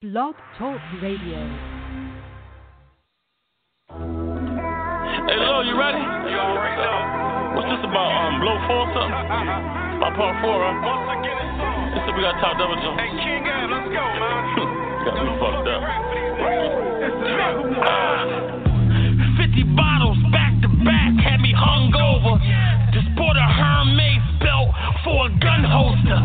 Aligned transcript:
Blog 0.00 0.32
Talk 0.56 0.80
Radio. 1.04 1.36
Hey, 3.92 5.36
Lil, 5.36 5.60
you 5.68 5.76
ready? 5.76 6.00
You 6.00 6.40
already 6.40 6.80
know. 6.80 7.52
What's 7.52 7.68
this 7.68 7.84
about? 7.84 8.08
Um, 8.08 8.40
blow 8.40 8.56
four 8.64 8.88
or 8.88 8.96
something? 8.96 9.12
About 10.00 10.16
part 10.16 10.40
four, 10.40 10.56
right? 10.56 10.80
Once 10.80 11.04
again, 11.20 11.36
it's 11.36 11.60
on. 11.60 11.92
This 11.92 12.00
is 12.08 12.16
we 12.16 12.24
got 12.24 12.40
top 12.40 12.56
double 12.56 12.80
jump. 12.80 12.96
Hey, 12.96 13.12
King 13.12 13.44
Ab, 13.44 13.68
let's 13.68 13.92
go, 13.92 14.00
man. 14.24 15.04
got 15.04 15.20
me 15.20 15.36
fucked 15.36 15.68
up. 15.68 15.84
Ah, 17.84 18.24
50 19.52 19.76
bottles 19.76 20.16
back 20.32 20.56
to 20.64 20.68
back 20.80 21.12
had 21.20 21.44
me 21.44 21.52
hungover. 21.52 22.40
Just 22.96 23.12
bought 23.20 23.36
a 23.36 23.44
Hermes 23.44 24.24
belt 24.40 24.72
for 25.04 25.28
a 25.28 25.30
gun 25.44 25.60
holster. 25.68 26.16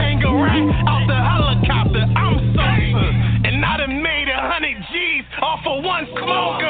Hang 0.00 0.24
a 0.24 0.32
rack 0.32 0.64
out 0.88 1.04
the 1.04 1.20
helicopter. 1.20 1.67
Of 6.30 6.67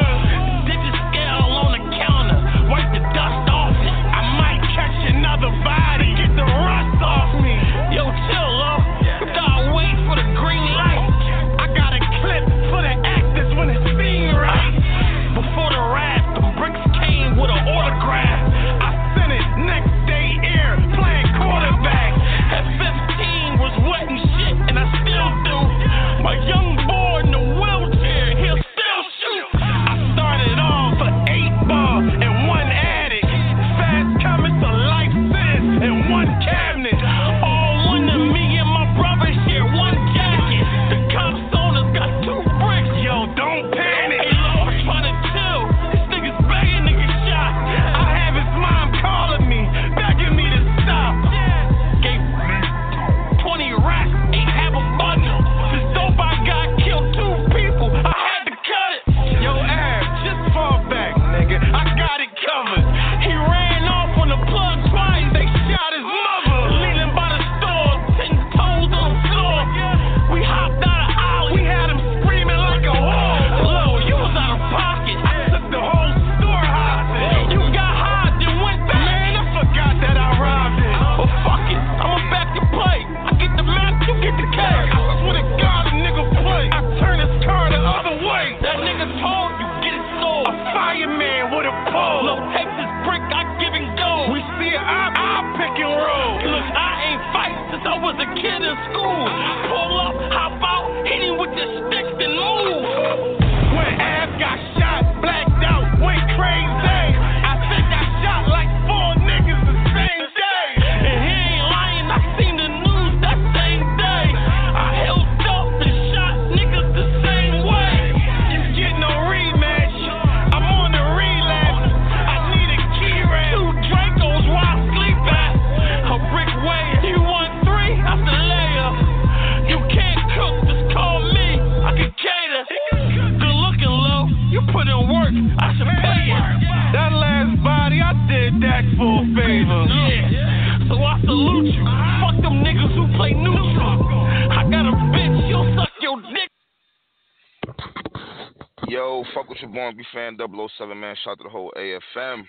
fuck 149.78 149.96
with 149.96 150.06
born 150.12 150.34
be 150.34 150.46
fan 150.46 150.68
007, 150.76 151.00
man. 151.00 151.16
Shout 151.22 151.32
out 151.32 151.38
to 151.38 151.44
the 151.44 151.50
whole 151.50 151.72
AFM. 151.76 152.44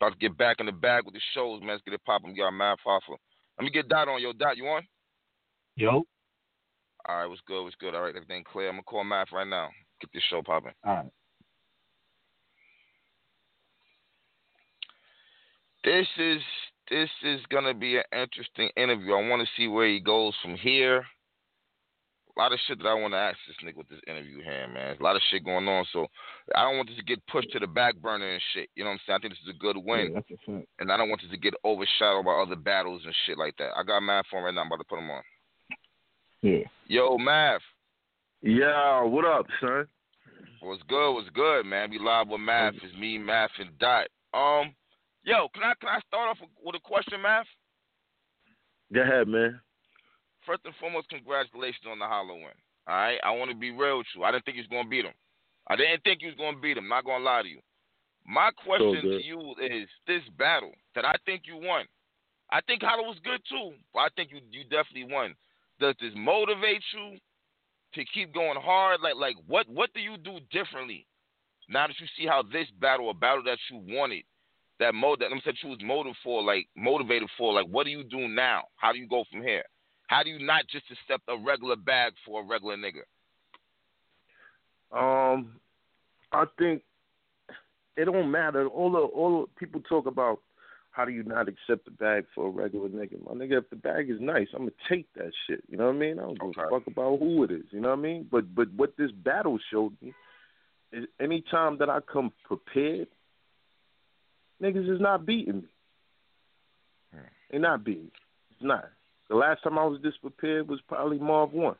About 0.00 0.12
to 0.12 0.18
get 0.18 0.36
back 0.36 0.56
in 0.60 0.66
the 0.66 0.72
bag 0.72 1.04
with 1.04 1.14
the 1.14 1.20
shows, 1.34 1.60
man. 1.60 1.70
Let's 1.70 1.82
get 1.84 1.94
it 1.94 2.04
poppin'. 2.04 2.30
We 2.30 2.36
got 2.36 2.50
Math 2.52 2.78
Hoffa. 2.86 3.16
Let 3.58 3.64
me 3.64 3.70
get 3.70 3.88
Dot 3.88 4.08
on. 4.08 4.22
Yo, 4.22 4.32
Dot, 4.32 4.56
you 4.56 4.66
on? 4.66 4.82
Yo. 5.76 6.04
All 7.08 7.16
right, 7.16 7.26
what's 7.26 7.40
good? 7.46 7.64
What's 7.64 7.76
good? 7.76 7.94
All 7.94 8.02
right, 8.02 8.14
everything 8.14 8.44
clear. 8.44 8.68
I'm 8.68 8.74
gonna 8.74 8.82
call 8.84 9.04
Math 9.04 9.28
right 9.32 9.46
now. 9.46 9.68
Get 10.00 10.10
this 10.12 10.22
show 10.30 10.42
popping. 10.42 10.72
All 10.84 10.94
right. 10.94 11.10
This 15.84 16.06
is 16.18 16.42
this 16.90 17.08
is 17.24 17.40
gonna 17.50 17.74
be 17.74 17.96
an 17.96 18.04
interesting 18.12 18.70
interview. 18.76 19.14
I 19.14 19.28
want 19.28 19.42
to 19.42 19.48
see 19.56 19.68
where 19.68 19.88
he 19.88 20.00
goes 20.00 20.34
from 20.42 20.54
here. 20.56 21.04
A 22.38 22.40
lot 22.40 22.52
of 22.52 22.60
shit 22.68 22.78
that 22.78 22.86
I 22.86 22.94
want 22.94 23.14
to 23.14 23.18
ask 23.18 23.36
this 23.48 23.56
nigga 23.66 23.78
with 23.78 23.88
this 23.88 23.98
interview 24.06 24.40
here, 24.44 24.68
man. 24.68 24.94
There's 24.94 25.00
a 25.00 25.02
lot 25.02 25.16
of 25.16 25.22
shit 25.28 25.44
going 25.44 25.66
on, 25.66 25.84
so 25.92 26.06
I 26.54 26.62
don't 26.62 26.76
want 26.76 26.88
this 26.88 26.96
to 26.96 27.02
get 27.02 27.26
pushed 27.26 27.50
to 27.50 27.58
the 27.58 27.66
back 27.66 27.96
burner 27.96 28.30
and 28.30 28.42
shit. 28.54 28.70
You 28.76 28.84
know 28.84 28.90
what 28.90 28.94
I'm 28.94 29.00
saying? 29.06 29.16
I 29.16 29.20
think 29.22 29.34
this 29.34 29.42
is 29.42 29.56
a 29.56 29.58
good 29.58 29.76
win, 29.76 30.12
Yeah, 30.14 30.20
that's 30.20 30.40
a 30.46 30.62
and 30.78 30.92
I 30.92 30.96
don't 30.96 31.08
want 31.08 31.20
this 31.20 31.32
to 31.32 31.36
get 31.36 31.54
overshadowed 31.64 32.24
by 32.24 32.30
other 32.30 32.54
battles 32.54 33.02
and 33.04 33.14
shit 33.26 33.38
like 33.38 33.56
that. 33.58 33.70
I 33.76 33.82
got 33.82 34.04
Math 34.04 34.26
on 34.32 34.44
right 34.44 34.54
now. 34.54 34.60
I'm 34.60 34.68
about 34.68 34.78
to 34.78 34.84
put 34.84 35.00
him 35.00 35.10
on. 35.10 35.22
Yeah. 36.42 36.62
Yo, 36.86 37.18
Math. 37.18 37.60
Yeah, 38.40 39.02
what 39.02 39.24
up, 39.24 39.46
son? 39.60 39.88
What's 40.60 40.82
good? 40.88 41.14
What's 41.14 41.30
good, 41.30 41.66
man? 41.66 41.90
We 41.90 41.98
live 41.98 42.28
with 42.28 42.40
Math. 42.40 42.74
It's 42.84 42.96
me, 42.96 43.18
Math, 43.18 43.50
and 43.58 43.76
Dot. 43.80 44.06
Um, 44.32 44.76
yo, 45.24 45.48
can 45.54 45.64
I 45.64 45.74
can 45.80 45.88
I 45.88 45.98
start 46.06 46.30
off 46.30 46.48
with 46.62 46.76
a 46.76 46.80
question, 46.80 47.20
Math? 47.20 47.46
Go 48.94 49.02
ahead, 49.02 49.26
man. 49.26 49.60
First 50.48 50.64
and 50.64 50.74
foremost, 50.80 51.10
congratulations 51.10 51.84
on 51.84 51.98
the 51.98 52.06
Hollow 52.06 52.32
win. 52.32 52.56
All 52.88 52.96
right, 52.96 53.20
I 53.22 53.36
want 53.36 53.50
to 53.50 53.56
be 53.56 53.70
real 53.70 53.98
with 53.98 54.06
you. 54.16 54.24
I 54.24 54.32
didn't 54.32 54.46
think 54.46 54.56
you 54.56 54.64
was 54.64 54.72
gonna 54.72 54.88
beat 54.88 55.04
him. 55.04 55.12
I 55.68 55.76
didn't 55.76 56.02
think 56.04 56.22
you 56.22 56.28
was 56.28 56.40
gonna 56.40 56.56
beat 56.56 56.78
him. 56.78 56.88
Not 56.88 57.04
gonna 57.04 57.22
lie 57.22 57.42
to 57.42 57.48
you. 57.48 57.60
My 58.26 58.50
question 58.64 59.02
to 59.02 59.22
you 59.22 59.54
is 59.60 59.86
this 60.06 60.22
battle 60.38 60.72
that 60.94 61.04
I 61.04 61.16
think 61.26 61.42
you 61.44 61.60
won. 61.60 61.84
I 62.50 62.62
think 62.62 62.82
Hollow 62.82 63.06
was 63.06 63.18
good 63.22 63.42
too, 63.46 63.74
but 63.92 64.00
I 64.00 64.08
think 64.16 64.30
you 64.32 64.40
you 64.50 64.64
definitely 64.64 65.12
won. 65.12 65.34
Does 65.80 65.94
this 66.00 66.14
motivate 66.16 66.82
you 66.94 67.18
to 67.92 68.04
keep 68.06 68.32
going 68.32 68.58
hard? 68.58 69.02
Like 69.02 69.16
like 69.16 69.36
what 69.46 69.68
what 69.68 69.92
do 69.92 70.00
you 70.00 70.16
do 70.16 70.40
differently 70.50 71.06
now 71.68 71.88
that 71.88 72.00
you 72.00 72.06
see 72.16 72.26
how 72.26 72.42
this 72.42 72.68
battle, 72.80 73.10
a 73.10 73.14
battle 73.14 73.42
that 73.44 73.58
you 73.70 73.84
wanted, 73.94 74.24
that 74.80 74.94
mode 74.94 75.20
that 75.20 75.30
I'm 75.30 75.42
saying 75.44 75.58
you 75.62 75.68
was 75.68 75.82
motivated 75.82 76.16
for, 76.24 76.42
like 76.42 76.66
motivated 76.74 77.28
for, 77.36 77.52
like 77.52 77.66
what 77.66 77.84
do 77.84 77.90
you 77.90 78.02
do 78.02 78.28
now? 78.28 78.62
How 78.76 78.92
do 78.92 78.98
you 78.98 79.06
go 79.06 79.24
from 79.30 79.42
here? 79.42 79.64
How 80.08 80.22
do 80.22 80.30
you 80.30 80.44
not 80.44 80.64
just 80.70 80.86
accept 80.90 81.24
a 81.28 81.36
regular 81.38 81.76
bag 81.76 82.14
for 82.26 82.42
a 82.42 82.44
regular 82.44 82.76
nigga? 82.76 83.04
Um, 84.90 85.60
I 86.32 86.44
think 86.58 86.82
it 87.96 88.06
don't 88.06 88.30
matter. 88.30 88.66
All 88.66 88.90
the 88.90 88.98
all 88.98 89.42
the 89.42 89.46
people 89.60 89.82
talk 89.82 90.06
about 90.06 90.40
how 90.92 91.04
do 91.04 91.12
you 91.12 91.22
not 91.22 91.46
accept 91.46 91.84
the 91.84 91.90
bag 91.90 92.24
for 92.34 92.46
a 92.46 92.50
regular 92.50 92.88
nigga? 92.88 93.22
My 93.22 93.32
nigga, 93.32 93.58
if 93.58 93.68
the 93.70 93.76
bag 93.76 94.08
is 94.08 94.18
nice, 94.18 94.48
I'm 94.54 94.60
gonna 94.60 94.72
take 94.88 95.06
that 95.14 95.30
shit. 95.46 95.62
You 95.68 95.76
know 95.76 95.86
what 95.86 95.96
I 95.96 95.98
mean? 95.98 96.18
I 96.18 96.22
don't 96.22 96.40
give 96.40 96.64
a 96.64 96.70
fuck 96.70 96.86
about 96.86 97.18
who 97.18 97.44
it 97.44 97.50
is. 97.50 97.64
You 97.70 97.80
know 97.80 97.90
what 97.90 97.98
I 97.98 98.02
mean? 98.02 98.26
But 98.30 98.54
but 98.54 98.72
what 98.72 98.96
this 98.96 99.10
battle 99.12 99.58
showed 99.70 99.92
me 100.00 100.14
is 100.90 101.04
anytime 101.20 101.78
that 101.78 101.90
I 101.90 102.00
come 102.00 102.32
prepared, 102.44 103.08
niggas 104.62 104.90
is 104.90 105.00
not 105.00 105.26
beating 105.26 105.56
me. 105.56 105.68
They 107.50 107.58
not 107.58 107.84
beating 107.84 108.04
me. 108.04 108.12
It's 108.50 108.62
not. 108.62 108.90
The 109.28 109.36
last 109.36 109.62
time 109.62 109.78
I 109.78 109.84
was 109.84 110.00
this 110.02 110.16
prepared 110.20 110.68
was 110.68 110.80
probably 110.88 111.18
Marv 111.18 111.52
Won. 111.52 111.76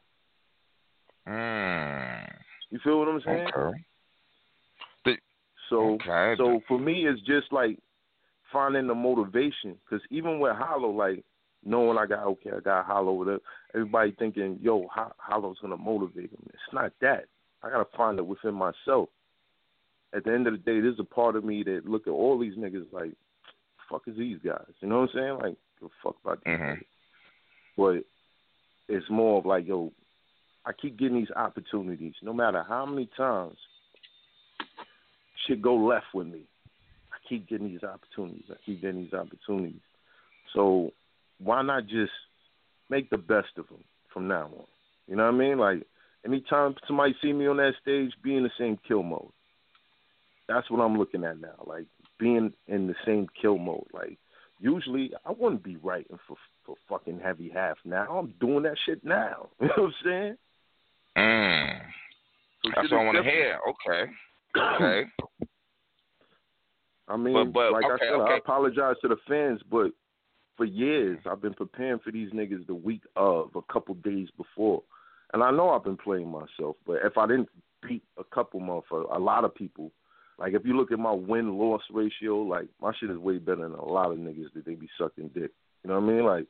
Mm. 1.27 2.31
You 2.71 2.79
feel 2.85 2.99
what 2.99 3.09
I'm 3.09 3.21
saying? 3.25 3.49
Okay. 3.57 3.79
So 5.69 5.95
Okay. 5.95 6.35
so 6.39 6.61
for 6.67 6.79
me, 6.79 7.07
it's 7.07 7.21
just 7.23 7.53
like 7.53 7.79
finding 8.53 8.87
the 8.87 8.95
motivation. 8.95 9.77
Because 9.85 10.05
even 10.11 10.41
with 10.41 10.57
Hollow, 10.57 10.91
like 10.91 11.25
knowing 11.65 11.99
I 11.99 12.07
got 12.07 12.25
okay, 12.25 12.51
I 12.57 12.61
got 12.61 12.87
Hollow 12.87 13.13
with 13.13 13.29
it. 13.29 13.43
Everybody 13.75 14.13
thinking, 14.19 14.59
yo, 14.63 14.89
Ho- 14.95 15.13
Hollow's 15.19 15.59
gonna 15.61 15.77
motivate 15.77 16.31
him. 16.31 16.43
It's 16.49 16.73
not 16.73 16.93
that. 17.01 17.27
I 17.63 17.71
gotta 17.71 17.89
find 17.97 18.19
it 18.19 18.27
within 18.27 18.55
myself. 18.55 19.09
At 20.15 20.25
the 20.25 20.33
end 20.33 20.47
of 20.47 20.55
the 20.55 20.59
day, 20.59 20.81
there's 20.81 20.99
a 20.99 21.05
part 21.05 21.37
of 21.37 21.45
me 21.45 21.63
that 21.65 21.87
look 21.87 22.07
at 22.07 22.13
all 22.13 22.39
these 22.39 22.55
niggas 22.55 22.91
like, 22.93 23.13
fuck 23.91 24.03
is 24.07 24.17
these 24.17 24.39
guys? 24.43 24.65
You 24.81 24.89
know 24.89 25.01
what 25.01 25.11
I'm 25.11 25.15
saying? 25.15 25.39
Like, 25.39 25.57
a 25.85 25.89
fuck 26.03 26.17
about 26.25 26.43
these 26.45 26.55
Mhm. 26.55 26.81
But 27.79 28.03
it's 28.89 29.09
more 29.09 29.39
of 29.39 29.47
like, 29.47 29.69
yo, 29.69 29.93
I 30.67 30.73
keep 30.73 30.99
getting 30.99 31.19
these 31.19 31.31
opportunities, 31.35 32.15
no 32.23 32.33
matter 32.33 32.65
how 32.69 32.85
many 32.85 33.09
times 33.17 33.57
shit 35.47 35.63
go 35.63 35.77
left 35.77 36.07
with 36.13 36.27
me. 36.27 36.43
I 37.13 37.17
keep 37.29 37.49
getting 37.49 37.69
these 37.69 37.85
opportunities. 37.85 38.45
I 38.51 38.57
keep 38.67 38.83
getting 38.83 39.03
these 39.03 39.15
opportunities. 39.15 39.81
So 40.55 40.91
why 41.39 41.63
not 41.63 41.85
just 41.87 42.11
make 42.91 43.11
the 43.11 43.17
best 43.17 43.57
of 43.57 43.69
them 43.69 43.85
from 44.13 44.27
now 44.27 44.47
on? 44.47 44.65
You 45.07 45.15
know 45.15 45.27
what 45.27 45.35
I 45.35 45.39
mean? 45.39 45.59
Like 45.59 45.87
anytime 46.27 46.75
somebody 46.87 47.15
see 47.23 47.33
me 47.33 47.47
on 47.47 47.59
that 47.59 47.75
stage, 47.81 48.11
be 48.25 48.35
in 48.35 48.43
the 48.43 48.51
same 48.59 48.77
kill 48.89 49.05
mode. 49.05 49.31
That's 50.49 50.69
what 50.69 50.83
I'm 50.83 50.99
looking 50.99 51.25
at 51.25 51.41
now. 51.41 51.65
Like 51.65 51.87
being 52.19 52.53
in 52.67 52.89
the 52.89 52.95
same 53.07 53.29
kill 53.41 53.59
mode. 53.59 53.87
Like 53.93 54.19
usually 54.59 55.13
I 55.25 55.31
wouldn't 55.31 55.63
be 55.63 55.77
writing 55.77 56.19
for 56.27 56.37
for 56.69 56.77
fucking 56.89 57.21
heavy 57.21 57.51
half 57.53 57.79
now. 57.85 58.19
I'm 58.19 58.35
doing 58.41 58.63
that 58.65 58.77
shit 58.85 59.03
now. 59.03 59.49
You 59.61 59.69
know 59.69 59.73
what 59.77 59.85
I'm 59.87 59.95
saying? 60.05 60.37
Mm. 61.17 61.81
So 62.65 62.71
That's 62.77 62.91
what 62.93 63.01
I 63.01 63.05
want 63.05 63.17
to 63.17 63.23
hear. 63.23 63.59
Okay. 63.71 64.13
Okay. 64.57 65.11
I 67.09 67.17
mean, 67.17 67.33
But- 67.35 67.53
but, 67.53 67.73
like 67.73 67.85
I 67.87 67.99
said, 67.99 68.13
okay. 68.13 68.35
I 68.35 68.37
apologize 68.37 68.97
to 69.03 69.09
the 69.09 69.17
fans, 69.27 69.61
but 69.71 69.93
for 70.57 70.65
years 70.67 71.19
I've 71.25 71.41
been 71.41 71.55
preparing 71.55 72.01
for 72.01 72.11
these 72.13 72.31
niggas 72.33 72.67
the 72.67 72.75
week 72.75 73.03
of, 73.17 73.51
a 73.57 73.63
couple 73.73 73.95
days 73.95 74.29
before, 74.37 74.83
and 75.33 75.43
I 75.43 75.51
know 75.51 75.71
I've 75.71 75.85
been 75.85 75.97
playing 75.97 76.29
myself. 76.29 76.77
But 76.87 76.99
if 77.05 77.17
I 77.17 77.27
didn't 77.27 77.49
beat 77.87 78.03
a 78.19 78.25
couple 78.25 78.61
motherfuckers, 78.61 79.15
a 79.15 79.19
lot 79.19 79.45
of 79.45 79.55
people, 79.55 79.91
like 80.39 80.53
if 80.55 80.65
you 80.65 80.77
look 80.77 80.93
at 80.93 80.99
my 80.99 81.13
win 81.13 81.57
loss 81.59 81.83
ratio, 81.93 82.39
like 82.43 82.67
my 82.83 82.93
shit 82.99 83.11
is 83.11 83.17
way 83.19 83.39
better 83.39 83.63
than 83.63 83.73
a 83.75 83.85
lot 83.85 84.11
of 84.13 84.19
niggas 84.19 84.53
that 84.55 84.65
they 84.67 84.75
be 84.75 84.89
sucking 84.99 85.29
dick. 85.35 85.51
You 85.85 85.91
know 85.91 86.01
what 86.01 86.11
I 86.11 86.13
mean? 86.13 86.25
Like 86.25 86.47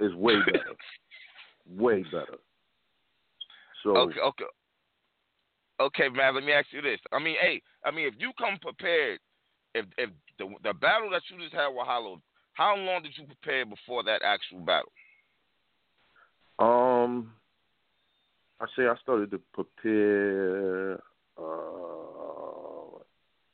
it's 0.00 0.14
way 0.14 0.34
better, 0.46 0.76
way 1.68 2.02
better. 2.04 2.38
So 3.82 3.96
Okay, 3.96 4.20
okay. 4.20 4.44
Okay, 5.80 6.08
man, 6.08 6.34
let 6.34 6.44
me 6.44 6.52
ask 6.52 6.66
you 6.72 6.82
this. 6.82 6.98
I 7.12 7.20
mean, 7.20 7.36
hey, 7.40 7.62
I 7.84 7.92
mean, 7.92 8.08
if 8.08 8.14
you 8.18 8.32
come 8.38 8.58
prepared, 8.60 9.20
if 9.74 9.86
if 9.96 10.10
the 10.38 10.46
the 10.64 10.74
battle 10.74 11.10
that 11.10 11.22
you 11.30 11.38
just 11.42 11.54
had 11.54 11.68
with 11.68 11.86
Hollow, 11.86 12.20
how 12.54 12.74
long 12.76 13.02
did 13.02 13.12
you 13.16 13.26
prepare 13.26 13.64
before 13.64 14.02
that 14.04 14.22
actual 14.24 14.60
battle? 14.60 14.92
Um, 16.58 17.32
I 18.60 18.66
say 18.76 18.86
I 18.86 18.96
started 19.02 19.30
to 19.30 19.40
prepare. 19.52 20.94
Uh, 21.36 21.78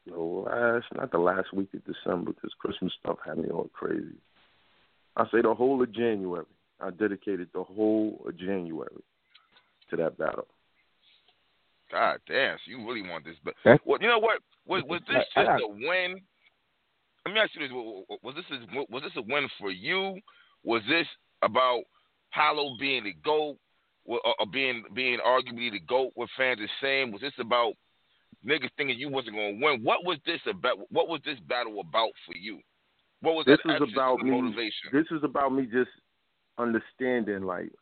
the 0.06 0.18
last, 0.18 0.86
not 0.94 1.10
the 1.10 1.18
last 1.18 1.52
week 1.52 1.68
of 1.74 1.80
December, 1.84 2.32
because 2.32 2.52
Christmas 2.58 2.92
stuff 3.00 3.18
had 3.24 3.38
me 3.38 3.48
all 3.48 3.70
crazy. 3.72 4.16
I 5.16 5.24
say 5.30 5.42
the 5.42 5.54
whole 5.54 5.82
of 5.82 5.92
January. 5.92 6.44
I 6.80 6.90
dedicated 6.90 7.48
the 7.54 7.62
whole 7.62 8.24
of 8.26 8.36
January 8.36 9.02
to 9.90 9.96
that 9.96 10.18
battle. 10.18 10.46
God 11.90 12.18
damn, 12.26 12.56
so 12.56 12.70
you 12.70 12.86
really 12.86 13.08
want 13.08 13.24
this, 13.24 13.36
but 13.44 13.54
That's- 13.64 13.80
well, 13.86 13.98
you 14.00 14.08
know 14.08 14.18
what? 14.18 14.40
Was 14.66 14.82
was 14.88 15.00
this 15.06 15.24
I- 15.36 15.40
I 15.40 15.44
just 15.44 15.60
got- 15.60 15.62
a 15.62 15.68
win? 15.68 16.20
Let 17.26 17.34
me 17.34 17.40
ask 17.40 17.54
you 17.54 17.60
this: 17.62 17.70
wa- 17.72 18.02
wa- 18.08 18.16
Was 18.22 18.34
this 18.34 18.44
a, 18.50 18.84
was 18.90 19.02
this 19.02 19.16
a 19.16 19.22
win 19.22 19.48
for 19.58 19.70
you? 19.70 20.18
Was 20.62 20.82
this 20.88 21.06
about 21.42 21.82
Hollow 22.30 22.76
being 22.78 23.04
the 23.04 23.12
goat, 23.24 23.56
or, 24.04 24.20
or 24.24 24.34
uh, 24.40 24.42
uh, 24.42 24.46
being 24.46 24.84
being 24.94 25.18
arguably 25.20 25.70
the 25.70 25.80
goat? 25.80 26.10
What 26.16 26.28
fans 26.36 26.60
are 26.60 26.68
saying? 26.82 27.12
Was 27.12 27.20
this 27.22 27.32
about 27.38 27.74
niggas 28.44 28.68
thinking 28.76 28.98
you 28.98 29.08
wasn't 29.08 29.36
going 29.36 29.58
to 29.58 29.64
win? 29.64 29.82
What 29.84 30.04
was 30.04 30.18
this 30.26 30.40
about? 30.46 30.78
What 30.90 31.08
was 31.08 31.20
this 31.24 31.38
battle 31.48 31.80
about 31.80 32.10
for 32.26 32.36
you? 32.36 32.60
What 33.24 33.34
was 33.36 33.46
This 33.46 33.58
that 33.64 33.82
is 33.82 33.92
about 33.92 34.20
me. 34.20 34.30
motivation? 34.30 34.90
This 34.92 35.06
is 35.10 35.24
about 35.24 35.52
me 35.52 35.64
just 35.66 35.90
understanding 36.58 37.42
like 37.42 37.72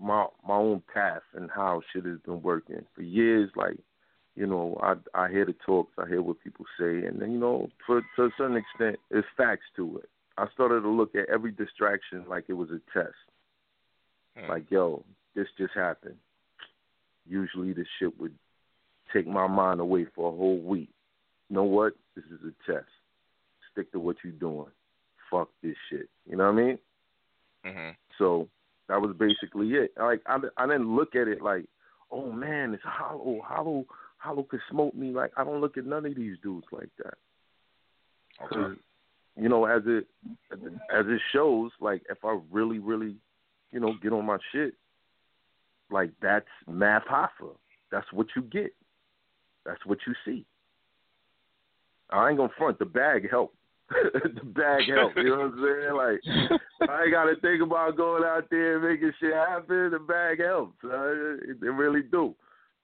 my 0.00 0.26
my 0.46 0.56
own 0.56 0.82
path 0.92 1.22
and 1.34 1.50
how 1.50 1.80
shit 1.92 2.04
has 2.04 2.18
been 2.20 2.42
working 2.42 2.84
for 2.94 3.02
years. 3.02 3.50
Like, 3.54 3.78
you 4.34 4.46
know, 4.46 4.78
I 4.82 4.94
I 5.14 5.30
hear 5.30 5.44
the 5.44 5.54
talks, 5.64 5.92
I 5.98 6.08
hear 6.08 6.20
what 6.22 6.40
people 6.42 6.64
say, 6.78 7.06
and 7.06 7.20
then 7.20 7.32
you 7.32 7.38
know, 7.38 7.68
for 7.86 8.02
to 8.16 8.24
a 8.24 8.30
certain 8.36 8.56
extent, 8.56 8.96
there's 9.10 9.24
facts 9.36 9.66
to 9.76 9.98
it. 9.98 10.08
I 10.36 10.46
started 10.52 10.80
to 10.80 10.88
look 10.88 11.14
at 11.14 11.28
every 11.28 11.52
distraction 11.52 12.24
like 12.28 12.44
it 12.48 12.54
was 12.54 12.70
a 12.70 12.80
test. 12.92 13.14
Hmm. 14.36 14.50
Like, 14.50 14.64
yo, 14.70 15.04
this 15.34 15.46
just 15.58 15.74
happened. 15.74 16.16
Usually, 17.28 17.72
this 17.72 17.86
shit 17.98 18.18
would 18.18 18.34
take 19.12 19.26
my 19.26 19.46
mind 19.46 19.80
away 19.80 20.06
for 20.14 20.32
a 20.32 20.36
whole 20.36 20.58
week. 20.58 20.88
You 21.48 21.56
know 21.56 21.64
what? 21.64 21.92
This 22.16 22.24
is 22.24 22.40
a 22.44 22.72
test. 22.72 22.88
Stick 23.72 23.92
to 23.92 24.00
what 24.00 24.16
you're 24.22 24.32
doing. 24.32 24.70
Fuck 25.30 25.48
this 25.62 25.76
shit. 25.90 26.08
You 26.28 26.36
know 26.36 26.52
what 26.52 26.60
I 26.60 26.64
mean? 26.64 26.78
hmm 27.64 27.90
So 28.18 28.48
that 28.88 29.00
was 29.00 29.16
basically 29.18 29.68
it. 29.70 29.92
Like 29.98 30.20
I, 30.26 30.38
I 30.56 30.66
didn't 30.66 30.94
look 30.94 31.14
at 31.14 31.28
it 31.28 31.42
like, 31.42 31.64
oh 32.10 32.30
man, 32.30 32.74
it's 32.74 32.82
hollow, 32.84 33.40
hollow, 33.44 33.86
hollow 34.18 34.42
could 34.42 34.60
smoke 34.70 34.94
me. 34.94 35.10
Like 35.12 35.32
I 35.36 35.44
don't 35.44 35.60
look 35.60 35.76
at 35.78 35.86
none 35.86 36.06
of 36.06 36.14
these 36.14 36.36
dudes 36.42 36.66
like 36.72 36.90
that. 36.98 37.14
Okay. 38.44 38.80
you 39.36 39.48
know, 39.48 39.64
as 39.64 39.82
it 39.86 40.06
as 40.52 41.06
it 41.06 41.20
shows, 41.32 41.70
like 41.80 42.02
if 42.10 42.18
I 42.24 42.38
really, 42.50 42.78
really, 42.78 43.16
you 43.70 43.80
know, 43.80 43.94
get 44.02 44.12
on 44.12 44.26
my 44.26 44.38
shit, 44.52 44.74
like 45.90 46.10
that's 46.20 46.46
Math 46.68 47.04
Hoffa. 47.04 47.54
That's 47.90 48.10
what 48.12 48.26
you 48.34 48.42
get. 48.42 48.74
That's 49.64 49.84
what 49.86 49.98
you 50.06 50.14
see. 50.24 50.44
I 52.10 52.28
ain't 52.28 52.38
gonna 52.38 52.52
front. 52.58 52.78
The 52.78 52.84
bag 52.84 53.30
helped. 53.30 53.56
The 54.12 54.44
bag 54.44 54.82
helped. 54.88 55.16
You 55.16 55.30
know 55.30 55.50
what 55.50 55.52
I'm 55.52 55.62
saying? 55.62 55.96
Like 55.96 56.90
I 56.90 57.10
gotta 57.10 57.34
think 57.40 57.62
about 57.62 57.96
going 57.96 58.24
out 58.24 58.48
there 58.50 58.76
and 58.76 58.84
making 58.84 59.12
shit 59.20 59.34
happen. 59.34 59.90
The 59.90 59.98
bag 59.98 60.40
helps. 60.40 60.76
Uh, 60.84 61.34
it, 61.50 61.62
it 61.62 61.70
really 61.70 62.02
do. 62.02 62.34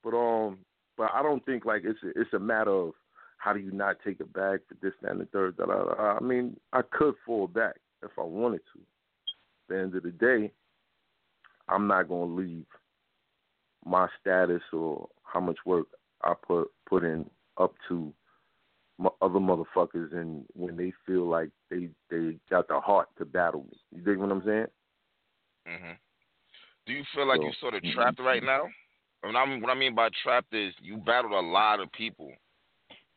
But 0.02 0.16
um, 0.16 0.58
but 0.96 1.10
I 1.14 1.22
don't 1.22 1.44
think 1.44 1.64
like 1.64 1.82
it's 1.85 1.99
a, 2.02 2.21
it's 2.21 2.32
a 2.32 2.38
matter 2.38 2.71
of 2.71 2.92
how 3.38 3.52
do 3.52 3.61
you 3.61 3.71
not 3.71 3.97
take 4.04 4.21
a 4.21 4.25
bag 4.25 4.61
for 4.68 4.75
this, 4.82 4.92
that, 5.02 5.12
and 5.12 5.21
the 5.21 5.26
third. 5.26 5.56
That 5.59 5.71
I, 5.71 6.18
I 6.18 6.21
mean, 6.21 6.56
I 6.73 6.82
could 6.82 7.14
fall 7.25 7.47
back 7.47 7.76
if 8.02 8.11
I 8.18 8.23
wanted 8.23 8.61
to. 8.75 8.80
At 8.80 9.76
the 9.76 9.78
end 9.80 9.94
of 9.94 10.02
the 10.02 10.11
day, 10.11 10.52
I'm 11.68 11.87
not 11.87 12.09
gonna 12.09 12.35
leave 12.35 12.66
my 13.85 14.09
status 14.21 14.62
or 14.73 15.09
how 15.23 15.40
much 15.40 15.59
work 15.64 15.87
I 16.23 16.35
put 16.47 16.71
put 16.87 17.04
in 17.04 17.28
up 17.59 17.75
to 17.88 18.12
other 19.23 19.38
motherfuckers, 19.38 20.12
and 20.14 20.45
when 20.55 20.76
they 20.76 20.93
feel 21.07 21.26
like 21.26 21.50
they 21.71 21.88
they 22.11 22.37
got 22.50 22.67
the 22.69 22.81
heart 22.81 23.09
to 23.19 23.25
battle 23.25 23.64
me. 23.71 23.78
You 23.95 24.02
dig 24.02 24.19
what 24.19 24.31
I'm 24.31 24.43
saying? 24.45 24.67
hmm 25.67 25.93
Do 26.87 26.93
you 26.93 27.05
feel 27.14 27.26
like 27.26 27.38
So- 27.38 27.45
you're 27.45 27.52
sort 27.61 27.75
of 27.75 27.83
trapped 27.95 28.19
right 28.21 28.43
now? 28.43 28.69
What 29.23 29.35
I 29.37 29.47
mean, 29.47 29.61
what 29.61 29.71
I 29.71 29.75
mean 29.75 29.95
by 29.95 30.09
trapped 30.23 30.55
is 30.55 30.73
you 30.81 30.97
battled 30.97 31.33
a 31.33 31.40
lot 31.40 31.81
of 31.81 31.90
people, 31.93 32.33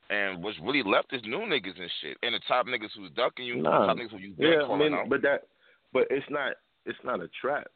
and 0.10 0.44
what's 0.44 0.58
really 0.60 0.84
left 0.84 1.14
is 1.14 1.22
new 1.24 1.40
niggas 1.40 1.80
and 1.80 1.92
shit, 2.02 2.18
and 2.24 2.34
the 2.36 2.40
top 2.48 2.66
niggas 2.66 2.90
who's 2.96 3.12
ducking 3.12 3.46
you, 3.46 3.58
Nah. 3.58 3.82
the 3.82 3.88
top 3.88 3.98
niggas 3.98 4.10
who 4.12 4.18
you 4.18 4.34
been 4.34 4.52
Yeah, 4.54 4.64
I 4.64 4.66
calling 4.68 4.80
mean, 4.92 4.94
out. 4.96 5.10
but 5.10 5.22
that, 5.22 5.48
but 5.94 6.08
it's 6.10 6.30
not 6.30 6.54
it's 6.86 6.98
not 7.04 7.22
a 7.22 7.28
trap. 7.40 7.68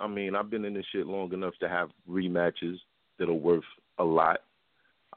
I 0.00 0.06
mean, 0.08 0.34
I've 0.34 0.48
been 0.50 0.64
in 0.64 0.72
this 0.74 0.86
shit 0.86 1.06
long 1.06 1.32
enough 1.34 1.54
to 1.60 1.68
have 1.68 1.90
rematches 2.08 2.78
that 3.18 3.28
are 3.28 3.32
worth 3.34 3.62
a 3.98 4.04
lot. 4.04 4.40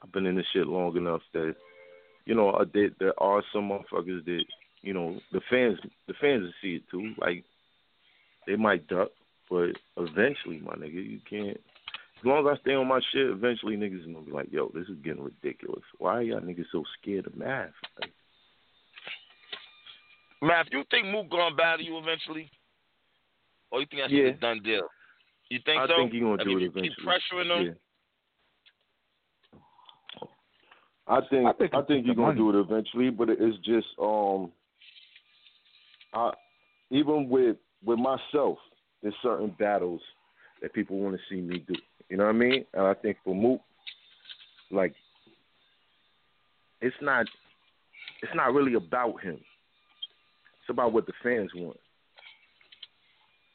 I've 0.03 0.11
been 0.11 0.25
in 0.25 0.35
this 0.35 0.45
shit 0.51 0.67
long 0.67 0.95
enough 0.97 1.21
that, 1.33 1.55
you 2.25 2.35
know, 2.35 2.49
uh, 2.51 2.65
there, 2.73 2.89
there 2.99 3.13
are 3.21 3.43
some 3.53 3.69
motherfuckers 3.69 4.25
that, 4.25 4.43
you 4.81 4.93
know, 4.93 5.19
the 5.31 5.41
fans 5.49 5.77
the 6.07 6.13
fans 6.19 6.43
will 6.43 6.53
see 6.61 6.75
it 6.75 6.83
too. 6.89 7.13
Like, 7.17 7.43
they 8.47 8.55
might 8.55 8.87
duck, 8.87 9.09
but 9.49 9.69
eventually, 9.97 10.59
my 10.59 10.73
nigga, 10.73 10.93
you 10.93 11.19
can't. 11.29 11.57
As 12.19 12.23
long 12.25 12.47
as 12.47 12.57
I 12.57 12.61
stay 12.61 12.73
on 12.73 12.87
my 12.87 13.01
shit, 13.11 13.27
eventually 13.27 13.75
niggas 13.77 14.05
gonna 14.11 14.25
be 14.25 14.31
like, 14.31 14.51
yo, 14.51 14.71
this 14.73 14.87
is 14.87 14.97
getting 15.03 15.23
ridiculous. 15.23 15.83
Why 15.97 16.17
are 16.17 16.21
y'all 16.21 16.39
niggas 16.41 16.65
so 16.71 16.83
scared 16.99 17.27
of 17.27 17.35
math? 17.35 17.71
Like, 17.99 18.11
if 20.67 20.73
you 20.73 20.83
think 20.91 21.07
Mook 21.07 21.29
gonna 21.29 21.55
battle 21.55 21.85
you 21.85 21.97
eventually, 21.97 22.49
or 23.71 23.81
you 23.81 23.87
think 23.87 24.01
that's 24.03 24.13
Yeah. 24.13 24.27
a 24.29 24.33
done 24.33 24.61
deal? 24.63 24.87
You 25.49 25.59
think 25.65 25.77
so, 25.79 25.83
I 25.83 25.87
so? 25.87 25.95
think 25.97 26.13
he 26.13 26.19
gonna 26.19 26.41
I 26.41 26.43
do 26.43 26.49
mean, 26.49 26.57
it 26.57 26.61
you 26.61 26.69
eventually. 26.69 26.95
Keep 26.97 27.07
pressuring 27.07 27.59
him. 27.59 27.65
Yeah. 27.67 27.73
I 31.07 31.19
think 31.29 31.45
I 31.45 31.49
I 31.49 31.53
think 31.53 31.71
think, 31.71 31.81
it's 31.89 31.89
he's 32.07 32.07
the 32.07 32.13
gonna 32.15 32.27
money. 32.27 32.37
do 32.39 32.49
it 32.49 32.55
eventually, 32.59 33.09
but 33.11 33.29
it's 33.29 33.57
just 33.63 33.87
um, 34.01 34.51
I 36.13 36.31
even 36.89 37.29
with 37.29 37.57
with 37.83 37.99
myself, 37.99 38.57
there's 39.03 39.13
certain 39.21 39.55
battles 39.59 40.01
that 40.61 40.73
people 40.73 40.97
want 40.99 41.15
to 41.15 41.21
see 41.29 41.41
me 41.41 41.59
do. 41.67 41.75
You 42.09 42.17
know 42.17 42.23
what 42.25 42.35
I 42.35 42.37
mean? 42.37 42.65
And 42.73 42.83
I 42.87 42.93
think 42.95 43.17
for 43.23 43.35
Mook, 43.35 43.61
like, 44.71 44.93
it's 46.81 46.95
not, 47.01 47.25
it's 48.23 48.31
not 48.35 48.53
really 48.53 48.73
about 48.75 49.21
him. 49.21 49.35
It's 49.35 50.69
about 50.69 50.93
what 50.93 51.05
the 51.05 51.13
fans 51.21 51.51
want. 51.55 51.77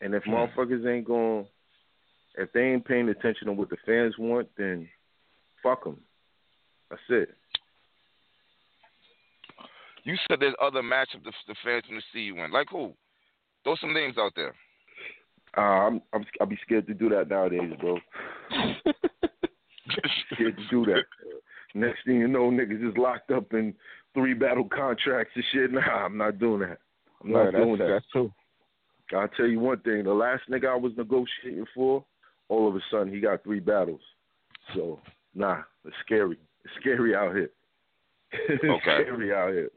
And 0.01 0.15
if 0.15 0.23
Hmm. 0.25 0.31
motherfuckers 0.31 0.87
ain't 0.87 1.07
going, 1.07 1.47
if 2.37 2.53
they 2.53 2.61
ain't 2.63 2.85
paying 2.85 3.09
attention 3.09 3.47
to 3.49 3.53
what 3.53 3.71
the 3.71 3.77
fans 3.85 4.15
want, 4.19 4.49
then 4.57 4.89
fuck 5.63 5.85
them. 5.85 5.99
That's 6.91 7.03
it. 7.09 7.37
You 10.11 10.17
said 10.29 10.41
there's 10.41 10.55
other 10.61 10.83
matchups 10.83 11.23
the, 11.25 11.33
the 11.47 11.55
fans 11.63 11.85
want 11.89 12.03
to 12.03 12.07
see 12.13 12.23
you 12.23 12.43
in. 12.43 12.51
Like 12.51 12.67
who? 12.69 12.93
Throw 13.63 13.77
some 13.81 13.95
names 13.95 14.17
out 14.19 14.33
there. 14.35 14.55
Uh, 15.57 15.61
I'm, 15.61 16.03
I'm, 16.13 16.25
I'll 16.41 16.49
be 16.49 16.59
scared 16.63 16.89
to 16.89 16.95
do 16.95 17.09
that 17.11 17.29
nowadays, 17.29 17.71
bro. 17.81 17.97
scared 20.35 20.57
to 20.57 20.67
do 20.69 20.85
that. 20.87 21.05
Next 21.75 21.99
thing 22.05 22.17
you 22.17 22.27
know, 22.27 22.51
niggas 22.51 22.89
is 22.91 22.97
locked 22.97 23.31
up 23.31 23.53
in 23.53 23.73
three 24.13 24.35
battle 24.35 24.65
contracts 24.69 25.33
and 25.37 25.45
shit. 25.53 25.71
Nah, 25.73 25.81
I'm 25.81 26.17
not 26.17 26.41
doing 26.41 26.61
that. 26.63 26.79
I'm 27.23 27.31
No, 27.31 27.45
not 27.45 27.53
that's, 27.53 27.65
doing 27.65 27.79
that. 27.79 27.89
that's 27.89 28.07
true. 28.11 28.33
I'll 29.17 29.29
tell 29.29 29.47
you 29.47 29.61
one 29.61 29.79
thing. 29.81 30.03
The 30.03 30.13
last 30.13 30.43
nigga 30.51 30.71
I 30.71 30.77
was 30.77 30.93
negotiating 30.97 31.67
for, 31.73 32.05
all 32.49 32.69
of 32.69 32.75
a 32.75 32.81
sudden 32.91 33.13
he 33.13 33.21
got 33.21 33.45
three 33.45 33.61
battles. 33.61 34.01
So, 34.75 34.99
nah, 35.37 35.59
it's 35.85 35.95
scary. 36.05 36.37
It's 36.65 36.75
scary 36.81 37.15
out 37.15 37.35
here. 37.37 37.51
it's 38.33 38.65
Okay. 38.65 39.03
scary 39.05 39.33
out 39.33 39.53
here. 39.53 39.71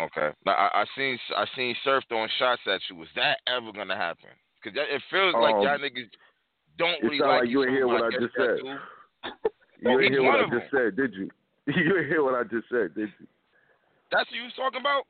Okay. 0.00 0.30
Now 0.44 0.52
I, 0.52 0.82
I 0.82 0.84
seen 0.96 1.18
I 1.36 1.46
seen 1.56 1.74
Surf 1.84 2.04
throwing 2.08 2.28
shots 2.38 2.62
at 2.66 2.80
you. 2.90 2.96
Was 2.96 3.08
that 3.16 3.38
ever 3.46 3.72
gonna 3.72 3.96
happen? 3.96 4.28
Because 4.62 4.78
it 4.78 5.02
feels 5.10 5.34
like 5.34 5.54
Um, 5.54 5.62
y'all 5.62 5.78
niggas 5.78 6.10
don't 6.78 7.02
It 7.02 7.04
really 7.04 7.18
like 7.20 7.42
like 7.42 7.48
you 7.48 7.62
you. 7.62 7.68
ain't 7.68 7.72
hear 7.72 7.86
what 7.86 8.02
I 8.02 8.06
I 8.08 8.10
just 8.20 8.34
said. 8.36 8.58
You 9.78 9.90
ain't 9.90 10.02
he's 10.04 10.10
hear 10.12 10.22
what 10.22 10.40
I 10.40 10.58
just 10.58 10.70
said, 10.70 10.96
did 10.96 11.14
you? 11.14 11.30
You 11.66 11.98
ain't 11.98 12.06
hear 12.06 12.22
what 12.22 12.34
I 12.34 12.44
just 12.44 12.68
said, 12.70 12.94
did 12.94 13.10
you? 13.20 13.26
That's 14.10 14.30
what 14.30 14.36
you 14.36 14.44
was 14.44 14.52
talking 14.56 14.80
about. 14.80 15.02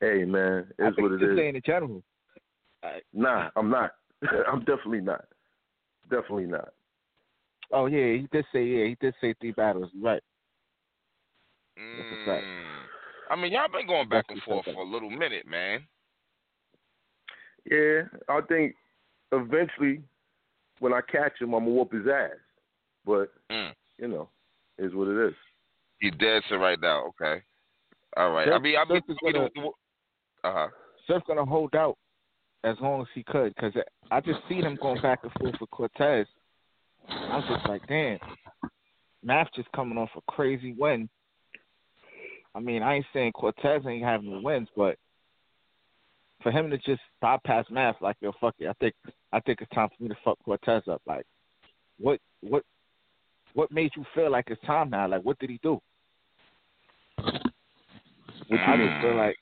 Hey 0.00 0.24
man, 0.24 0.66
I 0.78 0.88
it's 0.88 0.98
what 0.98 1.12
it 1.12 1.20
he's 1.20 1.38
saying 1.38 1.56
in 1.56 1.62
general. 1.64 2.02
Nah, 3.14 3.48
I'm 3.56 3.70
not. 3.70 3.92
I'm 4.48 4.60
definitely 4.60 5.00
not. 5.00 5.24
Definitely 6.10 6.46
not. 6.46 6.68
Oh 7.72 7.86
yeah, 7.86 8.12
he 8.20 8.28
did 8.30 8.44
say 8.52 8.64
yeah, 8.64 8.86
he 8.86 8.96
did 9.00 9.14
say 9.20 9.34
three 9.40 9.52
battles. 9.52 9.90
You're 9.94 10.04
Right. 10.12 10.22
That's 11.76 12.12
a 12.12 12.26
fact. 12.26 12.44
I 13.30 13.36
mean, 13.36 13.52
y'all 13.52 13.68
been 13.72 13.86
going 13.86 14.08
back 14.08 14.26
and 14.28 14.40
forth 14.42 14.64
for 14.64 14.82
a 14.82 14.84
little 14.84 15.10
minute, 15.10 15.46
man. 15.46 15.86
Yeah, 17.70 18.02
I 18.28 18.40
think 18.42 18.74
eventually 19.32 20.02
when 20.78 20.92
I 20.92 21.00
catch 21.00 21.40
him, 21.40 21.54
I'm 21.54 21.64
gonna 21.64 21.74
whoop 21.74 21.92
his 21.92 22.06
ass. 22.06 22.36
But 23.04 23.32
Mm. 23.50 23.74
you 23.98 24.08
know, 24.08 24.30
is 24.78 24.94
what 24.94 25.08
it 25.08 25.28
is. 25.28 25.34
He 26.00 26.10
dead 26.10 26.42
to 26.48 26.58
right 26.58 26.78
now. 26.80 27.06
Okay. 27.06 27.42
All 28.16 28.30
right. 28.30 28.48
I 28.48 28.58
mean, 28.58 28.76
I 28.76 28.84
mean, 28.84 29.02
is 29.08 29.16
gonna- 29.18 29.50
uh 30.44 30.52
huh. 30.52 30.68
Surf 31.06 31.24
gonna 31.26 31.44
hold 31.44 31.74
out 31.74 31.98
as 32.64 32.78
long 32.80 33.02
as 33.02 33.08
he 33.14 33.22
could 33.24 33.54
because 33.54 33.74
I 34.10 34.20
just 34.20 34.46
seen 34.48 34.64
him 34.64 34.76
going 34.76 35.00
back 35.00 35.22
and 35.22 35.32
forth 35.34 35.60
with 35.60 35.70
Cortez. 35.70 36.26
I 37.08 37.36
was 37.36 37.46
just 37.48 37.66
like, 37.66 37.86
damn, 37.86 38.18
Math 39.22 39.52
just 39.52 39.70
coming 39.72 39.98
off 39.98 40.10
a 40.16 40.20
crazy 40.32 40.72
win. 40.72 41.08
I 42.56 42.60
mean, 42.60 42.82
I 42.82 42.94
ain't 42.94 43.06
saying 43.12 43.32
Cortez 43.32 43.82
ain't 43.86 44.02
having 44.02 44.42
wins, 44.42 44.68
but 44.74 44.96
for 46.42 46.50
him 46.50 46.70
to 46.70 46.78
just 46.78 47.02
bypass 47.20 47.66
Math 47.70 47.96
like 48.00 48.16
yo, 48.20 48.32
fuck 48.40 48.54
it, 48.58 48.68
I 48.68 48.72
think 48.80 48.94
I 49.32 49.40
think 49.40 49.60
it's 49.60 49.70
time 49.72 49.88
for 49.88 50.02
me 50.02 50.08
to 50.08 50.16
fuck 50.24 50.38
Cortez 50.42 50.82
up. 50.90 51.02
Like, 51.06 51.26
what 51.98 52.18
what 52.40 52.62
what 53.52 53.70
made 53.70 53.90
you 53.94 54.04
feel 54.14 54.30
like 54.30 54.46
it's 54.48 54.62
time 54.62 54.88
now? 54.88 55.06
Like, 55.06 55.22
what 55.22 55.38
did 55.38 55.50
he 55.50 55.60
do? 55.62 55.80
I 57.20 58.76
just 58.76 59.02
feel 59.02 59.16
like 59.16 59.36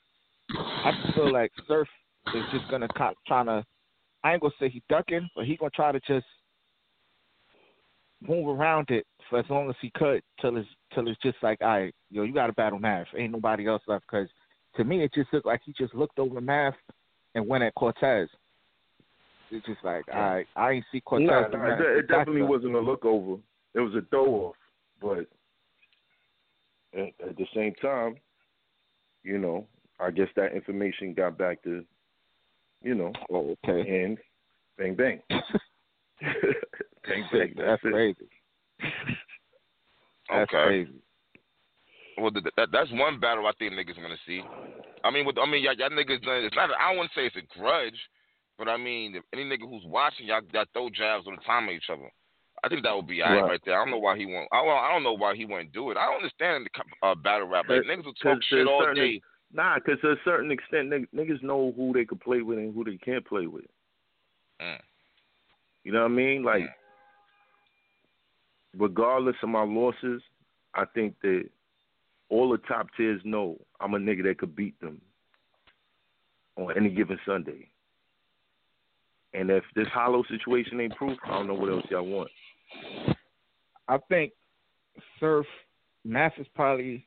I 0.49 0.91
just 1.01 1.15
feel 1.15 1.31
like 1.31 1.51
Surf 1.69 1.87
is 2.35 2.43
just 2.51 2.69
gonna 2.69 2.89
cop 2.97 3.15
trying 3.27 3.45
to. 3.45 3.63
I 4.25 4.33
ain't 4.33 4.41
gonna 4.41 4.53
say 4.59 4.67
he 4.67 4.83
ducking, 4.89 5.29
but 5.37 5.45
he 5.45 5.55
gonna 5.55 5.69
try 5.69 5.93
to 5.93 6.01
just 6.01 6.25
move 8.21 8.47
around 8.47 8.89
it 8.89 9.05
for 9.29 9.39
as 9.39 9.45
long 9.49 9.69
as 9.69 9.75
he 9.81 9.91
could 9.95 10.21
till 10.41 10.57
it's 10.57 10.67
till 10.95 11.07
it's 11.07 11.21
just 11.21 11.37
like, 11.43 11.61
all 11.61 11.67
right, 11.67 11.93
yo, 12.09 12.23
you 12.23 12.33
got 12.33 12.47
to 12.47 12.53
battle 12.53 12.79
Math. 12.79 13.07
Ain't 13.15 13.33
nobody 13.33 13.67
else 13.67 13.83
left. 13.87 14.05
Because 14.09 14.29
to 14.77 14.83
me, 14.83 15.03
it 15.03 15.13
just 15.13 15.31
looked 15.31 15.45
like 15.45 15.61
he 15.65 15.73
just 15.77 15.93
looked 15.93 16.17
over 16.17 16.41
Math 16.41 16.73
and 17.35 17.47
went 17.47 17.63
at 17.63 17.75
Cortez. 17.75 18.29
It's 19.51 19.65
just 19.65 19.83
like, 19.83 20.05
all 20.11 20.19
right, 20.19 20.47
I 20.55 20.71
ain't 20.71 20.85
see 20.91 21.01
Cortez. 21.01 21.27
Nah, 21.29 21.47
nah, 21.49 21.73
it, 21.73 21.97
it 21.97 22.07
definitely 22.07 22.41
wasn't 22.41 22.73
a 22.75 22.79
look 22.79 23.05
over. 23.05 23.39
It 23.75 23.79
was 23.79 23.93
a 23.93 24.01
throw 24.09 24.25
off. 24.25 24.55
But 25.01 25.27
at, 26.99 27.29
at 27.29 27.37
the 27.37 27.45
same 27.53 27.73
time, 27.81 28.15
you 29.23 29.37
know, 29.37 29.67
I 29.99 30.11
guess 30.11 30.29
that 30.35 30.53
information 30.53 31.13
got 31.13 31.37
back 31.37 31.61
to, 31.63 31.83
you 32.81 32.95
know, 32.95 33.13
Oh, 33.29 33.55
okay. 33.63 34.03
and 34.03 34.17
bang 34.77 34.95
bang. 34.95 35.21
bang 36.21 37.25
bang. 37.31 37.53
That's 37.55 37.81
That's 37.81 37.81
crazy. 37.81 38.29
That's 40.29 40.51
Okay. 40.53 40.63
crazy. 40.63 41.01
Well, 42.17 42.31
th- 42.31 42.45
that, 42.55 42.69
that's 42.71 42.91
one 42.93 43.19
battle 43.19 43.45
I 43.45 43.51
think 43.59 43.73
niggas 43.73 43.97
want 43.99 44.13
to 44.13 44.25
see. 44.25 44.41
I 45.03 45.11
mean, 45.11 45.25
with 45.25 45.37
I 45.37 45.45
mean, 45.45 45.63
y'all, 45.63 45.73
y'all 45.75 45.89
niggas. 45.89 46.21
done- 46.23 46.45
It's 46.45 46.55
not. 46.55 46.69
I 46.79 46.91
wouldn't 46.91 47.11
say 47.13 47.25
it's 47.27 47.35
a 47.35 47.41
grudge, 47.59 47.99
but 48.57 48.67
I 48.69 48.77
mean, 48.77 49.15
if 49.15 49.23
any 49.33 49.43
nigga 49.43 49.69
who's 49.69 49.83
watching, 49.85 50.25
y'all, 50.27 50.41
y'all 50.53 50.65
throw 50.73 50.89
jabs 50.89 51.27
on 51.27 51.35
the 51.35 51.41
time 51.43 51.67
of 51.69 51.75
each 51.75 51.89
other. 51.91 52.09
I 52.63 52.69
think 52.69 52.83
that 52.83 52.95
would 52.95 53.05
be 53.05 53.21
Right. 53.21 53.41
right 53.41 53.61
there. 53.65 53.75
I 53.79 53.83
don't 53.83 53.91
know 53.91 53.99
why 53.99 54.17
he 54.17 54.25
won't. 54.25 54.47
I 54.51 54.63
don't, 54.63 54.69
I 54.71 54.91
don't 54.93 55.03
know 55.03 55.13
why 55.13 55.35
he 55.35 55.45
wouldn't 55.45 55.73
do 55.73 55.91
it. 55.91 55.97
I 55.97 56.05
don't 56.05 56.23
understand 56.23 56.65
the 56.65 57.07
uh, 57.07 57.13
battle 57.15 57.47
rap. 57.47 57.65
Like 57.67 57.81
niggas 57.83 58.05
will 58.05 58.13
talk 58.15 58.41
shit 58.43 58.65
all 58.65 58.81
certain- 58.81 58.95
day. 59.03 59.21
Nah, 59.53 59.75
because 59.75 59.99
to 60.01 60.11
a 60.11 60.15
certain 60.25 60.51
extent, 60.51 60.89
niggas 61.13 61.43
know 61.43 61.71
who 61.77 61.93
they 61.93 62.03
can 62.05 62.17
play 62.17 62.41
with 62.41 62.57
and 62.57 62.73
who 62.73 62.83
they 62.83 62.97
can't 62.97 63.25
play 63.25 63.45
with. 63.47 63.65
Mm. 64.61 64.81
You 65.83 65.91
know 65.91 65.99
what 66.01 66.05
I 66.11 66.15
mean? 66.15 66.43
Like, 66.43 66.63
Mm. 66.63 66.73
Regardless 68.77 69.35
of 69.43 69.49
my 69.49 69.63
losses, 69.63 70.21
I 70.73 70.85
think 70.93 71.15
that 71.21 71.43
all 72.29 72.49
the 72.49 72.57
top 72.59 72.87
tiers 72.97 73.21
know 73.23 73.57
I'm 73.79 73.93
a 73.93 73.97
nigga 73.97 74.23
that 74.23 74.39
could 74.39 74.55
beat 74.55 74.79
them 74.81 75.01
on 76.57 76.75
any 76.75 76.89
given 76.89 77.19
Sunday. 77.25 77.67
And 79.33 79.49
if 79.49 79.63
this 79.75 79.87
hollow 79.93 80.23
situation 80.29 80.79
ain't 80.79 80.95
proof, 80.95 81.17
I 81.25 81.31
don't 81.31 81.47
know 81.47 81.53
what 81.53 81.69
else 81.69 81.85
y'all 81.89 82.05
want. 82.05 82.31
I 83.87 83.97
think 84.09 84.31
Surf 85.19 85.45
Math 86.03 86.33
is 86.37 86.47
probably 86.55 87.05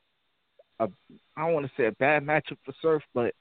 a 0.81 0.89
I 1.37 1.45
don't 1.45 1.55
want 1.55 1.67
to 1.67 1.73
say 1.77 1.87
a 1.87 1.93
bad 1.93 2.25
matchup 2.25 2.59
for 2.65 2.75
Surf, 2.83 3.03
but 3.15 3.35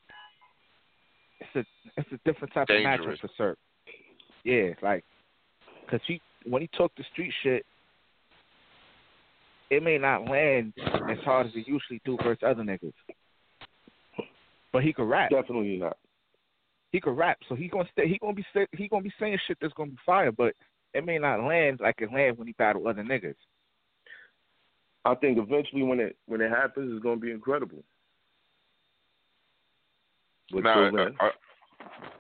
it's 1.40 1.56
a 1.56 1.64
it's 1.98 2.10
a 2.12 2.20
different 2.26 2.54
type 2.54 2.68
Dangerous. 2.68 3.00
of 3.00 3.06
matchup 3.06 3.22
for 3.22 3.30
Surf. 3.38 3.58
Yeah, 4.44 4.70
like 4.82 5.04
because 5.86 6.00
he 6.08 6.22
when 6.46 6.62
he 6.62 6.70
talk 6.78 6.92
the 6.98 7.04
street 7.12 7.34
shit, 7.44 7.66
it 9.70 9.84
may 9.84 9.98
not 9.98 10.30
land 10.30 10.74
as 11.10 11.18
hard 11.24 11.48
as 11.48 11.54
it 11.56 11.68
usually 11.68 12.02
do 12.06 12.18
versus 12.24 12.44
other 12.46 12.64
niggas, 12.64 12.94
but 14.72 14.84
he 14.84 14.94
could 14.94 15.10
rap. 15.10 15.30
Definitely 15.30 15.78
not. 15.78 15.98
He 16.92 17.02
could 17.02 17.18
rap, 17.18 17.38
so 17.50 17.56
he 17.56 17.68
gonna 17.68 17.88
stay. 17.92 18.08
He 18.08 18.18
gonna 18.18 18.34
be 18.34 18.46
say, 18.54 18.66
he 18.76 18.88
gonna 18.88 19.04
be 19.04 19.14
saying 19.20 19.38
shit 19.46 19.58
that's 19.60 19.74
gonna 19.74 19.92
be 19.92 19.98
fire, 20.06 20.32
but 20.32 20.54
it 20.94 21.06
may 21.06 21.18
not 21.18 21.44
land 21.44 21.80
like 21.82 21.96
it 22.00 22.12
land 22.14 22.38
when 22.38 22.48
he 22.48 22.54
battle 22.54 22.88
other 22.88 23.04
niggas. 23.04 23.36
I 25.04 25.16
think 25.16 25.38
eventually 25.38 25.84
when 25.84 26.00
it 26.00 26.16
when 26.28 26.42
it 26.42 26.50
happens, 26.50 26.92
it's 26.94 27.04
gonna 27.04 27.18
be 27.18 27.32
incredible. 27.32 27.84
But 30.52 30.64
Now, 30.64 30.90
till 30.90 30.98
then, 30.98 31.16
uh, 31.20 31.30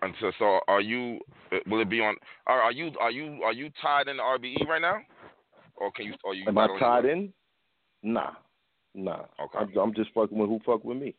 and 0.01 0.13
so, 0.20 0.32
so 0.38 0.60
are 0.68 0.82
you? 0.82 1.20
uh, 1.51 1.58
Will 1.68 1.82
it 1.82 1.89
be 1.89 2.01
on? 2.01 2.16
Are, 2.46 2.62
are 2.62 2.72
you? 2.72 2.92
Are 3.00 3.12
you? 3.12 3.42
Are 3.44 3.54
you 3.54 3.70
tied 3.82 4.08
in 4.08 4.18
the 4.18 4.24
RBE 4.24 4.68
right 4.68 4.82
now? 4.82 4.98
Or 5.77 5.91
can 5.91 6.05
you? 6.05 6.13
Are 6.25 6.34
you? 6.34 6.46
am 6.48 6.57
I 6.57 6.63
battling- 6.63 6.79
tied 6.79 7.05
in? 7.05 7.34
Nah, 8.03 8.31
nah. 8.93 9.25
Okay. 9.39 9.60
I'm, 9.60 9.77
I'm 9.77 9.93
just 9.93 10.12
fucking 10.13 10.38
with 10.38 10.50
who 10.50 10.60
fuck 10.65 10.84
with 10.84 10.98
me. 10.98 11.15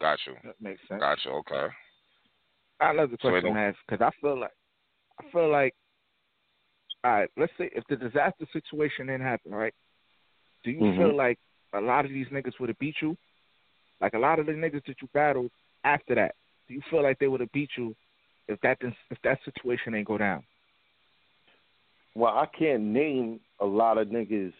Got 0.00 0.18
you. 0.26 0.34
That 0.44 0.54
makes 0.60 0.80
sense. 0.88 1.00
Got 1.00 1.18
you. 1.24 1.32
Okay. 1.32 1.66
I 2.80 2.92
love 2.92 3.10
the 3.10 3.16
question 3.18 3.44
don't- 3.44 3.56
I 3.56 3.68
asked 3.68 3.78
because 3.88 4.00
I 4.04 4.10
feel 4.20 4.38
like 4.38 4.52
I 5.20 5.24
feel 5.32 5.50
like 5.50 5.74
all 7.04 7.12
right. 7.12 7.30
Let's 7.36 7.52
say 7.58 7.70
if 7.74 7.84
the 7.88 7.96
disaster 7.96 8.46
situation 8.52 9.06
didn't 9.06 9.22
happen, 9.22 9.52
right? 9.52 9.74
Do 10.64 10.70
you 10.70 10.80
Mhm. 10.80 10.96
feel 10.96 11.16
like 11.16 11.38
a 11.72 11.80
lot 11.80 12.04
of 12.04 12.10
these 12.12 12.28
niggas 12.28 12.58
would 12.60 12.68
have 12.68 12.78
beat 12.78 12.96
you? 13.02 13.16
Like 14.00 14.14
a 14.14 14.18
lot 14.18 14.38
of 14.38 14.46
the 14.46 14.52
niggas 14.52 14.84
that 14.86 15.00
you 15.02 15.08
battled 15.12 15.50
after 15.84 16.14
that, 16.14 16.34
do 16.68 16.74
you 16.74 16.82
feel 16.90 17.02
like 17.02 17.18
they 17.18 17.28
would 17.28 17.40
have 17.40 17.52
beat 17.52 17.70
you 17.76 17.94
if 18.46 18.60
that 18.60 18.78
didn't- 18.78 18.96
if 19.10 19.20
that 19.22 19.42
situation 19.44 19.94
ain't 19.94 20.06
go 20.06 20.18
down? 20.18 20.44
Well, 22.14 22.36
I 22.36 22.46
can't 22.46 22.82
name 22.82 23.40
a 23.60 23.66
lot 23.66 23.98
of 23.98 24.08
niggas 24.08 24.52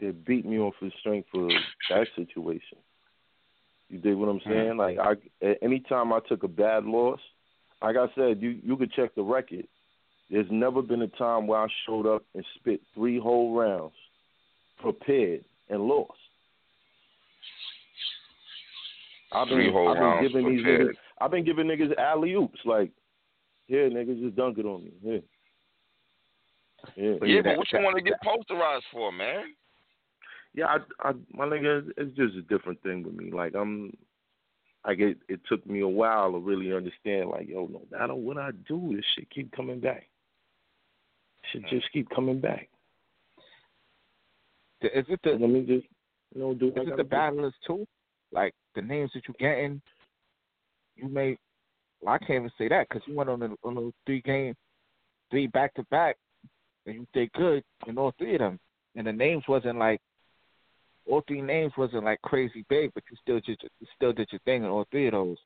that 0.00 0.24
beat 0.24 0.44
me 0.44 0.58
off 0.58 0.74
the 0.80 0.90
strength 1.00 1.28
of 1.34 1.50
that 1.90 2.06
situation. 2.16 2.78
You 3.88 3.98
dig 3.98 4.14
what 4.14 4.28
I'm 4.28 4.40
mm-hmm. 4.40 4.50
saying? 4.50 4.76
Like 4.76 4.98
I, 4.98 5.12
a- 5.42 5.62
anytime 5.64 6.12
I 6.12 6.20
took 6.28 6.42
a 6.42 6.48
bad 6.48 6.84
loss, 6.84 7.20
like 7.82 7.96
I 7.96 8.06
said, 8.14 8.40
you 8.40 8.58
you 8.62 8.76
could 8.76 8.92
check 8.92 9.14
the 9.14 9.22
record. 9.22 9.66
There's 10.30 10.46
never 10.50 10.82
been 10.82 11.02
a 11.02 11.08
time 11.08 11.46
where 11.46 11.60
I 11.60 11.68
showed 11.86 12.06
up 12.06 12.24
and 12.34 12.44
spit 12.56 12.80
three 12.94 13.18
whole 13.18 13.54
rounds, 13.54 13.94
prepared 14.80 15.44
and 15.68 15.82
lost. 15.82 16.12
I've 19.32 19.48
been, 19.48 19.58
Three 19.58 19.72
whole 19.72 19.88
I've 19.88 19.94
been 19.94 20.02
rounds 20.02 20.28
giving 20.28 20.56
these 20.56 20.66
niggas, 20.66 20.94
I've 21.20 21.30
been 21.30 21.44
giving 21.44 21.66
niggas 21.66 21.96
alley 21.96 22.34
oops 22.34 22.58
like, 22.64 22.90
here 23.66 23.90
niggas 23.90 24.20
just 24.22 24.36
dunk 24.36 24.58
it 24.58 24.64
on 24.64 24.84
me. 24.84 24.92
Here. 25.02 25.22
Yeah. 26.96 27.14
But 27.18 27.28
yeah, 27.28 27.36
yeah, 27.36 27.42
but 27.42 27.58
what 27.58 27.72
you 27.72 27.78
want 27.80 27.96
to 27.96 28.02
get 28.02 28.14
posterized 28.22 28.82
for, 28.92 29.10
man? 29.12 29.54
Yeah, 30.54 30.66
I, 30.66 31.08
I, 31.08 31.12
my 31.32 31.44
nigga, 31.44 31.88
it's 31.96 32.16
just 32.16 32.34
a 32.36 32.42
different 32.42 32.82
thing 32.82 33.02
with 33.02 33.14
me. 33.14 33.30
Like 33.30 33.54
I'm, 33.54 33.92
like 34.86 35.00
it, 35.00 35.18
it 35.28 35.40
took 35.48 35.66
me 35.66 35.80
a 35.80 35.88
while 35.88 36.32
to 36.32 36.38
really 36.38 36.72
understand. 36.72 37.28
Like, 37.28 37.48
yo, 37.48 37.66
no 37.66 37.82
matter 37.90 38.14
what 38.14 38.38
I 38.38 38.52
do, 38.66 38.92
this 38.94 39.04
shit 39.14 39.28
keep 39.30 39.52
coming 39.52 39.80
back. 39.80 40.08
Shit 41.52 41.62
Mm. 41.64 41.70
just 41.70 41.92
keep 41.92 42.08
coming 42.10 42.40
back. 42.40 42.68
Is 44.80 45.04
it 45.08 45.20
So 45.24 45.32
the 45.32 45.38
let 45.38 45.50
me 45.50 45.60
just, 45.60 45.86
you 46.34 46.40
know, 46.40 46.54
do. 46.54 46.68
what 46.68 46.78
I 46.78 46.82
is 46.82 46.86
it 46.86 46.90
gotta 46.90 46.96
the 46.96 47.02
do. 47.04 47.08
battlers 47.08 47.54
too? 47.66 47.86
Like 48.32 48.54
the 48.74 48.82
names 48.82 49.10
that 49.14 49.22
you 49.28 49.34
getting, 49.38 49.80
you 50.96 51.08
may. 51.08 51.36
Well, 52.00 52.14
I 52.14 52.18
can't 52.18 52.30
even 52.30 52.50
say 52.58 52.68
that 52.68 52.88
because 52.88 53.02
you 53.06 53.14
went 53.14 53.30
on 53.30 53.42
a, 53.42 53.48
on 53.64 53.76
a 53.78 53.90
three 54.04 54.20
game, 54.20 54.54
three 55.30 55.46
back 55.46 55.74
to 55.74 55.82
back, 55.84 56.16
and 56.86 56.94
you 56.94 57.06
did 57.12 57.32
good 57.32 57.62
in 57.86 57.98
all 57.98 58.12
three 58.18 58.34
of 58.34 58.40
them. 58.40 58.58
And 58.94 59.06
the 59.06 59.12
names 59.12 59.44
wasn't 59.48 59.78
like 59.78 60.00
all 61.08 61.22
three 61.28 61.42
names 61.42 61.72
wasn't 61.76 62.04
like 62.04 62.20
crazy 62.22 62.64
big, 62.68 62.92
but 62.94 63.04
you 63.10 63.16
still 63.22 63.40
did 63.40 63.60
you 63.80 63.86
still 63.94 64.12
did 64.12 64.28
your 64.32 64.40
thing 64.44 64.64
in 64.64 64.68
all 64.70 64.86
three 64.90 65.06
of 65.06 65.12
those. 65.12 65.36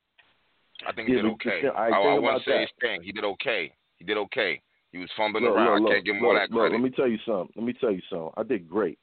I 0.86 0.92
think 0.92 1.08
he 1.08 1.14
Yeah, 1.16 1.22
did 1.22 1.32
okay. 1.32 1.58
still, 1.58 1.72
I 1.76 1.88
I, 1.88 1.88
I 1.88 2.12
think 2.14 2.22
wouldn't 2.22 2.44
say 2.44 2.50
that. 2.52 2.60
his 2.60 2.70
thing. 2.80 3.02
He 3.02 3.12
did 3.12 3.24
okay. 3.24 3.72
He 3.98 4.04
did 4.04 4.16
okay. 4.16 4.62
He 4.92 4.98
was 4.98 5.10
fumbling 5.16 5.44
Look, 5.44 5.54
around. 5.56 5.82
look, 5.82 5.90
I 5.90 5.94
can't 5.94 6.06
give 6.06 6.16
him 6.16 6.22
look, 6.22 6.28
all 6.30 6.34
that 6.34 6.50
look, 6.50 6.60
credit. 6.60 6.74
Let 6.76 6.82
me 6.82 6.90
tell 6.90 7.08
you 7.08 7.18
something. 7.26 7.52
Let 7.56 7.64
me 7.64 7.72
tell 7.74 7.92
you 7.92 8.00
something. 8.10 8.30
I 8.36 8.42
did 8.42 8.68
great. 8.68 8.98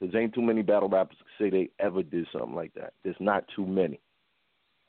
There's 0.00 0.14
ain't 0.14 0.34
too 0.34 0.40
many 0.42 0.62
battle 0.62 0.88
rappers 0.88 1.16
that 1.18 1.44
say 1.44 1.50
they 1.50 1.68
ever 1.78 2.02
did 2.02 2.26
something 2.32 2.54
like 2.54 2.72
that. 2.74 2.94
There's 3.04 3.16
not 3.20 3.44
too 3.54 3.66
many. 3.66 4.00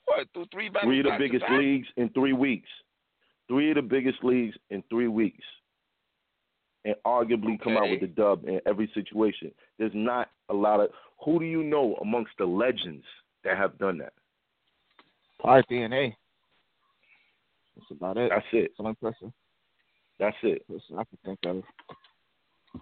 what? 0.05 0.27
Through 0.33 0.45
three 0.53 0.69
battles 0.69 0.89
Three 0.89 0.99
of 1.01 1.05
the 1.05 1.17
biggest 1.19 1.45
leagues 1.51 1.87
in 1.97 2.09
three 2.09 2.33
weeks. 2.33 2.69
Three 3.49 3.69
of 3.71 3.75
the 3.75 3.81
biggest 3.81 4.23
leagues 4.23 4.55
in 4.69 4.81
three 4.89 5.09
weeks. 5.09 5.43
And 6.83 6.95
arguably 7.05 7.61
come 7.61 7.77
out 7.77 7.83
with 7.83 7.97
Okay. 7.97 8.07
the 8.07 8.07
dub 8.07 8.45
in 8.47 8.59
every 8.65 8.89
situation. 8.95 9.51
There's 9.77 9.91
not 9.93 10.31
a 10.49 10.53
lot 10.53 10.79
of 10.79 10.89
who 11.23 11.39
do 11.39 11.45
you 11.45 11.63
know 11.63 11.95
amongst 12.01 12.31
the 12.39 12.45
legends 12.45 13.05
that 13.43 13.55
have 13.55 13.77
done 13.77 13.99
that? 13.99 14.13
Probably 15.39 15.63
DNA. 15.77 16.15
That's 17.75 17.91
about 17.91 18.17
it. 18.17 18.29
That's 18.29 18.45
it. 18.51 18.61
That's 18.61 18.77
the 18.77 18.83
only 18.83 18.95
person, 18.95 19.33
That's 20.19 20.37
it. 20.43 20.67
person 20.67 20.97
I 20.97 21.03
can 21.03 21.17
think 21.23 21.39
of. 21.45 21.63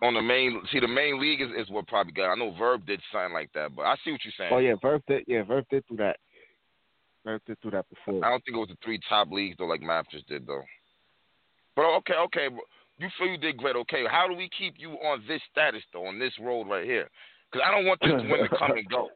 On 0.03 0.13
the 0.13 0.21
main, 0.21 0.61
see, 0.71 0.79
the 0.79 0.87
main 0.87 1.19
league 1.19 1.41
is, 1.41 1.49
is 1.57 1.69
what 1.69 1.87
probably 1.87 2.13
got. 2.13 2.31
I 2.31 2.35
know 2.35 2.51
Verb 2.57 2.85
did 2.85 3.01
something 3.11 3.33
like 3.33 3.51
that, 3.53 3.75
but 3.75 3.83
I 3.83 3.95
see 4.05 4.11
what 4.11 4.21
you're 4.23 4.33
saying. 4.37 4.51
Oh 4.53 4.59
yeah, 4.59 4.75
Verb 4.81 5.01
did. 5.07 5.23
Yeah, 5.27 5.43
Verb 5.43 5.65
did 5.69 5.83
do 5.89 5.97
that. 5.97 6.17
Verb 7.25 7.41
did 7.47 7.57
do 7.61 7.71
that 7.71 7.85
before. 7.89 8.23
I 8.23 8.29
don't 8.29 8.43
think 8.45 8.55
it 8.55 8.59
was 8.59 8.69
the 8.69 8.77
three 8.83 8.99
top 9.09 9.31
leagues 9.31 9.57
though, 9.57 9.65
like 9.65 9.81
Math 9.81 10.05
just 10.11 10.27
did 10.27 10.45
though. 10.45 10.63
But 11.75 11.85
okay, 11.97 12.13
okay, 12.25 12.47
but 12.49 12.63
you 12.99 13.07
feel 13.17 13.27
you 13.27 13.37
did 13.37 13.57
great. 13.57 13.75
Okay, 13.75 14.03
how 14.09 14.27
do 14.27 14.35
we 14.35 14.49
keep 14.57 14.75
you 14.77 14.91
on 14.91 15.23
this 15.27 15.41
status 15.51 15.83
though, 15.93 16.05
on 16.05 16.19
this 16.19 16.33
road 16.39 16.67
right 16.69 16.85
here? 16.85 17.09
Because 17.51 17.65
I 17.67 17.71
don't 17.71 17.85
want 17.85 17.99
this 18.01 18.11
win 18.11 18.43
to 18.43 18.49
come 18.59 18.71
and 18.71 18.87
go. 18.89 19.09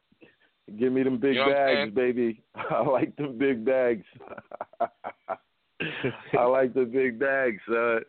Give 0.78 0.92
me 0.92 1.02
them 1.02 1.18
big 1.18 1.34
You 1.34 1.44
know 1.46 1.52
bags, 1.52 1.94
baby. 1.94 2.42
I 2.54 2.82
like 2.82 3.14
the 3.16 3.26
big 3.26 3.64
bags. 3.64 4.04
I 6.38 6.44
like 6.44 6.72
the 6.72 6.84
big 6.84 7.18
bags, 7.18 7.60
son. 7.68 8.00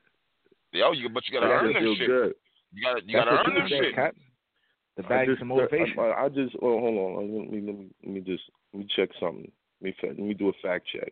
Yo, 0.71 0.93
you 0.93 1.09
but 1.09 1.23
you 1.27 1.39
gotta 1.39 1.47
That 1.47 1.53
earn 1.53 1.73
shit 1.73 1.83
them 1.83 1.95
shit. 1.97 2.07
good. 2.07 2.33
You 2.73 2.83
gotta 2.83 3.01
you 3.05 3.17
That's 3.17 3.25
gotta 3.25 3.35
what 3.35 3.47
earn 3.47 3.53
you 3.53 3.59
them 3.59 3.83
shit. 3.83 3.95
Cap. 3.95 4.15
The 4.97 5.03
bags 5.03 5.29
just, 5.29 5.41
of 5.41 5.47
motivation. 5.47 5.99
I, 5.99 6.25
I 6.25 6.29
just 6.29 6.55
oh, 6.61 6.79
hold 6.79 7.17
on. 7.17 7.37
Let 7.37 7.51
me, 7.51 7.61
let 7.61 7.77
me 7.77 7.87
let 8.03 8.13
me 8.13 8.21
just 8.21 8.43
let 8.73 8.79
me 8.79 8.87
check 8.95 9.09
something. 9.19 9.51
Let 9.81 9.87
me 9.87 9.95
let 10.03 10.19
me 10.19 10.33
do 10.33 10.49
a 10.49 10.53
fact 10.61 10.85
check. 10.91 11.11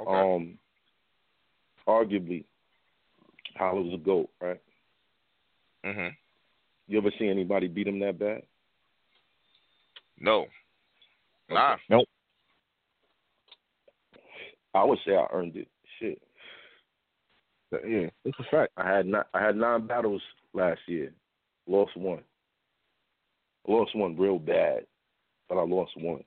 Okay. 0.00 0.10
Um, 0.10 0.58
arguably, 1.86 2.44
Hollow's 3.56 3.94
a 3.94 3.98
goat, 3.98 4.30
right? 4.40 4.60
mhm. 5.84 6.14
You 6.86 6.98
ever 6.98 7.10
see 7.18 7.28
anybody 7.28 7.68
beat 7.68 7.86
him 7.86 8.00
that 8.00 8.18
bad? 8.18 8.42
No. 10.18 10.46
Nah. 11.48 11.76
No. 11.88 12.04
I 14.74 14.84
would 14.84 14.98
say 15.06 15.16
I 15.16 15.26
earned 15.32 15.56
it. 15.56 15.68
Shit, 15.98 16.20
yeah, 17.72 18.08
it's 18.24 18.38
a 18.38 18.44
fact. 18.50 18.72
I 18.76 18.88
had 18.88 19.06
not, 19.06 19.26
I 19.34 19.44
had 19.44 19.56
nine 19.56 19.86
battles 19.86 20.22
last 20.52 20.80
year, 20.86 21.12
lost 21.66 21.96
one. 21.96 22.22
Lost 23.68 23.94
one 23.94 24.16
real 24.16 24.38
bad, 24.38 24.86
but 25.48 25.58
I 25.58 25.62
lost 25.62 25.92
one. 25.96 26.24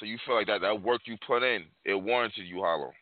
So 0.00 0.06
you 0.06 0.18
feel 0.26 0.34
like 0.34 0.48
that 0.48 0.62
that 0.62 0.82
work 0.82 1.02
you 1.04 1.16
put 1.24 1.42
in, 1.42 1.64
it 1.84 1.94
warranted 1.94 2.46
you 2.46 2.62
hollow. 2.62 2.92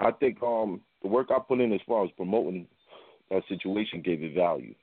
I 0.00 0.10
think 0.12 0.42
um 0.42 0.80
the 1.02 1.08
work 1.08 1.28
I 1.30 1.38
put 1.38 1.60
in 1.60 1.72
as 1.72 1.80
far 1.86 2.04
as 2.04 2.10
promoting 2.16 2.66
that 3.30 3.42
situation 3.48 4.00
gave 4.02 4.22
it 4.22 4.34
value, 4.34 4.74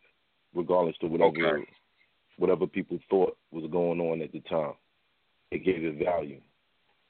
regardless 0.53 0.97
to 0.99 1.07
whatever 1.07 1.57
Okay. 1.57 1.67
whatever 2.37 2.67
people 2.67 2.99
thought 3.09 3.37
was 3.51 3.69
going 3.71 3.99
on 3.99 4.21
at 4.21 4.31
the 4.31 4.41
time. 4.41 4.73
It 5.51 5.63
gave 5.63 5.83
it 5.83 6.03
value. 6.03 6.41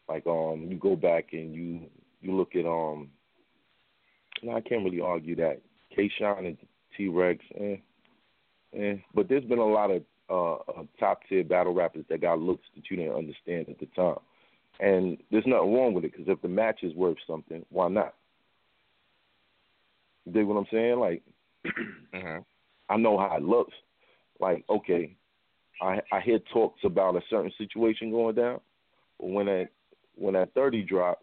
Like 0.08 0.26
um 0.28 0.68
you 0.70 0.78
go 0.78 0.96
back 0.96 1.30
and 1.34 1.54
you 1.54 1.82
you 2.22 2.36
look 2.36 2.56
at 2.56 2.65
um 2.65 3.10
no, 4.44 4.56
I 4.56 4.62
can't 4.62 4.84
really 4.84 5.02
argue 5.02 5.36
that. 5.38 5.62
K 5.96 6.10
Shine 6.20 6.46
and 6.46 6.58
T 6.96 7.08
Rex, 7.08 7.44
eh, 7.60 7.78
eh. 8.78 8.96
But 9.13 9.30
there's 9.30 9.46
been 9.46 9.60
a 9.60 9.65
lot 9.65 9.91
of 9.91 10.04
uh, 10.30 10.56
uh 10.72 10.84
top 11.00 11.22
tier 11.28 11.44
battle 11.44 11.74
rappers 11.74 12.06
that 12.10 12.22
got 12.22 12.39
looks 12.39 12.65
that 12.76 12.84
you 12.89 12.98
didn't 12.98 13.15
understand 13.15 13.68
at 13.70 13.80
the 13.80 13.88
time. 13.96 14.18
And 14.79 15.17
there's 15.31 15.45
nothing 15.47 15.73
wrong 15.73 15.93
with 15.93 16.03
it 16.03 16.11
because 16.11 16.27
if 16.27 16.41
the 16.41 16.47
match 16.47 16.83
is 16.83 16.93
worth 16.95 17.17
something, 17.27 17.65
why 17.69 17.88
not? 17.88 18.13
You 20.25 20.33
dig 20.33 20.45
what 20.45 20.57
I'm 20.57 20.67
saying? 20.71 20.99
Like, 20.99 21.23
Mhm. 22.13 22.45
I 22.89 22.97
know 22.97 23.17
how 23.17 23.38
it 23.38 23.43
looks. 23.43 23.73
Like, 24.39 24.63
okay, 24.69 25.15
I 25.81 26.01
I 26.11 26.19
hear 26.19 26.39
talks 26.53 26.83
about 26.83 27.15
a 27.15 27.21
certain 27.29 27.51
situation 27.57 28.11
going 28.11 28.35
down, 28.35 28.59
but 29.19 29.27
when 29.27 29.45
that 29.45 29.69
when 30.15 30.33
that 30.33 30.53
thirty 30.53 30.83
drop, 30.83 31.21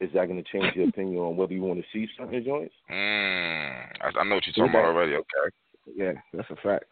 is 0.00 0.10
that 0.14 0.26
going 0.26 0.42
to 0.42 0.50
change 0.50 0.74
your 0.74 0.88
opinion 0.88 1.18
on 1.18 1.36
whether 1.36 1.52
you 1.52 1.62
want 1.62 1.80
to 1.80 1.86
see 1.92 2.08
certain 2.16 2.44
joints? 2.44 2.74
Mm. 2.90 3.92
I, 4.00 4.18
I 4.18 4.24
know 4.24 4.36
what 4.36 4.46
you're 4.46 4.54
talking 4.54 4.70
about 4.70 4.88
already. 4.88 5.14
Okay. 5.14 5.54
Yeah, 5.94 6.12
that's 6.32 6.50
a 6.50 6.56
fact. 6.56 6.84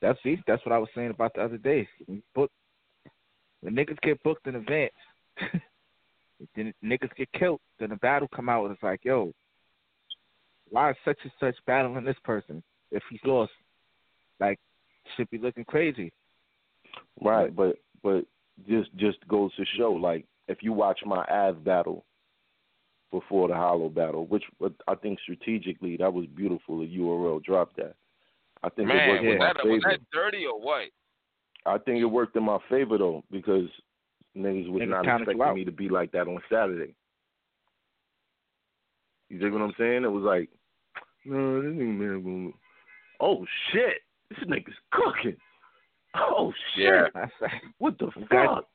That's 0.00 0.18
see, 0.22 0.42
that's 0.46 0.64
what 0.66 0.72
I 0.72 0.78
was 0.78 0.88
saying 0.94 1.10
about 1.10 1.34
the 1.34 1.42
other 1.42 1.58
day. 1.58 1.88
Book, 2.34 2.50
when 3.62 3.74
niggas 3.74 4.00
get 4.02 4.22
booked 4.22 4.46
in 4.46 4.56
advance, 4.56 4.92
then 6.56 6.74
niggas 6.84 7.14
get 7.16 7.32
killed. 7.32 7.60
Then 7.80 7.90
the 7.90 7.96
battle 7.96 8.28
come 8.34 8.48
out 8.48 8.64
and 8.64 8.74
it's 8.74 8.82
like, 8.82 9.04
yo, 9.04 9.32
why 10.70 10.90
is 10.90 10.96
such 11.04 11.18
and 11.22 11.32
such 11.40 11.56
battling 11.66 12.04
this 12.04 12.16
person 12.24 12.62
if 12.90 13.02
he's 13.10 13.20
lost? 13.24 13.52
Like, 14.40 14.58
should 15.16 15.30
be 15.30 15.38
looking 15.38 15.64
crazy. 15.64 16.12
Right, 17.20 17.54
but 17.54 17.76
but 18.02 18.24
just 18.68 18.94
just 18.96 19.18
goes 19.28 19.54
to 19.56 19.64
show, 19.76 19.92
like 19.92 20.24
if 20.48 20.58
you 20.62 20.72
watch 20.72 21.00
my 21.04 21.24
Av 21.30 21.64
battle 21.64 22.04
before 23.10 23.48
the 23.48 23.54
Hollow 23.54 23.88
battle, 23.88 24.26
which 24.26 24.44
I 24.88 24.94
think 24.96 25.20
strategically 25.20 25.96
that 25.98 26.12
was 26.12 26.26
beautiful. 26.34 26.80
The 26.80 26.98
URL 26.98 27.42
dropped 27.42 27.76
that. 27.76 27.94
I 28.62 28.68
think 28.70 28.88
it 28.88 28.94
Man, 28.94 29.08
worked 29.08 29.24
was 29.24 29.32
in 29.32 29.38
my 29.38 29.52
that 29.52 29.66
was 29.66 29.82
that 29.84 30.00
dirty 30.12 30.46
or 30.46 30.60
what? 30.60 30.88
I 31.66 31.78
think 31.78 32.00
it 32.00 32.04
worked 32.06 32.36
in 32.36 32.44
my 32.44 32.58
favor 32.68 32.98
though 32.98 33.22
because 33.30 33.68
niggas 34.36 34.70
was 34.70 34.82
Niggas 34.82 35.04
not 35.04 35.20
expecting 35.20 35.54
me 35.54 35.64
to 35.64 35.72
be 35.72 35.88
like 35.88 36.12
that 36.12 36.26
on 36.28 36.40
Saturday. 36.50 36.94
You 39.28 39.38
dig 39.38 39.52
what 39.52 39.62
I'm 39.62 39.72
saying? 39.78 40.04
It 40.04 40.12
was 40.12 40.24
like, 40.24 40.50
no, 41.24 41.62
this 41.62 41.70
nigga 41.72 41.98
man 41.98 42.22
gonna. 42.22 42.50
Oh 43.20 43.46
shit, 43.72 44.02
this 44.28 44.38
nigga's 44.48 44.74
cooking. 44.90 45.36
Oh 46.14 46.52
shit, 46.74 46.84
Yeah. 47.14 47.26
What 47.78 47.98
the 47.98 48.10
fuck? 48.28 48.66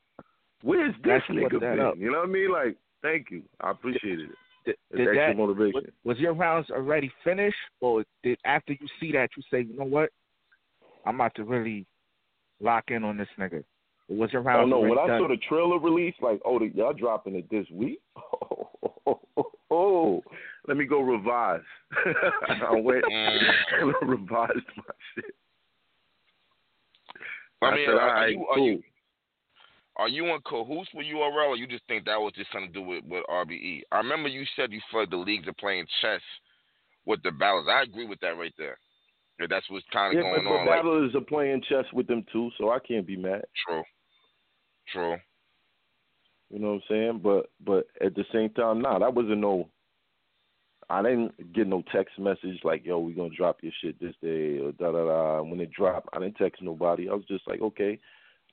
Where's 0.62 0.94
this 1.04 1.22
nigga 1.30 1.60
been? 1.60 1.80
up. 1.80 1.94
You 1.96 2.10
know 2.10 2.18
what 2.18 2.28
I 2.28 2.32
mean? 2.32 2.50
Like, 2.52 2.76
thank 3.02 3.30
you. 3.30 3.42
I 3.60 3.70
appreciated 3.70 4.30
it. 4.30 4.36
did, 4.66 4.76
It's 4.90 4.98
did 4.98 5.08
extra 5.08 5.28
that, 5.28 5.36
motivation. 5.36 5.72
was, 5.74 5.84
was 6.04 6.18
your 6.18 6.32
rounds 6.32 6.70
already 6.70 7.12
finished, 7.22 7.56
or 7.80 8.04
did 8.24 8.38
after 8.44 8.72
you 8.72 8.88
see 8.98 9.12
that 9.12 9.30
you 9.36 9.42
say, 9.52 9.60
you 9.62 9.76
know 9.76 9.84
what, 9.84 10.10
I'm 11.06 11.14
about 11.14 11.34
to 11.36 11.44
really 11.44 11.86
lock 12.60 12.84
in 12.88 13.04
on 13.04 13.16
this 13.16 13.28
nigga? 13.38 13.64
Or 14.08 14.16
was 14.16 14.32
your 14.32 14.48
Oh 14.50 14.64
no! 14.66 14.76
already 14.78 14.94
When 14.94 15.10
I 15.10 15.18
saw 15.18 15.28
the 15.28 15.36
trailer 15.48 15.78
release, 15.78 16.14
like, 16.20 16.40
oh, 16.44 16.58
the, 16.58 16.70
y'all 16.74 16.92
dropping 16.92 17.34
it 17.34 17.48
this 17.50 17.66
week? 17.70 18.00
Oh, 18.16 18.70
oh, 19.06 19.20
oh, 19.36 19.52
oh. 19.70 20.22
let 20.66 20.76
me 20.76 20.84
go 20.86 21.00
revise. 21.00 21.60
I 22.48 22.74
went 22.74 23.04
Mm. 23.10 23.38
and 23.80 23.94
revised 24.08 24.54
my 24.76 24.94
shit. 25.14 25.34
I 27.60 27.66
I 27.66 27.74
mean, 27.74 27.86
said, 27.86 27.94
are, 27.94 28.00
all 28.00 28.08
are 28.08 28.14
right, 28.14 28.30
you 28.30 28.46
are 28.50 28.58
you 28.58 28.82
Are 29.96 30.08
you 30.08 30.26
in 30.26 30.40
cahoots 30.44 30.90
with 30.94 31.06
URL, 31.06 31.48
or 31.48 31.56
you 31.56 31.66
just 31.66 31.84
think 31.88 32.04
that 32.04 32.20
was 32.20 32.32
just 32.36 32.52
something 32.52 32.72
to 32.72 32.80
do 32.80 32.86
with, 32.86 33.04
with 33.04 33.24
RBE? 33.28 33.82
I 33.90 33.96
remember 33.98 34.28
you 34.28 34.44
said 34.54 34.72
you 34.72 34.80
felt 34.92 35.10
the 35.10 35.16
leagues 35.16 35.48
are 35.48 35.54
playing 35.54 35.86
chess 36.00 36.20
with 37.04 37.20
the 37.24 37.32
battles. 37.32 37.66
I 37.68 37.82
agree 37.82 38.06
with 38.06 38.20
that 38.20 38.38
right 38.38 38.54
there. 38.56 38.78
Yeah, 39.38 39.46
that's 39.48 39.68
what's 39.70 39.86
kind 39.92 40.12
of 40.12 40.16
Yeah, 40.16 40.30
going 40.30 40.44
but 40.44 40.50
on. 40.50 40.64
the 40.64 40.70
Like, 40.70 40.80
battlers 40.80 41.14
are 41.14 41.20
playing 41.20 41.62
chess 41.68 41.84
with 41.92 42.06
them 42.06 42.24
too, 42.32 42.50
so 42.58 42.70
I 42.70 42.78
can't 42.80 43.06
be 43.06 43.16
mad. 43.16 43.44
true, 43.66 43.82
true. 44.92 45.16
You 46.50 46.58
know 46.58 46.68
what 46.68 46.74
I'm 46.74 46.82
saying? 46.88 47.20
But 47.22 47.50
but 47.64 47.86
at 48.04 48.14
the 48.14 48.24
same 48.32 48.50
time, 48.50 48.80
nah, 48.80 48.98
that 48.98 49.14
wasn't 49.14 49.38
no. 49.38 49.68
I 50.90 51.02
didn't 51.02 51.52
get 51.52 51.66
no 51.66 51.82
text 51.92 52.18
message 52.18 52.58
like, 52.64 52.84
"Yo, 52.84 52.98
we 52.98 53.12
gonna 53.12 53.28
drop 53.36 53.62
your 53.62 53.72
shit 53.80 54.00
this 54.00 54.14
day" 54.22 54.58
or 54.58 54.72
da 54.72 54.90
da 54.90 55.04
da. 55.04 55.42
When 55.42 55.60
it 55.60 55.70
dropped, 55.70 56.08
I 56.14 56.18
didn't 56.18 56.36
text 56.36 56.62
nobody. 56.62 57.08
I 57.10 57.14
was 57.14 57.26
just 57.26 57.46
like, 57.46 57.60
okay. 57.60 57.98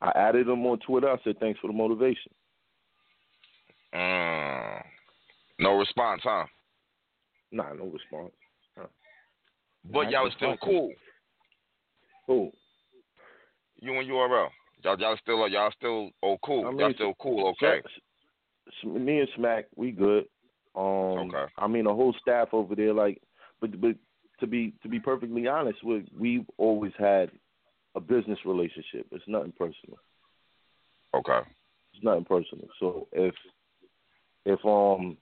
I 0.02 0.12
added 0.14 0.46
them 0.48 0.66
on 0.66 0.80
Twitter. 0.80 1.10
I 1.10 1.18
said, 1.24 1.40
"Thanks 1.40 1.60
for 1.62 1.68
the 1.68 1.74
motivation." 1.74 2.34
Mm. 3.94 4.84
No 5.60 5.80
response, 5.80 6.22
huh? 6.24 6.46
Nah, 7.52 7.72
no 7.74 7.86
response. 7.86 8.34
But 9.92 10.10
y'all 10.12 10.24
was 10.24 10.34
still 10.36 10.56
cool. 10.64 10.92
Who? 12.28 12.52
You 13.80 14.00
and 14.00 14.10
URL. 14.10 14.48
Y'all, 14.84 15.00
y'all 15.00 15.18
still, 15.22 15.48
y'all 15.48 15.72
still, 15.78 16.10
oh 16.24 16.38
cool. 16.44 16.66
I 16.66 16.70
mean, 16.70 16.80
y'all 16.80 16.94
still 16.94 17.14
cool. 17.20 17.54
Okay. 17.62 17.82
Me 18.84 19.20
and 19.20 19.30
Smack, 19.36 19.66
we 19.76 19.92
good. 19.92 20.26
Um, 20.76 21.32
Okay. 21.34 21.46
I 21.58 21.68
mean, 21.68 21.86
the 21.86 21.94
whole 21.94 22.14
staff 22.22 22.50
over 22.52 22.76
there, 22.76 22.94
like, 22.94 23.22
but 23.62 23.80
but 23.80 23.96
to 24.40 24.48
be 24.48 24.74
to 24.84 24.90
be 24.90 25.00
perfectly 25.00 25.48
honest, 25.48 25.84
we 25.84 26.06
we've 26.18 26.46
always 26.58 26.92
had 26.98 27.32
a 27.96 28.00
business 28.00 28.40
relationship. 28.46 29.08
It's 29.12 29.24
nothing 29.28 29.54
personal. 29.58 29.98
Okay. 31.14 31.48
It's 31.94 32.04
nothing 32.04 32.26
personal. 32.26 32.68
So 32.80 33.08
if 33.14 33.34
if 34.46 34.60
um 34.66 35.18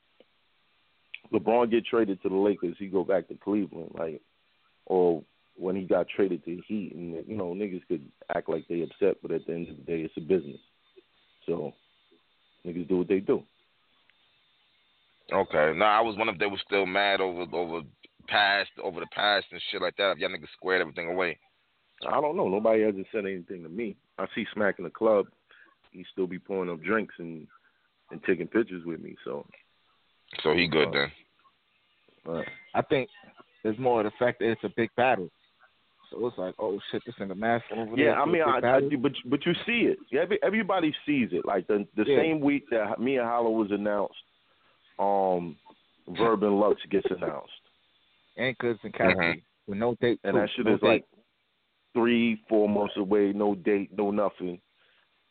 LeBron 1.32 1.72
get 1.72 1.86
traded 1.86 2.22
to 2.22 2.30
the 2.30 2.36
Lakers, 2.36 2.76
he 2.80 2.88
go 2.88 3.04
back 3.04 3.28
to 3.28 3.36
Cleveland, 3.36 3.92
like, 3.98 4.22
or 4.86 5.24
when 5.56 5.76
he 5.76 5.84
got 5.84 6.08
traded 6.10 6.44
to 6.46 6.62
Heat, 6.68 6.94
and 6.96 7.14
you 7.28 7.38
know 7.38 7.54
niggas 7.54 7.88
could 7.88 8.08
act 8.36 8.50
like 8.50 8.68
they 8.68 8.82
upset, 8.82 9.18
but 9.22 9.32
at 9.32 9.46
the 9.46 9.54
end 9.54 9.70
of 9.70 9.78
the 9.78 9.84
day, 9.84 10.02
it's 10.02 10.18
a 10.18 10.22
business. 10.22 10.60
So 11.46 11.74
niggas 12.66 12.88
do 12.88 12.98
what 12.98 13.08
they 13.08 13.20
do. 13.20 13.44
Okay. 15.32 15.74
No, 15.78 15.86
I 15.86 16.02
was 16.02 16.16
wondering 16.18 16.36
if 16.36 16.40
they 16.40 16.48
were 16.48 16.62
still 16.66 16.86
mad 16.86 17.22
over 17.22 17.46
over 17.54 17.82
past 18.28 18.72
over 18.82 19.00
the 19.00 19.08
past 19.08 19.46
and 19.52 19.62
shit 19.72 19.82
like 19.82 19.96
that. 19.98 20.12
If 20.12 20.18
y'all 20.20 20.30
niggas 20.30 20.52
squared 20.58 20.82
everything 20.82 21.10
away. 21.10 21.38
I 22.08 22.20
don't 22.20 22.36
know. 22.36 22.50
Nobody 22.50 22.84
hasn't 22.84 23.08
said 23.12 23.26
anything 23.26 23.64
to 23.64 23.70
me. 23.70 23.96
I 24.18 24.26
see 24.36 24.46
Smack 24.54 24.76
in 24.80 24.84
the 24.84 24.90
club. 24.90 25.28
He 25.92 26.06
still 26.12 26.28
be 26.28 26.40
pouring 26.40 26.70
up 26.70 26.82
drinks 26.82 27.16
and 27.20 27.48
and 28.12 28.22
taking 28.24 28.48
pictures 28.48 28.84
with 28.86 29.02
me. 29.02 29.16
So 29.24 29.46
So 30.44 30.54
he 30.54 30.68
good 30.68 30.90
then. 30.94 31.12
uh, 32.28 32.42
I 32.74 32.82
think 32.82 33.10
it's 33.64 33.80
more 33.80 34.02
of 34.02 34.06
the 34.06 34.12
fact 34.18 34.40
that 34.40 34.50
it's 34.52 34.64
a 34.64 34.70
big 34.76 34.90
battle. 34.96 35.30
So 36.12 36.28
it's 36.28 36.38
like, 36.38 36.54
oh 36.60 36.80
shit, 36.92 37.02
this 37.06 37.16
nigga 37.20 37.36
Math 37.36 37.62
over 37.76 37.96
there. 37.96 38.06
yeah, 38.06 38.22
I 38.22 38.26
mean, 38.26 38.42
I, 38.44 38.60
I, 38.78 38.82
but 39.02 39.14
but 39.26 39.46
you 39.46 39.54
see 39.66 39.88
it. 39.92 39.98
Every, 40.16 40.38
everybody 40.44 40.94
sees 41.06 41.30
it. 41.32 41.46
Like 41.46 41.66
the 41.68 41.88
the 41.96 42.04
Yeah. 42.08 42.18
same 42.20 42.40
week 42.40 42.66
that 42.72 43.00
me 43.00 43.18
and 43.18 43.26
Hollow 43.28 43.50
was 43.52 43.72
announced, 43.72 44.14
um, 45.00 45.56
Verb 46.18 46.44
and 46.44 46.60
Lux 46.60 46.80
gets 46.92 47.08
announced, 47.10 47.52
and 48.38 48.56
Goodz 48.60 48.80
and 48.84 48.94
Cassidy 48.94 49.16
Mhm. 49.18 49.42
with 49.68 49.78
no 49.80 49.96
date. 49.96 50.20
and 50.24 50.38
that 50.38 50.50
shit 50.56 50.66
no 50.66 50.76
is 50.76 50.82
date. 50.82 50.88
like 50.88 51.06
three, 51.94 52.36
four 52.50 52.68
months 52.70 52.96
away. 52.98 53.32
No 53.34 53.56
date, 53.56 53.90
no 53.98 54.12
nothing. 54.12 54.60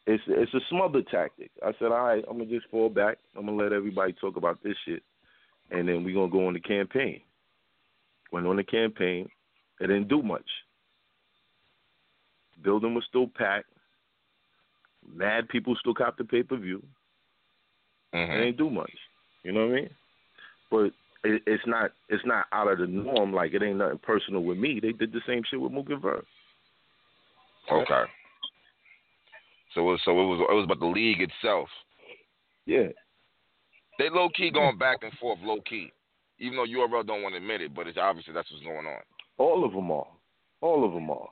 It's 0.06 0.22
it's 0.26 0.52
a 0.54 0.60
smother 0.68 1.02
tactic. 1.02 1.50
I 1.64 1.72
said, 1.78 1.92
all 1.92 2.04
right, 2.06 2.24
I'm 2.28 2.38
gonna 2.38 2.50
just 2.50 2.66
fall 2.70 2.88
back. 2.88 3.18
I'm 3.36 3.46
gonna 3.46 3.56
let 3.62 3.72
everybody 3.72 4.14
talk 4.14 4.36
about 4.36 4.60
this 4.64 4.76
shit, 4.84 5.02
and 5.70 5.88
then 5.88 6.02
we're 6.02 6.14
gonna 6.14 6.28
go 6.32 6.46
on 6.48 6.54
the 6.54 6.60
campaign. 6.60 7.20
Went 8.32 8.46
on 8.46 8.56
the 8.56 8.64
campaign. 8.64 9.28
It 9.80 9.86
didn't 9.86 10.08
do 10.08 10.22
much. 10.22 10.46
Building 12.62 12.94
was 12.94 13.04
still 13.08 13.28
packed. 13.28 13.66
Mad 15.14 15.48
people 15.48 15.76
still 15.80 15.94
cop 15.94 16.16
the 16.16 16.24
pay 16.24 16.42
per 16.42 16.56
view. 16.56 16.82
It 18.12 18.28
hmm 18.28 18.42
ain't 18.42 18.56
do 18.56 18.70
much. 18.70 18.92
You 19.42 19.52
know 19.52 19.66
what 19.66 19.72
I 19.72 19.80
mean? 19.80 19.90
But 20.70 20.84
it, 21.24 21.42
it's 21.46 21.64
not 21.66 21.92
it's 22.08 22.24
not 22.24 22.46
out 22.52 22.70
of 22.70 22.78
the 22.78 22.86
norm. 22.86 23.32
Like 23.32 23.52
it 23.54 23.62
ain't 23.62 23.78
nothing 23.78 23.98
personal 23.98 24.42
with 24.42 24.58
me. 24.58 24.80
They 24.80 24.92
did 24.92 25.12
the 25.12 25.20
same 25.26 25.42
shit 25.48 25.60
with 25.60 25.72
Mook 25.72 25.90
and 25.90 26.00
Verb. 26.00 26.24
Okay. 27.70 28.04
So 29.74 29.80
it 29.80 29.84
was, 29.84 30.00
so 30.04 30.10
it 30.12 30.14
was 30.14 30.46
it 30.50 30.54
was 30.54 30.64
about 30.64 30.80
the 30.80 30.86
league 30.86 31.20
itself. 31.20 31.68
Yeah. 32.66 32.88
They 33.98 34.08
low 34.10 34.28
key 34.28 34.50
going 34.50 34.78
back 34.78 34.98
and 35.02 35.12
forth, 35.14 35.38
low 35.42 35.60
key. 35.68 35.92
Even 36.42 36.57
though 36.57 36.66
URL 36.66 37.07
don't 37.07 37.22
want 37.22 37.35
to 37.35 37.37
admit 37.37 37.61
it, 37.61 37.72
but 37.72 37.87
it's 37.87 37.96
obviously 37.96 38.35
that's 38.35 38.50
what's 38.50 38.64
going 38.64 38.85
on. 38.85 39.00
All 39.38 39.64
of 39.64 39.72
them 39.72 39.92
are. 39.92 40.09
All 40.61 40.85
of 40.85 40.92
them 40.92 41.09
are. 41.09 41.28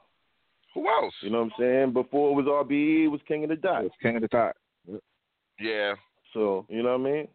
Who 0.75 0.89
else? 0.89 1.13
You 1.21 1.31
know 1.31 1.39
what 1.43 1.45
I'm 1.47 1.53
saying? 1.59 1.93
Before 1.93 2.31
it 2.31 2.35
was 2.35 2.47
RBE, 2.47 3.07
it 3.07 3.09
was 3.09 3.21
King 3.27 3.43
of 3.43 3.51
the 3.51 3.57
Dot. 3.57 3.85
It's 3.85 3.95
King 4.01 4.17
of 4.17 4.23
the 4.23 4.29
Dot. 4.29 4.55
Yeah. 5.59 5.95
So, 6.33 6.65
you 6.69 6.85
know 6.85 6.97
what 6.97 7.09
I 7.09 7.13
mean? 7.13 7.29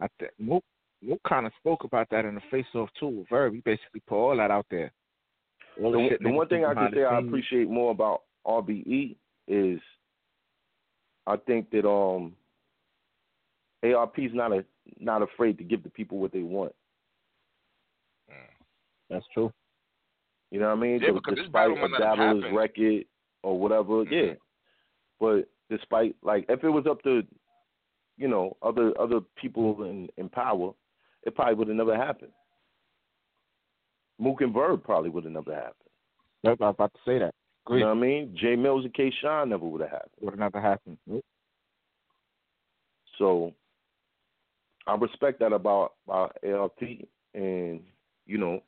I 0.00 0.08
think 0.18 0.32
Mook 0.38 0.64
Mook 1.00 1.20
kind 1.28 1.46
of 1.46 1.52
spoke 1.60 1.84
about 1.84 2.08
that 2.10 2.24
in 2.24 2.34
the 2.34 2.40
face 2.50 2.66
off 2.74 2.88
too. 2.98 3.06
with 3.06 3.28
Verb, 3.28 3.54
he 3.54 3.60
basically 3.60 4.02
put 4.08 4.16
all 4.16 4.36
that 4.36 4.50
out 4.50 4.66
there. 4.68 4.92
All 5.80 5.92
the, 5.92 6.08
The, 6.18 6.24
the 6.24 6.30
one 6.30 6.48
thing 6.48 6.64
I 6.64 6.74
can 6.74 6.90
say 6.92 7.00
the 7.00 7.06
I 7.06 7.20
appreciate 7.20 7.70
more 7.70 7.92
about 7.92 8.22
RBE 8.44 9.14
is 9.46 9.80
I 11.26 11.36
think 11.36 11.70
that 11.70 11.88
um 11.88 12.34
ARP's 13.92 14.34
not 14.34 14.52
a 14.52 14.64
not 14.98 15.22
afraid 15.22 15.58
to 15.58 15.64
give 15.64 15.82
the 15.82 15.90
people 15.90 16.18
what 16.18 16.32
they 16.32 16.42
want. 16.42 16.72
That's 19.08 19.26
true. 19.32 19.52
You 20.50 20.60
know 20.60 20.66
what 20.68 20.78
I 20.78 20.80
mean? 20.80 21.00
Yeah, 21.00 21.08
So 21.08 21.14
because 21.14 21.36
despite 21.36 21.52
battle 21.52 21.76
a 21.76 21.80
might 21.88 21.90
not 21.90 22.02
have 22.02 22.18
battler's 22.18 22.42
happened. 22.42 22.56
record 22.56 23.04
or 23.42 23.58
whatever, 23.58 24.04
Mhm. 24.04 24.10
yeah. 24.10 24.34
But 25.20 25.48
despite 25.70 26.16
like 26.22 26.44
if 26.48 26.62
it 26.64 26.68
was 26.70 26.86
up 26.86 27.02
to 27.02 27.26
you 28.16 28.28
know 28.28 28.56
other 28.62 28.98
other 29.00 29.20
people 29.36 29.84
in 29.84 30.08
in 30.16 30.28
power, 30.28 30.72
it 31.22 31.34
probably 31.34 31.54
would 31.54 31.68
have 31.68 31.76
never 31.76 31.96
happened. 31.96 32.32
Mook 34.18 34.40
and 34.40 34.52
Verb 34.54 34.82
probably 34.82 35.10
would 35.10 35.24
have 35.24 35.32
never 35.32 35.54
happened. 35.54 35.90
Yep, 36.42 36.60
I 36.60 36.66
was 36.66 36.74
about 36.74 36.94
to 36.94 37.00
say 37.04 37.18
that. 37.18 37.34
You 37.68 37.80
know 37.80 37.86
what 37.88 37.96
I 37.96 38.00
mean? 38.00 38.36
J 38.36 38.54
Mills 38.56 38.84
and 38.84 38.94
K 38.94 39.10
Shine 39.10 39.48
never 39.48 39.66
would 39.66 39.80
have 39.80 39.90
happened. 39.90 40.12
Would 40.20 40.30
have 40.32 40.38
never 40.38 40.60
happened. 40.60 40.98
Nope. 41.06 41.24
So 43.18 43.52
I 44.86 44.94
respect 44.94 45.40
that 45.40 45.52
about 45.52 45.94
about 46.06 46.36
ARP 46.46 46.80
and 47.34 47.80
you 48.26 48.38
know, 48.38 48.62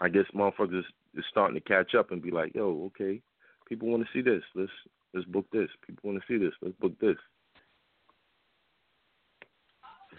I 0.00 0.08
guess 0.08 0.24
motherfuckers 0.34 0.82
is 1.16 1.24
starting 1.30 1.54
to 1.54 1.60
catch 1.60 1.94
up 1.94 2.10
and 2.10 2.22
be 2.22 2.30
like, 2.30 2.54
yo, 2.54 2.90
okay, 2.90 3.20
people 3.68 3.88
want 3.88 4.02
to 4.02 4.08
see 4.12 4.22
this. 4.22 4.42
Let's 4.54 4.70
let's 5.12 5.26
book 5.26 5.46
this. 5.52 5.68
People 5.86 6.10
want 6.10 6.22
to 6.22 6.32
see 6.32 6.42
this. 6.42 6.54
Let's 6.60 6.76
book 6.78 6.98
this. 7.00 7.16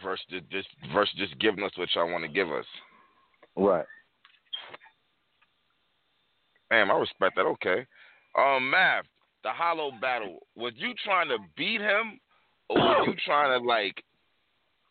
Versus 0.03 0.25
just, 0.51 0.67
versus 0.93 1.15
just 1.17 1.39
giving 1.39 1.63
us 1.63 1.71
what 1.75 1.87
y'all 1.95 2.11
want 2.11 2.25
to 2.25 2.29
give 2.29 2.51
us. 2.51 2.65
Right. 3.55 3.85
Damn, 6.69 6.91
I 6.91 6.95
respect 6.95 7.35
that. 7.37 7.45
Okay. 7.45 7.85
Um, 8.37 8.69
Math, 8.69 9.05
the 9.43 9.51
Hollow 9.51 9.91
battle. 10.01 10.39
Was 10.55 10.73
you 10.75 10.93
trying 11.05 11.29
to 11.29 11.37
beat 11.55 11.79
him, 11.79 12.19
or 12.69 12.77
were 12.77 13.05
you 13.07 13.13
trying 13.25 13.57
to 13.57 13.65
like 13.65 14.03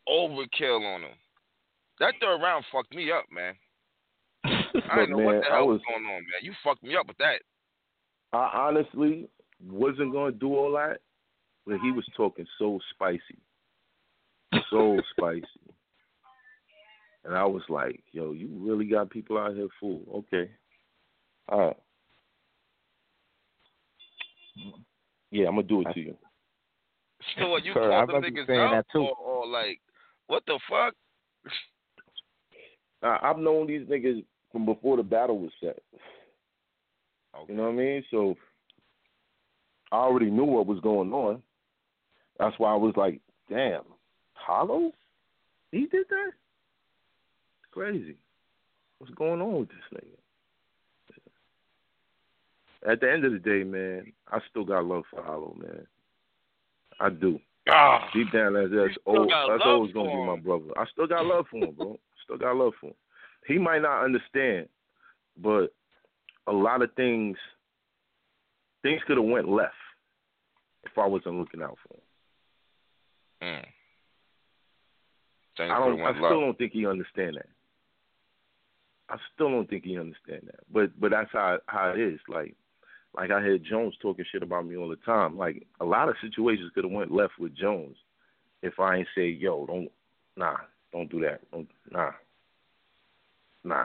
overkill 0.09 0.95
on 0.95 1.03
him? 1.03 1.17
That 2.01 2.15
third 2.21 2.41
round 2.43 2.65
fucked 2.73 2.95
me 2.95 3.11
up, 3.13 3.25
man. 3.31 3.55
I 4.45 4.51
But, 4.73 4.97
didn't 4.97 5.11
know 5.11 5.25
what 5.25 5.33
man, 5.33 5.41
the 5.41 5.47
I 5.53 5.57
hell 5.57 5.69
was 5.69 5.81
was 5.81 5.83
going 5.89 6.05
on, 6.05 6.23
man. 6.23 6.43
You 6.43 6.53
fucked 6.63 6.83
me 6.83 6.97
up 6.97 7.07
with 7.07 7.19
that. 7.19 7.41
I 8.33 8.51
honestly 8.53 9.29
wasn't 9.65 10.13
gonna 10.13 10.33
do 10.33 10.57
all 10.57 10.73
that, 10.73 10.99
but 11.67 11.79
he 11.81 11.93
was 11.93 12.05
talking 12.17 12.47
so 12.59 12.81
spicy. 12.93 13.39
So 14.71 15.01
spicy. 15.17 15.47
And 17.25 17.35
I 17.35 17.45
was 17.45 17.63
like, 17.69 18.03
yo, 18.13 18.33
you 18.33 18.49
really 18.53 18.85
got 18.85 19.09
people 19.09 19.39
out 19.39 19.55
here 19.55 19.69
fool. 19.81 20.03
Okay. 20.33 20.51
All 21.49 21.59
right. 21.69 21.77
Yeah, 25.31 25.49
I'm 25.49 25.55
gonna 25.55 25.63
do 25.67 25.81
it 25.83 25.93
to 25.95 26.01
you. 26.01 26.17
So 27.39 27.55
are 27.55 27.59
you 27.61 27.73
Sir, 27.73 27.91
I 27.93 28.05
called 28.05 28.09
them 28.11 28.17
remember 28.17 28.41
niggas 28.43 28.47
saying 28.47 28.61
out, 28.61 28.73
that 28.73 28.87
too. 28.93 29.01
or, 29.01 29.17
or 29.17 29.47
like, 29.47 29.81
what 30.27 30.43
the 30.47 30.59
fuck? 30.71 30.95
I've 33.03 33.39
known 33.39 33.67
these 33.67 33.87
niggas 33.87 34.25
from 34.51 34.65
before 34.65 34.97
the 34.97 35.03
battle 35.03 35.39
was 35.39 35.51
set. 35.61 35.79
Okay. 37.37 37.53
You 37.53 37.57
know 37.57 37.65
what 37.65 37.71
I 37.71 37.75
mean? 37.75 38.05
So 38.11 38.35
I 39.93 39.97
already 39.97 40.31
knew 40.31 40.45
what 40.45 40.67
was 40.67 40.81
going 40.81 41.13
on. 41.13 41.43
That's 42.39 42.59
why 42.59 42.73
I 42.73 42.77
was 42.77 42.95
like, 42.97 43.21
damn, 43.51 43.83
Hollow? 44.33 44.93
He 45.71 45.87
did 45.87 46.07
that? 46.09 46.33
Crazy. 47.73 48.17
What's 48.99 49.15
going 49.15 49.41
on 49.43 49.61
with 49.61 49.69
this 49.69 50.01
nigga? 50.01 50.17
at 52.87 53.01
the 53.01 53.11
end 53.11 53.25
of 53.25 53.33
the 53.33 53.39
day, 53.39 53.65
man, 53.65 54.13
I 54.29 54.39
still 54.51 54.65
got 54.65 54.85
love 54.85 55.05
for 55.11 55.23
Hollow, 55.23 55.57
man. 55.59 55.87
I 57.01 57.09
do. 57.09 57.41
Ah, 57.69 58.11
Deep 58.13 58.31
down, 58.31 58.55
that's 58.55 58.71
that's, 58.71 58.95
old, 59.07 59.31
that's 59.31 59.63
always 59.65 59.93
gonna 59.93 60.11
be 60.11 60.17
my 60.17 60.37
brother. 60.37 60.67
I 60.77 60.85
still 60.93 61.07
got 61.07 61.25
love 61.25 61.47
for 61.51 61.59
him, 61.65 61.75
bro. 61.75 61.99
Still 62.25 62.39
got 62.39 62.57
love 62.57 62.73
for 62.81 62.89
him. 62.89 62.95
He 63.47 63.59
might 63.59 63.83
not 63.83 64.03
understand, 64.03 64.69
but 65.37 65.75
a 66.47 66.53
lot 66.53 66.81
of 66.81 66.91
things 66.95 67.37
things 68.83 69.01
could 69.07 69.19
have 69.19 69.27
went 69.27 69.49
left 69.49 69.75
if 70.85 70.97
I 70.97 71.07
wasn't 71.07 71.39
looking 71.39 71.63
out 71.63 71.79
for 71.87 71.97
him. 73.47 73.57
mm. 73.57 73.65
Things 75.57 75.73
I 75.73 75.79
don't. 75.79 76.01
I 76.01 76.13
still 76.13 76.23
left. 76.23 76.33
don't 76.33 76.59
think 76.59 76.73
he 76.73 76.87
understand 76.87 77.37
that. 77.37 77.49
I 79.09 79.17
still 79.35 79.51
don't 79.51 79.69
think 79.69 79.85
he 79.85 79.99
understand 79.99 80.43
that. 80.47 80.61
But 80.73 80.99
but 80.99 81.11
that's 81.11 81.31
how 81.33 81.59
how 81.67 81.91
it 81.91 82.01
is. 82.01 82.21
Like 82.29 82.55
like 83.17 83.31
I 83.31 83.41
heard 83.41 83.65
Jones 83.65 83.95
talking 84.03 84.25
shit 84.31 84.43
about 84.43 84.67
me 84.67 84.77
all 84.77 84.89
the 84.89 84.97
time. 84.97 85.37
Like 85.37 85.67
a 85.81 85.85
lot 85.85 86.09
of 86.09 86.17
situations 86.21 86.71
could 86.75 86.85
have 86.85 86.93
went 86.93 87.13
left 87.13 87.35
with 87.39 87.57
Jones 87.57 87.97
if 88.63 88.81
I 88.81 88.97
ain't 88.97 89.09
say 89.15 89.29
yo 89.29 89.67
don't 89.67 89.91
nah 90.37 90.57
don't 90.93 91.11
do 91.11 91.21
that 91.21 91.41
don't, 91.53 91.69
nah 91.91 92.11
nah 93.63 93.85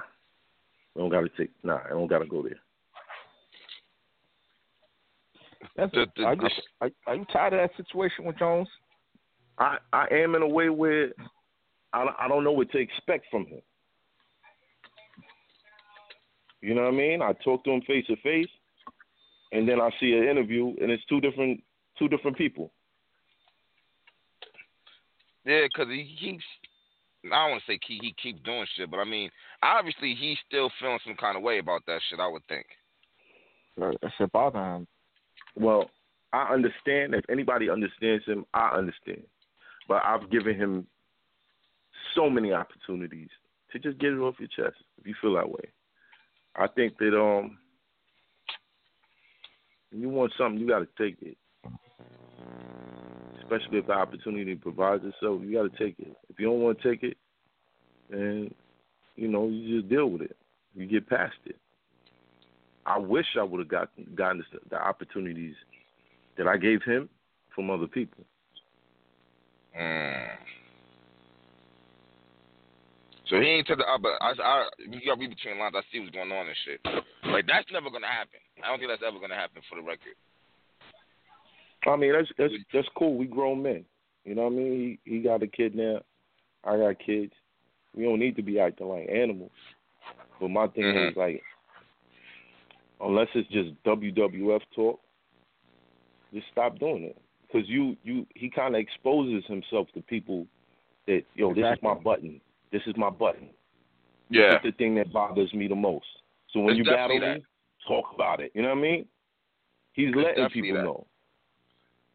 we 0.96 1.02
don't 1.02 1.10
gotta 1.12 1.30
take 1.38 1.52
nah 1.64 1.80
I 1.86 1.90
don't 1.90 2.08
gotta 2.08 2.26
go 2.26 2.42
there. 2.44 2.60
That's 5.76 5.92
The- 5.94 6.08
the- 6.16 6.24
are, 6.24 6.36
you, 6.36 6.50
are, 6.82 6.90
are 7.08 7.16
you 7.16 7.26
tired 7.32 7.54
of 7.54 7.60
that 7.60 7.78
situation 7.78 8.26
with 8.26 8.38
Jones? 8.38 8.68
I 9.58 9.78
I 9.94 10.08
am 10.12 10.36
in 10.36 10.42
a 10.42 10.48
way 10.48 10.70
where 10.70 11.12
I 11.94 12.06
I 12.20 12.28
don't 12.28 12.44
know 12.44 12.52
what 12.52 12.72
to 12.72 12.78
expect 12.78 13.26
from 13.30 13.46
him. 13.46 13.62
You 16.62 16.74
know 16.74 16.84
what 16.84 16.94
I 16.94 16.98
mean? 16.98 17.22
I 17.22 17.34
talk 17.44 17.64
to 17.64 17.72
him 17.72 17.82
face 17.82 18.06
to 18.08 18.16
face, 18.18 18.50
and 19.52 19.68
then 19.68 19.82
I 19.82 19.90
see 20.00 20.14
an 20.14 20.28
interview, 20.28 20.74
and 20.82 20.92
it's 20.92 21.04
two 21.06 21.22
different 21.22 21.64
two 21.98 22.08
different 22.08 22.38
people. 22.38 22.72
Yeah, 25.46 25.62
because 25.64 25.92
he 25.92 26.16
keeps. 26.20 26.44
I 27.26 27.44
don't 27.44 27.52
want 27.52 27.64
to 27.66 27.72
say 27.72 27.80
he 27.86 28.00
he 28.02 28.16
keeps 28.22 28.44
doing 28.44 28.66
shit, 28.76 28.90
but 28.90 29.00
I 29.00 29.06
mean, 29.06 29.30
obviously 29.62 30.16
he's 30.16 30.38
still 30.48 30.70
feeling 30.80 31.00
some 31.06 31.16
kind 31.16 31.36
of 31.36 31.44
way 31.44 31.60
about 31.60 31.82
that 31.88 32.00
shit. 32.10 32.20
I 32.20 32.28
would 32.28 32.46
think. 32.48 32.66
That 33.78 34.12
shit 34.18 34.32
bother 34.32 34.60
him. 34.60 34.88
Well, 35.56 35.90
I 36.34 36.54
understand. 36.54 37.16
If 37.16 37.26
anybody 37.30 37.70
understands 37.70 38.26
him, 38.26 38.46
I 38.54 38.70
understand. 38.78 39.24
But 39.88 40.04
I've 40.06 40.30
given 40.30 40.56
him 40.56 40.86
so 42.16 42.30
many 42.30 42.54
opportunities 42.54 43.30
to 43.72 43.80
just 43.80 44.00
get 44.00 44.14
it 44.14 44.18
off 44.18 44.36
your 44.40 44.50
chest 44.50 44.78
if 45.00 45.08
you 45.08 45.16
feel 45.22 45.36
that 45.36 45.50
way. 45.50 45.72
I 46.56 46.68
think 46.68 46.98
that 47.00 47.18
um, 47.18 47.58
when 49.92 50.02
you 50.02 50.10
want 50.10 50.32
something, 50.38 50.60
you 50.60 50.68
got 50.68 50.80
to 50.80 50.88
take 50.98 51.18
it. 51.22 51.38
Especially 53.42 53.80
if 53.80 53.88
the 53.88 53.94
opportunity 53.94 54.56
provides 54.56 55.04
itself, 55.04 55.42
you 55.44 55.54
got 55.54 55.72
to 55.72 55.84
take 55.84 55.96
it. 56.00 56.16
If 56.30 56.40
you 56.40 56.48
don't 56.48 56.60
want 56.60 56.80
to 56.80 56.90
take 56.90 57.04
it, 57.04 57.18
then 58.10 58.54
you 59.16 59.28
know 59.28 59.48
you 59.48 59.80
just 59.80 59.90
deal 59.90 60.08
with 60.08 60.22
it. 60.22 60.36
You 60.76 60.86
get 60.86 61.10
past 61.10 61.36
it. 61.46 61.56
I 62.86 62.98
wish 62.98 63.26
I 63.40 63.44
would 63.44 63.60
have 63.60 63.68
gotten 63.68 64.08
gotten 64.16 64.44
the, 64.70 64.78
opportunities 64.78 65.56
that 66.38 66.48
I 66.48 66.58
gave 66.58 66.82
him 66.84 67.10
from 67.54 67.70
other 67.70 67.88
people. 67.88 68.24
Mm. 69.80 70.28
So 73.30 73.40
he 73.40 73.48
ain't 73.48 73.68
to 73.68 73.76
the 73.76 73.84
other. 73.84 74.10
I, 74.22 74.34
I, 74.42 74.70
you 74.80 75.00
got 75.06 75.16
to 75.16 75.22
read 75.22 75.30
between 75.30 75.60
lines. 75.60 75.76
I 75.76 75.82
see 75.92 76.00
what's 76.00 76.12
going 76.12 76.32
on 76.32 76.48
and 76.48 76.56
shit. 76.66 76.82
Like 77.32 77.46
that's 77.46 77.68
never 77.72 77.90
gonna 77.90 78.08
happen. 78.08 78.40
I 78.64 78.68
don't 78.68 78.80
think 78.80 78.92
that's 78.92 79.04
ever 79.08 79.20
gonna 79.20 79.36
happen 79.36 79.62
for 79.70 79.76
the 79.76 79.82
record. 79.82 80.16
I 81.88 81.96
mean, 81.96 82.14
that's 82.14 82.30
that's 82.38 82.54
that's 82.74 82.88
cool. 82.98 83.18
We 83.18 83.26
grown 83.26 83.64
men. 83.64 83.86
You 84.26 84.36
know 84.36 84.44
what 84.44 84.54
I 84.54 84.56
mean? 84.56 85.00
He 85.04 85.12
he 85.12 85.20
got 85.20 85.44
a 85.44 85.48
kid 85.48 85.76
now. 85.76 86.02
I 86.64 86.78
got 86.78 87.00
kids. 87.00 87.34
We 87.96 88.04
don't 88.04 88.20
need 88.20 88.36
to 88.36 88.44
be 88.44 88.60
acting 88.60 88.88
like 88.88 89.10
animals. 89.10 89.52
But 90.40 90.50
my 90.50 90.68
thing 90.68 90.86
Mhm. 90.86 91.12
is 91.12 91.18
like, 91.18 91.44
unless 93.02 93.28
it's 93.34 93.50
just 93.50 93.82
WWF 93.84 94.62
talk, 94.76 95.02
just 96.34 96.48
stop 96.52 96.80
doing 96.80 97.04
it. 97.04 97.18
Because 97.48 97.68
you 97.68 97.98
you 98.04 98.28
he 98.36 98.50
kind 98.50 98.76
of 98.76 98.82
exposes 98.82 99.46
himself 99.46 99.88
to 99.94 100.02
people 100.02 100.46
that 101.08 101.24
yo, 101.36 101.54
this 101.54 101.66
is 101.66 101.82
my 101.82 101.94
button. 101.94 102.40
This 102.72 102.86
is 102.86 102.96
my 102.98 103.10
button. 103.10 103.50
Yeah. 104.30 104.52
That's 104.52 104.66
the 104.66 104.72
thing 104.74 104.96
that 104.96 105.12
bothers 105.12 105.54
me 105.54 105.68
the 105.68 105.76
most. 105.76 106.06
So 106.52 106.60
when 106.60 106.72
It's 106.72 106.78
you 106.80 106.84
battle 106.84 107.20
definitely 107.20 107.40
me, 107.40 107.46
talk 107.90 108.06
about 108.16 108.40
it. 108.40 108.52
You 108.56 108.62
know 108.62 108.70
what 108.70 108.78
I 108.78 108.82
mean? 108.82 109.06
He's 109.94 110.14
letting 110.16 110.44
definitely 110.46 110.62
people 110.62 110.78
that. 110.78 110.84
know. 110.86 111.08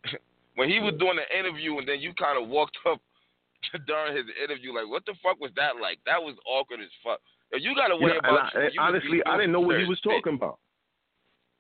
When 0.56 0.68
he 0.70 0.78
was 0.78 0.94
doing 1.00 1.16
the 1.18 1.26
interview 1.36 1.76
and 1.78 1.88
then 1.88 1.98
you 1.98 2.14
kind 2.14 2.40
of 2.40 2.48
walked 2.48 2.78
up 2.88 3.00
during 3.88 4.16
his 4.16 4.26
interview, 4.42 4.72
like, 4.72 4.86
what 4.88 5.04
the 5.04 5.14
fuck 5.20 5.40
was 5.40 5.50
that 5.56 5.72
like? 5.82 5.98
That 6.06 6.22
was 6.22 6.36
awkward 6.46 6.78
as 6.80 6.86
fuck. 7.02 7.18
If 7.50 7.62
you 7.64 7.74
got 7.74 7.88
to 7.88 7.94
You 7.94 8.02
worry 8.02 8.12
know, 8.14 8.20
and 8.22 8.36
about 8.36 8.54
I- 8.56 8.62
you, 8.66 8.70
you 8.74 8.80
honestly, 8.80 9.18
I 9.26 9.36
didn't 9.36 9.50
know 9.52 9.60
what 9.60 9.80
he 9.80 9.84
was 9.84 10.00
talking 10.00 10.34
about. 10.34 10.58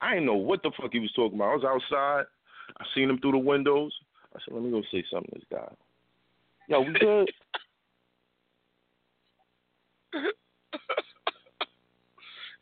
I 0.00 0.10
didn't 0.14 0.26
know 0.26 0.34
what 0.34 0.62
the 0.62 0.70
fuck 0.80 0.92
he 0.92 1.00
was 1.00 1.10
talking 1.12 1.36
about. 1.38 1.50
I 1.50 1.54
was 1.56 1.64
outside. 1.64 2.24
I 2.78 2.84
seen 2.94 3.10
him 3.10 3.18
through 3.18 3.32
the 3.32 3.38
windows. 3.38 3.92
I 4.34 4.38
said, 4.44 4.54
"Let 4.54 4.62
me 4.62 4.70
go 4.70 4.82
say 4.92 5.02
something 5.10 5.30
to 5.32 5.38
this 5.40 5.48
guy." 5.50 5.68
Yo, 6.68 6.80
we 6.82 6.92
good? 6.94 7.30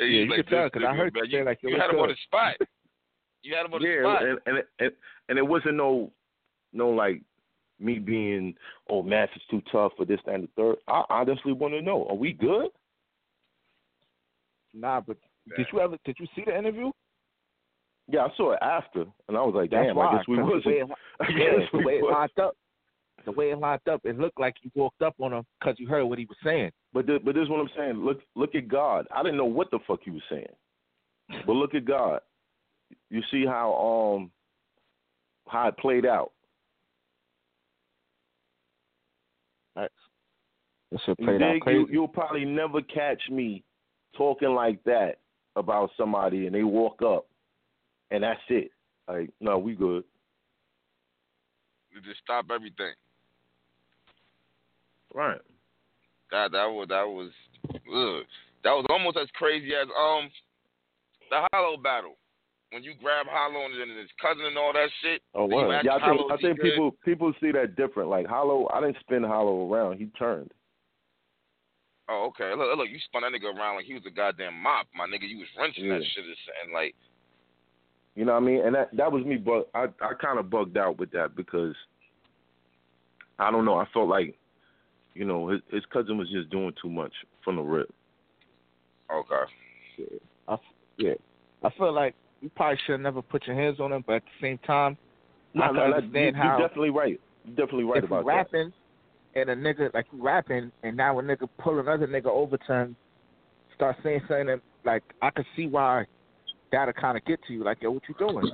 And 0.03 0.13
Yeah, 0.13 0.21
you 0.23 0.27
like, 0.31 0.37
could 0.39 0.49
tell, 0.49 0.63
this 0.65 0.73
'cause 0.73 0.83
I 0.85 0.95
heard 0.97 1.15
man, 1.15 1.25
you 1.27 1.31
say, 1.39 1.45
like, 1.45 1.63
yo, 1.63 1.71
you 1.71 1.77
had 1.81 1.91
him 1.91 1.99
on 2.01 2.09
the 2.09 2.17
spot. 2.25 2.57
You 3.45 3.57
had 3.57 3.67
him 3.67 3.75
on 3.75 3.83
the 3.83 3.89
yeah, 3.89 4.03
spot. 4.03 4.23
and, 4.25 4.39
and 4.47 4.63
and 4.79 4.93
and 5.29 5.37
it 5.39 5.43
wasn't 5.43 5.75
no 5.75 6.13
no 6.73 6.91
like 6.91 7.21
me 7.81 7.99
being 7.99 8.55
oh 8.89 9.03
Math 9.03 9.31
is 9.35 9.43
too 9.51 9.61
tough 9.73 9.91
for 9.97 10.05
this 10.05 10.21
that, 10.27 10.35
and 10.37 10.45
the 10.45 10.49
third. 10.57 10.77
I 10.87 11.03
honestly 11.11 11.53
want 11.53 11.75
to 11.75 11.83
know: 11.83 12.07
Are 12.09 12.15
we 12.15 12.33
good? 12.33 12.69
Nah, 14.73 15.01
but 15.01 15.17
did 15.57 15.67
you 15.73 15.81
ever 15.81 15.97
did 16.05 16.17
you 16.21 16.27
see 16.37 16.43
the 16.47 16.57
interview? 16.57 16.93
Yeah, 18.09 18.27
I 18.27 18.29
saw 18.37 18.53
it 18.53 18.59
after, 18.63 19.03
and 19.29 19.37
I 19.37 19.41
was 19.43 19.55
like, 19.57 19.71
That's 19.71 19.89
"Damn, 19.89 19.97
why. 19.97 20.07
I 20.07 20.17
guess 20.19 20.29
we 20.29 20.37
'cause 20.37 20.47
the 20.47 20.53
wasn't." 20.55 20.67
way 20.67 20.73
it, 20.83 20.91
I 21.21 21.27
yeah, 21.31 21.67
the 21.73 21.79
way 21.79 21.95
it 21.95 22.03
wasn't. 22.03 22.19
lined 22.19 22.39
up, 22.41 22.57
the 23.25 23.33
way 23.33 23.51
it 23.51 23.59
lined 23.59 23.81
up, 23.91 24.01
it 24.05 24.19
looked 24.19 24.41
like 24.41 24.55
you 24.63 24.71
walked 24.75 25.03
up 25.03 25.15
on 25.21 25.33
him 25.33 25.45
because 25.59 25.77
you 25.79 25.87
heard 25.87 26.05
what 26.05 26.19
he 26.19 26.25
was 26.25 26.37
saying. 26.43 26.71
But 26.93 27.07
th- 27.07 27.25
but 27.25 27.35
this 27.35 27.45
is 27.45 27.49
what 27.49 27.61
I'm 27.61 27.71
saying. 27.77 27.95
Look 28.05 28.21
look 28.35 28.55
at 28.55 28.69
God. 28.69 29.07
I 29.15 29.23
didn't 29.23 29.39
know 29.39 29.45
what 29.45 29.71
the 29.71 29.79
fuck 29.87 30.01
he 30.05 30.11
was 30.11 30.23
saying. 30.29 30.47
But 31.47 31.53
look 31.53 31.75
at 31.75 31.85
God. 31.85 32.21
You 33.11 33.23
see 33.31 33.47
how 33.47 33.75
um 33.75 34.31
how 35.49 35.69
it 35.69 35.77
played 35.79 36.07
out. 36.07 36.33
That's 39.75 39.93
You 41.07 41.15
played 41.25 41.43
out 41.43 41.61
crazy. 41.61 41.79
You, 41.79 41.89
you'll 41.91 42.09
probably 42.09 42.45
never 42.45 42.83
catch 42.83 43.23
me 43.31 43.65
talking 44.17 44.51
like 44.51 44.83
that 44.85 45.19
about 45.57 45.91
somebody 45.97 46.47
and 46.47 46.55
they 46.55 46.65
walk 46.65 47.01
up 47.03 47.27
and 48.11 48.23
that's 48.23 48.41
it. 48.49 48.71
Like, 49.09 49.31
no, 49.41 49.59
we 49.59 49.75
good. 49.75 50.05
You 51.93 52.01
just 52.01 52.21
stop 52.25 52.47
everything. 52.53 52.93
Right. 55.15 55.41
That 56.31 56.53
that 56.53 56.67
was 56.67 56.89
that 56.89 57.05
was 57.05 57.31
ugh. 57.69 58.25
that 58.65 58.73
was 58.73 58.87
almost 58.89 59.19
as 59.19 59.29
crazy 59.35 59.75
as 59.75 59.87
um 59.93 60.31
the 61.29 61.47
Hollow 61.53 61.77
battle. 61.77 62.17
When 62.73 62.83
you 62.83 62.95
grab 63.03 63.27
Hollow 63.29 63.67
and 63.67 63.77
then 63.77 63.99
his 63.99 64.09
cousin 64.17 64.47
and 64.47 64.57
all 64.57 64.73
that 64.73 64.89
shit. 65.03 65.21
Oh, 65.35 65.47
then 65.47 65.59
you 65.59 65.67
wow. 65.67 65.81
Yeah, 65.85 66.01
I 66.01 66.09
think 66.09 66.31
I 66.31 66.35
if 66.35 66.41
he 66.41 66.47
think 66.47 66.57
good. 66.57 66.71
people 66.73 66.97
people 67.05 67.33
see 67.41 67.53
that 67.53 67.77
different. 67.77 68.09
Like 68.09 68.27
Hollow, 68.27 68.69
I 68.73 68.81
didn't 68.81 68.97
spin 69.01 69.23
Hollow 69.23 69.69
around. 69.71 69.99
He 69.99 70.07
turned. 70.19 70.51
Oh, 72.09 72.33
okay. 72.33 72.51
Look, 72.57 72.77
look, 72.77 72.89
you 72.89 72.99
spun 73.05 73.23
that 73.23 73.33
nigga 73.33 73.55
around 73.55 73.77
like 73.77 73.85
he 73.85 73.95
was 73.95 74.03
a 74.07 74.11
goddamn 74.11 74.61
mop, 74.61 74.87
my 74.97 75.05
nigga. 75.05 75.29
You 75.29 75.39
was 75.39 75.49
wrenching 75.57 75.89
that 75.89 76.01
Yeah. 76.01 76.09
shit 76.17 76.25
and 76.65 76.73
like 76.73 76.95
You 78.15 78.25
know 78.27 78.33
what 78.33 78.43
I 78.43 78.47
mean? 78.47 78.67
And 78.67 78.75
that 78.75 78.95
that 78.97 79.11
was 79.11 79.25
me, 79.25 79.37
but 79.37 79.71
I 79.75 79.85
I 80.01 80.13
kind 80.21 80.39
of 80.39 80.51
bugged 80.51 80.77
out 80.77 80.99
with 80.99 81.11
that 81.13 81.35
because 81.35 81.75
I 83.39 83.51
don't 83.51 83.65
know. 83.65 83.77
I 83.79 83.87
felt 83.93 84.09
like, 84.09 84.37
you 85.15 85.25
know, 85.25 85.49
his 85.49 85.61
his 85.71 85.83
cousin 85.93 86.19
was 86.19 86.31
just 86.31 86.51
doing 86.51 86.73
too 86.81 86.91
much 86.91 87.13
from 87.45 87.57
the 87.57 87.63
rip. 87.63 87.93
okay. 89.11 89.53
I, 90.49 90.57
yeah, 90.99 91.15
I 91.63 91.71
feel 91.79 91.93
like 91.93 92.15
you 92.41 92.51
probably 92.51 92.79
should 92.85 92.93
have 92.93 93.01
never 93.01 93.23
put 93.23 93.47
your 93.47 93.57
hands 93.57 93.81
on 93.81 93.93
him, 93.93 94.05
but 94.07 94.17
at 94.17 94.23
the 94.25 94.47
same 94.47 94.59
time, 94.59 94.99
I 95.55 95.69
can 95.69 95.77
that- 95.77 95.83
understand 95.83 96.37
you, 96.37 96.43
how 96.43 96.59
you're 96.59 96.69
definitely 96.69 96.91
right. 96.91 97.21
You're 97.45 97.57
definitely 97.57 97.85
right 97.85 98.05
if 98.05 98.11
you 98.11 98.17
about 98.17 98.27
rapping 98.27 98.73
and 99.35 99.51
a 99.51 99.57
nigga 99.57 99.93
like 99.95 100.07
you 100.13 100.23
rapping 100.23 100.71
and 100.83 100.97
now 100.97 101.19
a 101.19 101.23
nigga 101.23 101.49
pull 101.59 101.81
another 101.81 102.07
nigga 102.07 102.27
over 102.27 102.57
to 102.57 102.73
him, 102.73 102.97
start 103.75 103.97
saying 104.03 104.21
something 104.29 104.47
that, 104.47 104.61
like 104.85 105.03
I 105.23 105.31
can 105.31 105.45
see 105.57 105.67
why 105.67 106.05
that'll 106.73 106.95
kind 106.95 107.17
of 107.17 107.25
get 107.25 107.39
to 107.47 107.53
you. 107.53 107.63
Like, 107.63 107.83
yo, 107.83 107.91
what 107.93 108.03
you 108.09 108.15
doing? 108.19 108.51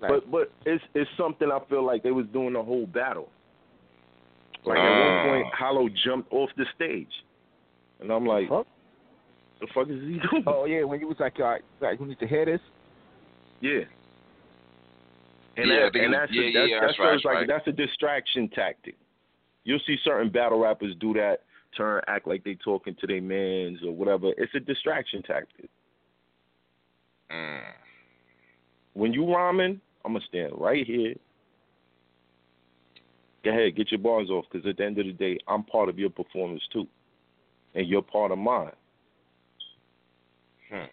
that. 0.00 0.08
But 0.08 0.30
but 0.30 0.52
it's 0.64 0.82
it's 0.94 1.10
something 1.18 1.50
I 1.52 1.58
feel 1.68 1.84
like 1.84 2.02
they 2.02 2.10
was 2.12 2.26
doing 2.32 2.54
the 2.54 2.62
whole 2.62 2.86
battle. 2.86 3.28
Like 4.64 4.78
at 4.78 4.82
one 4.82 5.08
Ah. 5.08 5.24
point, 5.24 5.54
Hollow 5.54 5.88
jumped 6.04 6.32
off 6.32 6.48
the 6.56 6.64
stage, 6.74 7.12
and 8.00 8.10
I'm 8.12 8.24
like, 8.24 8.48
Fuck? 8.48 8.66
the 9.60 9.66
fuck 9.74 9.88
is 9.88 10.00
he 10.02 10.20
doing? 10.30 10.44
Oh 10.46 10.64
yeah, 10.64 10.84
when 10.84 11.00
he 11.00 11.04
was 11.04 11.16
like, 11.18 11.34
all 11.40 11.46
right, 11.46 11.62
like, 11.80 11.98
you 12.00 12.06
need 12.06 12.18
to 12.20 12.26
hear 12.28 12.44
this. 12.46 12.60
Yeah. 13.60 13.80
And 15.56 15.68
Yeah, 15.68 15.88
that, 15.92 16.00
and 16.00 16.14
that's 16.14 16.32
yeah, 16.32 16.42
a, 16.42 16.44
yeah, 16.46 16.60
that's, 16.60 16.70
yeah, 16.70 16.80
that's, 16.80 16.86
that's 16.92 16.98
right, 16.98 17.12
that's 17.12 17.24
like 17.24 17.34
right. 17.34 17.48
that's 17.48 17.66
a 17.68 17.72
distraction 17.72 18.48
tactic. 18.48 18.94
You'll 19.64 19.80
see 19.86 19.96
certain 20.02 20.30
battle 20.30 20.58
rappers 20.60 20.94
do 20.98 21.12
that, 21.14 21.42
turn 21.76 22.00
act 22.08 22.26
like 22.26 22.42
they 22.42 22.54
talking 22.54 22.96
to 23.00 23.06
their 23.06 23.20
mans 23.20 23.78
or 23.84 23.92
whatever. 23.92 24.30
It's 24.38 24.54
a 24.54 24.60
distraction 24.60 25.22
tactic. 25.22 25.68
Mm. 27.34 27.60
When 28.94 29.12
you 29.12 29.32
rhyming, 29.32 29.80
I'm 30.04 30.12
gonna 30.12 30.24
stand 30.28 30.52
right 30.56 30.86
here. 30.86 31.14
Go 33.44 33.50
ahead, 33.50 33.74
get 33.76 33.90
your 33.90 33.98
bars 33.98 34.30
off, 34.30 34.44
because 34.50 34.66
at 34.68 34.76
the 34.76 34.84
end 34.84 34.98
of 34.98 35.06
the 35.06 35.12
day, 35.12 35.38
I'm 35.48 35.64
part 35.64 35.88
of 35.88 35.98
your 35.98 36.10
performance 36.10 36.62
too, 36.72 36.86
and 37.74 37.88
you're 37.88 38.02
part 38.02 38.30
of 38.30 38.38
mine. 38.38 38.72
Hmm. 40.70 40.84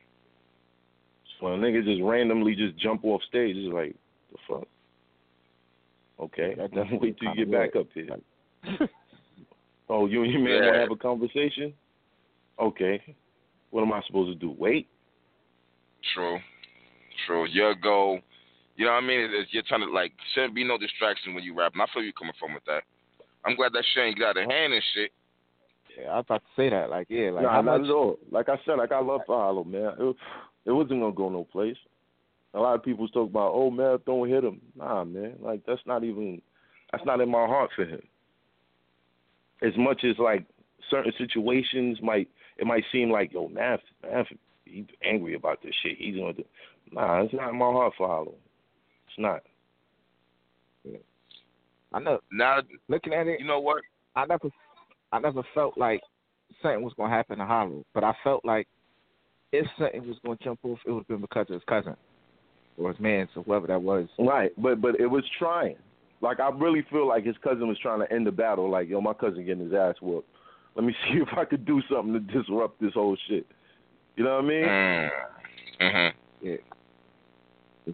So 1.40 1.46
when 1.46 1.54
a 1.54 1.58
nigga 1.58 1.84
just 1.84 2.02
randomly 2.02 2.56
just 2.56 2.78
jump 2.78 3.06
off 3.06 3.22
stage, 3.28 3.56
it's 3.56 3.74
like 3.74 3.96
the 4.32 4.38
fuck. 4.48 4.68
Okay, 6.20 6.54
I 6.54 6.68
definitely 6.68 7.00
wait 7.00 7.20
till 7.20 7.36
you 7.36 7.46
get 7.46 7.52
back 7.52 7.76
up 7.76 7.88
here. 7.94 8.10
Oh, 9.90 10.06
you 10.06 10.24
and 10.24 10.32
your 10.32 10.42
man 10.42 10.54
Yeah. 10.54 10.66
want 10.66 10.76
to 10.76 10.80
have 10.82 10.92
a 10.92 10.96
conversation? 10.96 11.74
Okay. 12.60 13.16
What 13.72 13.82
am 13.82 13.92
I 13.92 14.02
supposed 14.04 14.32
to 14.32 14.36
do? 14.36 14.52
Wait? 14.52 14.88
True. 16.14 16.40
True. 17.26 17.48
Your 17.48 17.76
goal, 17.76 18.20
you 18.76 18.86
know 18.86 18.92
what 18.92 19.04
I 19.04 19.08
mean? 19.08 19.20
Is, 19.22 19.30
is 19.32 19.48
you're 19.52 19.64
trying 19.68 19.82
to 19.82 19.92
like 19.92 20.14
shouldn't 20.34 20.56
be 20.56 20.64
no 20.64 20.78
distraction 20.78 21.34
when 21.34 21.44
you 21.44 21.58
rap. 21.58 21.74
And 21.74 21.82
I 21.82 21.86
feel 21.94 22.04
you 22.04 22.14
coming 22.14 22.34
from 22.40 22.54
with 22.54 22.66
that. 22.66 22.84
I'm 23.46 23.56
glad 23.56 23.74
that 23.74 23.84
shit 23.94 24.04
ain't 24.04 24.18
get 24.18 24.28
out 24.28 24.38
hand 24.38 24.74
and 24.74 24.84
shit. 24.94 25.12
Yeah, 25.98 26.12
I 26.12 26.16
was 26.18 26.26
about 26.28 26.44
to 26.44 26.62
say 26.62 26.70
that. 26.70 26.90
Like, 26.90 27.08
yeah, 27.10 27.32
like 27.32 27.44
nah, 27.44 27.52
how 27.52 27.62
not 27.62 27.82
much? 27.82 27.90
at 27.90 27.94
all. 27.94 28.18
Like 28.32 28.50
I 28.50 28.56
said, 28.66 28.78
like 28.78 28.92
I 28.92 29.02
love 29.02 29.22
Hollow, 29.28 29.64
man. 29.64 29.94
It, 30.00 30.16
it 30.66 30.72
wasn't 30.72 31.02
gonna 31.02 31.12
go 31.12 31.30
no 31.30 31.44
place. 31.44 31.78
A 32.54 32.60
lot 32.60 32.76
of 32.76 32.84
people 32.84 33.08
talk 33.08 33.30
about, 33.30 33.52
oh 33.54 33.70
man, 33.70 34.00
don't 34.06 34.28
hit 34.28 34.44
him. 34.44 34.62
Nah, 34.76 35.04
man. 35.04 35.36
Like 35.42 35.62
that's 35.68 35.82
not 35.86 36.04
even 36.04 36.42
that's 36.92 37.06
not 37.06 37.22
in 37.22 37.30
my 37.30 37.46
heart 37.46 37.72
for 37.76 37.86
him. 37.86 38.02
As 39.62 39.74
much 39.78 40.04
as 40.04 40.18
like 40.20 40.46
certain 40.90 41.14
situations 41.18 42.00
might 42.02 42.30
it 42.58 42.68
might 42.68 42.84
seem 42.92 43.10
like, 43.10 43.32
yo, 43.34 43.48
Math, 43.48 43.80
Math, 44.04 44.28
he's 44.72 44.86
angry 45.04 45.36
about 45.36 45.62
this 45.62 45.74
shit. 45.84 45.98
He's 45.98 46.16
gonna 46.16 46.34
do. 46.34 46.44
Nah, 46.92 47.22
it's 47.22 47.34
not 47.34 47.50
in 47.50 47.58
my 47.58 47.66
heart 47.66 47.94
for 47.98 48.08
Hollow. 48.08 48.36
It's 49.08 49.18
not. 49.18 49.42
I 51.92 52.00
know. 52.00 52.20
Now, 52.32 52.60
Looking 52.88 53.14
at 53.14 53.28
it, 53.28 53.40
you 53.40 53.48
know 53.48 53.60
what? 53.60 53.82
I 54.16 54.26
never, 54.26 54.50
I 55.12 55.20
never 55.20 55.44
felt 55.54 55.78
like 55.78 56.02
something 56.62 56.84
was 56.84 56.94
gonna 56.98 57.14
happen 57.14 57.40
to 57.40 57.46
Hollow, 57.46 57.86
but 57.94 58.04
I 58.04 58.14
felt 58.24 58.46
like 58.46 58.68
if 59.52 59.66
something 59.78 60.08
was 60.08 60.18
gonna 60.24 60.38
jump 60.44 60.60
off, 60.64 60.80
it 60.86 60.92
would 60.92 61.00
have 61.00 61.08
been 61.08 61.22
because 61.22 61.48
of 61.50 61.56
his 61.56 61.64
cousin 61.68 61.96
or 62.78 62.92
his 62.92 63.00
man, 63.00 63.28
so 63.34 63.44
whoever 63.44 63.68
that 63.68 63.82
was. 63.82 64.08
Right, 64.18 64.52
but 64.58 64.82
but 64.82 65.00
it 65.00 65.08
was 65.08 65.24
trying. 65.38 65.76
Like 66.22 66.40
I 66.40 66.50
really 66.50 66.86
feel 66.92 67.08
like 67.08 67.26
his 67.26 67.36
cousin 67.44 67.68
was 67.68 67.78
trying 67.80 68.00
to 68.00 68.12
end 68.12 68.28
the 68.28 68.32
battle. 68.32 68.70
Like 68.70 68.90
yo, 68.90 69.02
my 69.02 69.14
cousin 69.14 69.46
getting 69.46 69.66
his 69.66 69.74
ass 69.74 69.96
whooped. 70.02 70.28
Let 70.76 70.86
me 70.86 70.96
see 71.06 71.20
if 71.20 71.30
I 71.38 71.46
could 71.46 71.66
do 71.66 71.82
something 71.92 72.14
to 72.14 72.20
disrupt 72.20 72.80
this 72.82 72.94
whole 72.94 73.18
shit. 73.28 73.46
You 74.20 74.26
know 74.26 74.36
what 74.36 74.44
I 74.44 74.48
mean? 74.50 74.66
Mm. 75.80 76.12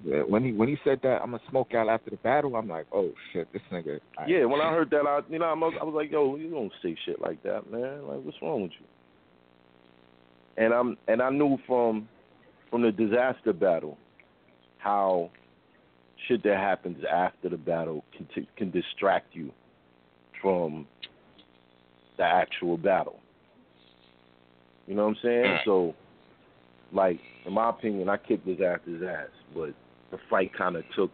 Mhm. 0.02 0.28
When 0.28 0.44
he 0.44 0.52
when 0.54 0.68
he 0.68 0.76
said 0.84 1.00
that 1.04 1.22
I'm 1.22 1.30
gonna 1.30 1.44
smoke 1.52 1.76
out 1.76 1.88
after 1.88 2.10
the 2.10 2.16
battle, 2.18 2.56
I'm 2.56 2.68
like, 2.68 2.88
oh 2.92 3.12
shit, 3.32 3.48
this 3.54 3.62
nigga. 3.72 4.00
I- 4.18 4.26
Yeah, 4.26 4.46
when 4.46 4.60
I 4.60 4.72
heard 4.72 4.90
that, 4.90 5.06
I 5.06 5.22
you 5.30 5.38
know 5.38 5.46
I'm, 5.46 5.64
I 5.64 5.68
was 5.68 5.94
like, 5.94 6.12
yo, 6.12 6.36
you 6.36 6.50
don't 6.50 6.74
say 6.82 6.96
shit 7.06 7.22
like 7.22 7.44
that, 7.44 7.70
man. 7.72 8.08
Like, 8.08 8.22
what's 8.24 8.42
wrong 8.42 8.64
with 8.64 8.72
you? 8.80 8.88
And 10.58 10.74
I'm 10.74 10.98
and 11.08 11.22
I 11.22 11.30
knew 11.30 11.60
from 11.68 12.10
from 12.72 12.82
the 12.82 12.90
Dizaster 12.92 13.54
battle 13.58 13.96
how 14.80 15.30
shit 16.28 16.42
that 16.42 16.58
happens 16.58 17.04
after 17.06 17.50
the 17.50 17.58
battle 17.58 18.04
can 18.18 18.26
t- 18.34 18.50
can 18.58 18.72
distract 18.72 19.36
you 19.36 19.52
from 20.42 20.88
the 22.18 22.24
actual 22.24 22.78
battle. 22.78 23.20
You 24.88 24.96
know 24.96 25.04
what 25.04 25.10
I'm 25.10 25.18
saying? 25.22 25.46
So, 25.66 25.94
like 26.95 27.19
in 27.45 27.53
my 27.53 27.69
opinion, 27.69 28.10
I 28.10 28.17
kicked 28.17 28.47
his 28.47 28.60
ass 28.62 28.79
his 28.86 29.03
ass, 29.03 29.29
but 29.53 29.73
the 30.12 30.17
fight 30.29 30.51
kind 30.58 30.75
of 30.75 30.84
took 30.95 31.12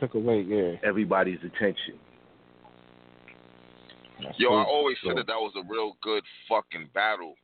took 0.00 0.14
away, 0.14 0.40
yeah. 0.40 0.72
everybody's 0.82 1.38
attention. 1.40 1.98
That's 4.22 4.38
Yo, 4.38 4.52
I 4.52 4.64
always 4.64 4.96
said 5.04 5.16
that 5.16 5.26
that 5.26 5.38
was 5.38 5.52
a 5.56 5.62
real 5.70 5.96
good 6.02 6.24
fucking 6.48 6.88
battle 6.92 7.34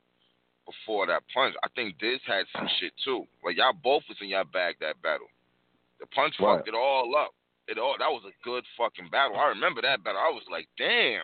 before 0.66 1.06
that 1.06 1.22
punch. 1.32 1.54
I 1.62 1.68
think 1.76 1.98
Diz 1.98 2.20
had 2.26 2.46
some 2.56 2.68
shit 2.80 2.92
too. 3.04 3.26
Like 3.44 3.56
y'all 3.56 3.72
both 3.72 4.02
was 4.08 4.18
in 4.20 4.28
y'all 4.28 4.44
bag 4.44 4.76
that 4.80 5.00
battle. 5.02 5.28
The 6.00 6.06
punch 6.06 6.34
Right. 6.40 6.56
fucked 6.56 6.68
it 6.68 6.74
all 6.74 7.14
up. 7.16 7.30
It 7.68 7.78
all 7.78 7.94
that 7.98 8.10
was 8.10 8.22
a 8.26 8.34
good 8.44 8.64
fucking 8.76 9.08
battle. 9.10 9.36
I 9.36 9.48
remember 9.48 9.82
that 9.82 10.02
battle. 10.02 10.20
I 10.20 10.30
was 10.30 10.42
like, 10.50 10.66
damn. 10.76 11.22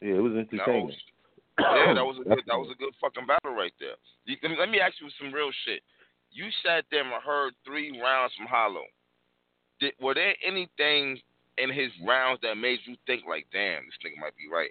Yeah, 0.00 0.14
it 0.14 0.22
was 0.22 0.32
That 0.32 0.52
entertaining. 0.52 0.96
Yeah, 1.58 1.94
that 1.94 2.04
was 2.06 2.18
a 2.20 2.28
good 2.28 2.44
that 2.46 2.58
was 2.58 2.70
a 2.72 2.78
good 2.78 2.94
fucking 3.00 3.26
battle 3.26 3.54
right 3.54 3.72
there. 3.80 3.96
You, 4.24 4.36
let, 4.42 4.50
me, 4.50 4.56
let 4.58 4.70
me 4.70 4.80
ask 4.80 4.94
you 5.00 5.08
some 5.20 5.32
real 5.32 5.50
shit. 5.64 5.82
You 6.30 6.46
sat 6.62 6.84
there 6.90 7.02
and 7.02 7.10
heard 7.24 7.54
three 7.64 8.00
rounds 8.00 8.32
from 8.36 8.46
Hollow. 8.46 8.84
Did, 9.80 9.94
were 10.00 10.14
there 10.14 10.34
anything 10.46 11.18
in 11.56 11.70
his 11.72 11.90
rounds 12.06 12.40
that 12.42 12.54
made 12.56 12.78
you 12.84 12.96
think 13.06 13.22
like, 13.28 13.46
damn, 13.52 13.86
this 13.86 13.98
nigga 14.04 14.20
might 14.20 14.36
be 14.36 14.46
right? 14.52 14.70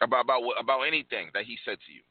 About 0.00 0.24
about 0.24 0.42
about 0.60 0.82
anything 0.82 1.30
that 1.32 1.44
he 1.44 1.56
said 1.64 1.78
to 1.86 1.92
you, 1.92 2.02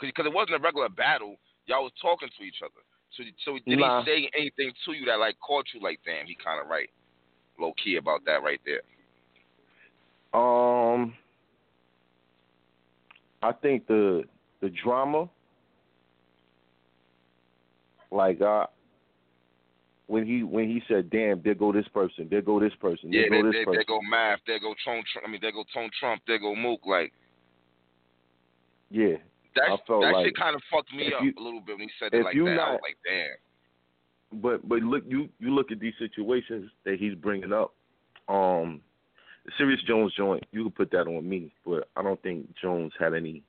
because 0.00 0.26
it 0.26 0.32
wasn't 0.32 0.56
a 0.56 0.62
regular 0.62 0.88
battle. 0.88 1.36
Y'all 1.66 1.84
was 1.84 1.92
talking 2.00 2.28
to 2.36 2.44
each 2.44 2.60
other. 2.62 2.82
So 3.16 3.24
so 3.44 3.58
did 3.66 3.78
Nah. 3.78 4.02
he 4.02 4.10
say 4.10 4.30
anything 4.36 4.72
to 4.84 4.92
you 4.92 5.06
that 5.06 5.18
like 5.18 5.38
caught 5.40 5.66
you 5.72 5.80
like, 5.80 6.00
damn, 6.04 6.26
he 6.26 6.34
kind 6.36 6.60
of 6.60 6.68
right, 6.68 6.90
low 7.58 7.72
key 7.82 7.96
about 7.96 8.24
that 8.26 8.42
right 8.42 8.60
there? 8.64 8.82
Um, 10.32 11.14
I 13.42 13.52
think 13.52 13.86
the 13.86 14.24
the 14.60 14.70
drama, 14.84 15.28
like 18.10 18.40
uh, 18.40 18.66
when 20.06 20.26
he 20.26 20.42
when 20.42 20.68
he 20.68 20.82
said, 20.86 21.10
"Damn, 21.10 21.42
there 21.42 21.54
go 21.54 21.72
this 21.72 21.88
person, 21.88 22.28
there 22.30 22.42
go 22.42 22.60
this 22.60 22.74
person, 22.80 23.10
there 23.10 23.22
Yeah, 23.22 23.28
go 23.28 23.34
there, 23.34 23.44
this 23.44 23.52
there, 23.54 23.64
person." 23.64 23.74
there 23.74 23.84
go 23.84 24.00
Math, 24.08 24.38
there 24.46 24.60
go 24.60 24.74
Tone. 24.84 25.02
Trump. 25.12 25.26
I 25.26 25.30
mean, 25.30 25.40
there 25.40 25.52
go 25.52 25.64
Tone 25.74 25.90
Trump, 25.98 26.22
there 26.26 26.38
go 26.38 26.54
Mook. 26.54 26.80
Like 26.86 27.12
yeah, 28.90 29.16
that. 29.56 29.64
I 29.64 29.76
felt 29.86 30.02
that 30.02 30.12
like 30.12 30.26
shit 30.26 30.36
kind 30.36 30.54
of 30.54 30.62
fucked 30.70 30.92
me 30.94 31.12
up 31.12 31.22
you- 31.22 31.34
a 31.38 31.42
little 31.42 31.60
bit 31.60 31.78
when 31.78 31.88
he 31.88 31.94
said 31.98 32.12
it 32.12 32.24
like 32.24 32.34
you 32.34 32.44
that. 32.44 32.58
I 32.58 32.70
was 32.72 32.80
like, 32.82 32.98
damn. 33.04 34.40
but 34.42 34.68
but 34.68 34.80
look, 34.80 35.04
you 35.08 35.28
you 35.40 35.54
look 35.54 35.72
at 35.72 35.80
these 35.80 35.94
situations 35.98 36.70
that 36.84 36.98
he's 37.00 37.14
bringing 37.14 37.52
up. 37.52 37.74
Um, 38.28 38.80
the 39.44 39.52
Serious 39.56 39.80
Jones 39.86 40.12
joint, 40.16 40.44
you 40.52 40.64
could 40.64 40.74
put 40.74 40.90
that 40.92 41.06
on 41.06 41.28
me, 41.28 41.52
but 41.64 41.88
I 41.96 42.02
don't 42.02 42.22
think 42.22 42.48
Jones 42.60 42.92
had 42.98 43.14
any 43.14 43.42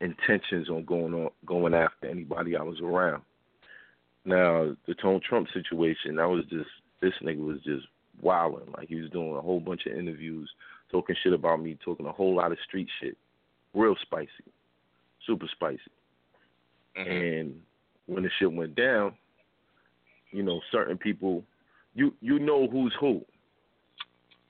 intentions 0.00 0.68
on 0.68 0.84
going 0.84 1.14
on 1.14 1.30
going 1.44 1.74
after 1.74 2.06
anybody 2.06 2.56
I 2.56 2.62
was 2.62 2.80
around. 2.80 3.22
Now 4.24 4.76
the 4.86 4.94
Tone 4.94 5.20
Trump 5.26 5.48
situation, 5.52 6.16
that 6.16 6.28
was 6.28 6.44
just 6.50 6.68
this 7.00 7.14
nigga 7.22 7.44
was 7.44 7.62
just 7.64 7.86
wilding. 8.20 8.72
Like 8.76 8.88
he 8.88 8.96
was 8.96 9.10
doing 9.10 9.36
a 9.36 9.40
whole 9.40 9.60
bunch 9.60 9.86
of 9.86 9.96
interviews, 9.96 10.50
talking 10.90 11.16
shit 11.22 11.32
about 11.32 11.62
me, 11.62 11.78
talking 11.84 12.06
a 12.06 12.12
whole 12.12 12.36
lot 12.36 12.52
of 12.52 12.58
street 12.66 12.88
shit, 13.00 13.16
real 13.74 13.96
spicy, 14.02 14.28
super 15.26 15.46
spicy. 15.48 15.80
Mhm. 16.96 17.40
And 17.40 17.62
when 18.06 18.22
the 18.24 18.30
shit 18.38 18.52
went 18.52 18.74
down, 18.74 19.14
you 20.30 20.42
know, 20.42 20.60
certain 20.70 20.98
people, 20.98 21.44
you 21.94 22.14
you 22.20 22.38
know 22.38 22.68
who's 22.68 22.94
who. 23.00 23.24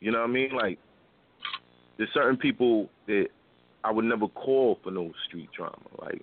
You 0.01 0.13
know 0.13 0.21
what 0.21 0.31
I 0.31 0.33
mean? 0.33 0.51
Like, 0.55 0.79
there's 1.97 2.11
certain 2.15 2.37
people 2.37 2.89
that 3.07 3.27
I 3.85 3.91
would 3.91 4.05
never 4.05 4.29
call 4.29 4.79
for 4.83 4.91
no 4.91 5.13
street 5.27 5.51
drama. 5.57 5.77
Like, 6.01 6.23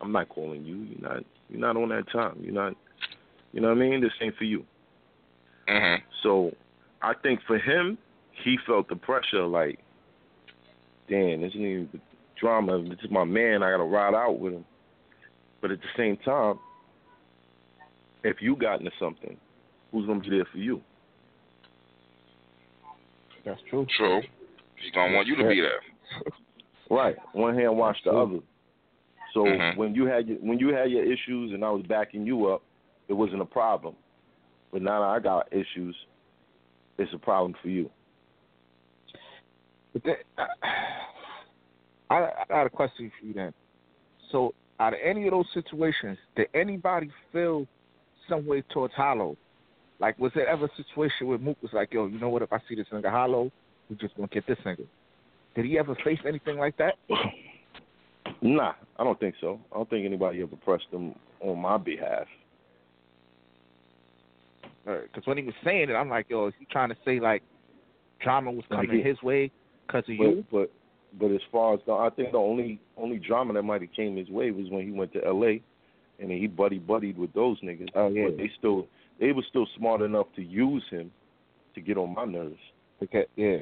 I'm 0.00 0.12
not 0.12 0.28
calling 0.28 0.64
you. 0.64 0.76
You're 0.76 1.10
not. 1.10 1.24
You're 1.48 1.60
not 1.60 1.76
on 1.76 1.88
that 1.88 2.10
time. 2.12 2.38
You're 2.40 2.52
not. 2.52 2.74
You 3.52 3.60
know 3.60 3.68
what 3.68 3.78
I 3.78 3.80
mean? 3.80 4.00
This 4.00 4.12
ain't 4.20 4.36
for 4.36 4.44
you. 4.44 4.64
Mhm. 5.66 6.02
So, 6.22 6.54
I 7.02 7.14
think 7.14 7.40
for 7.46 7.58
him, 7.58 7.96
he 8.32 8.58
felt 8.66 8.88
the 8.88 8.96
pressure. 8.96 9.44
Like, 9.44 9.78
damn, 11.08 11.40
this 11.40 11.52
the 11.54 11.86
drama. 12.36 12.82
This 12.82 12.98
is 13.02 13.10
my 13.10 13.24
man. 13.24 13.62
I 13.62 13.70
gotta 13.70 13.84
ride 13.84 14.14
out 14.14 14.38
with 14.38 14.54
him. 14.54 14.64
But 15.60 15.70
at 15.70 15.80
the 15.80 15.88
same 15.96 16.16
time, 16.18 16.58
if 18.22 18.40
you 18.40 18.54
got 18.56 18.80
into 18.80 18.92
something, 18.98 19.36
who's 19.90 20.06
gonna 20.06 20.20
be 20.20 20.30
there 20.30 20.44
for 20.44 20.58
you? 20.58 20.82
That's 23.44 23.60
true. 23.68 23.86
True. 23.96 24.20
He's 24.76 24.92
gonna 24.92 25.14
want 25.14 25.26
you 25.26 25.36
to 25.36 25.48
be 25.48 25.60
there. 25.60 25.80
Right. 26.90 27.16
One 27.34 27.54
hand 27.54 27.76
wash 27.76 28.02
the 28.02 28.10
other. 28.12 28.38
So 29.34 29.44
Mhm. 29.44 29.76
when 29.76 29.94
you 29.94 30.06
had 30.06 30.26
your, 30.26 30.38
when 30.38 30.58
you 30.58 30.68
had 30.68 30.90
your 30.90 31.04
issues 31.04 31.52
and 31.52 31.62
I 31.62 31.70
was 31.70 31.82
backing 31.82 32.24
you 32.24 32.46
up, 32.46 32.62
it 33.08 33.12
wasn't 33.12 33.42
a 33.42 33.44
problem. 33.44 33.94
But 34.72 34.80
now 34.80 35.00
that 35.00 35.08
I 35.08 35.18
got 35.18 35.52
issues, 35.52 35.94
it's 36.96 37.12
a 37.12 37.18
problem 37.18 37.54
for 37.60 37.68
you. 37.68 37.90
But 39.92 40.02
then, 40.04 40.16
I, 42.10 42.16
I 42.16 42.44
got 42.48 42.66
a 42.66 42.70
question 42.70 43.12
for 43.20 43.26
you 43.26 43.34
then. 43.34 43.52
So, 44.30 44.54
out 44.80 44.94
of 44.94 45.00
any 45.02 45.26
of 45.26 45.32
those 45.32 45.46
situations, 45.52 46.18
did 46.36 46.48
anybody 46.54 47.10
feel 47.32 47.66
some 48.28 48.46
way 48.46 48.62
towards 48.62 48.94
Hollow? 48.94 49.36
Like, 50.00 50.18
was 50.18 50.32
there 50.34 50.46
ever 50.48 50.66
a 50.66 50.76
situation 50.76 51.26
where 51.26 51.38
Mook 51.38 51.56
was 51.62 51.72
like, 51.72 51.92
"Yo, 51.92 52.06
you 52.06 52.18
know 52.20 52.28
what? 52.28 52.42
If 52.42 52.52
I 52.52 52.58
see 52.68 52.74
this 52.76 52.86
nigga 52.92 53.10
Hollow, 53.10 53.50
we 53.90 53.96
just 53.96 54.14
gonna 54.16 54.28
get 54.28 54.46
this 54.46 54.58
nigga." 54.64 54.86
Did 55.54 55.64
he 55.64 55.78
ever 55.78 55.94
face 56.04 56.20
anything 56.26 56.58
like 56.58 56.76
that? 56.78 56.94
Nah, 58.40 58.74
I 58.96 59.04
don't 59.04 59.18
think 59.18 59.34
so. 59.40 59.58
I 59.72 59.76
don't 59.76 59.90
think 59.90 60.04
anybody 60.06 60.42
ever 60.42 60.54
pressed 60.54 60.86
him 60.92 61.12
on 61.40 61.58
my 61.58 61.76
behalf. 61.76 62.26
Because 64.84 65.26
when 65.26 65.38
he 65.38 65.42
was 65.44 65.54
saying 65.64 65.90
it, 65.90 65.94
I'm 65.94 66.08
like, 66.08 66.26
"Yo, 66.28 66.46
is 66.46 66.54
he 66.58 66.66
trying 66.66 66.90
to 66.90 66.96
say 67.04 67.18
like 67.18 67.42
drama 68.20 68.52
was 68.52 68.64
Like 68.70 68.86
coming 68.86 69.02
he- 69.02 69.08
his 69.08 69.20
way 69.22 69.50
because 69.86 70.04
of 70.08 70.16
But, 70.18 70.24
you?" 70.24 70.44
but 70.52 70.70
but 71.18 71.30
as 71.32 71.40
far 71.50 71.74
as 71.74 71.80
the, 71.86 71.92
I 71.92 72.10
think 72.10 72.32
the 72.32 72.38
only 72.38 72.78
only 72.96 73.18
drama 73.18 73.54
that 73.54 73.62
might 73.62 73.80
have 73.80 73.92
came 73.92 74.16
his 74.16 74.28
way 74.28 74.50
was 74.50 74.68
when 74.70 74.84
he 74.84 74.92
went 74.92 75.12
to 75.14 75.24
L.A. 75.24 75.60
and 76.20 76.30
he 76.30 76.46
buddy 76.46 76.78
buddied 76.78 77.18
with 77.18 77.32
those 77.32 77.60
niggas. 77.60 77.88
Oh 77.94 78.08
yeah, 78.08 78.26
But 78.28 78.36
they 78.36 78.50
still 78.58 78.86
they 79.20 79.32
were 79.32 79.42
still 79.48 79.66
smart 79.76 80.00
enough 80.00 80.26
to 80.36 80.42
use 80.42 80.84
him 80.90 81.10
to 81.74 81.80
get 81.80 81.96
on 81.98 82.14
my 82.14 82.24
nerves. 82.24 82.58
because, 83.00 83.26
yeah. 83.36 83.58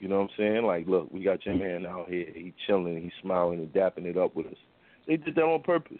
You 0.00 0.08
know 0.08 0.16
what 0.20 0.24
I'm 0.30 0.36
saying? 0.36 0.64
Like, 0.64 0.86
look, 0.86 1.10
we 1.10 1.22
got 1.22 1.44
your 1.46 1.54
man 1.54 1.86
out 1.86 2.08
here. 2.10 2.26
He 2.34 2.52
chilling, 2.66 3.00
he 3.02 3.10
smiling 3.22 3.60
and 3.60 3.72
dapping 3.72 4.04
it 4.04 4.18
up 4.18 4.36
with 4.36 4.46
us. 4.46 4.58
They 5.06 5.16
did 5.16 5.34
that 5.36 5.42
on 5.42 5.62
purpose. 5.62 5.96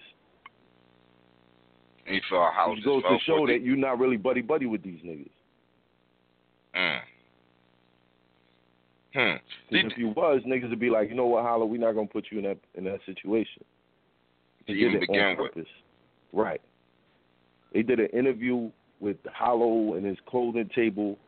And 2.06 2.16
you 2.16 2.20
feel 2.28 2.46
how 2.54 2.70
Which 2.72 2.84
goes 2.84 3.02
to 3.04 3.18
show 3.24 3.46
that 3.46 3.62
you're 3.62 3.74
not 3.76 3.98
really 3.98 4.16
buddy 4.18 4.42
buddy 4.42 4.66
with 4.66 4.82
these 4.82 5.00
niggas. 5.00 5.30
Mm. 6.76 7.00
Hmm. 9.14 9.18
'Cause 9.18 9.40
Did- 9.70 9.86
if 9.92 9.98
you 9.98 10.08
was, 10.08 10.42
niggas 10.42 10.68
would 10.70 10.78
be 10.78 10.90
like, 10.90 11.08
you 11.08 11.14
know 11.14 11.26
what, 11.26 11.42
Hollow, 11.44 11.64
we're 11.64 11.80
not 11.80 11.92
gonna 11.92 12.06
put 12.06 12.30
you 12.30 12.38
in 12.38 12.44
that 12.44 12.58
in 12.74 12.84
that 12.84 13.00
situation. 13.06 13.64
To 14.66 14.72
They 14.74 14.78
even 14.80 14.92
did 14.92 15.02
it 15.04 15.08
begin 15.08 15.22
on 15.24 15.36
with. 15.38 15.52
purpose. 15.54 15.68
Right. 16.32 16.60
They 17.76 17.82
did 17.82 18.00
an 18.00 18.06
interview 18.18 18.70
with 19.00 19.18
Hollow 19.34 19.96
and 19.96 20.06
his 20.06 20.16
clothing 20.26 20.70
table 20.74 21.18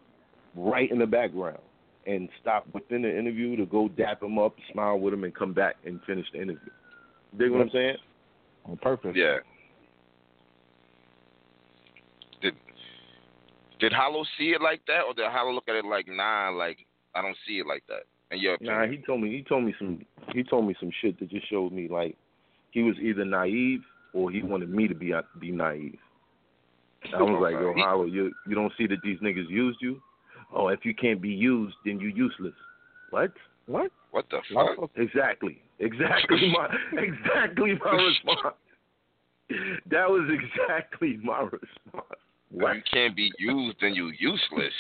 right 0.57 0.91
in 0.91 0.99
the 0.99 1.07
background 1.07 1.59
and 2.07 2.31
stopped 2.41 2.73
within 2.73 3.03
the 3.03 3.19
interview 3.19 3.55
to 3.57 3.67
go 3.67 3.89
dap 3.89 4.23
him 4.23 4.39
up, 4.39 4.55
smile 4.73 4.99
with 4.99 5.13
him, 5.13 5.25
and 5.25 5.35
come 5.35 5.53
back 5.53 5.77
and 5.85 6.01
finish 6.07 6.25
the 6.33 6.41
interview. 6.41 6.71
You 7.35 7.39
Dig 7.39 7.51
what 7.51 7.61
I'm 7.61 7.71
saying? 7.71 7.97
on 8.65 8.79
purpose. 8.79 9.13
Yeah. 9.15 9.41
Did 12.41 12.55
did 13.79 13.93
Hollow 13.93 14.25
see 14.39 14.53
it 14.53 14.63
like 14.63 14.81
that, 14.87 15.03
or 15.07 15.13
did 15.13 15.27
Hollow 15.31 15.53
look 15.53 15.69
at 15.69 15.75
it 15.75 15.85
like, 15.85 16.07
nah, 16.09 16.49
like 16.49 16.79
I 17.15 17.21
don't 17.21 17.37
see 17.47 17.59
it 17.59 17.67
like 17.67 17.83
that? 17.89 18.05
In 18.35 18.41
your 18.41 18.55
opinion? 18.55 18.75
Nah, 18.75 18.87
he 18.87 18.97
told 19.07 19.21
me 19.21 19.29
he 19.29 19.43
told 19.43 19.65
me 19.65 19.75
some 19.79 20.01
he 20.33 20.43
told 20.45 20.67
me 20.67 20.75
some 20.81 20.93
shit 21.03 21.21
that 21.21 21.29
just 21.29 21.51
showed 21.51 21.73
me 21.73 21.89
like 21.89 22.17
he 22.71 22.83
was 22.85 22.97
either 23.03 23.27
naive 23.27 23.81
or 24.15 24.31
he 24.31 24.43
wanted 24.43 24.71
me 24.71 24.89
to 24.89 24.95
be 24.95 25.13
be 25.39 25.51
naive. 25.51 25.99
I 27.15 27.23
was 27.23 27.41
like, 27.41 27.53
yo, 27.53 27.69
Okay. 27.71 27.81
Hollow, 27.81 28.05
you 28.05 28.33
you 28.47 28.55
don't 28.55 28.73
see 28.77 28.87
that 28.87 28.99
these 29.03 29.19
niggas 29.21 29.49
used 29.49 29.79
you? 29.81 30.01
Oh, 30.53 30.69
if 30.69 30.85
you 30.85 30.95
can't 30.95 31.21
be 31.21 31.29
used, 31.29 31.75
then 31.85 32.01
you 32.01 32.09
useless. 32.09 32.55
What? 33.11 33.33
What? 33.67 33.91
what 34.11 34.25
the 34.31 34.41
fuck? 34.55 34.91
Exactly. 34.97 35.63
Exactly 35.79 36.53
my 36.53 36.69
exactly 37.01 37.79
my 37.85 37.93
response. 37.93 38.57
That 39.91 40.09
was 40.09 40.29
exactly 40.31 41.19
my 41.23 41.43
response. 41.43 42.21
If 42.51 42.77
you 42.77 42.83
can't 42.93 43.15
be 43.17 43.31
used, 43.39 43.77
then 43.81 43.95
you 43.95 44.13
useless. 44.19 44.73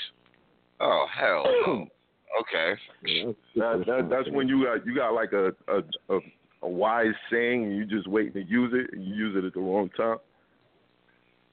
Oh 0.80 1.06
hell. 1.18 1.44
no. 1.66 1.86
Okay. 2.42 2.78
That, 3.56 3.84
that, 3.86 4.08
that's 4.10 4.30
when 4.30 4.48
you 4.48 4.64
got 4.64 4.86
you 4.86 4.94
got 4.94 5.14
like 5.14 5.32
a 5.32 5.52
a, 5.66 6.14
a 6.14 6.20
a 6.62 6.68
wise 6.68 7.14
saying 7.30 7.64
and 7.64 7.76
you 7.76 7.86
just 7.86 8.06
waiting 8.06 8.34
to 8.34 8.44
use 8.44 8.72
it 8.74 8.92
and 8.92 9.04
you 9.04 9.14
use 9.14 9.36
it 9.36 9.46
at 9.46 9.54
the 9.54 9.60
wrong 9.60 9.88
time. 9.96 10.18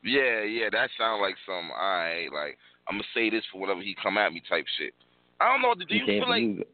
Yeah, 0.05 0.45
yeah, 0.45 0.69
that 0.71 0.93
sounds 0.97 1.19
like 1.19 1.35
some. 1.49 1.73
Alright, 1.73 2.31
like 2.31 2.57
I'm 2.87 3.01
gonna 3.01 3.09
say 3.13 3.29
this 3.29 3.43
for 3.51 3.59
whatever 3.59 3.81
he 3.81 3.97
come 3.97 4.17
at 4.17 4.31
me 4.31 4.41
type 4.47 4.65
shit. 4.77 4.93
I 5.41 5.49
don't 5.51 5.61
know. 5.61 5.73
Do 5.73 5.83
you 5.89 6.05
can't 6.05 6.23
feel 6.23 6.29
like 6.29 6.67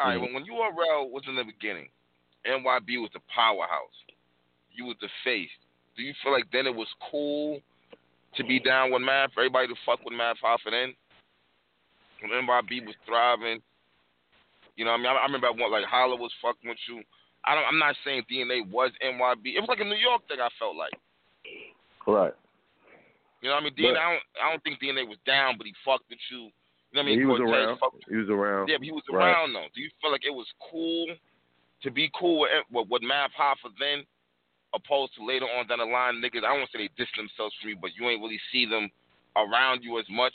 all 0.00 0.08
right 0.08 0.20
when 0.20 0.48
URL 0.48 1.12
was 1.12 1.22
in 1.28 1.36
the 1.36 1.44
beginning, 1.44 1.88
NYB 2.48 3.04
was 3.04 3.10
the 3.12 3.20
powerhouse. 3.28 3.98
You 4.72 4.86
was 4.86 4.96
the 5.00 5.12
face. 5.24 5.52
Do 5.96 6.02
you 6.02 6.14
feel 6.22 6.32
like 6.32 6.48
then 6.50 6.66
it 6.66 6.74
was 6.74 6.88
cool 7.10 7.60
to 8.36 8.44
be 8.44 8.58
down 8.58 8.92
with 8.92 9.02
Math? 9.02 9.36
Everybody 9.36 9.68
to 9.68 9.74
fuck 9.84 10.00
with 10.04 10.16
Math 10.16 10.40
off 10.42 10.60
and 10.64 10.72
then 10.72 10.94
when 12.22 12.46
NYB 12.46 12.86
was 12.86 12.96
thriving. 13.04 13.60
You 14.76 14.86
know, 14.86 14.92
what 14.92 15.00
I 15.00 15.02
mean, 15.02 15.12
I, 15.12 15.20
I 15.20 15.26
remember 15.26 15.50
like 15.68 15.84
Hollow 15.84 16.16
was 16.16 16.32
fucking 16.40 16.70
with 16.70 16.78
you. 16.88 17.02
I 17.44 17.54
don't. 17.54 17.64
I'm 17.68 17.78
not 17.78 17.96
saying 18.04 18.24
DNA 18.30 18.64
was 18.70 18.92
NYB. 19.04 19.58
It 19.58 19.60
was 19.60 19.68
like 19.68 19.80
a 19.80 19.84
New 19.84 19.98
York 19.98 20.22
thing. 20.28 20.40
I 20.40 20.48
felt 20.58 20.76
like. 20.76 20.94
Right. 22.08 22.32
You 23.42 23.50
know 23.50 23.54
what 23.56 23.60
I 23.60 23.64
mean? 23.64 23.74
But- 23.76 23.96
I 24.00 24.12
don't, 24.12 24.22
I 24.42 24.50
don't 24.50 24.62
think 24.64 24.80
DNA 24.80 25.06
was 25.06 25.18
down, 25.26 25.56
but 25.58 25.66
he 25.66 25.74
fucked 25.84 26.08
with 26.08 26.18
you. 26.32 26.48
You 26.90 26.96
know 26.96 27.02
what 27.02 27.02
I 27.02 27.06
mean? 27.06 27.18
he 27.20 27.26
was 27.26 27.38
Cortez 27.38 27.54
around. 27.54 27.78
fucked- 27.78 28.04
He 28.08 28.16
was 28.16 28.28
around. 28.30 28.68
yeah, 28.68 28.78
but 28.78 28.84
he 28.86 28.92
was 28.92 29.04
Right. 29.12 29.28
around 29.30 29.52
though. 29.52 29.66
Do 29.74 29.80
you 29.82 29.90
feel 30.00 30.10
like 30.10 30.24
it 30.24 30.32
was 30.34 30.46
cool 30.70 31.06
to 31.82 31.90
be 31.90 32.10
cool 32.18 32.40
with 32.40 32.50
with, 32.72 32.88
with 32.88 33.02
Math 33.02 33.30
Hoffa 33.38 33.70
then, 33.78 34.04
opposed 34.74 35.14
to 35.16 35.24
later 35.26 35.44
on 35.44 35.66
down 35.68 35.78
the 35.78 35.84
line, 35.84 36.14
niggas? 36.16 36.38
I 36.38 36.48
don't 36.48 36.64
want 36.64 36.70
to 36.72 36.78
say 36.78 36.88
they 36.88 36.94
diss 36.96 37.12
themselves 37.16 37.54
from 37.60 37.68
you, 37.70 37.76
but 37.76 37.90
you 37.94 38.08
ain't 38.08 38.22
really 38.22 38.40
see 38.50 38.64
them 38.64 38.90
around 39.36 39.84
you 39.84 39.98
as 40.00 40.06
much. 40.08 40.34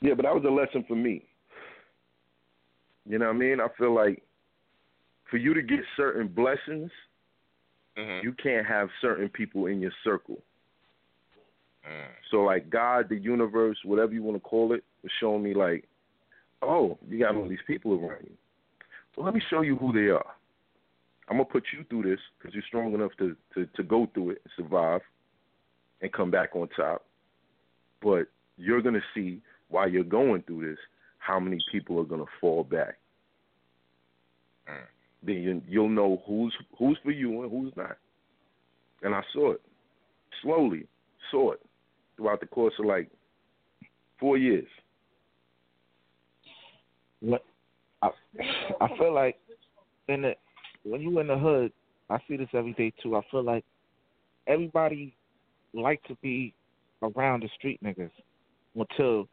Yeah, 0.00 0.14
but 0.14 0.22
that 0.24 0.34
was 0.34 0.44
a 0.44 0.50
lesson 0.50 0.84
for 0.88 0.94
me. 0.96 1.24
You 3.06 3.18
know 3.18 3.26
what 3.26 3.36
I 3.36 3.38
mean? 3.38 3.60
I 3.60 3.68
feel 3.76 3.92
like 3.94 4.22
for 5.30 5.36
you 5.36 5.52
to 5.54 5.62
get 5.62 5.80
certain 5.96 6.28
blessings, 6.28 6.90
Mm-hmm. 7.98 8.24
you 8.24 8.32
can't 8.40 8.66
have 8.66 8.88
certain 9.00 9.28
people 9.28 9.66
in 9.66 9.80
your 9.80 9.90
circle. 10.04 10.38
Mm. 11.84 12.06
So 12.30 12.38
like 12.38 12.70
God, 12.70 13.08
the 13.08 13.16
universe, 13.16 13.78
whatever 13.84 14.12
you 14.12 14.22
want 14.22 14.36
to 14.36 14.40
call 14.40 14.72
it, 14.72 14.84
was 15.02 15.10
showing 15.20 15.42
me 15.42 15.52
like, 15.52 15.84
oh, 16.62 16.96
you 17.08 17.18
got 17.18 17.34
all 17.34 17.48
these 17.48 17.58
people 17.66 17.92
around 17.92 18.24
you. 18.24 18.34
Well, 19.16 19.26
let 19.26 19.34
me 19.34 19.42
show 19.50 19.62
you 19.62 19.76
who 19.76 19.92
they 19.92 20.10
are. 20.10 20.26
I'm 21.28 21.38
gonna 21.38 21.44
put 21.44 21.64
you 21.76 21.84
through 21.90 22.08
this 22.08 22.20
because 22.38 22.54
you're 22.54 22.62
strong 22.68 22.94
enough 22.94 23.10
to, 23.18 23.36
to 23.54 23.66
to 23.74 23.82
go 23.82 24.08
through 24.14 24.30
it 24.30 24.42
and 24.44 24.52
survive, 24.56 25.00
and 26.00 26.12
come 26.12 26.30
back 26.30 26.54
on 26.54 26.68
top. 26.68 27.04
But 28.00 28.28
you're 28.56 28.80
gonna 28.80 29.02
see 29.14 29.42
while 29.68 29.88
you're 29.90 30.04
going 30.04 30.42
through 30.42 30.70
this 30.70 30.78
how 31.18 31.40
many 31.40 31.58
people 31.72 31.98
are 31.98 32.04
gonna 32.04 32.24
fall 32.40 32.62
back. 32.62 32.96
Mm. 34.70 34.86
Then 35.22 35.36
you, 35.36 35.62
you'll 35.68 35.88
know 35.88 36.22
who's 36.26 36.54
who's 36.78 36.98
for 37.02 37.10
you 37.10 37.42
and 37.42 37.50
who's 37.50 37.72
not. 37.76 37.96
And 39.02 39.14
I 39.14 39.22
saw 39.32 39.52
it 39.52 39.60
slowly, 40.42 40.86
saw 41.30 41.52
it 41.52 41.60
throughout 42.16 42.40
the 42.40 42.46
course 42.46 42.74
of 42.78 42.86
like 42.86 43.08
four 44.20 44.36
years. 44.36 44.66
What 47.20 47.44
I 48.02 48.10
I 48.80 48.88
feel 48.96 49.14
like 49.14 49.36
in 50.08 50.22
the 50.22 50.34
when 50.84 51.00
you 51.00 51.18
in 51.18 51.26
the 51.26 51.38
hood, 51.38 51.72
I 52.10 52.18
see 52.28 52.36
this 52.36 52.48
every 52.54 52.72
day 52.74 52.92
too. 53.02 53.16
I 53.16 53.22
feel 53.30 53.42
like 53.42 53.64
everybody 54.46 55.14
like 55.74 56.02
to 56.04 56.16
be 56.22 56.54
around 57.02 57.42
the 57.42 57.48
street 57.58 57.80
niggas 57.82 58.10
until 58.74 59.28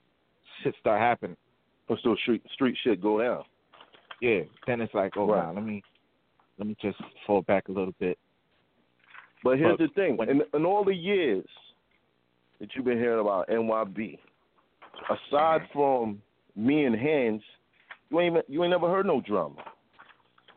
shit 0.63 0.75
start 0.79 0.99
happening. 0.99 1.37
Until 1.87 2.15
street 2.17 2.41
street 2.53 2.75
shit 2.83 3.01
go 3.01 3.21
down. 3.21 3.43
Yeah, 4.21 4.41
then 4.67 4.81
it's 4.81 4.93
like, 4.93 5.13
oh 5.17 5.27
Right. 5.27 5.45
nah, 5.45 5.51
let 5.51 5.63
me 5.63 5.83
let 6.57 6.67
me 6.67 6.75
just 6.81 6.97
fall 7.27 7.41
back 7.43 7.67
a 7.67 7.71
little 7.71 7.93
bit. 7.99 8.17
But 9.43 9.57
here's 9.59 9.77
But 9.77 9.87
the 9.87 9.93
thing: 9.93 10.17
when- 10.17 10.29
in, 10.29 10.41
in 10.53 10.65
all 10.65 10.83
the 10.83 10.95
years 10.95 11.45
that 12.59 12.69
you've 12.75 12.85
been 12.85 12.97
hearing 12.97 13.19
about 13.19 13.47
NYB, 13.49 14.17
aside 15.09 15.61
mm-hmm. 15.61 15.73
from 15.73 16.21
me 16.55 16.85
and 16.85 16.95
Hands, 16.95 17.41
you 18.09 18.19
ain't 18.19 18.37
you 18.49 18.63
ain't 18.63 18.71
never 18.71 18.89
heard 18.89 19.05
no 19.05 19.21
drama 19.21 19.63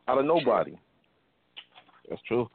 out 0.06 0.18
of 0.18 0.24
nobody. 0.24 0.76
That's 2.08 2.22
true. 2.22 2.48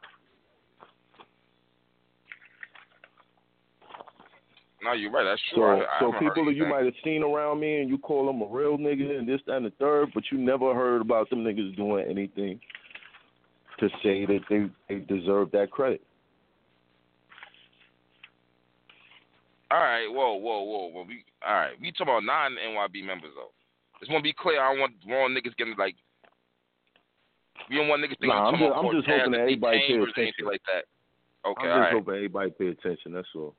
No, 4.84 4.92
you're 4.94 5.12
right. 5.12 5.24
That's 5.24 5.42
So, 5.52 5.56
true. 5.56 5.66
I, 5.66 5.80
I 5.80 6.00
so 6.00 6.12
people 6.20 6.46
that 6.46 6.56
you 6.56 6.66
might 6.66 6.84
have 6.86 6.94
seen 7.04 7.24
around 7.24 7.60
me, 7.60 7.80
and 7.82 7.90
you 7.90 7.98
call 7.98 8.26
them 8.28 8.42
a 8.42 8.46
real 8.46 8.78
nigga 8.78 9.18
and 9.18 9.28
this, 9.28 9.40
that, 9.48 9.58
and 9.58 9.66
the 9.66 9.72
third, 9.80 10.10
but 10.14 10.24
you 10.32 10.38
never 10.38 10.74
heard 10.74 11.02
about 11.02 11.30
them 11.30 11.44
niggas 11.44 11.76
doing 11.78 12.06
anything 12.10 12.60
to 13.80 13.90
say 14.04 14.26
that 14.26 14.42
they 14.50 14.70
they 14.90 15.00
deserve 15.06 15.52
that 15.52 15.72
credit. 15.72 16.02
All 19.72 19.80
right, 19.80 20.06
whoa, 20.08 20.36
whoa, 20.36 20.62
whoa, 20.62 20.88
whoa. 20.90 21.04
We 21.08 21.24
all 21.48 21.56
right. 21.56 21.74
We 21.82 21.92
talking 21.92 22.14
about 22.14 22.24
non 22.24 22.56
NYB 22.56 23.06
members 23.06 23.32
though. 23.36 23.52
Just 24.00 24.12
want 24.12 24.22
to 24.24 24.28
be 24.28 24.34
clear. 24.38 24.62
I 24.62 24.72
don't 24.72 24.80
want 24.82 24.94
wrong 25.10 25.34
niggas 25.34 25.56
getting 25.58 25.76
like. 25.78 25.96
We 27.70 27.78
don't 27.78 27.88
want 27.88 28.04
niggas 28.04 28.20
thinking 28.20 28.30
Nah, 28.30 28.50
I'm 28.50 28.60
just- 28.60 28.76
I'm 28.76 28.92
just 28.92 29.08
hoping 29.08 29.32
that 29.32 29.40
everybody 29.42 29.80
pay 29.80 29.94
attention. 29.96 30.46
like 30.46 30.62
that. 30.68 30.86
Okay, 31.48 31.68
I'm 31.68 31.80
just 31.80 31.80
right. 31.80 31.94
hoping 31.94 32.16
everybody 32.16 32.52
pay 32.52 32.68
attention. 32.68 33.14
That's 33.14 33.28
all. 33.36 33.56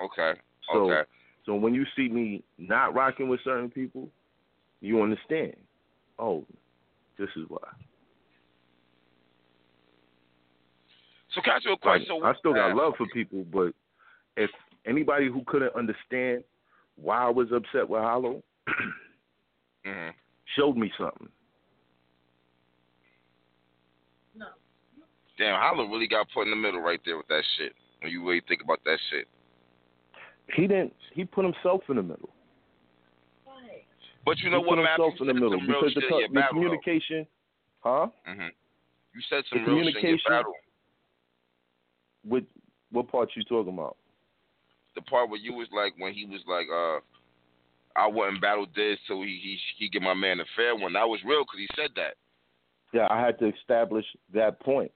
Okay, 0.00 0.32
So, 0.72 0.90
okay. 0.90 1.08
so 1.46 1.54
when 1.54 1.74
you 1.74 1.84
see 1.96 2.08
me 2.08 2.42
not 2.58 2.94
rocking 2.94 3.28
with 3.28 3.40
certain 3.44 3.70
people, 3.70 4.08
you 4.80 5.02
understand. 5.02 5.54
Oh, 6.18 6.44
this 7.18 7.28
is 7.36 7.44
why. 7.48 7.58
So 11.34 11.40
can 11.40 11.52
I 11.52 11.56
ask 11.56 11.64
you 11.64 11.72
a 11.72 11.76
question? 11.78 12.20
Like, 12.20 12.36
I 12.36 12.38
still 12.38 12.52
got 12.52 12.76
love 12.76 12.94
for 12.98 13.06
people, 13.12 13.44
but 13.52 13.72
if 14.36 14.50
anybody 14.86 15.28
who 15.28 15.42
couldn't 15.46 15.74
understand 15.74 16.44
why 16.96 17.26
I 17.26 17.30
was 17.30 17.48
upset 17.52 17.88
with 17.88 18.02
Hollow 18.02 18.42
mm-hmm. 19.86 20.10
showed 20.56 20.76
me 20.76 20.92
something. 20.98 21.28
Damn, 25.38 25.58
Hollow 25.60 25.88
really 25.88 26.08
got 26.08 26.26
put 26.34 26.42
in 26.42 26.50
the 26.50 26.56
middle 26.56 26.80
right 26.80 27.00
there 27.04 27.16
with 27.16 27.28
that 27.28 27.42
shit. 27.56 27.72
When 28.00 28.12
you 28.12 28.26
really 28.26 28.42
think 28.46 28.62
about 28.62 28.80
that 28.84 28.98
shit. 29.10 29.26
He 30.54 30.66
didn't. 30.66 30.94
He 31.14 31.24
put 31.24 31.44
himself 31.44 31.82
in 31.88 31.96
the 31.96 32.02
middle. 32.02 32.30
But 34.24 34.38
you 34.38 34.50
know 34.50 34.60
he 34.60 34.66
what, 34.66 34.76
put 34.76 34.86
himself 34.86 35.14
in 35.20 35.26
the 35.26 35.34
middle 35.34 35.60
because 35.60 35.94
the, 35.94 36.28
the 36.32 36.42
communication, 36.50 37.26
huh? 37.80 38.06
Mm-hmm. 38.28 38.48
You 39.14 39.20
said 39.28 39.42
some 39.50 39.64
the 39.64 39.72
real 39.72 39.90
shit 39.92 40.04
in 40.04 40.10
your 40.10 40.18
battle. 40.28 40.54
With 42.24 42.44
what 42.92 43.10
part 43.10 43.30
you 43.34 43.42
talking 43.42 43.72
about? 43.72 43.96
The 44.94 45.02
part 45.02 45.28
where 45.28 45.40
you 45.40 45.54
was 45.54 45.66
like 45.74 45.94
when 45.98 46.14
he 46.14 46.24
was 46.24 46.40
like, 46.46 46.66
uh, 46.72 47.00
I 47.98 48.06
wouldn't 48.06 48.40
battle 48.40 48.66
this, 48.76 48.98
so 49.08 49.22
he 49.22 49.40
he 49.42 49.58
he 49.78 49.88
get 49.88 50.02
my 50.02 50.14
man 50.14 50.38
a 50.38 50.44
fair 50.54 50.76
one. 50.76 50.92
That 50.92 51.08
was 51.08 51.20
real 51.24 51.42
because 51.42 51.58
he 51.58 51.68
said 51.74 51.90
that. 51.96 52.14
Yeah, 52.92 53.08
I 53.10 53.20
had 53.20 53.38
to 53.40 53.48
establish 53.48 54.04
that 54.34 54.60
point 54.60 54.92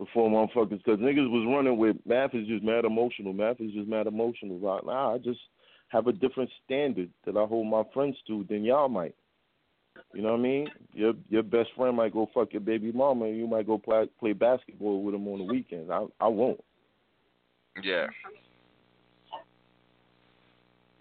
before 0.00 0.30
motherfuckers, 0.30 0.82
because 0.82 0.98
niggas 0.98 1.30
was 1.30 1.46
running 1.46 1.76
with 1.76 1.96
Math 2.06 2.34
is 2.34 2.48
just 2.48 2.64
mad 2.64 2.86
emotional. 2.86 3.34
Math 3.34 3.60
is 3.60 3.70
just 3.72 3.86
mad 3.86 4.06
emotional. 4.06 4.58
Right 4.58 4.84
now, 4.84 5.14
I 5.14 5.18
just 5.18 5.40
have 5.88 6.06
a 6.06 6.12
different 6.12 6.48
standard 6.64 7.10
that 7.26 7.36
I 7.36 7.44
hold 7.44 7.66
my 7.66 7.82
friends 7.92 8.16
to 8.26 8.46
than 8.48 8.64
y'all 8.64 8.88
might. 8.88 9.14
You 10.14 10.22
know 10.22 10.30
what 10.30 10.40
I 10.40 10.42
mean? 10.42 10.68
Your 10.94 11.12
your 11.28 11.42
best 11.42 11.68
friend 11.76 11.98
might 11.98 12.14
go 12.14 12.30
fuck 12.32 12.54
your 12.54 12.62
baby 12.62 12.90
mama, 12.92 13.26
and 13.26 13.36
you 13.36 13.46
might 13.46 13.66
go 13.66 13.76
play 13.76 14.08
play 14.18 14.32
basketball 14.32 15.02
with 15.02 15.14
him 15.14 15.28
on 15.28 15.38
the 15.38 15.44
weekends. 15.44 15.90
I 15.90 16.06
I 16.18 16.28
won't. 16.28 16.64
Yeah. 17.84 18.06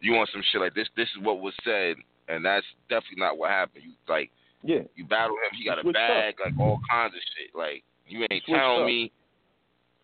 You 0.02 0.14
want 0.14 0.30
some 0.34 0.44
shit 0.52 0.60
like 0.60 0.76
this? 0.76 0.88
This 0.98 1.08
is 1.18 1.24
what 1.24 1.40
was 1.40 1.54
said, 1.64 1.96
and 2.28 2.44
that's 2.44 2.66
definitely 2.90 3.20
not 3.20 3.38
what 3.38 3.50
happened. 3.50 3.86
You 3.86 3.94
like, 4.10 4.30
yeah, 4.62 4.82
you 4.96 5.06
battle 5.06 5.38
him. 5.38 5.58
He 5.58 5.64
got 5.64 5.80
a 5.80 5.90
bag, 5.90 6.36
up. 6.42 6.46
like 6.46 6.60
all 6.60 6.80
kinds 6.92 7.14
of 7.14 7.22
shit. 7.38 7.56
Like 7.56 7.84
you 8.10 8.26
ain't 8.30 8.44
telling 8.46 8.86
me. 8.86 9.12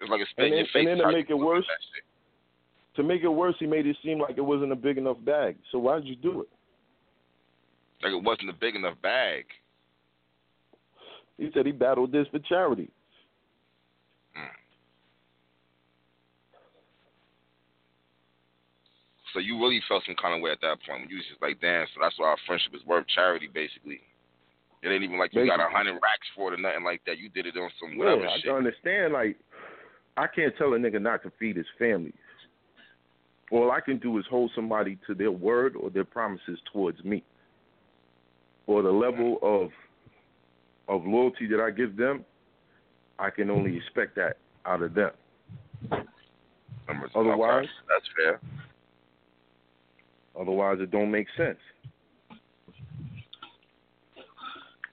It's 0.01 0.09
like 0.09 0.21
a 0.21 0.25
spit 0.29 0.45
And 0.45 0.53
in 0.53 0.57
then, 0.57 0.57
your 0.59 0.67
face. 0.67 0.87
and 0.91 0.99
then 0.99 1.07
to 1.07 1.11
make 1.13 1.29
it 1.29 1.33
worse, 1.35 1.65
to 2.95 3.03
make 3.03 3.23
it 3.23 3.29
worse, 3.29 3.55
he 3.59 3.65
made 3.65 3.85
it 3.87 3.95
seem 4.03 4.19
like 4.19 4.37
it 4.37 4.41
wasn't 4.41 4.71
a 4.71 4.75
big 4.75 4.97
enough 4.97 5.17
bag. 5.25 5.57
So 5.71 5.79
why 5.79 5.95
did 5.95 6.05
you 6.07 6.15
do 6.15 6.41
it? 6.41 6.49
like 8.03 8.11
it 8.13 8.23
wasn't 8.23 8.49
a 8.49 8.53
big 8.53 8.75
enough 8.75 8.95
bag. 9.01 9.45
He 11.37 11.49
said 11.53 11.65
he 11.65 11.71
battled 11.71 12.11
this 12.11 12.27
for 12.31 12.39
charity. 12.39 12.89
Hmm. 14.35 14.53
So 19.33 19.39
you 19.39 19.57
really 19.59 19.81
felt 19.87 20.03
some 20.05 20.15
kind 20.21 20.35
of 20.35 20.41
way 20.41 20.51
at 20.51 20.61
that 20.61 20.77
point. 20.87 21.01
When 21.01 21.09
you 21.09 21.17
was 21.17 21.25
just 21.29 21.41
like, 21.41 21.59
damn. 21.61 21.85
So 21.93 21.99
that's 22.01 22.17
why 22.19 22.27
our 22.27 22.37
friendship 22.45 22.73
is 22.75 22.85
worth 22.85 23.07
charity, 23.07 23.49
basically. 23.51 24.01
It 24.83 24.89
ain't 24.89 25.03
even 25.03 25.17
like 25.17 25.33
you 25.33 25.45
got 25.47 25.59
a 25.59 25.69
hundred 25.69 25.93
racks 25.93 26.27
for 26.35 26.53
it 26.53 26.59
or 26.59 26.61
nothing 26.61 26.83
like 26.83 27.01
that. 27.05 27.17
You 27.17 27.29
did 27.29 27.47
it 27.47 27.57
on 27.57 27.69
some 27.79 27.97
Yeah, 27.97 28.27
I 28.29 28.35
shit. 28.35 28.45
can 28.45 28.53
understand. 28.55 29.13
Like, 29.13 29.37
I 30.17 30.27
can't 30.27 30.55
tell 30.57 30.73
a 30.73 30.77
nigga 30.77 31.01
not 31.01 31.23
to 31.23 31.31
feed 31.39 31.55
his 31.57 31.65
family. 31.79 32.13
All 33.51 33.71
I 33.71 33.79
can 33.79 33.97
do 33.97 34.17
is 34.19 34.25
hold 34.29 34.51
somebody 34.55 34.97
to 35.07 35.15
their 35.15 35.31
word 35.31 35.75
or 35.75 35.89
their 35.89 36.03
promises 36.03 36.59
towards 36.71 37.03
me, 37.03 37.23
or 38.67 38.81
the 38.81 38.91
level 38.91 39.37
mm-hmm. 39.41 39.65
of 39.65 39.71
of 40.87 41.05
loyalty 41.05 41.47
that 41.47 41.59
I 41.59 41.71
give 41.71 41.97
them. 41.97 42.23
I 43.17 43.29
can 43.29 43.49
only 43.49 43.77
expect 43.77 44.15
that 44.17 44.37
out 44.65 44.81
of 44.81 44.93
them. 44.93 45.11
Otherwise- 47.15 47.67
that's 47.87 48.07
fair. 48.15 48.39
Otherwise, 50.39 50.79
it 50.81 50.91
don't 50.91 51.09
make 51.09 51.27
sense. 51.37 51.57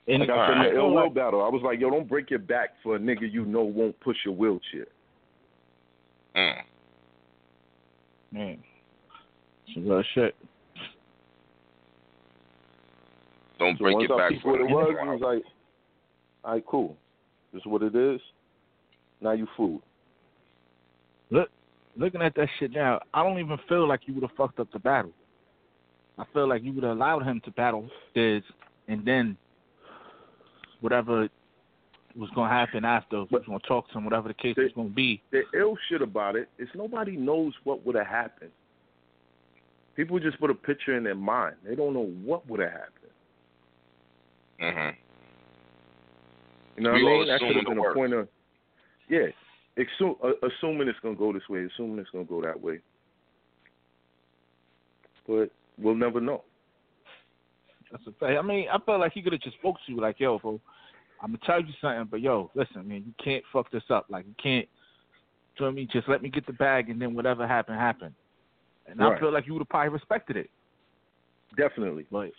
And 0.08 0.20
Like 0.20 0.30
I 0.30 0.32
All 0.32 0.46
said 0.48 0.52
in 0.52 0.58
right. 0.58 0.70
the 0.72 0.76
ill 0.78 0.90
will 0.94 1.10
battle, 1.10 1.42
I 1.42 1.48
was 1.48 1.62
like, 1.64 1.80
yo, 1.80 1.90
don't 1.90 2.08
break 2.08 2.30
your 2.30 2.38
back 2.40 2.70
for 2.82 2.96
a 2.96 2.98
nigga 2.98 3.30
you 3.30 3.44
know 3.44 3.62
won't 3.62 3.98
push 4.00 4.16
your 4.24 4.34
wheelchair. 4.34 4.86
Mm. 6.34 6.54
man, 8.32 8.58
some 9.74 9.86
real 9.88 10.02
shit. 10.14 10.34
Don't 13.58 13.76
So 13.78 13.84
break 13.84 14.08
your 14.08 14.18
back 14.18 14.32
for 14.42 14.52
what 14.52 14.60
it 14.60 14.64
it. 14.64 14.70
was, 14.70 14.96
it 14.98 15.06
was 15.06 15.20
like, 15.22 15.42
all 16.44 16.52
right, 16.54 16.64
cool. 16.66 16.96
This 17.52 17.60
is 17.60 17.66
what 17.66 17.82
it 17.82 17.94
is. 17.94 18.20
Now 19.20 19.32
you 19.32 19.46
fool. 19.56 19.80
Look, 21.30 21.48
Looking 21.96 22.22
at 22.22 22.34
that 22.36 22.48
shit 22.58 22.72
now, 22.72 23.00
I 23.12 23.22
don't 23.22 23.38
even 23.38 23.58
feel 23.68 23.86
like 23.86 24.00
you 24.06 24.14
would 24.14 24.22
have 24.22 24.32
fucked 24.36 24.58
up 24.58 24.72
the 24.72 24.78
battle. 24.78 25.12
I 26.18 26.24
feel 26.32 26.48
like 26.48 26.62
you 26.62 26.72
would 26.72 26.84
have 26.84 26.96
allowed 26.96 27.22
him 27.24 27.40
to 27.44 27.50
battle 27.50 27.86
Diz, 28.14 28.42
and 28.88 29.04
then 29.04 29.36
whatever 30.82 31.28
was 32.14 32.28
going 32.34 32.50
to 32.50 32.54
happen 32.54 32.84
after, 32.84 33.24
he 33.24 33.34
was 33.34 33.42
going 33.46 33.58
to 33.58 33.66
talk 33.66 33.90
to 33.90 33.98
him, 33.98 34.04
whatever 34.04 34.28
the 34.28 34.34
case 34.34 34.54
was 34.56 34.72
going 34.74 34.88
to 34.88 34.94
be. 34.94 35.22
The 35.30 35.42
ill 35.58 35.76
shit 35.88 36.02
about 36.02 36.36
it 36.36 36.48
is 36.58 36.68
nobody 36.74 37.16
knows 37.16 37.54
what 37.64 37.84
would 37.86 37.96
have 37.96 38.06
happened. 38.06 38.50
People 39.96 40.18
just 40.18 40.38
put 40.38 40.50
a 40.50 40.54
picture 40.54 40.96
in 40.96 41.04
their 41.04 41.14
mind. 41.14 41.56
They 41.66 41.74
don't 41.74 41.94
know 41.94 42.12
what 42.24 42.48
would 42.48 42.60
have 42.60 42.70
happened. 42.70 42.92
Mm-hmm. 44.60 44.96
You 46.76 46.82
know 46.82 46.92
We 46.92 47.04
what 47.04 47.10
I 47.10 47.18
mean? 47.18 47.28
That 47.28 47.40
should 47.40 47.56
have 47.56 47.64
been 47.66 47.78
a 47.78 47.94
point 47.94 48.12
of, 48.14 48.28
yeah, 49.08 49.26
assume, 49.76 50.16
uh, 50.22 50.30
assuming 50.46 50.88
it's 50.88 50.98
gonna 51.02 51.14
go 51.14 51.32
this 51.32 51.42
way, 51.48 51.64
assuming 51.64 51.98
it's 51.98 52.10
gonna 52.10 52.24
go 52.24 52.40
that 52.42 52.60
way. 52.60 52.78
But 55.26 55.50
we'll 55.78 55.94
never 55.94 56.20
know. 56.20 56.42
That's 57.92 58.06
a 58.06 58.12
fact. 58.12 58.38
I 58.38 58.42
mean, 58.42 58.66
I 58.72 58.78
felt 58.78 59.00
like 59.00 59.12
he 59.12 59.22
could 59.22 59.32
have 59.32 59.42
just 59.42 59.56
spoke 59.58 59.76
to 59.86 59.92
you 59.92 60.00
like, 60.00 60.18
yo, 60.18 60.38
bro, 60.38 60.58
I'm 61.22 61.28
gonna 61.28 61.38
tell 61.46 61.60
you 61.60 61.72
something, 61.80 62.08
but 62.10 62.20
yo, 62.20 62.50
listen, 62.54 62.88
man, 62.88 63.04
you 63.06 63.14
can't 63.22 63.44
fuck 63.52 63.70
this 63.70 63.84
up. 63.90 64.06
Like, 64.08 64.24
you 64.26 64.34
can't. 64.42 64.66
You 65.58 65.66
know 65.66 65.66
what 65.66 65.72
I 65.72 65.74
mean? 65.74 65.88
Just 65.92 66.08
let 66.08 66.22
me 66.22 66.30
get 66.30 66.46
the 66.46 66.54
bag, 66.54 66.88
and 66.88 67.00
then 67.00 67.14
whatever 67.14 67.46
happened, 67.46 67.78
happened. 67.78 68.14
And 68.86 69.02
I 69.02 69.18
feel 69.20 69.30
like 69.30 69.46
you 69.46 69.52
would 69.52 69.60
have 69.60 69.68
probably 69.68 69.90
respected 69.90 70.36
it. 70.36 70.50
Definitely, 71.56 72.06
Like, 72.10 72.32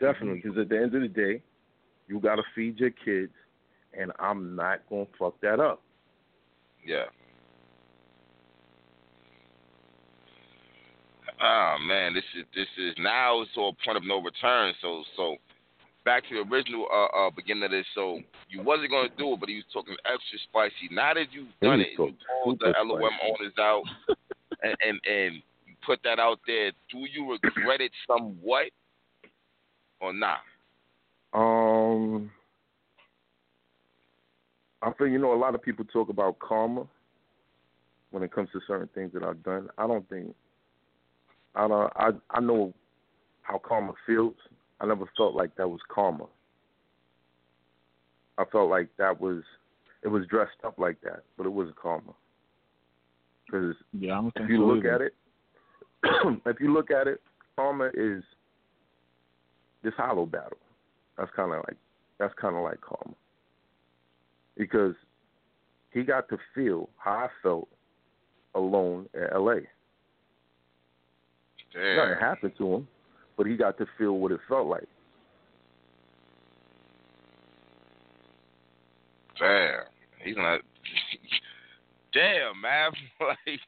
definitely, 0.00 0.40
because 0.42 0.58
at 0.58 0.70
the 0.70 0.76
end 0.76 0.94
of 0.94 1.02
the 1.02 1.08
day, 1.08 1.42
you 2.08 2.18
gotta 2.18 2.42
feed 2.54 2.80
your 2.80 2.90
kids, 2.90 3.32
and 3.92 4.10
I'm 4.18 4.56
not 4.56 4.80
gonna 4.88 5.06
fuck 5.18 5.38
that 5.42 5.60
up. 5.60 5.82
Yeah. 6.84 7.04
Oh 11.40 11.76
man, 11.86 12.14
this 12.14 12.24
is 12.36 12.44
this 12.54 12.66
is 12.76 12.94
now 12.98 13.42
it's 13.42 13.54
to 13.54 13.60
a 13.60 13.72
point 13.84 13.96
of 13.96 14.04
no 14.04 14.20
return. 14.20 14.74
So 14.82 15.04
so 15.16 15.36
back 16.04 16.24
to 16.28 16.34
the 16.34 16.54
original 16.54 16.86
uh, 16.92 17.26
uh 17.26 17.30
beginning 17.30 17.64
of 17.64 17.70
this. 17.70 17.86
So 17.94 18.20
you 18.48 18.62
wasn't 18.62 18.90
gonna 18.90 19.08
do 19.16 19.34
it, 19.34 19.40
but 19.40 19.48
he 19.48 19.56
was 19.56 19.64
talking 19.72 19.94
extra 20.04 20.38
spicy. 20.48 20.92
Now 20.92 21.14
that 21.14 21.26
you've 21.30 21.48
done 21.62 21.78
was 21.78 21.86
it, 21.86 21.98
you 21.98 22.14
pulled 22.44 22.60
the 22.60 22.72
LOM 22.82 23.00
spicy. 23.00 23.32
owners 23.32 23.52
out, 23.60 23.82
and, 24.62 24.74
and 24.82 25.00
and 25.06 25.34
you 25.66 25.74
put 25.86 26.00
that 26.02 26.18
out 26.18 26.40
there. 26.46 26.72
Do 26.90 26.98
you 26.98 27.30
regret 27.30 27.80
it 27.80 27.92
somewhat, 28.06 28.70
or 30.00 30.12
not? 30.12 30.40
Um, 31.34 32.30
I 34.82 34.90
think 34.92 35.12
you 35.12 35.18
know 35.18 35.34
a 35.34 35.38
lot 35.38 35.54
of 35.54 35.62
people 35.62 35.84
talk 35.84 36.08
about 36.08 36.38
karma 36.40 36.86
when 38.10 38.22
it 38.24 38.32
comes 38.32 38.48
to 38.54 38.60
certain 38.66 38.88
things 38.94 39.12
that 39.12 39.22
I've 39.22 39.42
done. 39.44 39.68
I 39.78 39.86
don't 39.86 40.08
think 40.08 40.34
I 41.54 41.68
don't. 41.68 41.92
I 41.96 42.10
I 42.30 42.40
know 42.40 42.72
how 43.42 43.58
karma 43.58 43.92
feels. 44.06 44.34
I 44.80 44.86
never 44.86 45.06
felt 45.16 45.34
like 45.34 45.54
that 45.56 45.68
was 45.68 45.80
karma. 45.92 46.26
I 48.36 48.44
felt 48.52 48.70
like 48.70 48.88
that 48.98 49.20
was 49.20 49.42
it 50.02 50.08
was 50.08 50.26
dressed 50.26 50.58
up 50.64 50.78
like 50.78 51.00
that, 51.02 51.22
but 51.36 51.46
it 51.46 51.50
wasn't 51.50 51.76
karma. 51.76 52.12
Because 53.46 53.74
yeah, 53.98 54.20
if 54.36 54.48
you 54.48 54.64
look 54.64 54.84
at 54.84 55.00
it, 55.00 55.14
if 56.46 56.60
you 56.60 56.72
look 56.72 56.90
at 56.90 57.08
it, 57.08 57.20
karma 57.56 57.90
is 57.94 58.22
this 59.82 59.94
hollow 59.96 60.26
battle. 60.26 60.58
That's 61.16 61.30
kind 61.34 61.52
of 61.52 61.64
like 61.66 61.76
that's 62.18 62.34
kind 62.40 62.56
of 62.56 62.62
like 62.62 62.80
karma 62.80 63.14
because 64.56 64.94
he 65.92 66.02
got 66.02 66.28
to 66.28 66.38
feel 66.54 66.90
how 66.98 67.12
I 67.12 67.28
felt 67.42 67.68
alone 68.54 69.06
in 69.14 69.26
L.A. 69.32 69.60
Damn. 71.72 71.96
Nothing 71.96 72.20
happened 72.20 72.52
to 72.58 72.74
him, 72.74 72.88
but 73.36 73.46
he 73.46 73.56
got 73.56 73.78
to 73.78 73.86
feel 73.96 74.12
what 74.14 74.32
it 74.32 74.40
felt 74.48 74.66
like. 74.66 74.88
Damn. 79.38 79.84
He's 80.24 80.36
not. 80.36 80.60
Damn, 82.12 82.60
man. 82.60 82.90
like, 83.20 83.60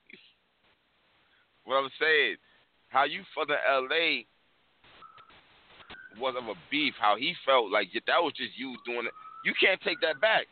what 1.64 1.76
I'm 1.76 1.90
saying, 2.00 2.36
how 2.88 3.04
you 3.04 3.22
from 3.34 3.46
the 3.48 3.56
LA 3.70 4.24
was 6.20 6.34
of 6.36 6.48
a 6.48 6.54
beef, 6.70 6.94
how 6.98 7.16
he 7.16 7.34
felt 7.46 7.70
like 7.70 7.88
that 7.94 8.20
was 8.20 8.32
just 8.36 8.58
you 8.58 8.76
doing 8.84 9.06
it. 9.06 9.12
You 9.44 9.54
can't 9.60 9.80
take 9.82 10.00
that 10.00 10.20
back. 10.20 10.46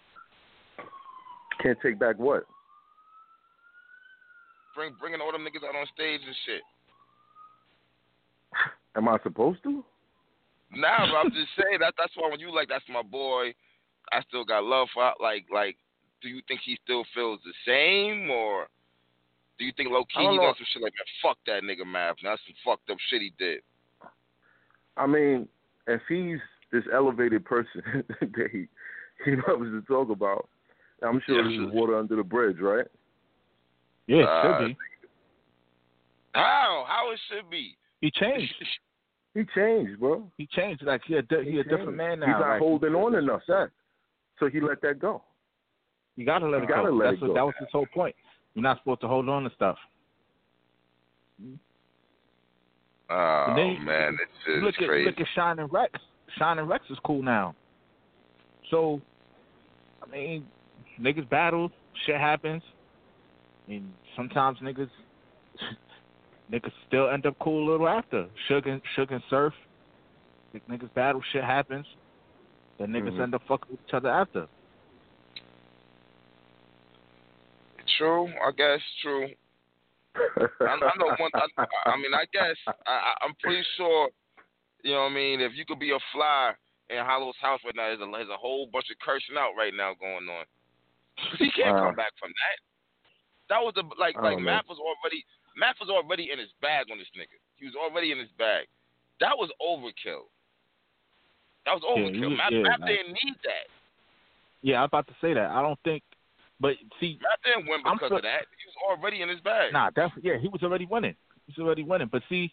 Can't 1.63 1.79
take 1.83 1.99
back 1.99 2.19
what? 2.19 2.45
Bring 4.75 4.95
bringing 5.01 5.21
all 5.21 5.33
them 5.33 5.43
niggas 5.43 5.67
out 5.67 5.75
on 5.75 5.87
stage 5.93 6.21
and 6.25 6.37
shit. 6.47 6.63
Am 8.99 9.09
I 9.09 9.17
supposed 9.23 9.63
to? 9.63 9.85
Nah, 10.75 11.07
but 11.07 11.17
I'm 11.17 11.31
just 11.31 11.55
saying 11.57 11.79
that 11.81 11.95
that's 11.97 12.13
why 12.17 12.29
when 12.29 12.41
you 12.41 12.53
like 12.53 12.69
that's 12.69 12.85
my 12.93 13.03
boy, 13.03 13.55
I 14.11 14.21
still 14.27 14.45
got 14.45 14.65
love 14.65 14.89
for 14.93 15.13
like 15.21 15.47
like. 15.53 15.77
Do 16.21 16.29
you 16.29 16.43
think 16.49 16.61
he 16.65 16.77
still 16.83 17.05
feels 17.15 17.39
the 17.45 17.53
same 17.65 18.29
or? 18.29 18.67
Do 19.57 19.65
you 19.65 19.73
think 19.77 19.91
low 19.91 20.05
key 20.05 20.29
he 20.29 20.37
does 20.37 20.57
some 20.57 20.67
shit 20.73 20.83
like 20.83 20.93
that? 20.93 21.07
Fuck 21.23 21.39
that 21.47 21.63
nigga 21.63 21.87
Math. 21.87 22.17
That's 22.25 22.41
some 22.45 22.57
fucked 22.65 22.91
up 22.91 22.97
shit 23.09 23.23
he 23.23 23.33
did. 23.39 23.61
I 24.97 25.07
mean, 25.07 25.49
if 25.87 26.01
he's 26.09 26.39
this 26.73 26.83
elevated 26.93 27.45
person 27.45 27.83
that 28.21 28.49
he 28.51 28.67
he 29.25 29.37
loves 29.49 29.71
to 29.71 29.83
talk 29.87 30.11
about, 30.11 30.49
I'm 31.07 31.23
sure 31.25 31.37
Yeah, 31.37 31.57
there's 31.57 31.73
water 31.73 31.97
under 31.97 32.17
the 32.17 32.25
bridge, 32.25 32.59
right? 32.59 32.87
Yeah, 34.09 34.25
Uh, 34.25 34.43
should 34.43 34.67
be. 34.67 34.77
How? 36.35 36.85
How 36.89 37.13
it 37.13 37.21
should 37.31 37.49
be? 37.49 37.77
He 38.01 38.11
changed. 38.11 38.55
He 39.35 39.45
changed, 39.55 40.01
bro. 40.01 40.29
He 40.37 40.47
changed. 40.47 40.83
Like 40.83 41.03
he 41.07 41.15
a 41.15 41.23
di- 41.23 41.45
he, 41.45 41.59
a 41.61 41.63
different 41.63 41.95
man 41.97 42.21
now. 42.21 42.27
He's 42.27 42.33
not 42.41 42.49
like, 42.51 42.59
holding 42.61 42.95
on 42.95 43.15
enough, 43.15 43.43
that. 43.49 43.71
So 44.41 44.49
he 44.49 44.61
let 44.61 44.81
that 44.83 44.99
go. 44.99 45.23
You 46.17 46.25
gotta 46.27 46.47
let 46.49 46.59
You 46.59 46.65
it 46.65 46.69
gotta 46.69 46.89
go. 46.91 46.95
let 46.97 47.05
That's 47.11 47.17
it 47.17 47.21
what 47.23 47.29
go. 47.29 47.35
that 47.35 47.45
was 47.45 47.55
his 47.61 47.69
whole 47.71 47.87
point. 47.95 48.17
You're 48.55 48.63
not 48.63 48.79
supposed 48.79 49.01
to 49.03 49.09
hold 49.09 49.29
on 49.29 49.45
to 49.45 49.51
stuff. 49.55 49.77
Oh 53.11 53.45
And 53.49 53.59
then- 53.59 53.85
man, 53.85 54.19
it's 54.21 54.33
just 54.47 54.63
look 54.63 54.75
at 54.81 54.89
crazy. 54.89 55.07
look 55.11 55.21
at 55.21 55.27
Shine 55.35 55.59
and 55.59 55.73
Rex. 55.73 55.93
Shine 56.39 56.59
and 56.59 56.69
Rex 56.69 56.85
is 56.91 56.99
cool 57.05 57.23
now. 57.23 57.55
So, 58.71 59.01
I 60.03 60.07
mean, 60.11 60.47
niggas 61.01 61.29
battle, 61.31 61.71
shit 62.05 62.17
happens, 62.17 62.63
and 63.67 63.93
sometimes 64.15 64.59
niggas 64.59 64.91
niggas 66.53 66.73
still 66.87 67.11
end 67.11 67.27
up 67.27 67.35
cool 67.41 67.69
a 67.69 67.71
little 67.73 67.89
after. 67.89 68.27
Suge 68.49 68.69
and 68.69 68.81
Suge 68.97 69.13
and 69.13 69.23
Surf, 69.31 69.55
like, 70.53 70.67
niggas 70.67 70.93
battle, 70.95 71.23
shit 71.33 71.45
happens, 71.45 71.87
then 72.79 72.89
niggas 72.91 73.15
Mhm. 73.15 73.23
end 73.25 73.35
up 73.35 73.43
fucking 73.47 73.71
with 73.71 73.81
each 73.87 73.95
other 73.95 74.09
after. 74.09 74.49
True, 77.97 78.29
I 78.29 78.51
guess 78.53 78.81
true. 79.03 79.29
I, 80.15 80.75
I 80.75 80.93
know 80.99 81.15
one. 81.19 81.31
I, 81.35 81.47
I 81.87 81.97
mean, 81.97 82.13
I 82.15 82.27
guess 82.33 82.57
I, 82.67 82.73
I, 82.87 83.15
I'm 83.23 83.35
pretty 83.43 83.65
sure. 83.77 84.11
You 84.85 84.93
know 84.93 85.03
what 85.11 85.13
I 85.13 85.15
mean? 85.15 85.41
If 85.41 85.55
you 85.55 85.65
could 85.67 85.79
be 85.79 85.91
a 85.91 85.99
fly 86.13 86.53
in 86.91 86.99
Hollow's 87.05 87.35
house 87.41 87.61
right 87.65 87.75
now, 87.75 87.89
there's 87.89 88.01
a, 88.01 88.11
there's 88.11 88.29
a 88.31 88.37
whole 88.37 88.67
bunch 88.73 88.87
of 88.91 88.99
cursing 89.03 89.37
out 89.37 89.53
right 89.59 89.75
now 89.75 89.95
going 89.99 90.29
on. 90.29 90.45
'Cause 91.19 91.39
he 91.39 91.51
can't 91.51 91.75
Wow. 91.75 91.87
come 91.91 91.97
back 91.97 92.13
from 92.21 92.31
that. 92.31 92.57
That 93.49 93.63
was 93.65 93.75
a 93.77 93.83
like 93.99 94.15
like 94.23 94.37
don't. 94.39 94.45
Math 94.45 94.69
was 94.69 94.79
already 94.79 95.25
Math 95.59 95.77
was 95.81 95.91
already 95.91 96.31
in 96.31 96.39
his 96.39 96.49
bag 96.63 96.87
on 96.91 96.99
this 96.99 97.11
nigga. 97.19 97.35
He 97.57 97.67
was 97.67 97.75
already 97.75 98.13
in 98.13 98.19
his 98.19 98.31
bag. 98.39 98.67
That 99.21 99.37
was 99.37 99.51
overkill. 99.61 100.31
That 101.67 101.75
was 101.75 101.83
Yeah, 101.83 102.03
overkill. 102.03 102.31
he- 102.31 102.37
Math, 102.37 102.53
yeah, 102.53 102.63
Math 102.63 102.87
didn't 102.87 103.13
need 103.13 103.35
that. 103.43 103.67
Yeah, 104.63 104.79
I'm 104.79 104.85
about 104.85 105.07
to 105.09 105.15
say 105.21 105.35
that. 105.35 105.51
I 105.51 105.61
don't 105.61 105.79
think, 105.83 106.03
but 106.61 106.77
see, 107.01 107.19
Math 107.21 107.43
didn't 107.45 107.67
win 107.67 107.83
because 107.83 108.09
so- 108.09 108.17
of 108.17 108.23
that. 108.23 108.47
He 108.57 108.67
was 108.67 108.77
already 108.89 109.23
in 109.23 109.29
his 109.29 109.41
bag. 109.41 109.73
Nah, 109.73 109.91
definitely. 109.91 110.31
Yeah, 110.31 110.39
he 110.39 110.49
was 110.49 110.63
already 110.63 110.87
winning. 110.87 111.17
He 111.47 111.53
was 111.57 111.65
already 111.65 111.83
winning. 111.83 112.09
But 112.09 112.23
see, 112.29 112.53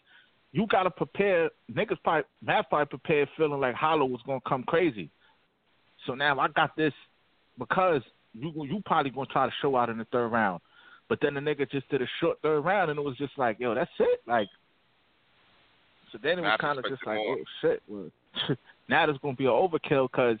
you 0.52 0.66
gotta 0.66 0.90
prepare. 0.90 1.50
Niggas 1.70 2.02
probably, 2.02 2.24
Math 2.42 2.68
probably 2.68 2.86
prepared, 2.86 3.28
feeling 3.36 3.60
like 3.60 3.74
Hollow 3.74 4.06
was 4.06 4.22
gonna 4.22 4.40
come 4.46 4.64
crazy. 4.64 5.10
So 6.06 6.14
now 6.14 6.38
I 6.38 6.48
got 6.48 6.74
this 6.76 6.94
because 7.58 8.02
you 8.32 8.52
you 8.64 8.82
probably 8.84 9.10
gonna 9.10 9.26
try 9.26 9.46
to 9.46 9.52
show 9.60 9.76
out 9.76 9.88
in 9.90 9.98
the 9.98 10.04
third 10.06 10.28
round, 10.28 10.60
but 11.08 11.18
then 11.22 11.34
the 11.34 11.40
nigga 11.40 11.70
just 11.70 11.88
did 11.88 12.02
a 12.02 12.06
short 12.20 12.38
third 12.42 12.60
round 12.60 12.90
and 12.90 12.98
it 12.98 13.02
was 13.02 13.16
just 13.16 13.32
like, 13.36 13.58
yo, 13.60 13.74
that's 13.74 13.90
it. 13.98 14.20
Like, 14.26 14.48
so 16.12 16.18
then 16.22 16.38
it 16.38 16.42
was 16.42 16.58
kind 16.60 16.78
of 16.78 16.84
just 16.88 17.06
like, 17.06 17.16
more. 17.16 17.36
oh 17.38 17.44
shit. 17.60 17.82
Well, 17.88 18.10
now 18.88 19.06
there's 19.06 19.18
gonna 19.18 19.36
be 19.36 19.44
an 19.44 19.50
overkill 19.50 20.10
because 20.10 20.38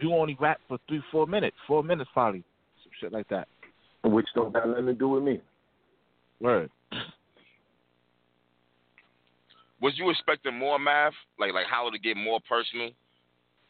you 0.00 0.14
only 0.14 0.36
rap 0.40 0.60
for 0.68 0.78
three, 0.88 1.02
four 1.10 1.26
minutes, 1.26 1.56
four 1.66 1.82
minutes 1.82 2.10
probably, 2.12 2.44
some 2.82 2.92
shit 3.00 3.12
like 3.12 3.28
that. 3.28 3.48
Which 4.04 4.26
don't 4.34 4.54
have 4.54 4.68
nothing 4.68 4.86
to 4.86 4.94
do 4.94 5.08
with 5.08 5.22
me. 5.22 5.40
Word. 6.40 6.70
Was 9.80 9.94
you 9.96 10.10
expecting 10.10 10.56
more 10.56 10.78
Math? 10.78 11.12
Like 11.38 11.52
like 11.52 11.66
how 11.68 11.90
to 11.90 11.98
get 11.98 12.16
more 12.16 12.40
personal? 12.48 12.90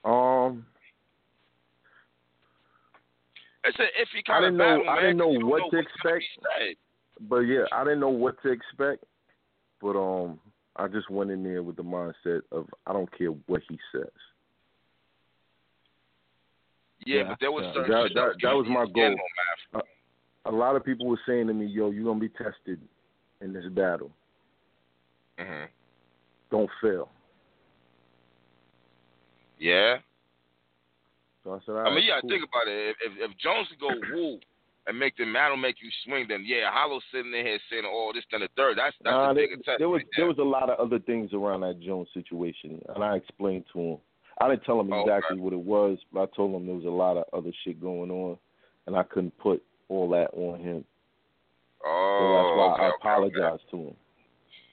Um, 0.04 0.66
It's 3.64 3.78
an 3.78 3.86
iffy 4.00 4.18
I 4.18 4.22
kind 4.32 4.44
didn't 4.44 4.60
of 4.60 4.66
know- 4.66 4.78
battle, 4.84 4.90
I 4.90 4.96
didn't 5.00 5.18
'cause 5.18 5.18
know 5.40 5.46
what 5.46 5.58
know 5.60 5.70
to 5.70 5.76
what's 5.76 5.88
expect. 5.88 6.24
but 7.20 7.38
yeah, 7.40 7.64
I 7.72 7.84
didn't 7.84 8.00
know 8.00 8.08
what 8.10 8.42
to 8.42 8.48
expect. 8.50 9.04
But 9.80 9.96
um, 9.98 10.40
I 10.76 10.88
just 10.88 11.10
went 11.10 11.30
in 11.30 11.42
there 11.44 11.62
with 11.62 11.76
the 11.76 11.82
mindset 11.84 12.42
of 12.50 12.68
I 12.86 12.92
don't 12.92 13.10
care 13.16 13.28
what 13.28 13.62
he 13.68 13.78
says. 13.92 14.10
Yeah, 17.04 17.16
Yeah, 17.18 17.28
but 17.30 17.40
there 17.40 17.52
was 17.52 17.64
yeah. 17.64 17.82
That- 17.82 18.14
that- 18.14 18.36
that 18.42 18.52
was 18.56 18.66
my 18.68 18.86
goal. 18.86 19.04
on 19.04 19.16
Math. 19.74 19.84
A 20.44 20.50
lot 20.50 20.74
of 20.76 20.84
people 20.84 21.06
were 21.06 21.20
saying 21.26 21.46
to 21.48 21.54
me, 21.54 21.66
"Yo, 21.66 21.90
you're 21.90 22.04
gonna 22.04 22.18
be 22.20 22.28
tested 22.28 22.80
in 23.40 23.52
this 23.52 23.66
battle. 23.66 24.12
Mhm. 25.38 25.68
Don't 26.50 26.70
fail." 26.80 27.10
Yeah. 29.58 30.00
So 31.44 31.52
I 31.54 31.58
said, 31.66 31.72
All 31.74 31.86
I 31.86 31.94
mean, 31.94 32.04
yeah, 32.06 32.20
cool. 32.20 32.30
think 32.30 32.44
about 32.44 32.68
it. 32.68 32.94
If, 32.94 32.96
if 33.02 33.30
if 33.30 33.38
Jones 33.38 33.68
could 33.68 33.80
go 33.80 33.90
woo 34.14 34.38
and 34.86 34.98
make 34.98 35.16
the 35.16 35.24
battle 35.32 35.56
make 35.56 35.76
you 35.82 35.90
swing, 36.04 36.26
then 36.28 36.44
yeah, 36.46 36.70
Hollow 36.70 37.00
sitting 37.12 37.30
there 37.32 37.44
here 37.44 37.58
saying, 37.70 37.84
"Oh, 37.86 38.12
this, 38.14 38.24
then 38.30 38.40
the 38.40 38.48
third. 38.56 38.78
That's 38.78 38.94
that's 39.02 39.14
Nah, 39.14 39.30
a 39.30 39.34
there, 39.34 39.46
bigger 39.46 39.56
test. 39.62 39.78
there 39.78 39.88
was 39.88 39.98
right 40.00 40.06
there 40.16 40.26
there. 40.26 40.28
was 40.28 40.38
a 40.38 40.42
lot 40.42 40.70
of 40.70 40.78
other 40.78 40.98
things 40.98 41.32
around 41.32 41.60
that 41.62 41.80
Jones 41.80 42.08
situation, 42.14 42.80
and 42.94 43.02
I 43.04 43.16
explained 43.16 43.64
to 43.72 43.80
him. 43.80 43.98
I 44.40 44.48
didn't 44.48 44.64
tell 44.64 44.80
him 44.80 44.92
Oh, 44.92 45.02
exactly 45.02 45.38
what 45.38 45.52
it 45.52 45.60
was, 45.60 45.98
but 46.12 46.22
I 46.22 46.26
told 46.34 46.54
him 46.54 46.66
there 46.66 46.74
was 46.74 46.84
a 46.84 46.88
lot 46.88 47.16
of 47.16 47.24
other 47.32 47.52
shit 47.64 47.80
going 47.80 48.10
on, 48.10 48.38
and 48.86 48.96
I 48.96 49.02
couldn't 49.02 49.36
put 49.38 49.62
all 49.88 50.08
that 50.10 50.30
on 50.32 50.58
him. 50.58 50.84
So 51.82 51.88
Oh, 51.88 52.34
that's 52.36 52.56
why 52.56 52.72
okay, 52.74 52.82
I 52.82 52.86
okay, 52.88 52.96
apologized 53.00 53.70
to 53.70 53.76
him. 53.88 53.96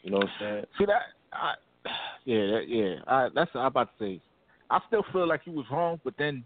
You 0.04 0.12
know 0.12 0.18
what 0.20 0.30
I'm 0.30 0.34
saying? 0.40 0.66
See 0.78 0.86
that? 0.86 1.02
I, 1.34 1.54
yeah, 2.26 2.46
that, 2.52 2.64
yeah. 2.68 2.96
I, 3.08 3.28
that's 3.36 3.54
what 3.54 3.62
I'm 3.62 3.68
about 3.68 3.98
to 4.00 4.04
say. 4.04 4.22
I 4.70 4.80
still 4.88 5.04
feel 5.12 5.28
like 5.28 5.42
you 5.46 5.52
was 5.54 5.66
wrong, 5.72 6.00
but 6.04 6.14
then 6.18 6.46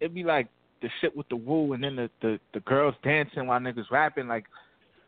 it'd 0.00 0.14
be 0.14 0.24
like 0.24 0.48
the 0.82 0.88
shit 1.00 1.16
with 1.16 1.28
the 1.28 1.36
woo, 1.36 1.72
and 1.72 1.82
then 1.82 1.96
the 1.96 2.10
the, 2.22 2.38
the 2.54 2.60
girls 2.60 2.94
dancing 3.02 3.46
while 3.46 3.60
niggas 3.60 3.90
rapping. 3.90 4.28
Like 4.28 4.44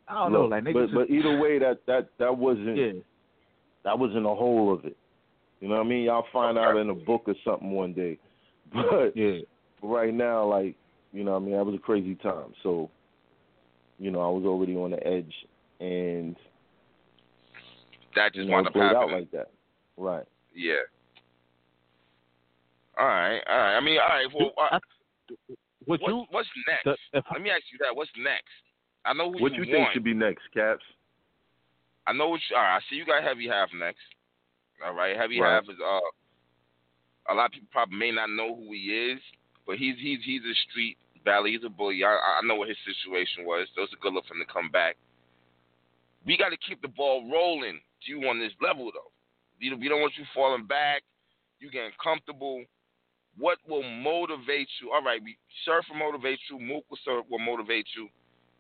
I 0.08 0.14
don't 0.14 0.32
know, 0.32 0.42
Look, 0.42 0.50
like 0.52 0.64
but 0.64 0.74
niggas. 0.74 0.94
but 0.94 1.10
either 1.10 1.38
way, 1.38 1.58
that 1.58 1.80
that 1.86 2.08
that 2.18 2.36
wasn't 2.36 2.76
yeah, 2.76 2.92
that 3.84 3.98
wasn't 3.98 4.22
the 4.22 4.34
whole 4.34 4.72
of 4.72 4.84
it. 4.84 4.96
You 5.60 5.68
know 5.68 5.76
what 5.76 5.86
I 5.86 5.88
mean? 5.88 6.04
Y'all 6.04 6.24
find 6.32 6.56
out 6.56 6.76
in 6.76 6.90
a 6.90 6.94
book 6.94 7.22
or 7.26 7.34
something 7.44 7.70
one 7.70 7.92
day. 7.92 8.18
But 8.70 9.16
yeah. 9.16 9.38
right 9.82 10.12
now, 10.12 10.44
like, 10.44 10.76
you 11.12 11.24
know 11.24 11.30
what 11.32 11.38
I 11.38 11.40
mean, 11.40 11.52
that 11.56 11.64
was 11.64 11.74
a 11.74 11.78
crazy 11.78 12.14
time. 12.16 12.52
So, 12.62 12.90
you 13.98 14.10
know, 14.10 14.20
I 14.20 14.28
was 14.28 14.44
already 14.44 14.76
on 14.76 14.90
the 14.90 15.06
edge 15.06 15.32
and 15.80 16.36
That 18.14 18.34
just 18.34 18.46
know, 18.46 18.52
wound 18.52 18.66
it 18.66 18.68
up 18.68 18.72
played 18.74 18.92
out 18.92 19.10
like 19.10 19.30
that. 19.30 19.50
Right. 19.96 20.24
Yeah. 20.54 20.74
All 22.98 23.06
right, 23.06 23.40
all 23.48 23.56
right. 23.58 23.76
I 23.76 23.80
mean, 23.80 23.98
all 24.00 24.08
right. 24.08 24.26
Well, 24.34 24.52
uh, 24.58 24.74
I, 24.76 24.78
what 25.86 26.00
what's, 26.00 26.02
you? 26.08 26.26
what's 26.30 26.48
next? 26.66 26.84
The, 26.84 27.18
if, 27.18 27.24
Let 27.32 27.42
me 27.42 27.50
ask 27.50 27.62
you 27.72 27.78
that. 27.80 27.94
What's 27.94 28.10
next? 28.18 28.50
I 29.04 29.12
know 29.14 29.30
who 29.32 29.40
What 29.40 29.52
you 29.54 29.62
you 29.62 29.70
think 29.70 29.78
want. 29.78 29.94
should 29.94 30.04
be 30.04 30.14
next, 30.14 30.42
Caps? 30.52 30.82
I 32.06 32.12
know 32.12 32.28
what. 32.28 32.40
You, 32.50 32.56
all 32.56 32.62
right. 32.62 32.76
I 32.76 32.80
see 32.90 32.96
you 32.96 33.06
got 33.06 33.22
heavy 33.22 33.46
half 33.46 33.68
next. 33.78 34.02
All 34.84 34.94
right. 34.94 35.16
Heavy 35.16 35.40
Right. 35.40 35.54
half 35.54 35.64
is 35.64 35.78
uh. 35.78 36.00
A 37.30 37.34
lot 37.34 37.46
of 37.46 37.52
people 37.52 37.68
probably 37.70 37.98
may 37.98 38.10
not 38.10 38.30
know 38.30 38.56
who 38.56 38.72
he 38.72 39.12
is, 39.14 39.20
but 39.66 39.76
he's 39.76 39.94
he's 40.00 40.18
he's 40.24 40.42
a 40.42 40.54
street 40.70 40.96
valley. 41.24 41.52
He's 41.52 41.64
a 41.64 41.68
bully. 41.68 42.02
I 42.02 42.08
I 42.08 42.40
know 42.46 42.56
what 42.56 42.68
his 42.68 42.78
situation 42.88 43.44
was. 43.44 43.68
So 43.76 43.82
it's 43.82 43.92
a 43.92 44.00
good 44.02 44.14
look 44.14 44.26
for 44.26 44.34
him 44.34 44.42
to 44.44 44.52
come 44.52 44.70
back. 44.70 44.96
We 46.26 46.36
got 46.36 46.48
to 46.50 46.56
keep 46.56 46.82
the 46.82 46.88
ball 46.88 47.30
rolling. 47.30 47.80
To 48.06 48.12
you 48.12 48.28
on 48.28 48.38
this 48.38 48.52
level 48.62 48.90
though. 48.94 49.10
You 49.58 49.76
we 49.76 49.88
don't 49.88 50.00
want 50.00 50.14
you 50.16 50.24
falling 50.34 50.66
back. 50.66 51.02
You 51.60 51.70
getting 51.70 51.90
comfortable. 52.02 52.62
What 53.38 53.58
will 53.68 53.82
motivate 53.82 54.68
you? 54.80 54.90
All 54.92 55.02
right, 55.02 55.22
we 55.22 55.36
surf 55.64 55.84
will 55.90 55.98
motivate 55.98 56.38
you. 56.50 56.58
Mook 56.58 56.84
will, 56.90 56.98
surf, 57.04 57.24
will 57.30 57.38
motivate 57.38 57.86
you. 57.96 58.08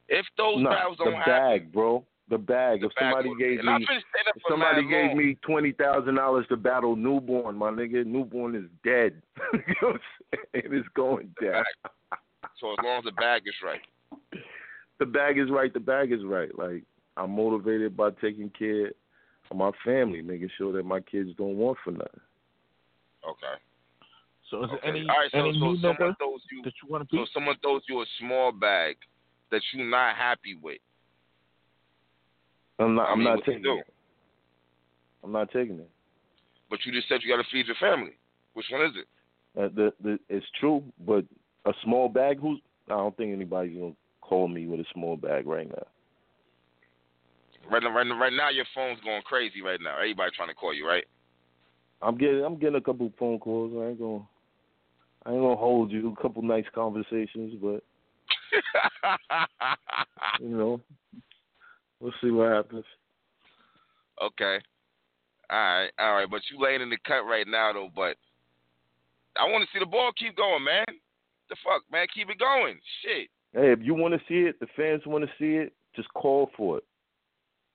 If 0.08 0.24
those 0.36 0.62
no, 0.62 0.70
battles 0.70 0.98
the 0.98 1.04
don't 1.04 1.14
happen, 1.14 1.32
bag, 1.32 1.72
bro. 1.72 2.04
The 2.30 2.38
bag. 2.38 2.80
the 2.80 2.86
if 2.86 2.94
bag 2.94 3.12
somebody 3.14 3.30
gave 3.38 3.64
me 3.64 3.72
been 3.72 3.86
saying 3.88 4.02
that 4.26 4.36
if 4.36 4.42
somebody 4.48 4.82
gave 4.82 5.08
long. 5.08 5.16
me 5.16 5.36
twenty 5.42 5.72
thousand 5.72 6.14
dollars 6.14 6.46
to 6.48 6.56
battle 6.56 6.94
newborn, 6.94 7.56
my 7.56 7.70
nigga, 7.70 8.04
newborn 8.04 8.54
is 8.54 8.64
dead. 8.84 9.20
you 9.52 9.74
know 9.82 9.88
what 9.88 10.00
I'm 10.32 10.38
saying? 10.54 10.74
It's 10.74 10.88
going 10.94 11.34
down. 11.42 11.64
So 12.60 12.72
as 12.72 12.78
long 12.84 12.98
as 12.98 13.04
the 13.04 13.12
bag 13.12 13.42
is 13.46 13.54
right. 13.64 13.80
the 14.98 15.06
bag 15.06 15.38
is 15.38 15.50
right, 15.50 15.72
the 15.72 15.80
bag 15.80 16.12
is 16.12 16.24
right. 16.24 16.56
Like 16.58 16.82
I'm 17.16 17.30
motivated 17.30 17.96
by 17.96 18.10
taking 18.20 18.50
care 18.50 18.92
of 19.50 19.56
my 19.56 19.70
family, 19.84 20.22
making 20.22 20.50
sure 20.58 20.72
that 20.72 20.84
my 20.84 21.00
kids 21.00 21.30
don't 21.38 21.56
want 21.56 21.78
for 21.84 21.92
nothing. 21.92 22.20
Okay. 23.28 23.60
So 24.50 24.64
is 24.64 24.70
okay. 24.70 24.80
there 24.82 24.90
any 24.94 25.00
All 25.00 25.16
right, 25.16 25.30
so, 25.30 25.38
any 25.38 25.52
so 25.52 25.58
new 25.58 25.76
someone 25.76 25.96
nigga 25.96 26.16
throws 26.18 26.40
you 26.50 26.62
that 26.64 26.72
you 26.82 26.88
want 26.90 27.08
to 27.08 27.16
so 27.16 27.26
someone 27.34 27.56
throws 27.62 27.82
you 27.88 28.00
a 28.00 28.06
small 28.18 28.52
bag 28.52 28.96
that 29.50 29.60
you're 29.72 29.84
not 29.84 30.16
happy 30.16 30.56
with. 30.60 30.78
I'm 32.78 32.94
not. 32.94 33.08
I 33.08 33.12
I'm 33.12 33.18
mean, 33.18 33.28
not 33.28 33.44
taking 33.44 33.62
it. 33.64 33.86
I'm 35.24 35.32
not 35.32 35.50
taking 35.50 35.78
it. 35.78 35.90
But 36.70 36.80
you 36.84 36.92
just 36.92 37.08
said 37.08 37.20
you 37.22 37.34
got 37.34 37.42
to 37.42 37.48
feed 37.50 37.66
your 37.66 37.76
family. 37.80 38.12
Which 38.54 38.66
one 38.70 38.82
is 38.82 38.92
it? 38.96 39.06
Uh, 39.58 39.68
the, 39.74 39.92
the, 40.02 40.18
it's 40.28 40.46
true, 40.60 40.84
but 41.06 41.24
a 41.64 41.72
small 41.84 42.08
bag. 42.08 42.38
Who's? 42.40 42.60
I 42.86 42.96
don't 42.96 43.16
think 43.16 43.32
anybody's 43.32 43.76
gonna 43.76 43.92
call 44.20 44.48
me 44.48 44.66
with 44.66 44.80
a 44.80 44.84
small 44.94 45.16
bag 45.16 45.46
right 45.46 45.68
now. 45.68 45.86
Right 47.70 47.82
now, 47.82 47.90
right 47.90 48.06
now, 48.06 48.18
right 48.18 48.32
now, 48.32 48.50
your 48.50 48.64
phone's 48.74 49.00
going 49.00 49.22
crazy. 49.22 49.60
Right 49.60 49.80
now, 49.82 49.96
everybody 49.96 50.30
trying 50.34 50.48
to 50.48 50.54
call 50.54 50.72
you, 50.72 50.86
right? 50.86 51.04
I'm 52.00 52.16
getting. 52.16 52.44
I'm 52.44 52.58
getting 52.58 52.76
a 52.76 52.80
couple 52.80 53.12
phone 53.18 53.38
calls. 53.38 53.72
I 53.76 53.90
ain't 53.90 53.98
gonna. 53.98 54.22
I 55.28 55.32
ain't 55.32 55.42
gonna 55.42 55.56
hold 55.56 55.90
you. 55.90 56.16
A 56.18 56.22
couple 56.22 56.40
nice 56.40 56.64
conversations, 56.74 57.54
but 57.60 57.82
you 60.40 60.48
know, 60.48 60.80
we'll 62.00 62.14
see 62.22 62.30
what 62.30 62.50
happens. 62.50 62.84
okay. 64.22 64.58
All 65.50 65.58
right, 65.58 65.90
all 65.98 66.14
right. 66.14 66.30
But 66.30 66.40
you 66.50 66.58
laying 66.58 66.80
in 66.80 66.88
the 66.88 66.96
cut 67.06 67.26
right 67.26 67.46
now, 67.46 67.74
though. 67.74 67.90
But 67.94 68.16
I 69.36 69.44
want 69.44 69.64
to 69.64 69.68
see 69.70 69.80
the 69.80 69.90
ball 69.90 70.12
keep 70.18 70.34
going, 70.34 70.64
man. 70.64 70.86
The 71.50 71.56
fuck, 71.62 71.82
man, 71.92 72.06
keep 72.14 72.30
it 72.30 72.38
going. 72.38 72.78
Shit. 73.02 73.28
Hey, 73.52 73.72
if 73.72 73.80
you 73.82 73.94
want 73.94 74.14
to 74.14 74.20
see 74.28 74.48
it, 74.48 74.58
the 74.60 74.66
fans 74.76 75.02
want 75.04 75.24
to 75.24 75.30
see 75.38 75.56
it. 75.56 75.74
Just 75.94 76.08
call 76.14 76.50
for 76.56 76.78
it. 76.78 76.84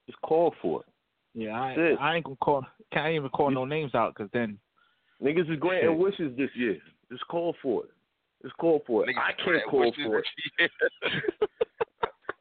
Just 0.08 0.20
call 0.22 0.56
for 0.60 0.82
it. 0.82 0.88
Yeah, 1.36 1.51
I, 1.51 1.95
I 1.99 2.16
ain't 2.16 2.26
gonna 2.26 2.36
call. 2.38 2.66
Can't 2.91 3.14
even 3.14 3.30
call 3.30 3.51
no 3.51 3.66
names 3.66 3.93
out 3.93 4.16
because 4.16 4.32
then 4.34 4.58
Niggas 5.24 5.51
is 5.51 5.60
granting 5.60 5.91
Shit. 5.91 5.97
wishes 5.97 6.38
this 6.38 6.49
year. 6.56 6.78
Just 7.14 7.28
call 7.28 7.55
for 7.61 7.84
it. 7.84 7.91
Just 8.41 8.57
call 8.57 8.82
for 8.88 9.03
it. 9.07 9.16
Niggas 9.16 9.22
I 9.22 9.34
can't 9.43 9.70
call 9.70 9.93
for 9.93 10.20
it. 10.20 10.26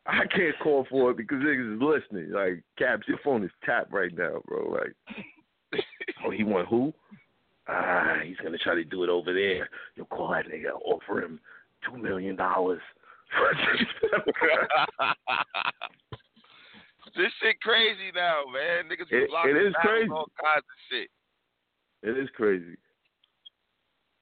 I 0.07 0.25
can't 0.35 0.59
call 0.63 0.87
for 0.89 1.11
it 1.11 1.19
because 1.19 1.39
niggas 1.39 1.77
is 1.77 1.83
listening. 1.83 2.33
Like, 2.33 2.63
Caps, 2.79 3.07
your 3.07 3.19
phone 3.23 3.45
is 3.45 3.51
tapped 3.65 3.93
right 3.93 4.11
now, 4.17 4.41
bro. 4.47 4.71
Like, 4.71 4.95
oh, 6.27 6.31
he 6.31 6.43
want 6.43 6.69
who? 6.69 6.95
Ah, 7.69 8.15
he's 8.25 8.39
gonna 8.43 8.57
try 8.59 8.75
to 8.75 8.83
do 8.85 9.05
it 9.05 9.11
over 9.11 9.35
there. 9.35 9.69
You'll 9.95 10.07
call 10.07 10.31
that 10.33 10.47
nigga, 10.47 10.73
offer 10.85 11.21
him 11.23 11.39
two 11.87 11.99
million 11.99 12.35
dollars. 12.35 12.81
For 13.31 13.53
this 17.17 17.33
shit 17.43 17.61
crazy 17.61 18.11
now, 18.15 18.43
man. 18.53 18.89
Niggas 18.89 19.11
It- 19.13 19.29
blocking 19.29 19.57
it 19.57 19.67
is 19.67 19.75
crazy. 19.83 20.11
all 20.11 20.29
kinds 20.43 20.65
of 20.65 20.79
shit. 20.91 21.11
it 22.03 22.19
is 22.19 22.29
crazy. 22.35 22.77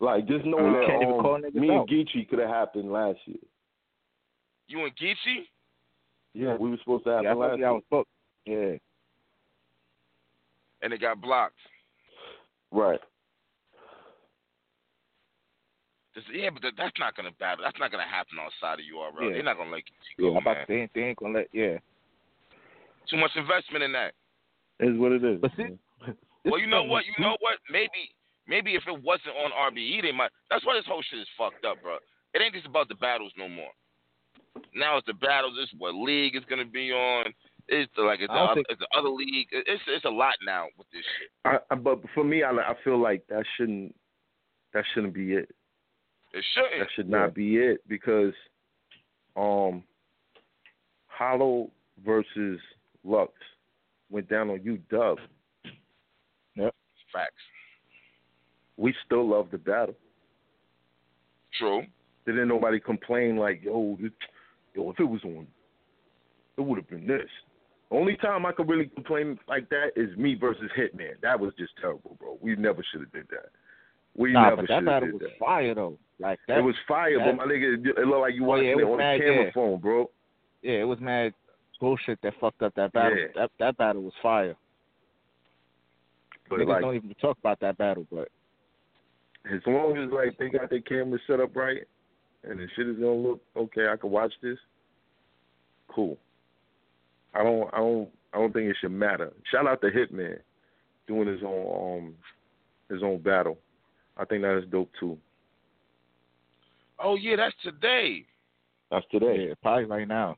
Like, 0.00 0.26
just 0.26 0.44
You 0.44 0.52
knowing 0.52 0.72
that 0.72 0.86
can't 0.86 1.02
even 1.02 1.20
call 1.20 1.34
um, 1.36 1.42
niggas 1.42 1.54
me 1.54 1.68
and 1.68 1.78
out. 1.80 1.88
Geechi 1.88 2.28
could 2.28 2.38
have 2.38 2.48
happened 2.48 2.90
last 2.90 3.18
year. 3.26 3.36
You 4.66 4.84
and 4.84 4.96
Geechi? 4.96 5.44
Yeah, 6.32 6.56
we 6.56 6.70
were 6.70 6.78
supposed 6.78 7.04
to 7.04 7.10
happen 7.10 7.24
yeah, 7.24 7.32
I 7.32 7.34
last 7.34 7.58
year. 7.58 7.68
I 7.68 7.70
was 7.72 7.82
booked. 7.90 8.10
Yeah, 8.46 8.76
and 10.82 10.92
it 10.92 11.00
got 11.00 11.20
blocked. 11.20 11.58
Right. 12.70 13.00
This, 16.14 16.24
yeah, 16.32 16.50
but 16.50 16.62
that, 16.62 16.72
that's 16.76 16.98
not 16.98 17.16
gonna 17.16 17.30
battle. 17.38 17.64
That's 17.64 17.78
not 17.78 17.90
gonna 17.90 18.08
happen 18.08 18.38
outside 18.40 18.80
of 18.80 18.86
URL. 18.86 19.28
Yeah. 19.28 19.32
They're 19.34 19.42
not 19.42 19.56
gonna 19.56 19.70
let 19.70 19.82
Geechi 19.82 20.18
yeah. 20.18 20.30
I'm 20.30 20.36
about 20.38 20.54
to 20.54 20.64
say 20.66 20.88
they 20.94 21.02
ain't 21.02 21.18
gonna 21.18 21.38
let. 21.38 21.48
Yeah, 21.52 21.78
Too 23.08 23.16
much 23.16 23.30
investment 23.36 23.84
in 23.84 23.92
that. 23.92 24.14
Is 24.80 24.98
what 24.98 25.12
it 25.12 25.24
is. 25.24 25.40
But 25.40 25.50
see- 25.56 25.78
well, 26.44 26.58
you 26.58 26.66
know 26.66 26.84
what? 26.84 27.04
You 27.04 27.12
know 27.22 27.36
what? 27.40 27.58
Maybe, 27.70 28.14
maybe 28.50 28.74
if 28.74 28.82
it 28.86 29.02
wasn't 29.02 29.38
on 29.38 29.72
RBE, 29.72 30.02
they 30.02 30.12
might. 30.12 30.30
That's 30.50 30.66
why 30.66 30.74
this 30.74 30.84
whole 30.86 31.02
shit 31.08 31.20
is 31.20 31.28
fucked 31.38 31.64
up, 31.64 31.80
bro. 31.80 31.96
It 32.34 32.42
ain't 32.42 32.54
just 32.54 32.66
about 32.66 32.88
the 32.88 32.96
battles 32.96 33.32
no 33.38 33.48
more. 33.48 33.70
Now 34.74 34.98
it's 34.98 35.06
the 35.06 35.14
battles. 35.14 35.54
It's 35.58 35.72
what 35.78 35.94
league 35.94 36.34
is 36.34 36.42
gonna 36.50 36.66
be 36.66 36.92
on. 36.92 37.32
It's 37.68 37.90
the, 37.96 38.02
like 38.02 38.18
it's 38.18 38.32
the, 38.32 38.38
other, 38.38 38.54
think- 38.54 38.66
it's 38.68 38.80
the 38.80 38.98
other 38.98 39.08
league. 39.08 39.46
It's 39.52 39.82
it's 39.86 40.04
a 40.04 40.10
lot 40.10 40.34
now 40.44 40.66
with 40.76 40.88
this 40.92 41.04
shit. 41.18 41.30
I, 41.44 41.58
I, 41.70 41.76
but 41.76 42.00
for 42.14 42.24
me, 42.24 42.42
I, 42.42 42.50
I 42.50 42.74
feel 42.82 43.00
like 43.00 43.22
that 43.28 43.44
shouldn't 43.56 43.94
that 44.74 44.84
shouldn't 44.92 45.14
be 45.14 45.34
it. 45.34 45.48
It 46.32 46.44
shouldn't. 46.54 46.80
That 46.80 46.88
should 46.94 47.08
not 47.08 47.34
be 47.34 47.56
it 47.56 47.80
because 47.88 48.34
um 49.36 49.84
Hollow 51.06 51.70
versus 52.04 52.58
Lux 53.04 53.32
went 54.10 54.28
down 54.28 54.50
on 54.50 54.60
you 54.64 54.78
Dub. 54.90 55.18
Facts. 57.12 57.32
We 58.80 58.94
still 59.04 59.28
love 59.28 59.48
the 59.52 59.58
battle. 59.58 59.94
True. 61.58 61.82
Didn't 62.24 62.48
nobody 62.48 62.80
complain 62.80 63.36
like, 63.36 63.60
yo, 63.62 63.98
this, 64.00 64.10
yo, 64.74 64.90
if 64.90 64.98
it 64.98 65.04
was 65.04 65.20
on, 65.24 65.46
it 66.56 66.62
would 66.62 66.78
have 66.78 66.88
been 66.88 67.06
this. 67.06 67.28
Only 67.90 68.16
time 68.16 68.46
I 68.46 68.52
could 68.52 68.68
really 68.68 68.86
complain 68.86 69.38
like 69.48 69.68
that 69.68 69.88
is 69.96 70.16
me 70.16 70.34
versus 70.34 70.70
Hitman. 70.78 71.20
That 71.22 71.38
was 71.38 71.52
just 71.58 71.72
terrible, 71.80 72.16
bro. 72.18 72.38
We 72.40 72.56
never 72.56 72.82
should 72.90 73.00
have 73.02 73.12
did 73.12 73.26
that. 73.30 73.50
We 74.16 74.32
nah, 74.32 74.44
never 74.50 74.56
but 74.56 74.62
that 74.62 74.68
should 74.68 74.74
have 74.76 74.84
battle 74.86 75.08
did 75.08 75.12
was 75.14 75.22
that. 75.22 75.38
fire 75.38 75.74
though. 75.74 75.98
Like 76.18 76.38
that. 76.48 76.58
it 76.58 76.62
was 76.62 76.74
fire, 76.88 77.18
that- 77.18 77.36
but 77.36 77.46
my 77.46 77.52
nigga, 77.52 77.84
it 77.86 78.06
looked 78.06 78.20
like 78.20 78.34
you 78.34 78.44
Oh, 78.44 78.48
watching 78.48 78.66
yeah, 78.66 78.72
it 78.72 78.78
it, 78.78 78.84
on 78.84 78.96
mad, 78.98 79.20
the 79.20 79.24
camera 79.24 79.44
yeah. 79.44 79.50
phone, 79.54 79.78
bro. 79.80 80.10
yeah, 80.62 80.72
it 80.80 80.84
was 80.88 81.00
mad 81.00 81.34
bullshit 81.80 82.18
that 82.22 82.34
fucked 82.40 82.62
up 82.62 82.74
that 82.76 82.92
battle. 82.92 83.18
Yeah. 83.18 83.26
That 83.34 83.50
that 83.58 83.76
battle 83.76 84.02
was 84.02 84.12
fire. 84.22 84.54
But 86.48 86.60
Niggas 86.60 86.68
like, 86.68 86.80
don't 86.82 86.94
even 86.94 87.14
talk 87.20 87.38
about 87.38 87.58
that 87.60 87.76
battle, 87.78 88.06
but 88.12 88.28
as 89.46 89.60
long 89.66 89.96
as 89.96 90.10
like 90.12 90.36
they 90.38 90.48
got 90.48 90.70
their 90.70 90.80
camera 90.80 91.18
set 91.26 91.40
up 91.40 91.54
right 91.56 91.82
and 92.44 92.58
the 92.58 92.66
shit 92.76 92.88
is 92.88 92.96
gonna 92.96 93.12
look 93.12 93.40
okay, 93.56 93.86
I 93.88 93.96
can 93.96 94.10
watch 94.10 94.32
this. 94.42 94.58
Cool. 95.88 96.18
I 97.34 97.42
don't 97.42 97.72
I 97.72 97.78
don't 97.78 98.08
I 98.32 98.38
don't 98.38 98.52
think 98.52 98.70
it 98.70 98.76
should 98.80 98.92
matter. 98.92 99.32
Shout 99.50 99.66
out 99.66 99.80
to 99.80 99.90
Hitman 99.90 100.38
doing 101.06 101.28
his 101.28 101.40
own 101.44 102.04
um 102.04 102.14
his 102.88 103.02
own 103.02 103.18
battle. 103.18 103.58
I 104.16 104.24
think 104.24 104.42
that 104.42 104.58
is 104.58 104.70
dope 104.70 104.90
too. 104.98 105.16
Oh 106.98 107.14
yeah, 107.16 107.36
that's 107.36 107.54
today. 107.62 108.24
That's 108.90 109.06
today. 109.10 109.46
yeah, 109.48 109.54
probably 109.62 109.84
right 109.84 110.08
now. 110.08 110.36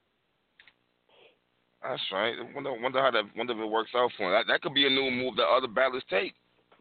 That's 1.83 2.03
right. 2.13 2.35
I 2.39 2.55
wonder, 2.55 2.73
wonder 2.81 3.01
how 3.01 3.11
that. 3.11 3.25
Wonder 3.37 3.55
if 3.55 3.59
it 3.59 3.67
works 3.67 3.91
out 3.97 4.11
for 4.17 4.25
him. 4.25 4.33
That, 4.33 4.53
that 4.53 4.63
could 4.63 4.75
be 4.75 4.87
a 4.87 4.91
new 4.91 5.11
move 5.11 5.37
that 5.37 5.47
other 5.47 5.67
battlers 5.67 6.05
take. 6.09 6.35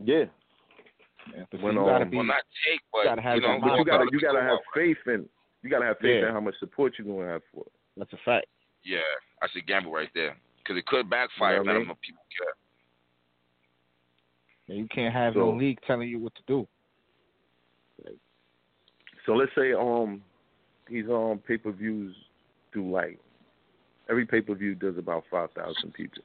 Yeah. 0.04 0.26
Yeah, 1.36 1.44
but 1.52 1.62
When, 1.62 1.74
see, 1.76 1.80
you 1.80 1.86
gotta 1.86 2.04
um, 2.06 2.10
be. 2.10 2.18
Well, 2.18 2.26
not 2.26 2.44
take, 2.68 2.82
but 2.92 3.04
gotta 3.04 3.22
have 3.22 3.36
you 3.36 3.42
know, 3.42 3.60
But 3.62 3.76
you 3.78 3.86
gotta 3.86 4.06
you 4.12 4.20
gotta 4.20 4.42
have 4.42 4.60
faith 4.74 4.98
in 5.08 5.30
you 5.64 5.70
gotta 5.70 5.86
have 5.86 5.98
faith 6.00 6.22
Yeah. 6.22 6.28
in 6.30 6.34
how 6.34 6.40
much 6.42 6.56
support 6.60 6.94
you're 6.98 7.08
gonna 7.08 7.32
have 7.32 7.42
for 7.54 7.62
it. 7.66 7.72
That's 7.98 8.12
a 8.14 8.18
fact. 8.26 8.48
Yeah, 8.84 9.00
that's 9.40 9.56
a 9.56 9.62
gamble 9.62 9.92
right 9.92 10.10
there. 10.16 10.36
Because 10.58 10.78
it 10.78 10.86
could 10.88 11.10
backfire 11.10 11.56
You 11.56 11.60
if 11.62 11.66
know 11.68 11.74
what 11.74 11.76
I 11.78 11.80
not 11.80 11.88
mean? 11.88 11.96
people 12.02 12.24
care. 12.38 12.54
And 14.70 14.78
you 14.80 14.88
can't 14.88 15.14
have 15.14 15.34
So- 15.34 15.40
no 15.40 15.52
league 15.58 15.80
telling 15.86 16.10
you 16.10 16.20
what 16.20 16.34
to 16.36 16.42
do. 16.48 16.68
So 19.26 19.34
let's 19.34 19.52
say 19.56 19.74
um 19.74 20.24
these 20.88 21.06
um 21.10 21.40
pay 21.48 21.58
per 21.58 21.72
views 21.72 22.16
do 22.74 22.90
like 22.90 23.20
every 24.10 24.26
pay 24.26 24.42
per 24.42 24.56
view 24.56 24.74
does 24.76 24.98
about 24.98 25.26
five 25.30 25.52
thousand 25.52 25.94
people. 25.94 26.24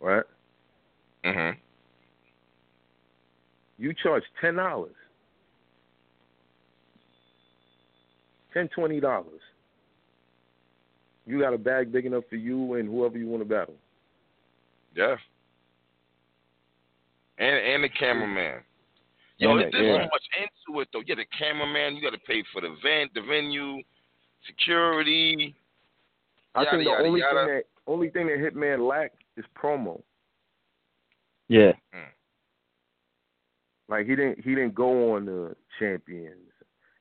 Right? 0.00 0.24
Mhm. 1.24 1.56
You 3.82 3.92
charge 4.00 4.22
ten 4.40 4.54
dollars. 4.54 4.94
Ten, 8.54 8.68
twenty 8.68 9.00
dollars. 9.00 9.40
You 11.26 11.40
got 11.40 11.52
a 11.52 11.58
bag 11.58 11.90
big 11.90 12.06
enough 12.06 12.22
for 12.30 12.36
you 12.36 12.74
and 12.74 12.88
whoever 12.88 13.18
you 13.18 13.26
want 13.26 13.42
to 13.42 13.48
battle. 13.48 13.74
Yeah. 14.94 15.16
And 17.38 17.56
and 17.56 17.82
the 17.82 17.88
cameraman. 17.88 18.60
Yo, 19.38 19.50
And 19.50 19.60
there's 19.62 19.72
the- 19.72 19.78
there's 19.78 19.98
yeah. 19.98 20.04
so 20.04 20.10
much 20.12 20.48
into 20.68 20.80
it 20.80 20.88
though. 20.92 21.02
Yeah, 21.04 21.16
the 21.16 21.24
cameraman. 21.36 21.96
You 21.96 22.02
got 22.02 22.10
to 22.16 22.18
pay 22.24 22.44
for 22.52 22.60
the 22.60 22.68
event, 22.74 23.12
the 23.14 23.22
venue, 23.22 23.82
security. 24.46 25.56
I 26.54 26.60
Yada, 26.60 26.70
think 26.70 26.84
the 26.84 26.90
yada, 26.90 27.04
only 27.04 27.20
yada. 27.20 27.46
thing 27.46 27.54
that 27.56 27.64
only 27.88 28.10
thing 28.10 28.26
that 28.28 28.38
Hitman 28.38 28.86
lacked 28.86 29.16
is 29.36 29.44
promo. 29.60 30.00
Yeah. 31.48 31.72
Hmm. 31.92 32.10
Like 33.92 34.06
he 34.06 34.16
didn't 34.16 34.38
he 34.42 34.54
didn't 34.54 34.74
go 34.74 35.14
on 35.14 35.26
the 35.26 35.54
champions, 35.78 36.48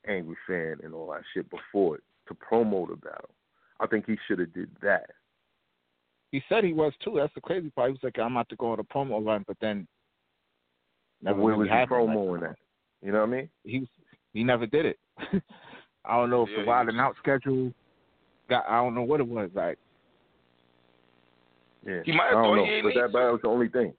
angry 0.05 0.35
fan 0.45 0.75
and 0.83 0.93
all 0.93 1.09
that 1.11 1.21
shit 1.33 1.49
before 1.49 1.95
it 1.95 2.03
to 2.27 2.33
promo 2.33 2.85
the 2.85 2.97
battle. 2.97 3.29
I 3.79 3.87
think 3.87 4.05
he 4.07 4.17
should 4.27 4.39
have 4.39 4.53
did 4.53 4.69
that. 4.81 5.09
He 6.33 6.43
said 6.49 6.65
he 6.65 6.73
was 6.73 6.91
too. 7.01 7.13
That's 7.15 7.33
the 7.33 7.39
crazy 7.39 7.69
part. 7.69 7.87
He 7.87 7.93
was 7.93 8.03
like, 8.03 8.19
I'm 8.19 8.33
about 8.33 8.49
to 8.49 8.57
go 8.57 8.73
on 8.73 8.79
a 8.81 8.83
promo 8.83 9.25
run, 9.25 9.45
but 9.47 9.55
then 9.61 9.87
But 11.23 11.29
never 11.29 11.41
where 11.41 11.53
really 11.53 11.69
was 11.69 11.69
he 11.69 11.75
happened. 11.75 12.07
Like, 12.07 12.17
promoing 12.17 12.41
that? 12.41 12.55
You 13.01 13.13
know 13.13 13.19
what 13.21 13.29
I 13.29 13.31
mean? 13.31 13.49
He 13.63 13.79
was, 13.79 13.87
he 14.33 14.43
never 14.43 14.65
did 14.65 14.85
it. 14.85 14.99
I 16.03 16.17
don't 16.17 16.29
know 16.29 16.43
if 16.43 16.49
Yeah, 16.49 16.57
the 16.57 16.61
he 16.63 16.67
wild 16.67 16.87
was- 16.87 16.93
and 16.93 16.99
out 17.01 17.15
schedule 17.19 17.71
got. 18.49 18.65
I 18.67 18.83
don't 18.83 18.95
know 18.95 19.03
what 19.03 19.21
it 19.21 19.27
was 19.29 19.49
like. 19.55 19.77
Yeah. 21.87 22.01
He 22.03 22.11
might 22.11 22.23
I 22.25 22.25
have 22.25 22.33
don't 22.33 22.43
thought 22.43 22.55
know, 22.57 22.65
he 22.65 22.71
ain't 22.71 22.83
but 22.83 22.93
that, 23.01 23.13
battle 23.13 23.31
was 23.31 23.41
the 23.43 23.47
only 23.47 23.69
thing. 23.69 23.93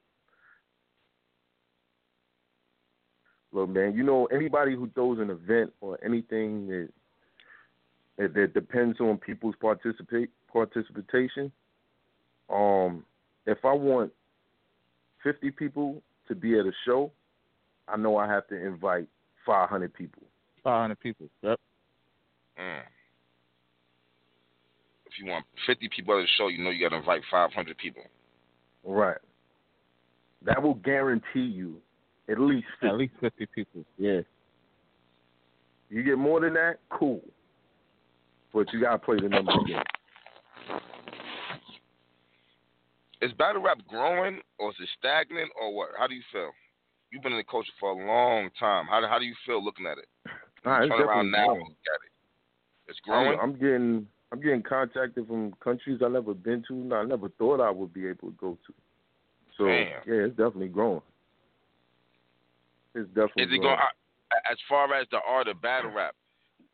Look, 3.53 3.69
man, 3.69 3.95
you 3.95 4.03
know 4.03 4.27
anybody 4.27 4.75
who 4.75 4.89
throws 4.95 5.19
an 5.19 5.31
event 5.31 5.73
or 5.81 5.99
anything 6.05 6.69
that 6.69 6.89
that, 8.19 8.35
that 8.35 8.55
depends 8.55 9.01
on 9.01 9.19
people's 9.19 9.55
participate 9.61 10.31
participation. 10.51 11.53
Um, 12.51 13.05
if 13.47 13.59
I 13.65 13.73
want 13.73 14.13
fifty 15.23 15.51
people 15.51 16.03
to 16.29 16.35
be 16.35 16.59
at 16.59 16.67
a 16.67 16.73
show, 16.87 17.11
I 17.89 17.97
know 17.97 18.17
I 18.17 18.27
have 18.27 18.47
to 18.49 18.57
invite 18.57 19.09
five 19.45 19.69
hundred 19.69 19.93
people. 19.95 20.23
Five 20.65 20.83
hundred 20.83 21.01
people. 21.01 21.29
Yep. 21.43 21.61
Mm. 22.59 22.83
If 25.07 25.23
you 25.23 25.31
want 25.31 25.45
50 25.67 25.91
people 25.95 26.19
at 26.19 26.23
the 26.23 26.29
show, 26.39 26.49
you 26.49 26.63
know 26.63 26.71
you 26.71 26.89
got 26.89 26.95
to 26.95 27.01
invite 27.01 27.23
500 27.31 27.77
people. 27.77 28.03
Right. 28.85 29.19
That 30.45 30.63
will 30.63 30.75
guarantee 30.75 31.41
you 31.41 31.77
at 32.31 32.41
least 32.41 32.67
50. 32.81 32.87
At 32.87 32.99
least 32.99 33.13
fifty 33.21 33.47
people. 33.47 33.85
Yeah. 33.99 34.21
You 35.91 36.03
get 36.03 36.17
more 36.19 36.41
than 36.41 36.55
that, 36.55 36.77
cool. 36.91 37.21
But 38.55 38.73
you 38.73 38.81
gotta 38.81 38.99
play 38.99 39.17
the 39.21 39.29
number 39.29 39.53
game. 39.67 39.83
Is 43.21 43.33
battle 43.35 43.63
rap 43.63 43.79
growing 43.89 44.41
or 44.59 44.71
is 44.71 44.77
it 44.81 44.89
stagnant 44.99 45.51
or 45.61 45.75
what? 45.75 45.91
How 45.99 46.07
do 46.07 46.15
you 46.15 46.23
feel? 46.33 46.51
You've 47.11 47.23
been 47.23 47.33
in 47.33 47.39
the 47.39 47.45
culture 47.45 47.71
for 47.79 47.91
a 47.91 48.07
long 48.07 48.51
time. 48.59 48.87
How 48.91 49.01
do, 49.01 49.07
how 49.07 49.19
do 49.19 49.25
you 49.25 49.35
feel 49.47 49.63
looking 49.63 49.87
at 49.87 49.99
it? 49.99 50.07
All 50.65 50.73
right, 50.73 50.83
it's 50.85 50.91
Turn 50.91 51.03
around 51.03 51.31
now 51.31 51.47
growing. 51.47 51.61
look 51.61 51.69
at 51.71 52.01
it. 52.07 52.13
It's 52.89 52.99
growing. 53.01 53.39
I'm, 53.39 53.51
I'm 53.51 53.53
getting 53.53 54.07
I'm 54.33 54.41
getting 54.41 54.63
contacted 54.63 55.27
from 55.27 55.53
countries 55.63 56.01
I 56.05 56.09
never 56.09 56.35
been 56.35 56.65
to. 56.69 56.75
and 56.75 56.93
I 56.95 57.05
never 57.05 57.29
thought 57.29 57.61
I 57.61 57.71
would 57.71 57.93
be 57.93 58.07
able 58.09 58.31
to 58.31 58.37
go 58.41 58.59
to. 58.67 58.73
So 59.59 59.67
Damn. 59.67 59.87
yeah, 60.07 60.25
it's 60.27 60.37
definitely 60.37 60.69
growing. 60.69 61.03
It's 62.95 63.09
definitely 63.09 63.45
Is 63.45 63.49
it 63.53 63.61
growing. 63.61 63.77
going 63.77 63.79
as 64.51 64.59
far 64.69 64.93
as 64.95 65.07
the 65.11 65.19
art 65.27 65.49
of 65.49 65.61
battle 65.61 65.91
rap? 65.91 66.15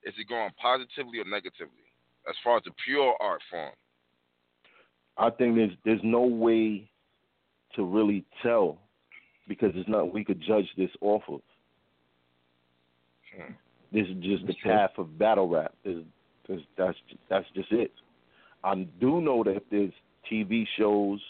Is 0.05 0.15
it 0.19 0.29
going 0.29 0.51
positively 0.61 1.19
or 1.19 1.25
negatively? 1.25 1.85
As 2.29 2.35
far 2.45 2.59
as 2.59 2.63
the 2.65 2.71
pure 2.85 3.15
art 3.21 3.41
form, 3.51 3.73
I 5.17 5.31
think 5.31 5.57
there's 5.57 5.73
there's 5.85 6.01
no 6.05 6.23
way 6.23 6.89
to 7.75 7.85
really 7.85 8.25
tell 8.43 8.79
because 9.49 9.71
it's 9.75 9.89
not 9.89 10.13
we 10.13 10.25
could 10.25 10.41
judge 10.41 10.69
this 10.77 10.91
off 11.01 11.23
of. 11.29 11.41
Hmm. 13.37 13.53
This 13.93 14.07
is 14.07 14.23
just 14.23 14.47
the 14.47 14.55
path 14.63 14.91
of 14.99 15.19
battle 15.19 15.49
rap. 15.49 15.75
There's, 15.85 16.05
there's, 16.47 16.63
that's 16.77 16.99
that's 17.31 17.47
just 17.55 17.73
it. 17.73 17.93
I 18.63 18.75
do 19.01 19.21
know 19.21 19.43
that 19.45 19.63
there's 19.71 19.93
TV 20.31 20.67
shows 20.77 21.21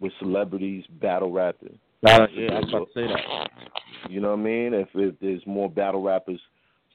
with 0.00 0.12
celebrities 0.18 0.84
battle 1.00 1.32
rapping. 1.32 1.78
Uh, 2.04 2.26
yeah, 2.32 2.52
I 2.52 2.60
was 2.60 2.68
about 2.68 2.88
to 2.88 2.92
say 2.94 3.06
that. 3.06 4.10
You 4.10 4.20
know 4.20 4.30
what 4.30 4.40
I 4.40 4.42
mean? 4.42 4.74
If, 4.74 4.88
if 4.94 5.14
there's 5.20 5.42
more 5.46 5.70
battle 5.70 6.02
rappers 6.02 6.40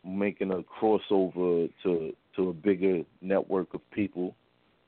making 0.06 0.52
a 0.52 0.62
crossover 0.64 1.70
to 1.84 2.14
to 2.36 2.50
a 2.50 2.54
bigger 2.54 3.02
network 3.22 3.74
of 3.74 3.82
people, 3.92 4.36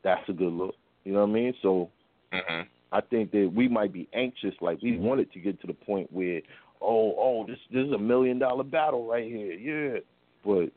that's 0.03 0.27
a 0.29 0.33
good 0.33 0.53
look. 0.53 0.75
You 1.03 1.13
know 1.13 1.21
what 1.21 1.29
I 1.29 1.33
mean? 1.33 1.53
So 1.61 1.89
hmm 2.31 2.61
I 2.91 3.01
think 3.01 3.31
that 3.31 3.51
we 3.53 3.67
might 3.67 3.93
be 3.93 4.07
anxious, 4.13 4.55
like 4.61 4.81
we 4.81 4.97
wanted 4.97 5.31
to 5.33 5.39
get 5.39 5.61
to 5.61 5.67
the 5.67 5.73
point 5.73 6.11
where, 6.11 6.41
oh, 6.81 7.13
oh, 7.17 7.45
this 7.47 7.59
this 7.71 7.85
is 7.85 7.93
a 7.93 7.99
million 7.99 8.39
dollar 8.39 8.63
battle 8.63 9.07
right 9.07 9.25
here, 9.25 9.53
yeah. 9.53 9.99
But 10.43 10.71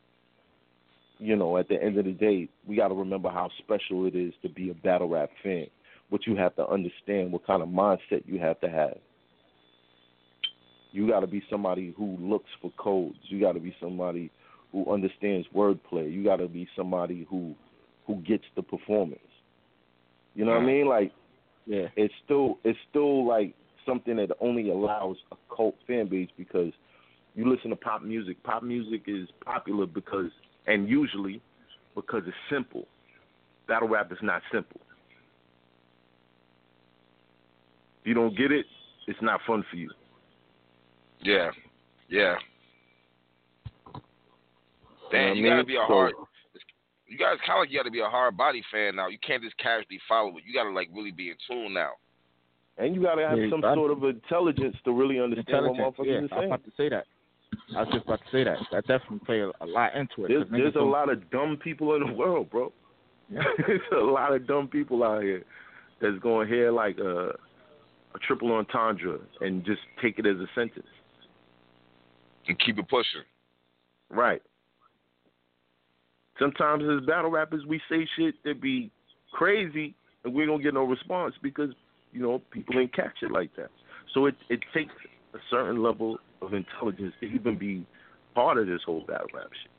you 1.19 1.37
know, 1.37 1.57
at 1.57 1.69
the 1.69 1.83
end 1.83 1.99
of 1.99 2.05
the 2.05 2.13
day, 2.13 2.49
we 2.67 2.77
got 2.77 2.89
to 2.89 2.95
remember 2.95 3.31
how 3.31 3.49
special 3.59 4.07
it 4.07 4.15
is 4.15 4.35
to 4.43 4.49
be 4.49 4.71
a 4.71 4.75
battle 4.75 5.09
rap 5.09 5.31
fan. 5.43 5.67
What 6.11 6.27
you 6.27 6.37
have 6.37 6.55
to 6.57 6.69
understand, 6.69 7.33
what 7.33 7.47
kind 7.47 7.63
of 7.63 7.69
mindset 7.69 8.25
you 8.27 8.39
have 8.41 8.61
to 8.61 8.69
have. 8.69 8.99
You 10.93 11.09
got 11.09 11.21
to 11.21 11.27
be 11.27 11.43
somebody 11.51 11.95
who 11.97 12.17
looks 12.21 12.51
for 12.61 12.71
codes. 12.79 13.17
You 13.25 13.41
got 13.41 13.53
to 13.53 13.61
be 13.61 13.75
somebody 13.81 14.31
who 14.71 14.91
understands 14.93 15.47
wordplay. 15.55 16.13
You 16.13 16.23
got 16.23 16.37
to 16.37 16.49
be 16.49 16.69
somebody 16.77 17.27
who 17.29 17.55
who 18.07 18.17
gets 18.17 18.45
the 18.57 18.63
performance. 18.63 19.21
You 20.35 20.45
know 20.45 20.53
what 20.53 20.63
I 20.63 20.67
mean? 20.67 20.87
Like 20.87 21.13
Yeah. 21.67 21.89
it's 21.97 22.15
still 22.25 22.59
it's 22.65 22.79
still 22.91 23.27
like 23.27 23.55
something 23.87 24.17
that 24.17 24.31
only 24.41 24.71
allows 24.71 25.17
a 25.33 25.37
cult 25.55 25.75
fan 25.87 26.09
base 26.09 26.29
because 26.37 26.73
you 27.35 27.51
listen 27.51 27.71
to 27.71 27.77
pop 27.77 28.03
music. 28.03 28.43
Pop 28.43 28.63
music 28.63 29.03
is 29.07 29.29
popular 29.45 29.87
because 29.87 30.31
and 30.67 30.89
usually 30.89 31.41
because 31.95 32.23
it's 32.27 32.37
simple. 32.51 32.87
Battle 33.67 33.89
rap 33.89 34.13
is 34.13 34.19
not 34.23 34.43
simple. 34.53 34.81
If 38.01 38.09
you 38.09 38.15
don't 38.15 38.37
get 38.37 38.51
it, 38.51 38.67
it's 39.07 39.23
not 39.23 39.41
fun 39.47 39.65
for 39.71 39.77
you. 39.77 39.91
Yeah, 41.23 41.51
yeah. 42.09 42.35
You 43.87 43.93
know 43.93 44.01
Damn, 45.11 45.37
you 45.37 45.47
I 45.47 45.51
gotta 45.51 45.65
be 45.65 45.77
a 45.77 45.81
hard. 45.81 46.13
You 47.07 47.19
guys 47.19 47.37
kind 47.47 47.59
of 47.59 47.63
like 47.63 47.71
you 47.71 47.79
gotta 47.79 47.91
be 47.91 48.01
a 48.01 48.07
hard 48.09 48.37
body 48.37 48.63
fan 48.73 48.97
now. 48.97 49.09
You 49.09 49.19
can't 49.27 49.43
just 49.43 49.57
casually 49.59 50.01
follow 50.09 50.37
it. 50.39 50.45
You 50.47 50.55
gotta 50.55 50.71
like 50.71 50.89
really 50.95 51.11
be 51.13 51.29
in 51.31 51.37
tune 51.49 51.75
now. 51.75 51.91
And 52.79 52.95
you 52.95 53.03
gotta 53.03 53.27
have 53.29 53.39
Yeah, 53.39 53.51
some 53.51 53.63
I- 53.65 53.75
sort 53.75 53.91
of 53.93 54.03
intelligence 54.05 54.77
to 54.85 54.93
really 54.93 55.21
understand 55.21 55.67
what 55.67 55.77
Intelligence. 55.77 55.99
motherfuckers 55.99 56.07
Yeah, 56.07 56.13
are 56.15 56.19
I 56.19 56.23
was 56.23 56.31
saying. 56.31 56.45
about 56.47 56.65
to 56.65 56.71
say 56.77 56.89
that. 56.89 57.07
I 57.77 57.81
was 57.83 57.89
just 57.93 58.05
about 58.07 58.21
to 58.25 58.31
say 58.33 58.45
that. 58.45 58.57
That 58.73 58.87
definitely 58.87 59.19
play 59.27 59.41
a, 59.41 59.51
a 59.61 59.67
lot 59.67 59.95
into 59.95 60.25
it. 60.25 60.29
There's 60.29 60.45
'cause 60.45 60.53
niggas 60.53 60.57
there's 60.59 60.77
a 60.77 60.79
don't- 60.79 60.91
lot 60.91 61.11
of 61.11 61.31
dumb 61.31 61.59
people 61.59 61.95
in 61.97 62.07
the 62.07 62.13
world, 62.15 62.49
bro. 62.51 62.73
there's 63.31 63.81
a 63.93 63.97
lot 63.97 64.33
of 64.33 64.47
dumb 64.47 64.69
people 64.69 65.05
out 65.05 65.23
here 65.23 65.45
that's 66.01 66.19
going 66.21 66.49
to 66.49 66.55
hear 66.55 66.71
like 66.73 66.97
a, 66.99 67.29
a 68.15 68.19
triple 68.27 68.51
entendre 68.53 69.19
and 69.43 69.65
just 69.67 69.81
take 70.01 70.19
it 70.19 70.27
as 70.27 70.37
a 70.39 70.47
sentence. 70.55 70.87
And 72.49 72.59
keep 72.59 72.79
it 72.79 72.89
pushing. 72.89 73.23
Right. 74.11 74.43
Sometimes 76.39 76.83
as 76.85 77.07
battle 77.07 77.31
rappers, 77.31 77.65
we 77.67 77.81
say 77.89 78.09
shit 78.17 78.35
that 78.45 78.61
be 78.61 78.91
crazy 79.33 79.95
and 80.25 80.35
we 80.35 80.47
don't 80.47 80.63
get 80.63 80.75
no 80.75 80.85
response 80.85 81.35
because 81.43 81.71
you 82.13 82.21
know 82.21 82.41
people 82.51 82.79
ain't 82.79 82.95
catch 82.95 83.23
it 83.23 83.31
like 83.31 83.55
that. 83.57 83.71
So 84.15 84.27
it 84.27 84.35
it 84.49 84.61
takes 84.75 84.93
a 85.35 85.39
certain 85.51 85.83
level 85.83 86.19
of 86.41 86.55
intelligence 86.55 87.15
to 87.21 87.27
even 87.27 87.59
be 87.59 87.87
part 88.35 88.59
of 88.59 88.67
this 88.67 88.81
whole 88.85 89.05
battle 89.07 89.29
rap 89.35 89.49
shit. 89.63 89.71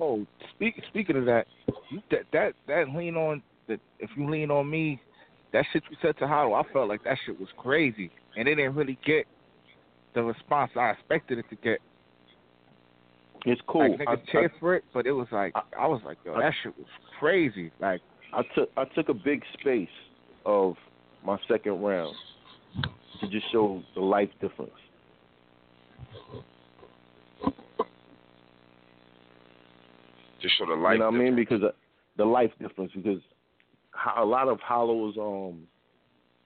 Oh, 0.00 0.26
speak, 0.54 0.82
speaking 0.88 1.16
of 1.16 1.26
that, 1.26 1.46
you- 1.90 2.02
that 2.10 2.30
that 2.32 2.54
that 2.66 2.88
lean 2.94 3.16
on 3.16 3.42
that. 3.66 3.80
If 3.98 4.10
you 4.16 4.28
lean 4.28 4.50
on 4.50 4.68
me, 4.68 5.00
that 5.52 5.64
shit 5.72 5.82
you 5.90 5.96
said 6.00 6.16
to 6.18 6.26
Hollow, 6.26 6.54
I 6.54 6.62
felt 6.72 6.88
like 6.88 7.04
that 7.04 7.18
shit 7.24 7.38
was 7.38 7.50
crazy, 7.56 8.10
and 8.36 8.48
it 8.48 8.54
didn't 8.54 8.74
really 8.74 8.98
get 9.04 9.26
the 10.14 10.22
response 10.22 10.72
I 10.76 10.90
expected 10.90 11.38
it 11.38 11.44
to 11.50 11.56
get. 11.56 11.78
It's 13.44 13.60
cool. 13.66 13.90
Like 13.98 14.08
I, 14.08 14.14
niggas 14.16 14.28
cheered 14.30 14.52
for 14.60 14.74
it, 14.76 14.84
but 14.94 15.06
it 15.06 15.12
was 15.12 15.26
like 15.32 15.52
I- 15.56 15.62
I 15.80 15.86
was 15.86 16.00
like, 16.04 16.18
yo, 16.24 16.34
I- 16.34 16.40
that 16.42 16.52
shit 16.62 16.76
was 16.78 16.86
crazy. 17.18 17.72
Like 17.80 18.00
I 18.32 18.42
took 18.54 18.70
I 18.76 18.84
took 18.84 19.08
a 19.08 19.14
big 19.14 19.42
space 19.60 19.88
of 20.46 20.76
my 21.24 21.38
second 21.48 21.80
round 21.82 22.14
to 23.20 23.28
just 23.28 23.50
show 23.52 23.82
the 23.94 24.00
life 24.00 24.30
difference. 24.40 24.72
To 30.40 30.48
show 30.58 30.66
the 30.66 30.74
light. 30.74 30.94
you 30.94 30.98
know 30.98 31.06
what 31.10 31.14
I 31.14 31.18
mean? 31.18 31.36
Because 31.36 31.62
of 31.62 31.72
the 32.16 32.24
life 32.24 32.50
difference. 32.60 32.92
Because 32.94 33.20
a 34.16 34.24
lot 34.24 34.48
of 34.48 34.58
Hollow's 34.60 35.16
um 35.16 35.62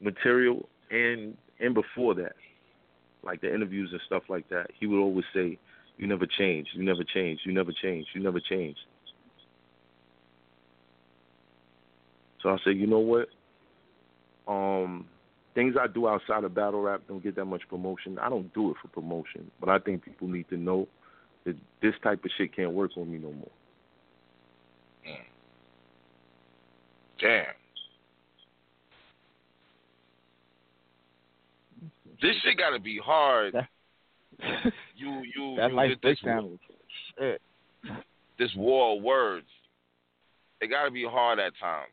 material 0.01 0.69
and 0.91 1.37
and 1.61 1.75
before 1.75 2.15
that, 2.17 2.33
like 3.27 3.43
the 3.43 3.53
interviews 3.53 3.91
and 3.93 4.01
stuff 4.07 4.23
like 4.29 4.49
that, 4.49 4.71
he 4.79 4.87
would 4.87 5.01
always 5.01 5.27
say, 5.35 5.59
"You 5.99 6.07
never 6.07 6.27
change. 6.27 6.69
You 6.73 6.85
never 6.85 7.05
change. 7.05 7.41
You 7.45 7.53
never 7.53 7.73
change. 7.73 8.07
You 8.15 8.23
never 8.23 8.41
change." 8.41 8.79
So 12.43 12.51
I 12.51 12.59
said, 12.63 12.77
you 12.77 12.87
know 12.87 13.01
what? 13.01 13.29
Um, 14.47 15.07
things 15.55 15.75
I 15.77 15.89
do 15.89 16.07
outside 16.07 16.45
of 16.45 16.55
battle 16.55 16.81
rap 16.81 17.03
don't 17.09 17.23
get 17.23 17.35
that 17.37 17.47
much 17.47 17.63
promotion. 17.69 18.19
I 18.21 18.29
don't 18.29 18.53
do 18.55 18.71
it 18.71 18.77
for 18.81 18.89
promotion, 18.89 19.51
but 19.59 19.69
I 19.69 19.81
think 19.81 20.05
people 20.05 20.29
need 20.29 20.49
to 20.51 20.57
know 20.57 20.87
that 21.45 21.57
this 21.83 21.95
type 22.05 22.25
of 22.25 22.31
shit 22.39 22.55
can't 22.55 22.73
work 22.73 22.93
on 22.97 23.11
me 23.11 23.19
no 23.19 23.33
more. 23.33 23.51
Damn. 27.19 27.55
This 32.23 32.35
shit 32.43 32.59
gotta 32.59 32.79
be 32.81 32.99
hard. 33.03 33.55
You 34.97 35.23
you 35.35 35.55
that 35.57 35.71
you 35.71 35.77
life 35.77 35.91
this 36.03 36.19
breakdown 36.21 36.59
shit. 37.19 37.41
this 38.39 38.51
war 38.55 38.97
of 38.97 39.03
words. 39.03 39.47
It 40.61 40.69
gotta 40.69 40.91
be 40.91 41.07
hard 41.09 41.39
at 41.39 41.53
times. 41.59 41.93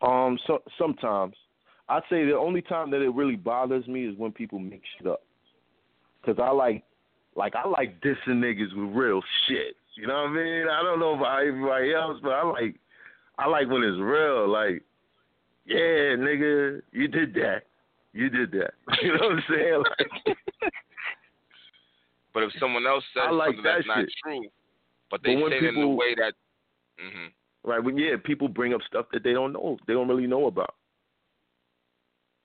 Um, 0.00 0.38
so 0.46 0.62
sometimes 0.78 1.34
I'd 1.88 2.02
say 2.08 2.24
the 2.24 2.36
only 2.36 2.62
time 2.62 2.90
that 2.92 3.02
it 3.02 3.10
really 3.10 3.36
bothers 3.36 3.86
me 3.86 4.06
is 4.06 4.16
when 4.16 4.32
people 4.32 4.58
mix 4.58 4.82
shit 4.96 5.06
up. 5.06 5.22
Cause 6.24 6.36
I 6.42 6.50
like, 6.50 6.84
like 7.36 7.54
I 7.54 7.68
like 7.68 8.00
dissing 8.00 8.38
niggas 8.40 8.74
with 8.74 8.96
real 8.96 9.20
shit. 9.46 9.76
You 9.96 10.06
know 10.06 10.22
what 10.22 10.30
I 10.30 10.32
mean? 10.32 10.68
I 10.68 10.82
don't 10.82 11.00
know 11.00 11.14
about 11.14 11.42
everybody 11.42 11.92
else, 11.92 12.18
but 12.22 12.30
I 12.30 12.42
like, 12.44 12.76
I 13.38 13.48
like 13.48 13.68
when 13.68 13.82
it's 13.82 14.00
real. 14.00 14.48
Like, 14.48 14.82
yeah, 15.66 16.16
nigga, 16.16 16.80
you 16.92 17.08
did 17.08 17.34
that. 17.34 17.64
You 18.12 18.28
did 18.28 18.50
that. 18.52 18.74
You 19.02 19.08
know 19.16 19.28
what 19.28 19.32
I'm 19.32 19.42
saying? 19.48 19.82
Like, 20.26 20.36
But 22.34 22.44
if 22.44 22.52
someone 22.58 22.86
else 22.86 23.04
says 23.14 23.28
like 23.32 23.48
something 23.48 23.62
that's 23.62 23.86
that 23.86 23.94
not 23.96 24.04
true, 24.24 24.48
but 25.10 25.22
they 25.22 25.34
But 25.34 25.50
say 25.50 25.58
it 25.58 25.64
in 25.64 25.76
a 25.82 25.88
way 25.88 26.14
that, 26.16 26.32
hmm 26.98 27.26
Like 27.64 27.82
when 27.82 27.98
yeah, 27.98 28.16
people 28.22 28.48
bring 28.48 28.72
up 28.74 28.80
stuff 28.86 29.06
that 29.12 29.22
they 29.22 29.32
don't 29.32 29.52
know, 29.52 29.76
they 29.86 29.92
don't 29.92 30.08
really 30.08 30.26
know 30.26 30.46
about. 30.46 30.74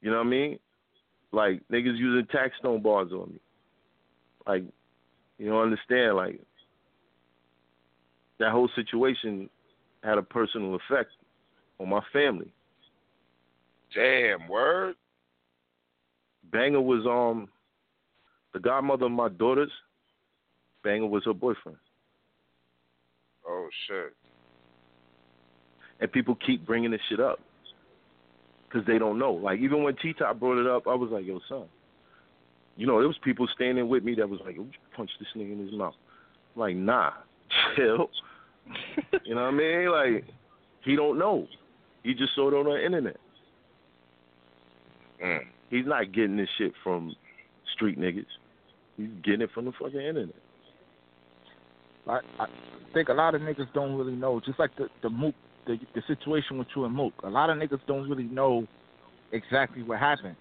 You 0.02 0.12
know 0.12 0.18
what 0.18 0.28
I 0.28 0.30
mean? 0.30 0.60
Like 1.32 1.62
niggas 1.72 1.98
using 1.98 2.28
Taxstone 2.28 2.84
bars 2.84 3.12
on 3.12 3.32
me. 3.32 3.40
Like, 4.46 4.64
you 5.38 5.50
don't 5.50 5.64
understand, 5.64 6.16
like 6.16 6.40
that 8.40 8.52
whole 8.52 8.70
situation 8.76 9.50
had 10.04 10.18
a 10.18 10.22
personal 10.22 10.76
effect 10.76 11.12
on 11.80 11.90
my 11.90 12.02
family. 12.14 12.52
damn 13.94 14.48
word. 14.48 14.96
Banger 16.52 16.82
was 16.82 17.06
um 17.06 17.48
the 18.54 18.60
godmother 18.60 19.06
of 19.06 19.12
my 19.12 19.30
daughters. 19.30 19.72
Banger 20.84 21.08
was 21.08 21.24
her 21.26 21.34
boyfriend. 21.34 21.78
Oh 23.48 23.70
shit. 23.88 24.14
and 26.00 26.12
people 26.12 26.36
keep 26.46 26.66
bringing 26.66 26.92
this 26.92 27.02
shit 27.10 27.20
up 27.20 27.40
because 28.68 28.86
they 28.86 28.98
don't 28.98 29.18
know. 29.18 29.34
Like 29.34 29.60
even 29.60 29.84
when 29.84 29.96
T 29.98 30.14
Top 30.14 30.40
brought 30.40 30.60
it 30.60 30.68
up, 30.68 30.88
I 30.88 30.96
was 30.96 31.10
like, 31.12 31.26
"Yo, 31.26 31.40
son," 31.48 31.66
you 32.76 32.86
know, 32.86 33.00
there 33.00 33.08
was 33.08 33.18
people 33.24 33.48
standing 33.56 33.88
with 33.88 34.04
me 34.04 34.16
that 34.16 34.30
was 34.30 34.40
like, 34.46 34.56
"Yo, 34.56 34.68
punch 34.96 35.10
this 35.20 35.30
nigga 35.36 35.54
in 35.54 35.66
his 35.66 35.74
mouth." 35.74 35.96
I'm 36.56 36.60
like, 36.62 36.76
nah, 36.76 37.12
chill. 37.76 38.10
you 39.24 39.36
know 39.36 39.44
what 39.44 39.48
I 39.48 39.52
mean? 39.52 39.92
Like 39.92 40.26
he 40.84 40.96
don't 40.96 41.18
know. 41.18 41.48
He 42.04 42.14
just 42.14 42.36
saw 42.36 42.50
it 42.50 42.54
on 42.54 42.66
the 42.66 42.86
internet. 42.86 43.18
Mm. 45.24 45.40
He's 45.70 45.86
not 45.86 46.14
getting 46.14 46.38
this 46.38 46.50
shit 46.58 46.72
from 46.84 47.16
street 47.76 48.00
niggas. 48.00 48.26
He's 48.96 49.10
getting 49.24 49.42
it 49.42 49.50
from 49.54 49.66
the 49.66 49.72
fucking 49.74 50.00
internet. 50.00 50.36
I, 52.08 52.20
I 52.40 52.46
think 52.94 53.10
a 53.10 53.14
lot 53.14 53.36
of 53.36 53.42
niggas 53.42 53.72
don't 53.74 53.96
really 53.96 54.16
know. 54.16 54.40
Just 54.46 54.60
like 54.60 54.76
the 54.78 54.88
the 55.04 55.10
Mook, 55.10 55.36
the 55.66 55.78
the 55.94 56.02
situation 56.08 56.58
with 56.58 56.68
you 56.76 56.86
and 56.86 56.96
Mook. 56.96 57.14
A 57.24 57.30
lot 57.30 57.50
of 57.50 57.58
niggas 57.58 57.80
don't 57.88 58.10
really 58.10 58.24
know 58.24 58.66
exactly 59.34 59.84
what 59.84 60.00
happened, 60.00 60.36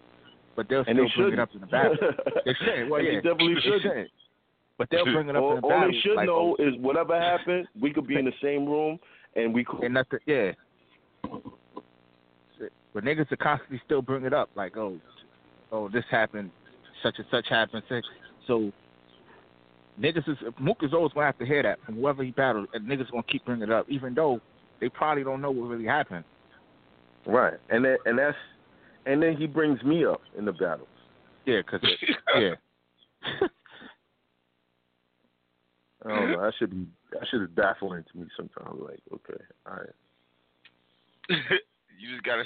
but 0.55 0.69
they'll 0.69 0.85
And 0.87 0.97
still 1.11 1.27
they 1.27 1.31
bring 1.31 1.33
it 1.35 1.39
up 1.41 1.49
in 1.55 1.61
the 1.61 1.67
battle. 1.67 1.97
they 2.45 2.55
should. 2.65 2.89
Well, 2.89 3.01
And 3.01 3.09
they 3.09 3.13
yeah, 3.15 3.21
definitely 3.21 3.57
should. 3.63 3.83
should. 3.83 4.09
But 4.79 4.89
they'll 4.91 5.05
bring 5.05 5.29
it 5.29 5.37
up 5.37 5.43
all, 5.43 5.51
in 5.51 5.57
the 5.57 5.63
battle. 5.63 5.83
all 5.83 5.89
they 5.89 5.99
should 6.03 6.15
like, 6.17 6.27
know 6.27 6.57
oh, 6.59 6.63
is 6.63 6.75
whatever 6.81 7.19
happened, 7.19 7.67
we 7.81 7.93
could 7.93 8.07
be 8.07 8.17
in 8.17 8.27
the 8.27 8.33
same 8.43 8.67
room 8.67 8.99
and 9.35 9.53
we 9.53 9.65
could 9.65 9.83
and 9.83 9.95
nothing. 9.95 10.19
Yeah. 10.27 10.53
But 12.95 13.05
niggas 13.05 13.31
are 13.33 13.37
constantly 13.37 13.81
still 13.85 14.01
bring 14.01 14.25
it 14.25 14.33
up, 14.33 14.49
like, 14.55 14.77
oh, 14.77 14.99
oh, 15.73 15.89
this 15.89 16.05
happened, 16.11 16.51
such 17.03 17.15
and 17.19 17.27
such 17.31 17.49
happened. 17.49 17.83
So 18.47 18.73
niggas 20.01 20.29
is 20.29 20.37
Mook 20.59 20.79
is 20.83 20.93
always 20.93 21.13
gonna 21.13 21.27
have 21.27 21.39
to 21.39 21.47
hear 21.47 21.63
that 21.63 21.79
from 21.85 21.97
whoever 21.97 22.23
he 22.23 22.31
battled, 22.31 22.69
and 22.73 22.87
niggas 22.87 23.11
gonna 23.11 23.23
keep 23.25 23.45
bringing 23.45 23.65
it 23.65 23.73
up, 23.73 23.87
even 23.89 24.15
though 24.15 24.41
they 24.81 24.89
probably 24.89 25.25
don't 25.25 25.41
know 25.41 25.51
what 25.51 25.69
really 25.69 25.87
happened. 25.87 26.25
Right, 27.27 27.55
and 27.71 27.85
then, 27.85 27.97
and 28.05 28.19
that's 28.19 28.37
and 29.07 29.23
then 29.23 29.37
he 29.37 29.47
brings 29.47 29.83
me 29.83 30.05
up 30.05 30.21
in 30.37 30.45
the 30.45 30.53
battles. 30.53 30.89
Yeah, 31.45 31.63
cause 31.63 31.81
it, 31.83 32.17
yeah. 32.39 32.55
I 36.05 36.09
don't 36.09 36.31
know. 36.33 36.43
That 36.43 36.53
should 36.59 36.71
be 36.71 36.87
that 37.13 37.27
should 37.29 37.41
be 37.55 37.61
baffling 37.61 38.05
to 38.13 38.19
me 38.19 38.27
sometimes. 38.37 38.79
Like, 38.81 39.01
okay, 39.13 39.43
all 39.67 39.75
right. 39.75 39.89
you 41.99 42.13
just 42.13 42.25
gotta, 42.25 42.45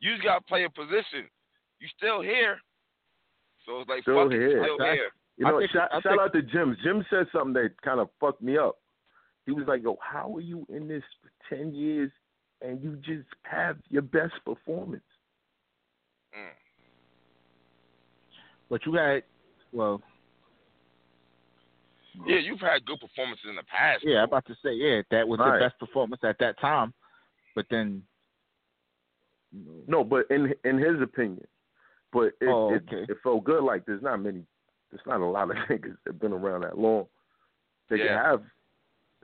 you 0.00 0.12
just 0.12 0.24
gotta 0.24 0.42
play 0.42 0.64
a 0.64 0.70
position. 0.70 1.28
You 1.82 1.88
still 1.98 2.22
here, 2.22 2.60
so 3.66 3.80
it's 3.80 3.88
like 3.88 4.02
Still 4.02 4.22
fuck 4.22 4.32
it, 4.32 4.38
here. 4.38 4.62
still 4.62 4.74
Exactly. 4.76 4.96
here. 4.98 5.10
You 5.36 5.44
know, 5.46 5.58
think- 5.58 5.70
shout, 5.72 5.88
I 5.90 5.94
shout 6.00 6.02
think- 6.12 6.20
out 6.20 6.32
to 6.34 6.42
Jim. 6.42 6.76
Jim 6.84 7.04
said 7.10 7.26
something 7.32 7.54
that 7.60 7.74
kind 7.82 7.98
of 7.98 8.08
fucked 8.20 8.40
me 8.40 8.56
up. 8.56 8.78
He 9.46 9.50
was 9.50 9.66
like, 9.66 9.82
"Yo, 9.82 9.96
how 10.00 10.32
are 10.36 10.40
you 10.40 10.64
in 10.68 10.86
this 10.86 11.02
for 11.20 11.30
ten 11.52 11.74
years 11.74 12.12
and 12.60 12.80
you 12.80 12.94
just 12.98 13.26
have 13.42 13.78
your 13.88 14.02
best 14.02 14.34
performance?" 14.44 15.02
Mm. 16.32 16.54
But 18.68 18.86
you 18.86 18.92
had, 18.94 19.24
well, 19.72 20.00
Yeah, 22.26 22.36
you've 22.36 22.60
had 22.60 22.84
good 22.84 23.00
performances 23.00 23.46
in 23.48 23.56
the 23.56 23.64
past. 23.64 24.04
yeah, 24.04 24.18
I'm 24.18 24.24
about 24.24 24.44
to 24.46 24.54
say, 24.62 24.74
yeah, 24.74 25.02
that 25.10 25.26
was 25.26 25.40
Right. 25.40 25.54
the 25.58 25.64
best 25.64 25.78
performance 25.80 26.22
at 26.22 26.38
that 26.38 26.58
time. 26.60 26.94
But 27.56 27.68
then, 27.70 28.06
No, 29.86 30.04
but 30.04 30.30
in 30.30 30.54
in 30.64 30.78
his 30.78 31.00
opinion, 31.02 31.46
but 32.12 32.32
it, 32.40 32.48
Oh, 32.48 32.74
it, 32.74 32.82
okay. 32.88 33.10
it 33.10 33.18
felt 33.22 33.44
good. 33.44 33.62
Like 33.64 33.86
there's 33.86 34.02
not 34.02 34.20
many, 34.20 34.44
there's 34.90 35.06
not 35.06 35.20
a 35.20 35.24
lot 35.26 35.50
of 35.50 35.56
niggas 35.70 35.96
that 36.04 36.20
been 36.20 36.32
around 36.32 36.62
that 36.62 36.78
long. 36.78 37.06
that 37.88 37.98
Yeah. 37.98 38.06
can 38.06 38.24
have 38.24 38.42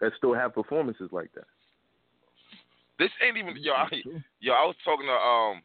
that 0.01 0.13
still 0.17 0.35
have 0.35 0.55
performances 0.55 1.11
like 1.13 1.33
that. 1.35 1.47
This 2.99 3.11
ain't 3.25 3.37
even 3.37 3.57
yo. 3.63 3.73
I, 3.73 3.89
yo, 4.41 4.53
I 4.53 4.65
was 4.65 4.77
talking 4.85 5.07
to 5.07 5.13
um 5.13 5.63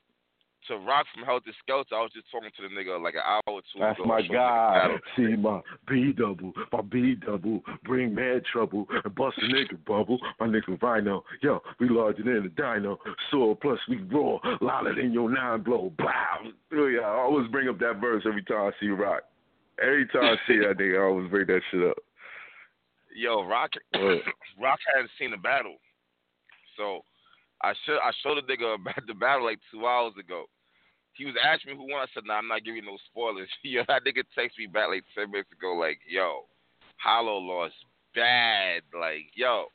to 0.67 0.77
Rock 0.77 1.05
from 1.13 1.23
Heltah 1.23 1.53
Skeltah. 1.67 1.93
I 1.93 2.01
was 2.01 2.11
just 2.13 2.27
talking 2.31 2.49
to 2.57 2.61
the 2.63 2.69
nigga 2.69 3.01
like 3.01 3.15
an 3.15 3.21
hour 3.25 3.41
or 3.47 3.61
two 3.61 3.79
That's 3.79 3.99
ago. 3.99 4.07
my 4.07 4.21
guy. 4.21 4.95
See 5.15 5.35
my 5.35 5.61
B 5.87 6.13
double, 6.15 6.53
my 6.71 6.81
B 6.81 7.15
double, 7.15 7.61
bring 7.83 8.13
mad 8.13 8.43
trouble 8.51 8.85
and 9.03 9.15
bust 9.15 9.37
a 9.39 9.45
nigga 9.45 9.83
bubble. 9.85 10.19
My 10.39 10.47
nigga 10.47 10.81
Rhino, 10.81 11.23
yo, 11.41 11.61
we 11.79 11.89
larger 11.89 12.23
than 12.23 12.45
a 12.45 12.49
dino. 12.49 12.99
Soar 13.31 13.55
plus 13.55 13.79
we 13.89 13.97
raw, 14.03 14.39
louder 14.61 14.95
than 14.95 15.11
your 15.13 15.29
nine 15.29 15.61
blow. 15.61 15.91
Blow. 15.97 16.07
Oh, 16.73 16.87
yeah, 16.87 17.01
I 17.01 17.19
always 17.21 17.49
bring 17.51 17.69
up 17.69 17.79
that 17.79 17.99
verse 18.01 18.23
every 18.27 18.43
time 18.43 18.67
I 18.67 18.71
see 18.79 18.89
Rock. 18.89 19.23
Every 19.81 20.07
time 20.07 20.23
I 20.23 20.35
see 20.47 20.59
that 20.59 20.77
nigga, 20.77 20.99
I 20.99 21.03
always 21.03 21.29
bring 21.29 21.47
that 21.47 21.61
shit 21.71 21.87
up. 21.87 21.97
Yo, 23.15 23.43
Rock? 23.43 23.71
Rock 23.93 24.79
hadn't 24.93 25.11
seen 25.19 25.31
the 25.31 25.37
battle, 25.37 25.75
so 26.77 27.01
I 27.61 27.73
should 27.85 27.97
I 27.97 28.11
showed 28.21 28.37
the 28.37 28.53
nigga 28.53 28.75
about 28.81 29.07
the 29.07 29.13
battle 29.13 29.45
like 29.45 29.59
two 29.71 29.85
hours 29.85 30.13
ago. 30.19 30.45
He 31.13 31.25
was 31.25 31.35
asking 31.37 31.73
me 31.73 31.77
who 31.77 31.91
won. 31.91 32.01
I 32.01 32.05
said, 32.13 32.25
"Nah, 32.25 32.41
I'm 32.41 32.47
not 32.47 32.63
giving 32.63 32.83
you 32.83 32.89
no 32.89 32.97
spoilers." 33.09 33.49
yo, 33.63 33.83
that 33.87 34.03
nigga 34.03 34.23
texted 34.37 34.57
me 34.57 34.67
back 34.67 34.89
like 34.89 35.05
ten 35.15 35.31
minutes 35.31 35.51
ago, 35.51 35.73
like, 35.73 35.99
"Yo, 36.09 36.45
Hollow 36.97 37.37
lost 37.37 37.75
bad." 38.15 38.81
Like, 38.93 39.29
yo, 39.35 39.65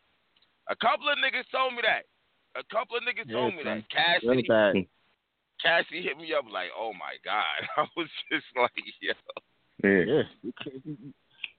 a 0.68 0.76
couple 0.76 1.08
of 1.08 1.18
niggas 1.18 1.48
told 1.52 1.74
me 1.74 1.82
that. 1.82 2.04
A 2.58 2.64
couple 2.74 2.96
of 2.96 3.04
niggas 3.04 3.26
Yeah, 3.26 3.34
told 3.34 3.54
me 3.54 3.62
that. 3.64 3.88
Cassie, 3.88 4.26
really. 4.26 4.88
Cassie 5.62 6.02
hit 6.02 6.18
me 6.18 6.32
up 6.34 6.44
like, 6.52 6.70
"Oh 6.76 6.92
my 6.92 7.14
god!" 7.24 7.44
I 7.76 7.86
was 7.96 8.08
just 8.30 8.46
like, 8.56 8.72
"Yo, 9.00 9.12
Yeah. 9.84 10.04
Yeah, 10.06 10.22
you 10.42 10.52
can't, 10.62 10.82
you, 10.84 10.96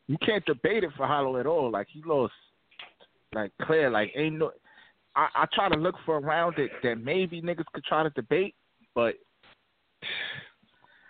you 0.07 0.17
can't 0.25 0.45
debate 0.45 0.83
it 0.83 0.91
for 0.97 1.07
Hollow 1.07 1.37
at 1.37 1.45
all. 1.45 1.71
Like 1.71 1.87
he 1.89 2.01
lost, 2.05 2.33
like 3.33 3.51
clear. 3.61 3.89
Like 3.89 4.11
ain't 4.15 4.39
no. 4.39 4.51
I, 5.15 5.27
I 5.35 5.45
try 5.53 5.69
to 5.69 5.77
look 5.77 5.95
for 6.05 6.17
a 6.17 6.21
round 6.21 6.55
that 6.57 6.69
that 6.83 6.95
maybe 7.01 7.41
niggas 7.41 7.65
could 7.73 7.83
try 7.85 8.03
to 8.03 8.09
debate, 8.11 8.55
but 8.93 9.15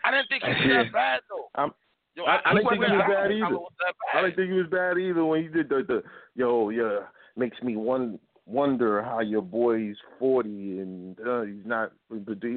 I 0.06 0.12
didn't 0.12 0.28
think 0.30 0.44
he 0.44 0.50
was 0.50 0.86
that 0.86 0.94
bad 0.94 1.20
though." 1.30 1.50
I'm- 1.62 1.74
Yo, 2.16 2.26
I- 2.26 2.42
I 2.44 2.54
didn't 2.54 2.70
think 2.70 2.74
he 2.74 2.80
was 2.80 2.90
wasn't- 2.90 3.08
bad 3.08 3.32
I 3.32 3.34
either. 3.36 3.58
was 3.60 3.72
that 3.80 4.18
I 4.18 4.22
didn't 4.24 4.36
think 4.36 4.52
he 4.52 4.58
was 4.58 4.68
bad 4.68 4.98
either 4.98 5.24
when 5.26 5.42
he 5.44 5.48
did 5.48 5.70
the, 5.70 5.84
the 5.88 6.04
yo, 6.36 6.70
yeah, 6.70 7.00
makes 7.38 7.62
me 7.62 7.76
one 7.78 8.20
wonder 8.46 9.02
how 9.04 9.20
your 9.20 9.44
boy's 9.44 9.96
forty 10.18 10.80
and 10.80 11.18
uh, 11.22 11.42
he's 11.44 11.66
not 11.66 11.92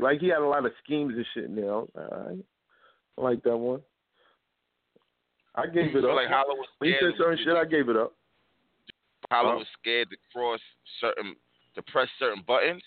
like 0.01 0.21
he 0.21 0.29
had 0.29 0.39
a 0.39 0.47
lot 0.47 0.65
of 0.65 0.73
schemes 0.83 1.13
and 1.15 1.27
shit 1.35 1.51
now. 1.51 1.87
I, 1.97 2.33
I 3.19 3.21
like 3.23 3.43
that 3.45 3.57
one. 3.57 3.83
I 5.55 5.67
gave 5.67 5.95
it 5.95 6.03
So 6.03 6.11
up. 6.11 6.17
like 6.17 6.29
Hollow 6.29 6.55
was 6.57 6.67
when 6.79 6.91
he 6.91 6.97
scared. 6.97 7.13
said 7.13 7.19
certain 7.23 7.39
shit, 7.45 7.55
I 7.55 7.65
gave 7.67 7.89
it 7.91 7.97
up. 7.97 8.15
Hollow 9.31 9.59
was 9.59 9.67
scared 9.81 10.09
to 10.11 10.17
cross 10.33 10.61
certain, 11.01 11.37
to 11.75 11.83
press 11.83 12.09
certain 12.19 12.43
buttons. 12.47 12.83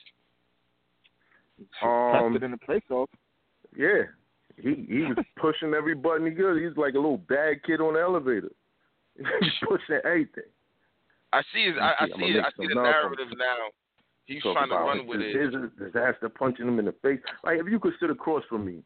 Um, 1.81 2.11
tested 2.33 2.43
in 2.43 2.51
the 2.51 2.57
place 2.57 2.81
off. 2.89 3.09
Yeah, 3.78 4.03
he 4.57 4.86
he 4.88 5.01
was 5.03 5.17
pushing 5.38 5.73
every 5.73 5.95
button 5.95 6.26
he 6.26 6.34
could. 6.34 6.61
He's 6.61 6.78
like 6.78 6.93
a 6.93 6.97
little 6.99 7.17
bad 7.17 7.63
kid 7.63 7.82
on 7.82 7.93
the 7.95 8.01
elevator. 8.01 8.51
He's 9.17 9.51
pushing 9.67 9.99
everything. 10.03 10.43
I 11.34 11.41
see 11.53 11.65
his, 11.65 11.76
I, 11.80 11.93
I 11.99 12.07
see, 12.07 12.23
it, 12.26 12.43
I 12.43 12.49
see 12.49 12.67
some 12.67 12.67
the 12.69 12.76
narrative 12.76 13.28
now. 13.38 13.67
He's 14.26 14.41
Talk 14.41 14.55
trying 14.55 14.69
to 14.69 14.76
about 14.76 14.88
run 14.88 15.07
with 15.07 15.19
his, 15.21 15.36
it. 15.36 15.53
His 15.53 15.93
Dizaster 15.93 16.34
punching 16.34 16.67
him 16.67 16.80
in 16.80 16.86
the 16.86 16.95
face. 17.01 17.19
Like 17.43 17.59
if 17.59 17.67
you 17.67 17.80
could 17.80 17.93
sit 17.99 18.09
across 18.09 18.43
from 18.49 18.65
me, 18.65 18.84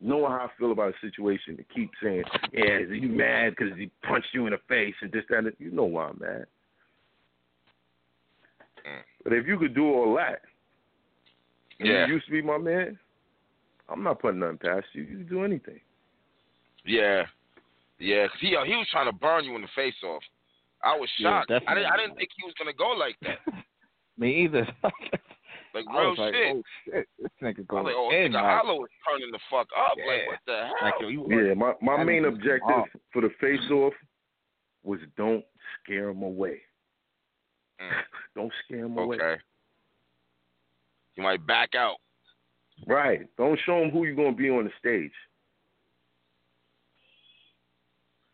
knowing 0.00 0.30
how 0.30 0.46
I 0.46 0.48
feel 0.58 0.72
about 0.72 0.94
a 0.94 1.00
situation, 1.00 1.56
and 1.56 1.64
keep 1.74 1.90
saying, 2.02 2.24
"Yeah, 2.52 2.78
you 2.80 3.08
mad 3.08 3.54
because 3.56 3.76
he 3.78 3.90
punched 4.02 4.28
you 4.32 4.46
in 4.46 4.52
the 4.52 4.58
face 4.68 4.94
and 5.00 5.10
this 5.12 5.24
that," 5.30 5.38
and 5.38 5.46
that," 5.46 5.60
you 5.60 5.70
know 5.70 5.84
why 5.84 6.08
I'm 6.08 6.18
mad. 6.20 6.46
Mm. 8.86 9.02
But 9.24 9.32
if 9.32 9.46
you 9.46 9.58
could 9.58 9.74
do 9.74 9.86
all 9.86 10.14
that, 10.16 10.42
and 11.78 11.88
Yeah. 11.88 12.06
you 12.06 12.14
used 12.14 12.26
to 12.26 12.32
be 12.32 12.42
my 12.42 12.58
man, 12.58 12.98
I'm 13.88 14.02
not 14.02 14.20
putting 14.20 14.40
nothing 14.40 14.58
past 14.58 14.86
you. 14.92 15.02
You 15.02 15.16
can 15.18 15.26
do 15.28 15.44
anything. 15.44 15.80
Yeah, 16.84 17.26
yeah. 17.98 18.26
'cause 18.28 18.38
he 18.40 18.48
he 18.48 18.76
was 18.76 18.88
trying 18.90 19.06
to 19.06 19.12
burn 19.12 19.44
you 19.44 19.54
in 19.56 19.62
the 19.62 19.68
face 19.74 19.94
off. 20.04 20.22
I 20.82 20.96
was 20.96 21.10
Yeah, 21.18 21.40
shocked. 21.46 21.50
I 21.66 21.74
didn't 21.74 21.90
I 21.92 21.96
didn't 21.96 22.16
think 22.16 22.30
he 22.36 22.44
was 22.44 22.54
gonna 22.58 22.72
go 22.72 22.88
like 22.90 23.16
that. 23.22 23.38
Me 24.18 24.44
either. 24.44 24.66
Like 25.74 25.84
I 25.90 26.00
real 26.00 26.10
was 26.10 26.18
like, 26.18 26.32
shit. 26.34 26.56
oh 26.56 26.62
shit, 26.86 27.08
this 27.18 27.30
nigga 27.42 27.60
I 27.60 27.62
going 27.64 27.84
was 27.84 27.92
like, 27.92 27.94
oh, 27.98 28.10
in. 28.24 28.32
nigga, 28.32 28.34
like, 28.42 28.44
Hollow 28.64 28.84
is 28.84 28.90
turning 29.06 29.30
the 29.30 29.38
fuck 29.50 29.68
up. 29.76 29.92
Like, 29.98 30.06
Yeah. 30.06 30.26
what 30.26 30.38
the 30.46 30.66
hell? 30.68 30.74
like, 30.80 30.94
yo, 31.00 31.08
you 31.08 31.48
Yeah, 31.48 31.52
my 31.52 31.74
my 31.82 32.02
main 32.02 32.24
objective 32.24 32.84
for 33.12 33.20
the 33.20 33.28
face 33.42 33.60
off 33.70 33.92
was 34.84 35.00
don't 35.18 35.44
scare 35.82 36.08
him 36.08 36.22
away. 36.22 36.62
Mm. 37.78 37.90
don't 38.34 38.52
scare 38.64 38.86
him 38.86 38.96
away. 38.96 39.16
Okay. 39.16 39.42
You 41.16 41.22
might 41.24 41.46
back 41.46 41.74
out. 41.74 41.96
Right. 42.84 43.26
Don't 43.38 43.58
show 43.64 43.80
them 43.80 43.90
who 43.90 44.04
you're 44.04 44.14
gonna 44.16 44.32
be 44.32 44.50
on 44.50 44.64
the 44.64 44.70
stage. 44.78 45.12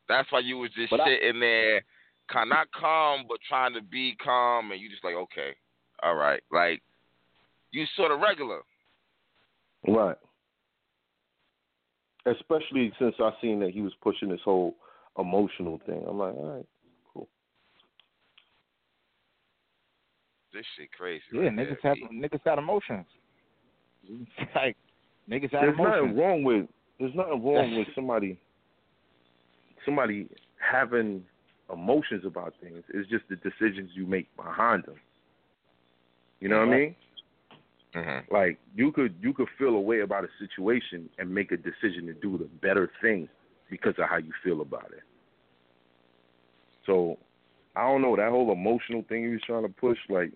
That's 0.09 0.30
why 0.32 0.40
you 0.40 0.59
was 0.59 0.70
just 0.72 0.90
But 0.90 1.01
I- 1.01 1.05
sitting 1.07 1.40
there, 1.40 1.84
kind 2.28 2.51
not 2.51 2.70
calm, 2.72 3.26
but 3.28 3.38
trying 3.49 3.72
to 3.74 3.80
be 3.82 4.16
calm, 4.16 4.72
and 4.72 4.80
you 4.80 4.88
just 4.88 5.05
like, 5.05 5.14
okay, 5.14 5.55
all 6.03 6.16
right, 6.16 6.43
like 6.51 6.82
you 7.70 7.86
sort 7.97 8.11
of 8.11 8.20
regular. 8.20 8.62
Right. 9.86 10.16
Especially 12.26 12.93
since 12.99 13.14
I 13.18 13.32
seen 13.40 13.59
that 13.61 13.70
he 13.70 13.80
was 13.80 13.95
pushing 14.03 14.28
this 14.28 14.40
whole 14.45 14.76
emotional 15.18 15.78
thing. 15.86 16.05
I'm 16.07 16.18
like, 16.18 16.34
all 16.34 16.57
right, 16.57 16.66
cool. 17.12 17.28
This 20.53 20.64
shit 20.76 20.93
crazy. 20.93 21.22
Yeah, 21.32 21.40
right 21.43 21.53
niggas 21.53 21.82
there, 21.82 21.95
have 21.95 22.11
B. 22.11 22.20
niggas 22.20 22.45
got 22.45 22.59
emotions. 22.59 23.07
Like 24.55 24.76
niggas 25.28 25.50
got 25.53 25.62
There's 25.62 25.78
nothing 25.78 26.16
wrong 26.16 26.42
with 26.42 26.66
there's 26.98 27.14
nothing 27.14 27.42
wrong 27.44 27.76
with 27.76 27.88
somebody 27.94 28.38
somebody 29.84 30.28
having 30.59 31.24
emotions 31.72 32.24
about 32.24 32.55
things. 32.62 32.82
It's 32.92 33.09
just 33.09 33.24
the 33.28 33.36
decisions 33.36 33.90
you 33.94 34.07
make 34.07 34.34
behind 34.36 34.84
them. 34.84 34.96
You 36.40 36.48
know 36.48 36.59
what 36.59 36.68
I 36.68 36.76
mean? 36.76 36.96
Mhm. 37.94 38.30
Like 38.30 38.59
you 38.74 38.90
could 38.92 39.14
you 39.20 39.32
could 39.32 39.48
feel 39.59 39.70
a 39.70 39.80
way 39.80 40.00
about 40.00 40.24
a 40.24 40.28
situation 40.38 41.09
and 41.18 41.32
make 41.32 41.53
a 41.53 41.57
decision 41.57 42.07
to 42.07 42.14
do 42.14 42.38
the 42.38 42.48
better 42.61 42.90
thing 43.00 43.28
because 43.70 43.94
of 43.98 44.09
how 44.09 44.16
you 44.18 44.32
feel 44.42 44.61
about 44.61 44.90
it. 44.92 45.03
So 46.86 47.18
I 47.76 47.82
don't 47.82 48.03
know 48.03 48.16
that 48.16 48.30
whole 48.30 48.53
emotional 48.53 49.03
thing 49.09 49.24
he 49.24 49.30
was 49.30 49.42
trying 49.42 49.62
to 49.62 49.68
push. 49.68 49.98
Like 50.09 50.32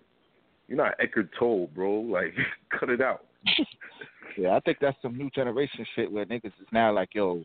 you're 0.67 0.77
not 0.77 0.95
Eckhart 0.99 1.29
Tolle, 1.37 1.67
bro. 1.73 1.99
Like 2.01 2.33
cut 2.79 2.89
it 2.89 3.01
out. 3.01 3.25
Yeah, 4.37 4.55
I 4.55 4.59
think 4.59 4.77
that's 4.79 4.97
some 5.01 5.17
new 5.17 5.29
generation 5.31 5.85
shit 5.95 6.11
where 6.11 6.25
niggas 6.25 6.45
is 6.45 6.67
now 6.71 6.93
like, 6.93 7.09
yo, 7.15 7.43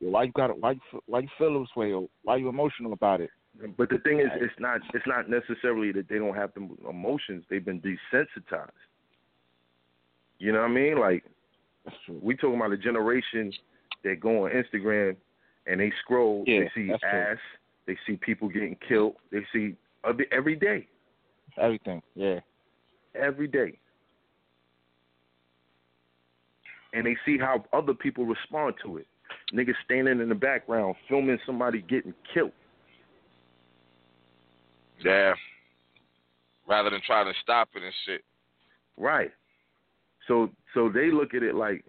yo 0.00 0.10
why 0.10 0.24
you 0.24 0.32
got 0.32 0.50
it? 0.50 0.56
Why 0.60 0.72
you 0.72 0.80
why 1.06 1.20
you 1.20 1.28
feel 1.38 1.58
this 1.60 1.70
way? 1.74 1.92
Or 1.92 2.06
why 2.22 2.36
you 2.36 2.48
emotional 2.48 2.92
about 2.92 3.20
it? 3.22 3.30
But 3.78 3.88
the 3.88 3.98
thing 3.98 4.20
is, 4.20 4.26
it's 4.34 4.52
not 4.58 4.80
it's 4.92 5.06
not 5.06 5.30
necessarily 5.30 5.90
that 5.92 6.08
they 6.08 6.18
don't 6.18 6.34
have 6.34 6.50
the 6.54 6.68
emotions. 6.88 7.44
They've 7.48 7.64
been 7.64 7.80
desensitized. 7.80 8.70
You 10.38 10.52
know 10.52 10.60
what 10.60 10.70
I 10.70 10.74
mean? 10.74 10.98
Like 10.98 11.24
we 12.08 12.36
talking 12.36 12.56
about 12.56 12.72
a 12.72 12.76
generation 12.76 13.52
that 14.02 14.20
go 14.20 14.44
on 14.44 14.50
Instagram 14.50 15.16
and 15.66 15.80
they 15.80 15.92
scroll, 16.02 16.44
Yeah, 16.46 16.60
they 16.60 16.70
see 16.74 16.88
that's 16.88 17.00
true. 17.00 17.10
ass, 17.10 17.38
they 17.86 17.96
see 18.06 18.16
people 18.16 18.48
getting 18.48 18.76
killed, 18.86 19.14
they 19.32 19.40
see 19.52 19.76
every- 20.06 20.26
every 20.30 20.56
day, 20.56 20.86
Everything. 21.56 22.02
Yeah. 22.14 22.40
every 23.14 23.46
day, 23.46 23.78
and 26.94 27.04
they 27.04 27.16
see 27.26 27.36
how 27.36 27.64
other 27.72 27.92
people 27.92 28.24
respond 28.24 28.74
to 28.84 28.98
it. 28.98 29.06
Niggas 29.52 29.74
standing 29.84 30.20
in 30.20 30.28
the 30.28 30.34
background 30.34 30.94
filming 31.08 31.38
somebody 31.44 31.82
getting 31.82 32.14
killed. 32.32 32.52
Yeah. 35.04 35.34
Rather 36.66 36.88
than 36.88 37.00
trying 37.04 37.26
to 37.26 37.38
stop 37.42 37.68
it 37.74 37.82
and 37.82 37.92
shit. 38.06 38.22
Right. 38.96 39.32
So 40.28 40.50
so 40.72 40.88
they 40.88 41.10
look 41.10 41.34
at 41.34 41.42
it 41.42 41.54
like 41.54 41.84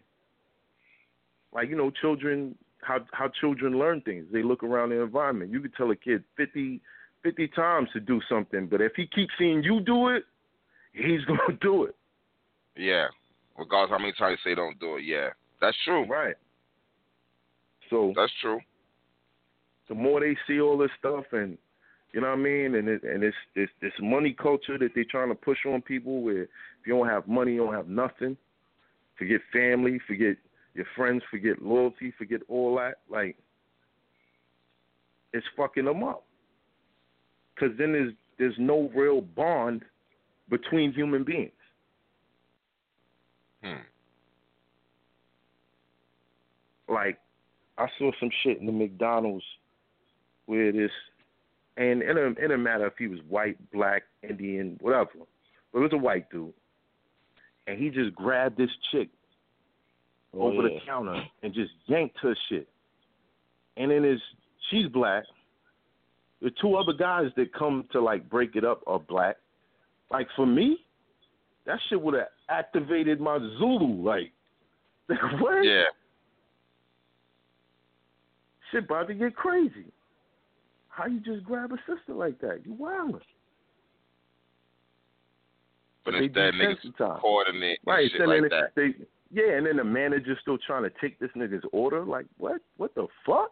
like 1.53 1.69
you 1.69 1.77
know 1.77 1.91
children 1.91 2.55
how 2.81 2.99
how 3.13 3.29
children 3.39 3.77
learn 3.77 4.01
things. 4.01 4.25
They 4.33 4.43
look 4.43 4.63
around 4.63 4.89
the 4.89 5.01
environment. 5.01 5.51
You 5.51 5.61
could 5.61 5.75
tell 5.75 5.91
a 5.91 5.95
kid 5.95 6.23
50, 6.35 6.81
50 7.23 7.47
times 7.49 7.89
to 7.93 7.99
do 7.99 8.19
something, 8.27 8.67
but 8.67 8.81
if 8.81 8.93
he 8.95 9.07
keeps 9.07 9.31
seeing 9.37 9.63
you 9.63 9.79
do 9.79 10.09
it, 10.09 10.23
he's 10.93 11.23
going 11.25 11.39
to 11.47 11.57
do 11.61 11.83
it. 11.85 11.95
Yeah. 12.75 13.07
Regardless 13.57 13.91
how 13.91 13.99
many 13.99 14.13
times 14.13 14.37
you 14.43 14.51
say 14.51 14.55
don't 14.55 14.79
do 14.79 14.97
it. 14.97 15.05
Yeah. 15.05 15.29
That's 15.61 15.77
true. 15.85 16.05
Right. 16.05 16.35
So 17.89 18.13
That's 18.15 18.31
true. 18.41 18.59
the 19.87 19.95
more 19.95 20.19
they 20.19 20.35
see 20.47 20.59
all 20.59 20.77
this 20.77 20.89
stuff 20.99 21.25
and 21.31 21.57
you 22.15 22.21
know 22.21 22.27
what 22.27 22.39
I 22.39 22.41
mean, 22.41 22.75
and 22.75 22.87
it, 22.87 23.03
and 23.03 23.23
it's 23.23 23.35
this 23.57 23.67
this 23.81 23.91
money 23.99 24.31
culture 24.31 24.77
that 24.77 24.91
they're 24.95 25.03
trying 25.03 25.27
to 25.27 25.35
push 25.35 25.57
on 25.67 25.81
people. 25.81 26.21
Where 26.21 26.43
if 26.43 26.49
you 26.85 26.93
don't 26.93 27.09
have 27.09 27.27
money, 27.27 27.55
you 27.55 27.65
don't 27.65 27.73
have 27.73 27.89
nothing. 27.89 28.37
Forget 29.17 29.41
family, 29.51 29.99
forget 30.07 30.37
your 30.75 30.85
friends, 30.95 31.23
forget 31.29 31.61
loyalty, 31.61 32.13
forget 32.17 32.39
all 32.47 32.77
that. 32.77 32.99
Like 33.09 33.35
it's 35.33 35.45
fucking 35.57 35.83
them 35.83 36.05
up. 36.05 36.23
Because 37.53 37.77
then 37.77 37.91
there's 37.91 38.13
there's 38.39 38.55
no 38.57 38.89
real 38.95 39.19
bond 39.19 39.83
between 40.49 40.93
human 40.93 41.25
beings. 41.25 41.51
Hmm. 43.65 43.81
like 46.93 47.17
I 47.77 47.87
saw 47.97 48.11
some 48.19 48.29
shit 48.43 48.59
in 48.59 48.65
the 48.67 48.71
McDonald's 48.71 49.43
where 50.45 50.71
this 50.71 50.91
and 51.77 52.01
it 52.01 52.07
didn't, 52.07 52.37
it 52.37 52.41
didn't 52.41 52.63
matter 52.63 52.85
if 52.87 52.93
he 52.97 53.07
was 53.07 53.19
white, 53.27 53.57
black, 53.71 54.03
Indian, 54.27 54.77
whatever. 54.81 55.09
But 55.73 55.79
it 55.79 55.81
was 55.81 55.93
a 55.93 55.97
white 55.97 56.29
dude. 56.29 56.53
And 57.67 57.77
he 57.77 57.89
just 57.89 58.15
grabbed 58.15 58.57
this 58.57 58.69
chick 58.91 59.09
Oh, 60.37 60.47
over 60.51 60.67
yeah. 60.67 60.79
the 60.79 60.85
counter 60.85 61.23
and 61.43 61.53
just 61.53 61.71
yanked 61.87 62.17
her 62.21 62.35
shit. 62.49 62.67
And 63.77 63.89
then 63.91 64.03
his 64.03 64.19
she's 64.69 64.87
black. 64.87 65.23
The 66.41 66.51
two 66.61 66.75
other 66.75 66.93
guys 66.93 67.31
that 67.37 67.53
come 67.53 67.85
to 67.93 68.01
like 68.01 68.29
break 68.29 68.55
it 68.55 68.63
up 68.65 68.81
are 68.85 68.99
black. 68.99 69.37
Like 70.11 70.27
for 70.35 70.45
me, 70.45 70.84
that 71.65 71.79
shit 71.89 72.01
would 72.01 72.13
have 72.13 72.27
activated 72.49 73.19
my 73.19 73.39
Zulu. 73.57 74.03
Like, 75.07 75.19
what? 75.39 75.61
Yeah. 75.63 75.83
Shit 78.71 78.85
about 78.85 79.07
to 79.07 79.13
get 79.13 79.35
crazy. 79.35 79.85
How 80.89 81.05
you 81.05 81.19
just 81.19 81.43
grab 81.45 81.71
a 81.71 81.77
sister 81.85 82.15
like 82.15 82.39
that? 82.41 82.61
You 82.65 82.73
wildin'. 82.73 83.19
But 86.03 86.11
They 86.13 86.25
instead, 86.25 86.53
niggas 86.55 87.19
coordinate 87.19 87.79
Right, 87.85 88.09
shit 88.11 88.27
like 88.27 88.41
then 88.41 88.49
that. 88.49 88.71
They, 88.75 88.95
yeah, 89.31 89.57
and 89.57 89.65
then 89.65 89.77
the 89.77 89.83
manager's 89.83 90.37
still 90.41 90.57
trying 90.57 90.83
to 90.83 90.91
take 91.01 91.19
this 91.19 91.29
nigga's 91.35 91.63
order. 91.71 92.03
Like, 92.03 92.25
what? 92.37 92.61
What 92.77 92.95
the 92.95 93.07
fuck? 93.25 93.51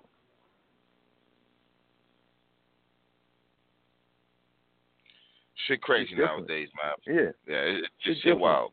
Shit 5.68 5.82
crazy 5.82 6.16
nowadays, 6.16 6.70
man. 6.76 7.16
Yeah. 7.16 7.32
Yeah, 7.48 7.62
it, 7.62 7.84
it's 7.86 8.04
just 8.04 8.24
shit 8.24 8.38
wild. 8.38 8.72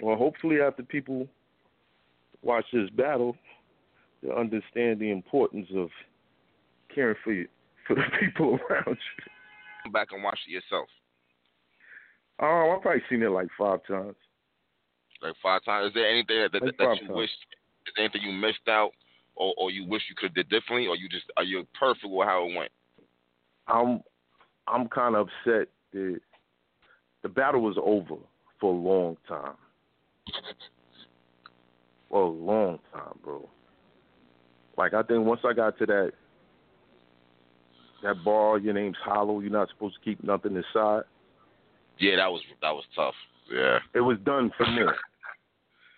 Well, 0.00 0.16
hopefully, 0.16 0.60
after 0.60 0.82
people 0.82 1.28
watch 2.42 2.64
this 2.72 2.90
battle, 2.90 3.36
they'll 4.22 4.32
understand 4.32 4.98
the 5.00 5.10
importance 5.10 5.68
of 5.76 5.90
caring 6.94 7.16
for 7.22 7.32
you, 7.32 7.46
for 7.86 7.94
the 7.94 8.02
people 8.20 8.58
around 8.68 8.86
you. 8.88 9.24
Come 9.84 9.92
back 9.92 10.08
and 10.12 10.22
watch 10.22 10.38
it 10.46 10.50
yourself. 10.50 10.88
Oh, 12.40 12.74
I've 12.74 12.82
probably 12.82 13.02
seen 13.08 13.22
it 13.22 13.28
like 13.28 13.48
five 13.58 13.80
times. 13.86 14.16
Like 15.22 15.34
five 15.42 15.64
times. 15.64 15.88
Is 15.88 15.94
there 15.94 16.08
anything 16.08 16.40
that, 16.42 16.52
that, 16.52 16.62
Like 16.62 16.76
that 16.78 16.98
you 17.00 17.06
times. 17.08 17.16
wish? 17.16 17.30
Is 17.86 17.92
there 17.96 18.04
anything 18.04 18.22
you 18.22 18.32
missed 18.32 18.66
out, 18.68 18.90
or, 19.36 19.54
or 19.56 19.70
you 19.70 19.86
wish 19.86 20.02
you 20.08 20.16
could 20.16 20.30
have 20.30 20.34
did 20.34 20.48
differently, 20.48 20.88
or 20.88 20.96
you 20.96 21.08
just 21.08 21.26
are 21.36 21.44
you 21.44 21.66
perfect 21.78 22.06
with 22.06 22.26
how 22.26 22.48
it 22.48 22.56
went? 22.56 22.72
I'm 23.68 24.00
I'm 24.68 24.88
kind 24.88 25.16
of 25.16 25.28
upset 25.46 25.68
that 25.92 26.20
the 27.22 27.28
battle 27.28 27.60
was 27.62 27.76
over 27.82 28.16
for 28.60 28.72
a 28.72 28.76
long 28.76 29.16
time. 29.28 29.54
For 32.10 32.22
a 32.24 32.28
long 32.28 32.78
time, 32.92 33.18
bro. 33.24 33.48
Like 34.76 34.94
I 34.94 35.02
think 35.02 35.24
once 35.24 35.40
I 35.44 35.52
got 35.52 35.78
to 35.78 35.86
that 35.86 36.12
that 38.02 38.24
bar, 38.24 38.58
your 38.58 38.74
name's 38.74 38.96
Hollow, 39.04 39.40
you're 39.40 39.50
not 39.50 39.68
supposed 39.70 39.94
to 39.94 40.00
keep 40.00 40.22
nothing 40.24 40.56
inside. 40.56 41.02
Yeah, 41.98 42.16
that 42.16 42.30
was 42.30 42.40
that 42.60 42.70
was 42.72 42.84
tough. 42.96 43.14
Yeah. 43.52 43.78
It 43.94 44.00
was 44.00 44.18
done 44.24 44.50
for 44.56 44.66
me. 44.66 44.82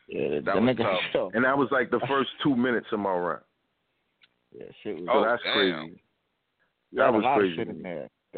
Yeah, 0.08 0.28
the, 0.28 0.40
That 0.44 0.60
was 0.60 0.76
tough. 0.76 1.00
show. 1.12 1.30
And 1.34 1.44
that 1.44 1.56
was 1.56 1.68
like 1.70 1.90
the 1.90 2.00
first 2.08 2.30
two 2.42 2.54
minutes 2.54 2.86
of 2.92 3.00
my 3.00 3.10
round. 3.14 3.40
Yeah, 4.56 4.66
shit 4.82 4.96
was. 4.96 5.04
So 5.06 5.12
Oh, 5.12 5.24
that's 5.24 5.42
damn. 5.42 5.54
crazy. 5.54 6.02
There 6.92 7.04
That 7.06 7.12
was 7.12 7.22
was 7.22 7.24
a 7.24 7.28
lot 7.28 7.38
crazy. 7.38 7.56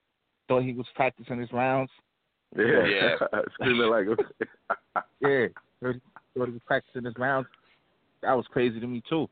thought 0.48 0.62
he 0.62 0.72
was 0.72 0.86
practicing 0.94 1.40
his 1.40 1.52
rounds. 1.52 1.90
Yeah. 2.56 2.64
Oh, 2.64 2.84
yeah. 2.84 3.38
Screaming 3.54 3.90
like 3.90 4.06
Yeah, 5.20 5.46
heard, 5.82 6.00
thought 6.36 6.46
he 6.46 6.52
was 6.52 6.60
practicing 6.66 7.04
his 7.04 7.14
rounds. 7.18 7.48
That 8.22 8.32
was 8.32 8.46
crazy 8.50 8.80
to 8.80 8.86
me 8.86 9.02
too. 9.08 9.28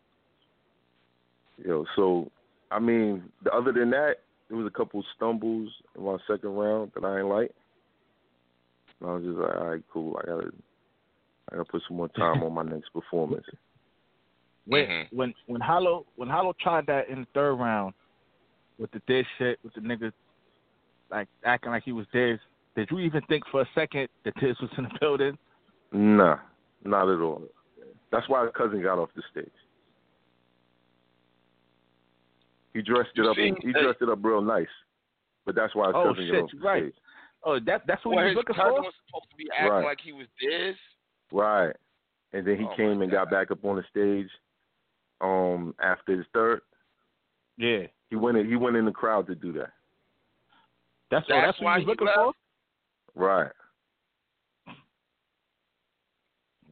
Yo, 1.64 1.84
so 1.96 2.30
I 2.70 2.76
I 2.76 2.78
mean, 2.78 3.22
the, 3.42 3.52
other 3.52 3.72
than 3.72 3.90
that, 3.90 4.16
there 4.48 4.58
was 4.58 4.66
a 4.66 4.76
couple 4.76 5.04
stumbles 5.16 5.70
in 5.96 6.04
my 6.04 6.18
second 6.26 6.50
round 6.50 6.92
that 6.94 7.04
I 7.04 7.18
ain't 7.18 7.28
like. 7.28 7.52
And 9.00 9.10
I 9.10 9.14
was 9.14 9.24
just 9.24 9.38
like, 9.38 9.56
all 9.56 9.66
right, 9.68 9.82
cool. 9.92 10.18
I 10.22 10.26
gotta, 10.26 10.50
I 11.50 11.56
gotta 11.56 11.64
put 11.64 11.82
some 11.88 11.96
more 11.96 12.08
time 12.08 12.42
on 12.42 12.52
my 12.52 12.62
next 12.62 12.92
performance. 12.92 13.46
When 14.66 14.86
Mhm. 14.86 15.08
when 15.12 15.34
when 15.46 15.60
Hollow 15.60 16.06
when 16.16 16.28
Hollow 16.28 16.52
tried 16.60 16.86
that 16.86 17.08
in 17.08 17.20
the 17.20 17.26
third 17.34 17.54
round 17.54 17.94
with 18.78 18.90
the 18.90 19.00
Diz 19.06 19.24
shit 19.38 19.58
with 19.62 19.72
the 19.74 19.80
nigga 19.80 20.12
like 21.10 21.28
acting 21.44 21.70
like 21.70 21.84
he 21.84 21.92
was 21.92 22.06
Diz, 22.12 22.38
did 22.74 22.90
you 22.90 22.98
even 22.98 23.22
think 23.22 23.46
for 23.48 23.60
a 23.62 23.68
second 23.74 24.08
that 24.24 24.34
Diz 24.40 24.56
was 24.60 24.70
in 24.76 24.84
the 24.84 24.90
building? 25.00 25.38
Nah, 25.92 26.38
not 26.84 27.08
at 27.08 27.20
all. 27.20 27.42
That's 28.10 28.28
why 28.28 28.42
his 28.44 28.52
cousin 28.54 28.82
got 28.82 28.98
off 28.98 29.10
the 29.14 29.22
stage. 29.30 29.52
He 32.74 32.82
dressed 32.82 33.10
it 33.16 33.24
up. 33.26 33.36
he 33.36 33.72
dressed 33.72 34.02
it 34.02 34.08
up 34.08 34.18
real 34.22 34.42
nice, 34.42 34.66
but 35.46 35.54
that's 35.54 35.74
why 35.74 35.86
his 35.86 35.94
Oh, 35.96 36.08
cousin 36.12 36.24
shit, 36.26 36.32
got 36.34 36.42
off 36.44 36.50
the 36.50 36.58
right. 36.58 36.82
stage. 36.92 37.02
Oh, 37.44 37.60
that 37.60 37.86
that's 37.86 38.04
what 38.04 38.16
Well, 38.16 38.24
he 38.24 38.28
his 38.30 38.36
was 38.36 38.44
looking 38.44 38.56
cousin 38.56 38.74
for. 38.76 38.82
was 38.82 38.94
supposed 39.06 39.30
to 39.30 39.36
be 39.36 39.48
acting 39.52 39.70
Right. 39.72 39.84
like 39.84 40.00
he 40.00 40.12
was 40.12 40.26
Diz. 40.40 40.76
Right. 41.32 41.74
And 42.32 42.44
then 42.46 42.58
he 42.58 42.64
Oh, 42.64 42.74
came 42.76 42.98
my 42.98 43.04
and 43.04 43.12
got 43.12 43.30
back 43.30 43.50
up 43.50 43.64
on 43.64 43.76
the 43.76 43.84
stage. 43.84 44.28
Um, 45.20 45.74
after 45.82 46.16
his 46.16 46.26
third, 46.34 46.60
Yeah, 47.56 47.86
he 48.10 48.16
went 48.16 48.36
in. 48.36 48.48
He 48.48 48.56
went 48.56 48.76
in 48.76 48.84
the 48.84 48.92
crowd 48.92 49.26
to 49.28 49.34
do 49.34 49.52
that. 49.54 49.72
that's 51.10 51.26
oh, 51.30 51.34
That's 51.34 51.46
that's 51.46 51.58
what 51.60 51.64
why 51.64 51.78
he 51.80 51.84
was 51.84 51.84
he 51.84 51.90
looking 51.90 52.06
left? 52.06 52.16
for. 52.18 52.32
Right. 53.14 53.52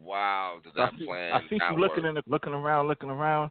Wow, 0.03 0.59
does 0.63 0.73
I 0.77 0.91
see, 0.99 1.07
plan 1.07 1.33
I 1.33 1.41
see 1.49 1.59
you 1.71 1.79
looking 1.79 2.05
in 2.05 2.15
the, 2.17 2.23
looking 2.27 2.53
around, 2.53 2.89
looking 2.89 3.09
around. 3.09 3.51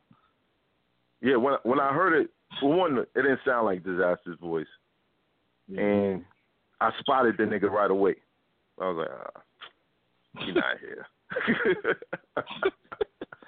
Yeah. 1.22 1.38
When 1.38 1.56
when 1.64 1.80
I 1.80 1.92
heard 1.92 2.14
it, 2.14 2.30
for 2.60 2.72
one, 2.72 3.00
it 3.00 3.08
didn't 3.16 3.40
sound 3.44 3.66
like 3.66 3.82
Dizaster's 3.84 4.38
voice, 4.40 4.68
and 5.76 6.24
I 6.80 6.92
spotted 7.00 7.38
the 7.38 7.44
nigga 7.46 7.72
right 7.72 7.90
away. 7.90 8.16
I 8.80 8.88
was 8.88 8.98
like, 9.08 9.10
ah, 9.36 10.46
he 10.46 10.52
not 10.52 10.78
here. 10.80 11.08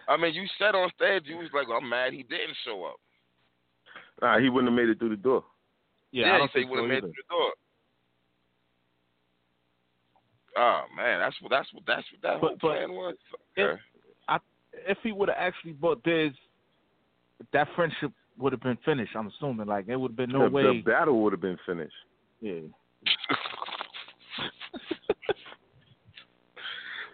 I 0.07 0.17
mean, 0.17 0.33
you 0.33 0.45
said 0.59 0.75
on 0.75 0.89
stage 0.95 1.23
you 1.25 1.37
was 1.37 1.49
like, 1.53 1.67
"I'm 1.69 1.87
mad 1.89 2.13
he 2.13 2.23
didn't 2.23 2.55
show 2.63 2.83
up." 2.85 2.95
nah, 4.21 4.39
he 4.39 4.49
wouldn't 4.49 4.71
have 4.71 4.77
made 4.77 4.89
it 4.89 4.97
through 4.99 5.09
the 5.09 5.15
door. 5.17 5.43
yeah, 6.11 6.27
yeah 6.27 6.33
I 6.35 6.37
don't 6.37 6.51
said 6.51 6.59
he 6.59 6.63
think 6.65 6.71
would 6.71 6.77
so 6.77 6.81
have 6.83 6.89
made 6.89 6.97
it 6.97 7.01
through 7.01 7.11
the 7.29 7.33
door. 7.35 7.51
Oh 10.57 10.81
man, 10.95 11.19
that's 11.19 11.35
what 11.41 11.49
that's 11.51 11.67
what 11.73 11.83
that's 11.85 12.05
what 12.11 12.21
that 12.21 12.39
But- 12.41 12.47
whole 12.47 12.57
but 12.57 12.59
plan 12.61 12.91
was. 12.93 13.15
if- 13.55 13.61
Okay. 13.69 13.81
If 14.87 14.97
he 15.03 15.13
would 15.13 15.29
have 15.29 15.37
actually 15.39 15.71
bought 15.71 16.03
Diz, 16.03 16.33
that 17.53 17.67
friendship 17.75 18.11
would 18.37 18.51
have 18.51 18.61
been 18.61 18.75
finished. 18.83 19.15
I'm 19.15 19.27
assuming, 19.27 19.67
like 19.67 19.85
there 19.85 19.97
would 19.97 20.11
have 20.11 20.17
been 20.17 20.31
no 20.31 20.43
the, 20.43 20.49
way. 20.49 20.63
the 20.63 20.81
battle 20.81 21.21
would 21.23 21.31
have 21.31 21.39
been 21.41 21.57
finished. 21.65 21.95
yeah, 22.41 22.59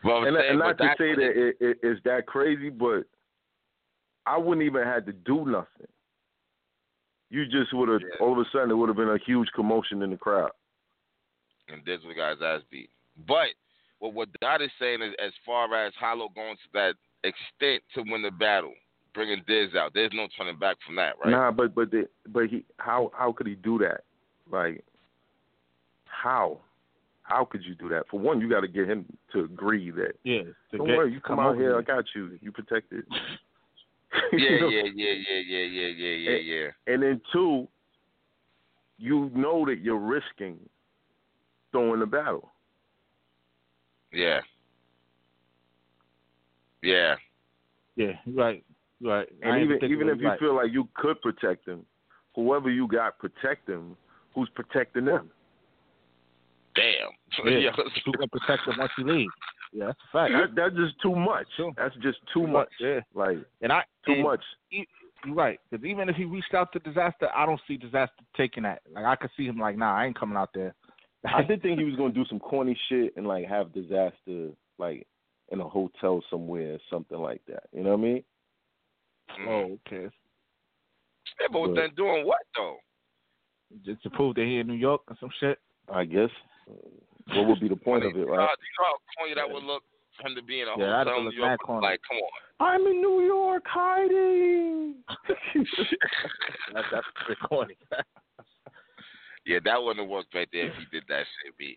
Well, 0.03 0.23
and, 0.23 0.36
and 0.36 0.60
not 0.60 0.78
to 0.80 0.84
that 0.84 0.98
say 0.98 1.14
that 1.14 1.22
it, 1.22 1.57
it, 1.60 1.78
it's 1.84 2.02
that 2.06 2.26
crazy, 2.26 2.69
but 2.69 3.03
I 4.26 4.38
wouldn't 4.38 4.65
even 4.65 4.84
have 4.84 5.06
to 5.06 5.14
do 5.14 5.45
nothing. 5.45 5.88
You 7.30 7.45
just 7.45 7.73
would 7.73 7.90
have 7.90 8.02
Yeah. 8.02 8.18
all 8.19 8.34
of 8.34 8.45
a 8.45 8.49
sudden 8.52 8.72
it 8.72 8.76
would 8.76 8.90
have 8.90 8.98
been 8.98 9.10
a 9.10 9.18
huge 9.26 9.49
commotion 9.56 10.02
in 10.02 10.10
the 10.10 10.18
crowd. 10.18 10.52
and 11.69 11.84
Diz 11.86 12.02
the 12.06 12.14
guy's 12.14 12.41
ass 12.41 12.61
beat. 12.69 12.90
But 13.28 13.49
what 13.99 14.14
what 14.14 14.30
Dot 14.41 14.61
is 14.61 14.72
saying 14.80 15.02
is, 15.02 15.14
as 15.23 15.32
far 15.45 15.73
as 15.76 15.94
Hollow 15.95 16.30
going 16.36 16.56
to 16.57 16.69
that 16.73 16.95
extent 17.23 17.84
to 17.94 18.03
win 18.11 18.22
the 18.22 18.32
battle, 18.32 18.73
bringing 19.14 19.44
Diz 19.48 19.76
out, 19.76 19.94
there's 19.94 20.11
no 20.14 20.28
turning 20.38 20.57
back 20.57 20.78
from 20.86 20.95
that, 20.95 21.15
right? 21.23 21.32
Nah, 21.32 21.52
but 21.52 21.73
but 21.73 21.91
the, 21.91 22.10
but 22.28 22.48
he 22.48 22.65
how 22.78 23.11
how 23.18 23.32
could 23.32 23.48
he 23.48 23.56
do 23.56 23.78
that? 23.80 24.02
Like 24.52 24.84
how 26.06 26.60
how 27.32 27.45
could 27.45 27.64
you 27.64 27.76
do 27.76 27.90
that? 27.90 28.03
For 28.10 28.20
one, 28.20 28.41
you 28.41 28.49
got 28.49 28.62
to 28.62 28.68
get 28.68 28.88
him 28.88 29.06
to 29.34 29.41
agree 29.41 29.91
that 29.91 30.14
yeah. 30.24 30.41
Don't 30.72 30.88
get, 30.88 30.98
worry, 30.98 31.14
you 31.14 31.22
come, 31.22 31.40
out 31.40 31.53
over 31.53 31.62
here, 31.62 31.78
I 31.78 31.82
got 31.82 32.06
you, 32.16 32.38
you 32.41 32.52
protected. 32.52 33.06
yeah, 34.34 34.40
You 34.40 34.60
know? 34.60 34.70
yeah, 34.70 34.84
yeah, 34.94 35.14
yeah, 35.14 35.40
yeah, 35.48 35.66
yeah, 35.66 35.88
yeah, 35.88 36.32
yeah, 36.32 36.38
yeah. 36.38 36.94
And 36.94 37.02
then 37.02 37.22
two, 37.32 37.68
you 38.98 39.32
know 39.34 39.66
that 39.66 39.80
you're 39.80 39.98
risking 39.98 40.58
throwing 41.72 42.02
the 42.02 42.06
battle. 42.06 42.52
Yeah. 44.12 44.41
Yeah. 46.84 47.16
Yeah, 47.95 48.14
right, 48.36 48.64
right. 49.02 49.28
And 49.41 49.56
ain't 49.56 49.72
even 49.72 49.91
even 49.91 50.10
if 50.10 50.20
you 50.20 50.28
right. 50.28 50.40
feel 50.40 50.56
like 50.56 50.72
you 50.72 50.88
could 50.95 51.22
protect 51.22 51.66
them, 51.66 51.86
whoever 52.36 52.70
you 52.70 52.88
got 52.88 53.20
protect 53.20 53.68
them, 53.68 53.95
who's 54.34 54.49
protecting 54.56 55.06
them? 55.06 55.30
Damn. 56.76 57.10
yeah, 57.45 57.58
Yeah. 57.58 57.72
who 58.06 58.12
can 58.14 58.30
protect 58.30 58.66
them 58.66 58.76
once 58.78 58.91
you 58.98 59.06
leave? 59.06 59.30
Yeah, 59.74 59.86
that's 59.88 59.99
a 60.10 60.12
fact. 60.12 60.34
That, 60.34 60.56
that's 60.56 60.76
just 60.76 61.02
too 61.02 61.16
much. 61.16 61.48
Sure. 61.56 61.72
That's 61.78 61.95
just 62.03 62.20
too 62.34 62.45
much. 62.48 62.70
Yeah, 62.80 62.99
Like 63.14 63.38
and 63.62 63.72
I 63.72 63.84
too 64.06 64.14
and 64.14 64.24
much. 64.24 64.44
You're 65.24 65.36
right, 65.36 65.60
because 65.70 65.86
even 65.86 66.10
if 66.10 66.16
he 66.16 66.26
reached 66.26 66.53
out 66.56 66.74
to 66.74 66.80
Dizaster, 66.80 67.30
I 67.36 67.45
don't 67.45 67.62
see 67.68 67.78
Dizaster 67.78 68.10
taking 68.36 68.64
that. 68.64 68.82
Like 68.91 69.06
I 69.06 69.16
could 69.16 69.30
see 69.38 69.45
him 69.45 69.58
like, 69.60 69.78
nah, 69.78 69.95
I 69.95 70.08
ain't 70.08 70.20
coming 70.20 70.36
out 70.38 70.49
there. 70.53 70.74
I 71.24 71.44
did 71.44 71.62
think 71.62 71.78
he 71.78 71.86
was 71.86 71.95
gonna 71.95 72.12
do 72.14 72.26
some 72.26 72.40
corny 72.40 72.78
shit 72.90 73.14
and 73.16 73.28
like 73.28 73.45
have 73.48 73.68
Dizaster 73.68 74.52
like 74.80 75.06
in 75.52 75.60
a 75.62 75.68
hotel 75.70 76.24
somewhere 76.30 76.74
or 76.74 76.80
something 76.90 77.20
like 77.20 77.41
that. 77.48 77.64
You 77.72 77.84
know 77.84 77.91
what 77.91 77.99
I 77.99 78.02
mean? 78.02 78.24
Oh, 79.48 79.78
okay. 79.88 80.10
Yeah, 81.40 81.48
but 81.52 81.68
But- 81.68 81.76
then 81.76 81.90
doing 81.95 82.26
what 82.26 82.41
though? 82.58 82.78
Just 83.86 84.02
to 84.03 84.10
prove 84.10 84.36
that 84.36 84.44
he 84.45 84.58
in 84.58 84.68
New 84.68 84.74
York 84.74 85.02
or 85.08 85.16
some 85.20 85.30
shit. 85.40 85.60
I 85.94 86.03
guess. 86.03 86.30
What 87.36 87.48
would 87.48 87.60
be 87.60 87.68
the 87.70 87.76
point 87.76 88.06
of 88.06 88.16
it, 88.16 88.26
right? 88.28 88.48
do 88.58 88.66
you 88.66 88.76
know 88.80 88.86
how 88.86 88.98
corny 89.18 89.34
that 89.36 89.49
would 89.49 89.64
look 89.64 89.84
for 90.20 90.28
him 90.28 90.36
to 90.36 90.44
be 90.44 90.62
in 90.62 90.68
a 90.68 90.72
Yeah, 90.78 90.88
that'd 90.88 91.08
hotel 91.08 91.20
in 91.20 91.30
New 91.30 91.36
York? 91.38 91.60
corny. 91.66 91.88
Like, 91.88 91.99
come 92.08 92.18
on. 92.18 92.32
I'm 92.60 92.82
in 92.88 93.02
New 93.02 93.22
York 93.22 93.64
hiding. 93.66 94.95
That's 96.74 96.88
that's 96.91 97.08
pretty 97.26 97.41
corny. 97.48 97.76
Yeah, 99.45 99.58
that 99.66 99.82
wouldn't 99.82 99.99
have 100.06 100.10
worked 100.10 100.36
right 100.36 100.48
there 100.52 100.68
if 100.68 100.74
he 100.76 100.86
did 100.91 101.03
that 101.10 101.26
shit, 101.44 101.58
B. 101.58 101.76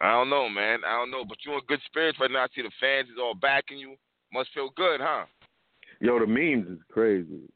I 0.00 0.10
don't 0.12 0.30
know, 0.30 0.48
man. 0.48 0.80
I 0.84 0.98
don't 0.98 1.10
know. 1.10 1.24
But 1.24 1.38
you're 1.44 1.54
in 1.54 1.60
good 1.68 1.78
spirits 1.86 2.18
right 2.20 2.30
now. 2.30 2.42
I 2.42 2.46
see 2.54 2.62
the 2.62 2.70
fans 2.80 3.08
is 3.08 3.18
all 3.20 3.34
backing 3.34 3.78
you. 3.78 3.94
Must 4.32 4.50
feel 4.52 4.70
good, 4.76 5.00
huh? 5.00 5.26
Yo, 6.00 6.18
the 6.18 6.26
memes 6.26 6.66
is 6.68 6.82
crazy. 6.90 7.48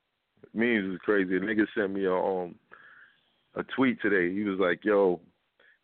Memes 0.55 0.94
is 0.94 0.98
crazy. 1.01 1.36
A 1.36 1.40
nigga 1.40 1.66
sent 1.77 1.93
me 1.93 2.05
a 2.05 2.15
um 2.15 2.55
a 3.56 3.65
tweet 3.74 4.01
today. 4.01 4.32
He 4.32 4.44
was 4.44 4.59
like, 4.61 4.85
"Yo, 4.85 5.20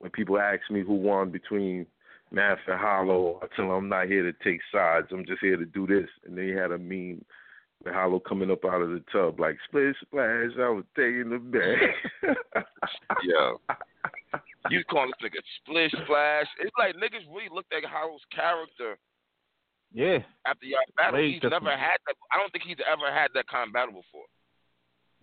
when 0.00 0.10
people 0.10 0.38
ask 0.38 0.68
me 0.70 0.80
who 0.82 0.94
won 0.94 1.30
between 1.30 1.86
Math 2.32 2.58
and 2.66 2.78
Hollow, 2.78 3.38
I 3.42 3.46
tell 3.54 3.66
them 3.66 3.74
I'm 3.74 3.88
not 3.88 4.06
here 4.06 4.22
to 4.22 4.32
take 4.44 4.60
sides. 4.72 5.06
I'm 5.12 5.24
just 5.26 5.40
here 5.40 5.56
to 5.56 5.64
do 5.66 5.86
this." 5.86 6.08
And 6.26 6.36
they 6.36 6.48
had 6.48 6.72
a 6.72 6.78
meme 6.78 7.24
with 7.84 7.94
Hollow 7.94 8.20
coming 8.20 8.50
up 8.50 8.64
out 8.64 8.82
of 8.82 8.90
the 8.90 9.02
tub 9.12 9.40
like 9.40 9.56
splish 9.68 9.96
splash. 10.02 10.50
I 10.58 10.68
was 10.68 10.84
taking 10.96 11.30
the 11.30 11.38
bag. 11.38 12.36
Yo. 13.24 13.60
You 14.68 14.84
calling 14.84 15.10
this 15.18 15.30
nigga 15.32 15.40
Splish 15.64 15.90
Splash. 16.04 16.46
It's 16.60 16.70
like 16.78 16.94
niggas 16.94 17.24
really 17.34 17.48
looked 17.50 17.72
at 17.72 17.82
Harold's 17.88 18.22
character 18.30 18.98
yeah, 19.90 20.18
after 20.46 20.66
y'all 20.66 20.78
battle. 20.96 21.14
Way 21.18 21.32
he's 21.32 21.40
different. 21.40 21.64
never 21.64 21.74
had 21.76 21.96
that. 22.06 22.14
I 22.30 22.36
don't 22.38 22.52
think 22.52 22.64
he's 22.68 22.76
ever 22.86 23.10
had 23.10 23.30
that 23.34 23.48
kind 23.48 23.66
of 23.66 23.72
battle 23.72 23.94
before. 23.96 24.28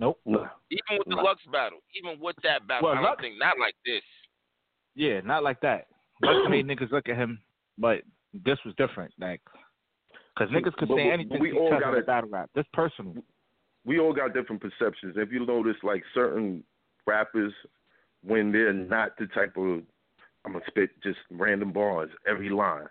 nope. 0.01 0.19
Even 0.25 0.97
with 0.99 1.07
the 1.07 1.15
Nah. 1.15 1.21
Lux 1.23 1.39
battle. 1.53 1.79
Even 1.95 2.19
with 2.19 2.35
that 2.43 2.67
battle. 2.67 2.89
Well, 2.89 2.97
I 2.97 3.01
don't 3.05 3.13
Lux- 3.15 3.21
think, 3.21 3.37
not 3.39 3.55
like 3.61 3.75
this. 3.85 4.01
Yeah, 4.97 5.21
not 5.21 5.43
like 5.43 5.61
that. 5.61 5.87
Lux 6.23 6.49
made 6.49 6.65
niggas 6.65 6.91
look 6.91 7.07
at 7.07 7.15
him, 7.15 7.39
but 7.77 8.01
this 8.33 8.57
was 8.65 8.73
different. 8.77 9.13
Like, 9.19 9.41
because 10.35 10.51
niggas 10.51 10.73
could 10.77 10.87
But 10.89 10.95
say 10.97 11.05
we- 11.05 11.11
anything 11.11 11.39
we 11.39 11.49
to 11.51 11.55
each 11.55 11.59
all 11.61 11.67
other 11.73 11.79
gotta- 11.79 11.97
the 11.97 12.05
battle 12.05 12.29
rap. 12.31 12.49
This 12.55 12.65
personal. 12.73 13.15
we 13.85 13.99
all 13.99 14.11
got 14.11 14.33
different 14.33 14.59
perceptions. 14.61 15.15
If 15.15 15.31
you 15.31 15.45
notice, 15.45 15.77
like 15.83 16.03
certain 16.15 16.63
rappers, 17.05 17.53
when 18.23 18.51
they're 18.51 18.73
not 18.73 19.15
the 19.17 19.27
type 19.27 19.55
of, 19.55 19.83
I'm 20.43 20.53
gonna 20.53 20.65
spit 20.67 20.89
just 21.01 21.19
random 21.29 21.71
bars 21.71 22.09
every 22.25 22.49
line, 22.49 22.87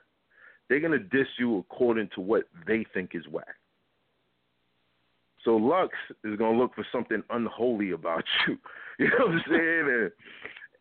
they're 0.69 0.81
gonna 0.81 0.99
diss 1.01 1.29
you 1.39 1.59
according 1.59 2.09
to 2.11 2.21
what 2.21 2.45
they 2.67 2.85
think 2.85 3.15
is 3.17 3.27
whack. 3.29 3.57
So 5.43 5.57
Lux 5.57 5.95
is 6.25 6.37
gonna 6.39 6.57
look 6.59 6.75
for 6.75 6.85
something 6.91 7.23
unholy 7.31 7.91
about 7.91 8.25
you. 8.47 8.59
You 8.99 9.09
know 9.11 9.27
what 9.27 9.31
I'm 9.35 9.43
saying? 9.49 10.11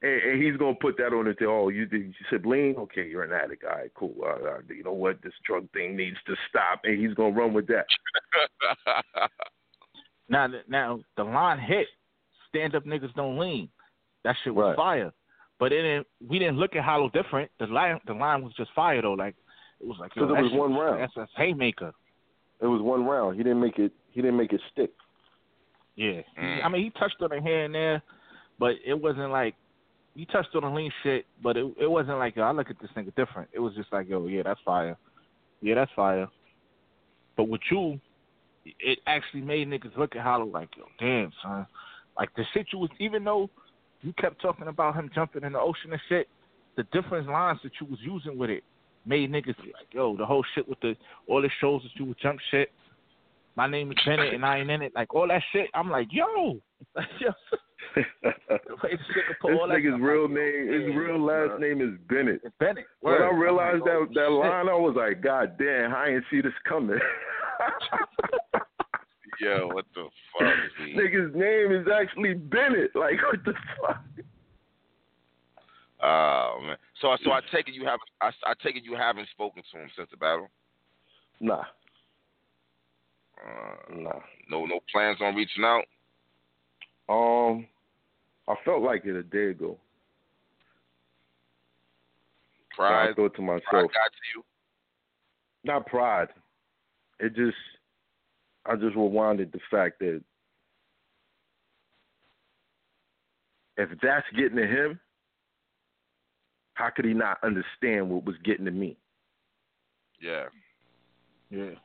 And, 0.06 0.22
and, 0.22 0.32
and 0.34 0.44
he's 0.44 0.58
gonna 0.58 0.76
put 0.76 0.98
that 0.98 1.14
on 1.14 1.28
it. 1.28 1.40
To, 1.40 1.46
oh, 1.48 1.70
you 1.70 1.86
did 1.86 2.02
you 2.08 2.14
said 2.30 2.46
lean? 2.46 2.76
Okay, 2.78 3.08
you're 3.08 3.24
an 3.24 3.34
addict. 3.34 3.64
All 3.64 3.72
right, 3.78 3.92
cool. 3.96 4.16
Uh, 4.24 4.28
uh, 4.48 4.60
you 4.70 4.84
know 4.84 4.94
what? 4.94 5.22
This 5.24 5.34
drug 5.46 5.68
thing 5.72 5.96
needs 5.96 6.18
to 6.28 6.36
stop, 6.50 6.82
and 6.84 7.00
he's 7.00 7.14
gonna 7.16 7.36
run 7.36 7.54
with 7.54 7.68
that. 7.68 7.86
Now, 10.28 10.48
now 10.68 11.00
the 11.18 11.24
line 11.24 11.60
hit. 11.60 11.86
Stand 12.50 12.74
up 12.74 12.84
niggas 12.86 13.14
don't 13.14 13.38
lean. 13.38 13.70
That 14.24 14.36
shit 14.44 14.56
was 14.56 14.70
Right. 14.70 14.76
fire. 14.76 15.14
But 15.60 15.72
it 15.72 15.84
didn't, 15.84 16.08
we 16.28 16.40
didn't 16.40 16.58
look 16.58 16.76
at 16.76 16.84
Hollow 16.84 17.10
different. 17.10 17.52
The 17.60 17.68
line, 17.68 18.00
the 18.08 18.14
line 18.14 18.44
was 18.44 18.52
just 18.56 18.72
fire 18.74 19.02
though. 19.04 19.14
Like 19.14 19.36
it 19.80 19.86
was 19.88 19.98
like 20.00 20.16
yo, 20.16 20.24
'Cause 20.28 20.36
it 20.38 20.42
was 20.42 20.52
shit 20.52 20.60
one 20.60 20.74
round. 20.74 21.00
That's 21.02 21.16
a 21.18 21.28
haymaker. 21.38 21.94
It 22.60 22.66
was 22.66 22.82
one 22.82 23.06
round. 23.06 23.38
He 23.38 23.44
didn't 23.44 23.60
make 23.62 23.78
it. 23.78 23.92
He 24.10 24.22
didn't 24.22 24.38
make 24.38 24.52
it 24.52 24.62
stick. 24.72 24.92
Yeah, 25.96 26.22
Mm. 26.42 26.66
I 26.66 26.70
mean, 26.70 26.84
he 26.84 26.90
touched 26.90 27.22
on 27.22 27.32
it 27.32 27.44
here 27.44 27.64
and 27.66 27.76
there, 27.76 28.02
but 28.60 28.76
it 28.84 28.96
wasn't 29.00 29.30
like 29.32 29.56
he 30.16 30.26
touched 30.26 30.56
on 30.56 30.64
the 30.64 30.70
lean 30.70 30.92
shit, 31.04 31.26
but 31.44 31.58
it 31.58 31.66
it 31.80 31.88
wasn't 31.88 32.18
like 32.18 32.36
yo, 32.36 32.44
I 32.44 32.52
look 32.52 32.70
at 32.70 32.80
this 32.80 32.90
nigga 32.96 33.14
different. 33.16 33.50
It 33.54 33.60
was 33.60 33.76
just 33.76 33.92
like 33.92 34.08
yo, 34.08 34.26
yeah, 34.28 34.44
that's 34.44 34.60
fire, 34.66 34.98
yeah, 35.62 35.76
that's 35.76 35.92
fire. 35.96 36.28
But 37.38 37.50
with 37.50 37.62
you, 37.70 38.00
it 38.66 39.00
actually 39.06 39.42
made 39.42 39.70
niggas 39.70 39.96
look 39.98 40.16
at 40.16 40.22
Hollow 40.24 40.46
like 40.46 40.70
yo, 40.78 40.86
damn 41.00 41.32
son, 41.44 41.68
like 42.18 42.30
the 42.36 42.44
shit 42.54 42.68
you 42.72 42.80
was 42.80 42.90
even 43.00 43.24
though 43.24 43.50
you 44.02 44.14
kept 44.14 44.42
talking 44.42 44.68
about 44.68 44.96
him 44.96 45.10
jumping 45.14 45.44
in 45.44 45.54
the 45.54 45.60
ocean 45.60 45.92
and 45.92 46.02
shit, 46.08 46.28
the 46.78 46.84
different 46.94 47.28
lines 47.28 47.60
that 47.64 47.72
you 47.82 47.88
was 47.88 48.00
using 48.02 48.38
with 48.38 48.50
it 48.50 48.64
made 49.06 49.32
niggas 49.32 49.58
like, 49.58 49.92
yo, 49.92 50.16
the 50.16 50.26
whole 50.26 50.44
shit 50.56 50.68
with 50.68 50.80
the 50.80 50.96
all 51.28 51.42
the 51.42 51.50
shows 51.60 51.82
that 51.84 51.92
you 52.00 52.06
would 52.06 52.18
jump 52.22 52.40
shit. 52.52 52.72
My 53.56 53.68
name 53.68 53.92
is 53.92 53.98
Bennett 54.06 54.34
and 54.34 54.46
I 54.46 54.60
ain't 54.60 54.70
in 54.70 54.82
it. 54.82 54.94
Like 54.96 55.14
all 55.14 55.28
that 55.28 55.42
shit. 55.52 55.68
I'm 55.74 55.90
like, 55.90 56.08
yo. 56.12 56.60
this 57.96 58.06
nigga's 59.44 60.00
real 60.02 60.28
name, 60.28 60.68
his 60.72 60.96
real 60.96 61.20
last 61.24 61.60
name 61.60 61.82
is 61.82 61.98
Bennett. 62.10 62.42
It's 62.44 62.56
Bennett. 62.60 62.86
When 63.02 63.22
I 63.22 63.30
realized 63.32 63.84
I'm 63.88 64.02
like, 64.02 64.10
that 64.10 64.14
that 64.16 64.28
oh, 64.30 64.42
shit. 64.44 64.52
line, 64.52 64.70
I 64.70 64.76
was 64.76 64.96
like, 64.98 65.22
God 65.22 65.58
damn, 65.58 65.94
I 65.94 66.10
ain't 66.10 66.24
see 66.32 66.42
this 66.42 66.54
coming. 66.68 67.00
Yo, 69.42 69.68
what 69.68 69.86
the 69.94 70.08
fuck? 70.40 70.54
Z? 70.86 70.96
Nigga's 70.98 71.36
name 71.36 71.72
is 71.72 71.88
actually 71.94 72.34
Bennett. 72.36 72.96
Like, 72.96 73.22
what 73.22 73.44
the 73.44 73.54
fuck? 73.82 74.02
Oh 76.02 76.60
man. 76.62 76.78
So 77.02 77.16
so 77.24 77.32
I 77.32 77.40
take 77.54 77.68
it 77.68 77.74
you 77.74 77.86
haven't 77.86 78.02
I, 78.22 78.30
I 78.46 78.54
take 78.64 78.76
it 78.76 78.84
you 78.84 78.96
haven't 78.96 79.28
spoken 79.32 79.64
to 79.72 79.80
him 79.80 79.90
since 79.96 80.10
the 80.12 80.18
battle. 80.18 80.50
Nah, 81.40 81.64
Uh, 83.42 83.76
nah. 83.94 84.20
no 84.50 84.66
no 84.66 84.80
plans 84.92 85.18
on 85.22 85.36
reaching 85.36 85.64
out. 85.64 85.84
Um, 87.08 87.68
I 88.48 88.56
felt 88.64 88.82
like 88.82 89.06
it 89.06 89.16
a 89.16 89.24
day 89.24 89.50
ago. 89.52 89.78
So 92.76 92.84
I 92.84 92.88
Pride, 92.88 93.16
thought 93.16 93.36
to 93.36 93.42
pride 93.42 93.46
myself, 93.72 93.92
got 93.92 94.12
to 94.12 94.26
you. 94.36 94.44
not 95.64 95.86
pride. 95.88 96.28
It 97.20 97.36
just, 97.36 97.56
I 98.66 98.76
just 98.76 98.96
rewinded 98.96 99.52
the 99.52 99.60
fact 99.72 100.00
that 100.00 100.22
if 103.78 103.90
that's 104.02 104.26
getting 104.36 104.58
to 104.58 104.68
him, 104.68 105.00
how 106.74 106.90
could 106.90 107.06
he 107.06 107.14
not 107.14 107.38
understand 107.44 108.10
what 108.10 108.26
was 108.26 108.36
getting 108.44 108.66
to 108.66 108.72
me? 108.72 108.98
Yeah, 110.20 110.46
Yeah. 111.50 111.76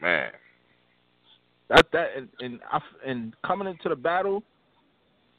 man. 0.00 0.32
That 1.70 1.86
that 1.92 2.08
and 2.16 2.28
and, 2.40 2.60
I, 2.70 2.80
and 3.06 3.34
coming 3.46 3.68
into 3.68 3.88
the 3.88 3.96
battle, 3.96 4.42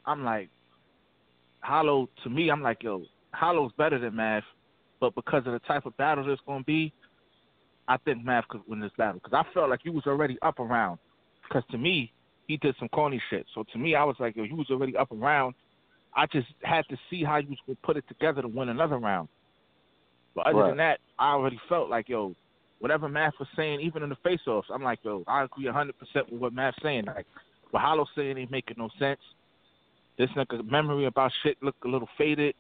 I'm 0.06 0.24
like, 0.24 0.50
Hollow 1.62 2.10
to 2.24 2.30
me, 2.30 2.50
I'm 2.50 2.62
like, 2.62 2.84
yo, 2.84 3.04
Hollow's 3.34 3.72
better 3.78 4.00
than 4.00 4.16
Math, 4.16 4.44
but 5.00 5.14
because 5.16 5.46
of 5.46 5.54
the 5.54 5.60
type 5.60 5.86
of 5.86 5.96
battle 5.98 6.26
there's 6.26 6.40
gonna 6.48 6.64
be, 6.64 6.94
I 7.88 7.98
think 7.98 8.24
Math 8.24 8.48
could 8.48 8.62
win 8.68 8.80
this 8.80 8.92
battle 8.98 9.22
because 9.24 9.34
I 9.34 9.54
felt 9.54 9.70
like 9.70 9.82
he 9.84 9.90
was 9.90 10.06
already 10.08 10.38
up 10.42 10.60
around. 10.60 11.00
Because 11.48 11.64
to 11.72 11.78
me, 11.78 12.12
he 12.48 12.58
did 12.58 12.76
some 12.80 12.90
corny 12.90 13.22
shit. 13.30 13.46
So 13.54 13.64
to 13.72 13.78
me, 13.78 13.96
I 13.96 14.04
was 14.04 14.16
like, 14.20 14.36
yo, 14.36 14.46
he 14.46 14.54
was 14.54 14.70
already 14.72 14.98
up 14.98 15.12
around. 15.12 15.54
I 16.16 16.26
just 16.28 16.48
had 16.64 16.86
to 16.90 16.98
see 17.10 17.24
how 17.24 17.40
he 17.40 17.48
was 17.48 17.60
gonna 17.68 17.78
put 17.84 17.98
it 17.98 18.06
together 18.08 18.42
to 18.42 18.48
win 18.48 18.70
another 18.70 18.98
round. 18.98 19.30
But 20.34 20.48
other 20.48 20.60
Right. 20.60 20.68
than 20.70 20.78
that, 20.78 21.00
I 21.20 21.32
already 21.34 21.60
felt 21.70 21.90
like, 21.90 22.10
yo, 22.10 22.36
whatever 22.80 23.08
Math 23.08 23.34
was 23.40 23.48
saying, 23.56 23.80
even 23.82 24.04
in 24.04 24.10
the 24.10 24.18
face-offs, 24.24 24.68
I'm 24.74 24.84
like, 24.84 25.00
yo, 25.04 25.24
I 25.28 25.44
agree 25.44 25.66
100% 25.66 25.92
with 26.32 26.42
what 26.42 26.54
Math's 26.54 26.78
saying. 26.84 27.06
Like, 27.06 27.26
what 27.72 27.82
Hollow's 27.82 28.08
saying 28.16 28.38
ain't 28.38 28.52
making 28.52 28.76
no 28.78 28.90
sense. 29.00 29.20
This 30.18 30.30
nigga 30.38 30.70
memory 30.70 31.06
about 31.06 31.32
shit 31.44 31.58
look 31.62 31.76
a 31.84 31.88
little 31.88 32.08
faded, 32.18 32.56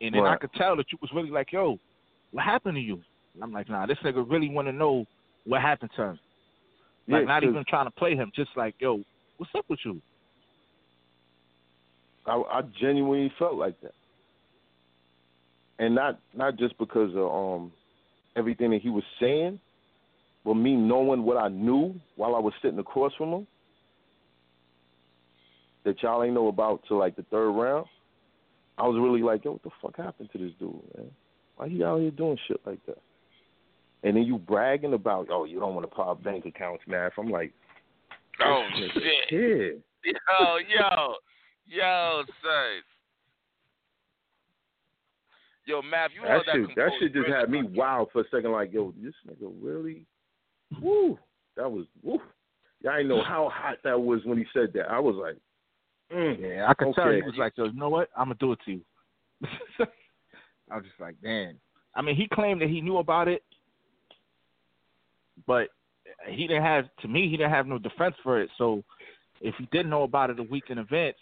and 0.00 0.14
then 0.14 0.26
I 0.26 0.36
could 0.36 0.52
tell 0.54 0.76
that 0.76 0.86
you 0.92 0.98
was 1.00 1.10
really 1.14 1.30
like, 1.30 1.52
yo, 1.52 1.78
what 2.32 2.44
happened 2.44 2.74
to 2.74 2.80
you? 2.80 3.00
And 3.34 3.42
I'm 3.42 3.52
like, 3.52 3.68
nah, 3.68 3.86
this 3.86 3.98
nigga 4.04 4.28
really 4.28 4.48
want 4.48 4.68
to 4.68 4.72
know 4.72 5.06
what 5.46 5.62
happened 5.62 5.90
to 5.96 6.02
him. 6.02 6.18
Like, 7.08 7.22
Yeah, 7.22 7.26
not 7.26 7.44
even 7.44 7.64
trying 7.66 7.86
to 7.86 7.90
play 7.90 8.14
him, 8.14 8.30
just 8.34 8.50
like, 8.56 8.74
yo, 8.78 9.00
what's 9.38 9.52
up 9.56 9.64
with 9.68 9.80
you? 9.84 10.00
I, 12.26 12.42
I 12.50 12.62
genuinely 12.80 13.32
felt 13.38 13.54
like 13.54 13.80
that, 13.80 13.94
and 15.78 15.94
not 15.94 16.20
not 16.34 16.56
just 16.56 16.78
because 16.78 17.10
of 17.16 17.26
um 17.32 17.72
everything 18.36 18.70
that 18.70 18.82
he 18.82 18.90
was 18.90 19.04
saying, 19.20 19.58
but 20.44 20.54
me 20.54 20.74
knowing 20.74 21.22
what 21.22 21.36
I 21.36 21.48
knew 21.48 21.94
while 22.16 22.34
I 22.34 22.38
was 22.38 22.52
sitting 22.62 22.78
across 22.78 23.12
from 23.16 23.32
him 23.32 23.46
that 25.84 26.02
y'all 26.02 26.22
ain't 26.22 26.34
know 26.34 26.48
about 26.48 26.82
till 26.86 26.98
like 26.98 27.16
the 27.16 27.24
third 27.24 27.50
round. 27.50 27.86
I 28.78 28.86
was 28.86 28.98
really 29.00 29.22
like, 29.22 29.44
yo, 29.44 29.52
what 29.52 29.62
the 29.62 29.70
fuck 29.80 29.96
happened 29.96 30.30
to 30.32 30.38
this 30.38 30.52
dude, 30.58 30.72
man? 30.96 31.10
Why 31.56 31.68
he 31.68 31.84
out 31.84 32.00
here 32.00 32.10
doing 32.10 32.38
shit 32.48 32.60
like 32.64 32.84
that? 32.86 32.98
And 34.02 34.16
then 34.16 34.24
you 34.24 34.38
bragging 34.38 34.94
about, 34.94 35.28
oh, 35.30 35.44
you 35.44 35.60
don't 35.60 35.74
want 35.74 35.88
to 35.88 35.94
pop 35.94 36.22
bank 36.22 36.46
accounts, 36.46 36.82
man. 36.86 37.10
I'm 37.16 37.30
like, 37.30 37.52
Oh 38.40 38.66
shit. 38.76 39.28
kid. 39.28 39.82
Yo, 40.04 40.56
yo, 40.68 41.14
yo, 41.68 42.22
son. 42.42 42.82
Yo, 45.64 45.80
Mav, 45.82 46.10
you 46.14 46.22
that 46.22 46.30
held 46.30 46.44
that 46.46 46.52
shit, 46.54 46.68
that 46.68 46.74
composed 46.74 46.94
shit 47.00 47.12
just 47.12 47.26
grip. 47.26 47.38
had 47.38 47.50
me 47.50 47.62
wild 47.62 48.08
for 48.12 48.22
a 48.22 48.24
second. 48.30 48.50
Like, 48.52 48.72
yo, 48.72 48.92
this 49.00 49.14
nigga 49.26 49.52
really, 49.60 50.04
woo, 50.80 51.18
that 51.56 51.70
was 51.70 51.86
woo. 52.02 52.18
Y'all 52.82 52.98
ain't 52.98 53.08
know 53.08 53.22
how 53.22 53.48
hot 53.52 53.78
that 53.84 54.00
was 54.00 54.20
when 54.24 54.38
he 54.38 54.44
said 54.52 54.72
that. 54.74 54.90
I 54.90 54.98
was 54.98 55.14
like, 55.14 55.36
mm, 56.12 56.40
Yeah, 56.40 56.66
I 56.68 56.74
could 56.74 56.92
tell 56.94 57.06
Okay. 57.06 57.16
he 57.16 57.22
was 57.22 57.36
like, 57.38 57.52
yo, 57.56 57.66
you 57.66 57.78
know 57.78 57.88
what? 57.88 58.08
I'm 58.16 58.24
gonna 58.26 58.36
do 58.40 58.52
it 58.52 58.58
to 58.64 58.72
you. 58.72 58.80
I 60.70 60.76
was 60.76 60.84
just 60.84 60.98
like, 61.00 61.14
damn. 61.22 61.60
I 61.94 62.02
mean, 62.02 62.16
he 62.16 62.26
claimed 62.32 62.60
that 62.62 62.68
he 62.70 62.80
knew 62.80 62.96
about 62.98 63.28
it, 63.28 63.42
but 65.46 65.68
he 66.28 66.46
didn't 66.48 66.62
have. 66.64 66.86
To 67.02 67.08
me, 67.08 67.28
he 67.28 67.36
didn't 67.36 67.52
have 67.52 67.66
no 67.66 67.78
defense 67.78 68.14
for 68.22 68.40
it. 68.40 68.50
So, 68.58 68.82
if 69.40 69.54
he 69.58 69.66
didn't 69.72 69.90
know 69.90 70.02
about 70.02 70.30
it 70.30 70.38
a 70.40 70.42
week 70.44 70.64
in 70.70 70.78
advance, 70.78 71.16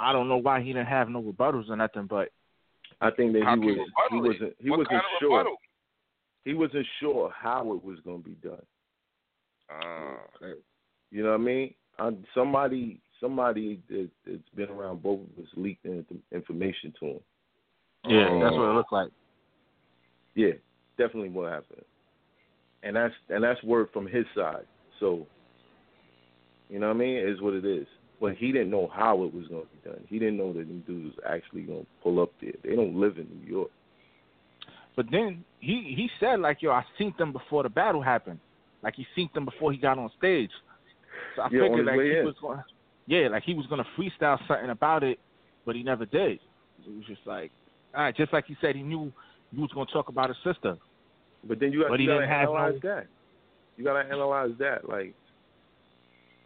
I 0.00 0.12
don't 0.12 0.28
know 0.28 0.38
why 0.38 0.60
he 0.60 0.72
didn't 0.72 0.86
have 0.86 1.08
no 1.08 1.22
rebuttals 1.22 1.68
or 1.68 1.76
nothing. 1.76 2.06
But 2.06 2.30
I 3.00 3.10
think 3.10 3.34
that 3.34 3.42
he 3.42 3.66
was 3.66 3.88
he 4.10 4.20
wasn't 4.20 4.54
he 4.58 4.70
what 4.70 4.78
wasn't 4.78 4.88
kind 4.88 5.00
of 5.02 5.20
sure 5.20 5.38
rebuttal? 5.38 5.56
he 6.44 6.54
wasn't 6.54 6.86
sure 7.00 7.30
how 7.38 7.72
it 7.72 7.84
was 7.84 7.98
gonna 8.04 8.18
be 8.18 8.36
done. 8.42 8.62
Uh, 9.70 10.46
You 11.10 11.22
know 11.22 11.30
what 11.30 11.40
I 11.40 11.44
mean? 11.44 11.74
I, 11.98 12.10
somebody 12.34 13.00
somebody 13.20 13.80
that, 13.90 14.08
that's 14.26 14.48
been 14.56 14.70
around 14.70 15.02
both 15.02 15.20
of 15.20 15.44
us 15.44 15.50
leaked 15.56 15.86
information 16.32 16.94
to 16.98 17.06
him. 17.06 17.20
yeah, 18.08 18.28
Um, 18.30 18.40
that's 18.40 18.56
what 18.56 18.70
it 18.70 18.74
looked 18.74 18.92
like. 18.92 19.10
Yeah, 20.34 20.52
definitely 20.96 21.28
what 21.28 21.52
happened. 21.52 21.84
And 22.82 22.96
that's 22.96 23.14
and 23.28 23.44
that's 23.44 23.62
word 23.62 23.88
from 23.92 24.06
his 24.06 24.24
side. 24.34 24.64
So 24.98 25.26
you 26.70 26.78
know 26.78 26.88
what 26.88 26.96
I 26.96 26.98
mean? 26.98 27.16
It 27.16 27.28
is 27.28 27.40
what 27.42 27.54
it 27.54 27.64
is. 27.66 27.86
But 28.20 28.36
he 28.36 28.52
didn't 28.52 28.70
know 28.70 28.90
how 28.94 29.22
it 29.24 29.32
was 29.32 29.46
gonna 29.48 29.62
be 29.62 29.88
done. 29.88 30.04
He 30.08 30.18
didn't 30.18 30.36
know 30.36 30.52
that 30.52 30.68
them 30.68 30.84
dudes 30.86 31.16
was 31.16 31.24
actually 31.26 31.62
gonna 31.62 31.86
pull 32.02 32.20
up 32.20 32.30
there. 32.40 32.52
They 32.62 32.76
don't 32.76 32.94
live 33.00 33.16
in 33.16 33.26
New 33.42 33.50
York. 33.50 33.70
But 34.94 35.06
then 35.10 35.44
he 35.60 35.94
he 35.96 36.10
said 36.20 36.40
like, 36.40 36.60
yo, 36.60 36.70
I 36.70 36.84
seen 36.98 37.14
them 37.18 37.32
before 37.32 37.62
the 37.62 37.70
battle 37.70 38.02
happened. 38.02 38.38
Like 38.82 38.94
he 38.94 39.06
seen 39.14 39.30
them 39.34 39.46
before 39.46 39.72
he 39.72 39.78
got 39.78 39.98
on 39.98 40.10
stage. 40.18 40.50
So 41.34 41.42
I 41.42 41.48
Yeah, 41.50 41.62
figured 41.62 41.86
like 41.86 42.00
he 42.00 42.10
in. 42.18 42.24
was 42.24 42.34
going, 42.42 42.60
yeah, 43.06 43.28
like 43.28 43.44
he 43.44 43.54
was 43.54 43.66
gonna 43.66 43.86
freestyle 43.96 44.38
something 44.46 44.70
about 44.70 45.02
it, 45.02 45.18
but 45.64 45.74
he 45.74 45.82
never 45.82 46.04
did. 46.04 46.32
It 46.86 46.96
was 46.96 47.04
just 47.06 47.26
like, 47.26 47.50
all 47.94 48.02
right, 48.02 48.16
just 48.16 48.32
like 48.32 48.46
he 48.46 48.56
said 48.60 48.76
he 48.76 48.82
knew 48.82 49.10
he 49.54 49.60
was 49.60 49.70
gonna 49.72 49.86
talk 49.92 50.08
about 50.10 50.28
his 50.28 50.38
sister. 50.44 50.76
But 51.44 51.58
then 51.58 51.72
you 51.72 51.80
got 51.80 51.88
But 51.90 52.00
he 52.00 52.04
you 52.04 52.10
gotta 52.10 52.20
didn't 52.20 52.32
have 52.32 52.48
analyze 52.50 52.74
no- 52.82 52.90
that. 52.90 53.06
You 53.78 53.84
gotta 53.84 54.06
analyze 54.06 54.50
that. 54.58 54.86
Like 54.88 55.14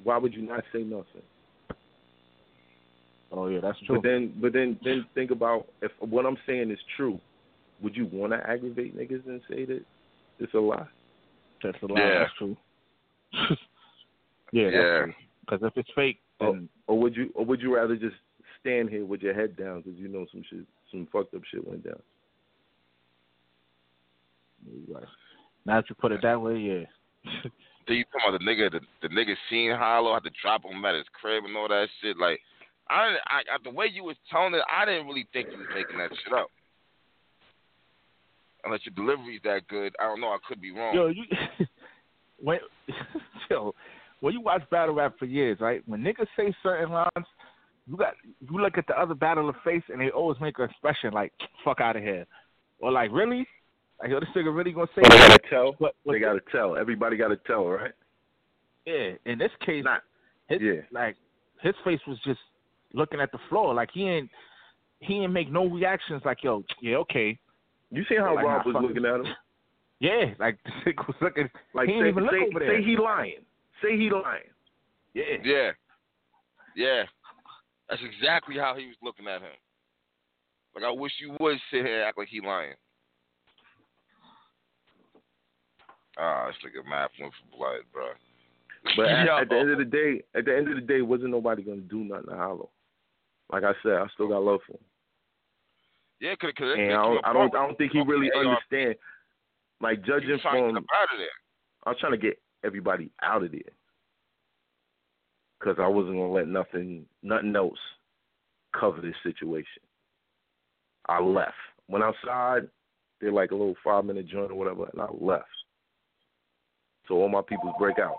why 0.05 0.19
would 0.19 0.35
you 0.35 0.43
not 0.43 0.63
say 0.73 0.83
nothing? 0.83 1.23
Oh 3.37 3.49
yeah, 3.49 3.61
that's 3.61 3.79
true. 3.81 3.97
But 3.97 4.09
then 4.09 4.33
but 4.41 4.53
then 4.53 4.79
then 4.85 5.05
think 5.15 5.31
about 5.31 5.67
if 5.83 5.91
what 5.99 6.25
I'm 6.25 6.37
saying 6.47 6.71
is 6.71 6.79
true, 6.97 7.19
would 7.83 7.97
you 7.97 8.09
wanna 8.13 8.41
aggravate 8.47 8.97
niggas 8.97 9.27
and 9.27 9.41
say 9.49 9.65
that 9.65 9.83
it's 10.39 10.55
a 10.55 10.59
lie? 10.59 10.87
that's 11.63 11.83
a 11.83 11.87
lie. 11.87 12.01
Yeah. 12.01 12.19
That's 12.21 12.33
true. 12.39 12.57
yeah, 14.53 14.69
yeah. 14.69 15.07
Because 15.41 15.61
if 15.63 15.77
it's 15.77 15.89
fake, 15.95 16.21
then 16.41 16.69
Or 16.87 16.99
would 16.99 17.17
you 17.17 17.31
or 17.35 17.45
would 17.45 17.61
you 17.61 17.75
rather 17.75 17.97
just 17.97 18.17
stand 18.61 18.89
here 18.89 19.05
with 19.05 19.21
your 19.21 19.35
head 19.35 19.57
down 19.57 19.81
because 19.81 19.99
you 19.99 20.09
know 20.09 20.27
some 20.31 20.45
shit 20.49 20.65
some 20.91 21.09
fucked 21.13 21.35
up 21.35 21.43
shit 21.51 21.67
went 21.67 21.85
down? 21.85 22.01
right. 24.89 25.05
now 25.67 25.81
that 25.81 25.91
you 25.91 25.97
put 25.97 26.13
it 26.13 26.23
that 26.23 26.41
way, 26.41 26.57
yeah. 26.57 26.85
Then 27.87 27.97
you 27.99 28.05
talking 28.05 28.29
about 28.29 28.41
the 28.41 28.47
nigga, 28.47 28.73
the, 28.73 28.81
the 29.07 29.15
nigga 29.15 29.35
seen 29.51 29.71
Hollow, 29.71 30.15
had 30.15 30.25
to 30.25 30.31
drop 30.41 30.65
him 30.65 30.85
at 30.87 30.95
his 30.95 31.05
crib 31.21 31.45
and 31.45 31.55
all 31.55 31.69
that 31.69 31.89
shit. 32.01 32.17
Like, 32.17 32.41
I, 32.89 33.09
didn't- 33.09 33.21
I, 33.27 33.39
I 33.55 33.57
the 33.65 33.71
way 33.71 33.87
you 33.93 34.05
was 34.05 34.17
telling 34.31 34.55
it, 34.55 34.63
I 34.71 34.85
didn't 34.85 35.07
really 35.07 35.27
think 35.33 35.49
you 35.53 35.59
was 35.59 35.67
making 35.75 35.99
that 35.99 36.11
shit 36.25 36.33
up. 36.33 36.49
Unless 38.65 38.81
your 38.87 38.95
delivery's 38.95 39.41
that 39.45 39.69
good, 39.69 39.95
I 40.01 40.05
don't 40.05 40.21
know. 40.21 40.29
I 40.29 40.39
could 40.49 40.61
be 40.61 40.71
wrong. 40.71 40.95
Yo, 40.95 41.09
you 41.09 41.25
when 42.39 42.59
yo 43.51 43.75
when 44.21 44.33
you 44.33 44.41
watch 44.41 44.63
battle 44.71 44.95
rap 44.95 45.15
for 45.19 45.27
years, 45.27 45.59
right? 45.61 45.83
When 45.87 46.01
niggas 46.03 46.27
say 46.37 46.55
certain 46.63 46.91
lines, 46.91 47.27
you 47.87 47.97
got 47.97 48.15
you 48.25 48.59
look 48.59 48.79
at 48.79 48.87
the 48.87 48.99
other 48.99 49.15
battler 49.15 49.53
face 49.65 49.83
and 49.91 50.01
they 50.01 50.11
always 50.11 50.41
make 50.41 50.59
an 50.59 50.65
expression 50.65 51.13
like 51.13 51.33
"fuck 51.63 51.81
out 51.81 51.97
of 51.97 52.03
here," 52.03 52.27
or 52.79 52.91
like 52.91 53.11
"really." 53.13 53.47
Like, 54.01 54.11
yo, 54.11 54.19
this 54.21 54.29
nigga 54.35 54.55
really 54.55 54.73
gonna 54.73 54.87
say? 54.95 55.03
But 55.03 55.11
they 55.13 55.19
gotta 55.19 55.39
tell. 55.51 55.73
What- 55.79 55.95
what 56.05 56.13
they 56.15 56.19
gotta 56.21 56.41
tell. 56.51 56.77
Everybody 56.77 57.17
gotta 57.17 57.37
tell, 57.47 57.67
right? 57.67 57.93
Yeah, 58.87 59.13
in 59.27 59.39
this 59.39 59.53
case, 59.65 59.85
Not- 59.85 60.03
his, 60.49 60.61
yeah. 60.61 60.81
like 60.91 61.17
his 61.63 61.75
face 61.85 62.01
was 62.07 62.19
just 62.25 62.41
looking 62.95 63.21
at 63.21 63.33
the 63.33 63.39
floor, 63.49 63.75
like 63.75 63.91
he 63.93 64.09
ain't 64.09 64.31
he 65.01 65.23
ain't 65.23 65.33
make 65.33 65.51
no 65.51 65.67
reactions. 65.67 66.23
Like, 66.25 66.43
yo, 66.43 66.65
yeah, 66.81 66.97
okay, 66.97 67.39
You 67.91 68.05
see 68.09 68.17
how 68.17 68.35
Like, 68.35 68.45
Rob 68.45 68.67
was 68.67 68.73
fuck 68.75 68.83
looking 68.83 69.05
at 69.05 69.21
him? 69.21 69.27
yeah, 70.01 70.35
like 70.39 70.59
this 70.65 70.75
nigga 70.87 71.07
was 71.07 71.17
looking. 71.21 71.51
Like 71.75 71.89
he 71.89 72.01
say, 72.01 72.09
even 72.09 72.25
look 72.25 72.33
say, 72.33 72.47
over 72.49 72.59
there. 72.61 72.79
say 72.81 72.85
he 72.85 72.97
lying. 72.97 73.45
Say 73.83 73.97
he 73.99 74.11
lying. 74.11 74.51
yeah, 75.13 75.23
Yeah. 75.45 75.71
Yeah. 76.77 77.03
That's 77.89 78.01
exactly 78.03 78.57
how 78.57 78.75
he 78.77 78.87
was 78.87 78.97
looking 79.03 79.29
at 79.29 79.43
him. 79.43 79.55
Like 80.75 80.85
I 80.85 80.91
wish 80.91 81.13
you 81.21 81.37
would 81.39 81.59
sit 81.71 81.85
here 81.85 82.01
and 82.01 82.09
act 82.09 82.19
like 82.19 82.29
he 82.29 82.41
lying. 82.41 82.75
Ah, 86.19 86.47
this 86.47 86.57
nigga 86.65 86.89
Math 86.89 87.11
went 87.21 87.33
for 87.33 87.57
blood, 87.59 87.81
bro. 87.93 88.07
But 88.97 89.07
at, 89.07 89.29
at 89.43 89.49
the 89.49 89.59
end 89.59 89.71
of 89.71 89.79
the 89.79 89.85
day, 89.85 90.23
at 90.35 90.45
the 90.45 90.57
end 90.57 90.69
of 90.69 90.77
the 90.77 90.81
day, 90.81 91.03
wasn't 91.03 91.31
nobody 91.31 91.63
gonna 91.63 91.81
do 91.83 92.05
nothing 92.05 92.31
to 92.31 92.37
Hollow. 92.37 92.71
Like 93.55 93.63
I 93.63 93.73
said, 93.85 93.93
I 93.93 94.07
still 94.15 94.27
got 94.27 94.43
love 94.43 94.59
for 94.67 94.73
him, 94.73 94.81
yeah, 96.21 96.35
cause, 96.41 96.51
cause 96.59 96.75
and 96.77 96.91
I 96.91 97.05
don't, 97.05 97.25
I 97.25 97.33
don't, 97.33 97.55
I 97.55 97.65
don't 97.65 97.79
think 97.79 97.93
he 97.93 98.01
really 98.01 98.29
understand. 98.37 98.97
Like 99.81 100.05
judging 100.05 100.41
from, 100.43 100.75
get 100.75 100.83
out 100.83 101.13
of 101.13 101.19
there. 101.19 101.29
I 101.87 101.91
was 101.91 101.99
trying 102.01 102.11
to 102.11 102.19
get 102.19 102.37
everybody 102.65 103.13
out 103.23 103.45
of 103.45 103.53
there 103.53 103.61
because 105.61 105.77
I 105.79 105.87
wasn't 105.87 106.17
gonna 106.17 106.33
let 106.33 106.49
nothing, 106.49 107.07
nothing 107.23 107.55
else 107.55 107.79
cover 108.77 109.01
this 109.01 109.15
situation. 109.23 109.83
I 111.09 111.21
left. 111.21 111.55
Went 111.87 112.03
outside, 112.03 112.67
did 113.21 113.35
like 113.35 113.53
a 113.53 113.55
little 113.55 113.77
five 113.85 114.05
minute 114.05 114.27
joint 114.27 114.51
or 114.51 114.57
whatever, 114.57 114.89
and 114.93 115.01
I 115.01 115.07
left. 115.21 115.45
So 117.07 117.15
all 117.15 117.29
my 117.29 117.43
peoples 117.49 117.75
break 117.79 118.01
out. 118.01 118.17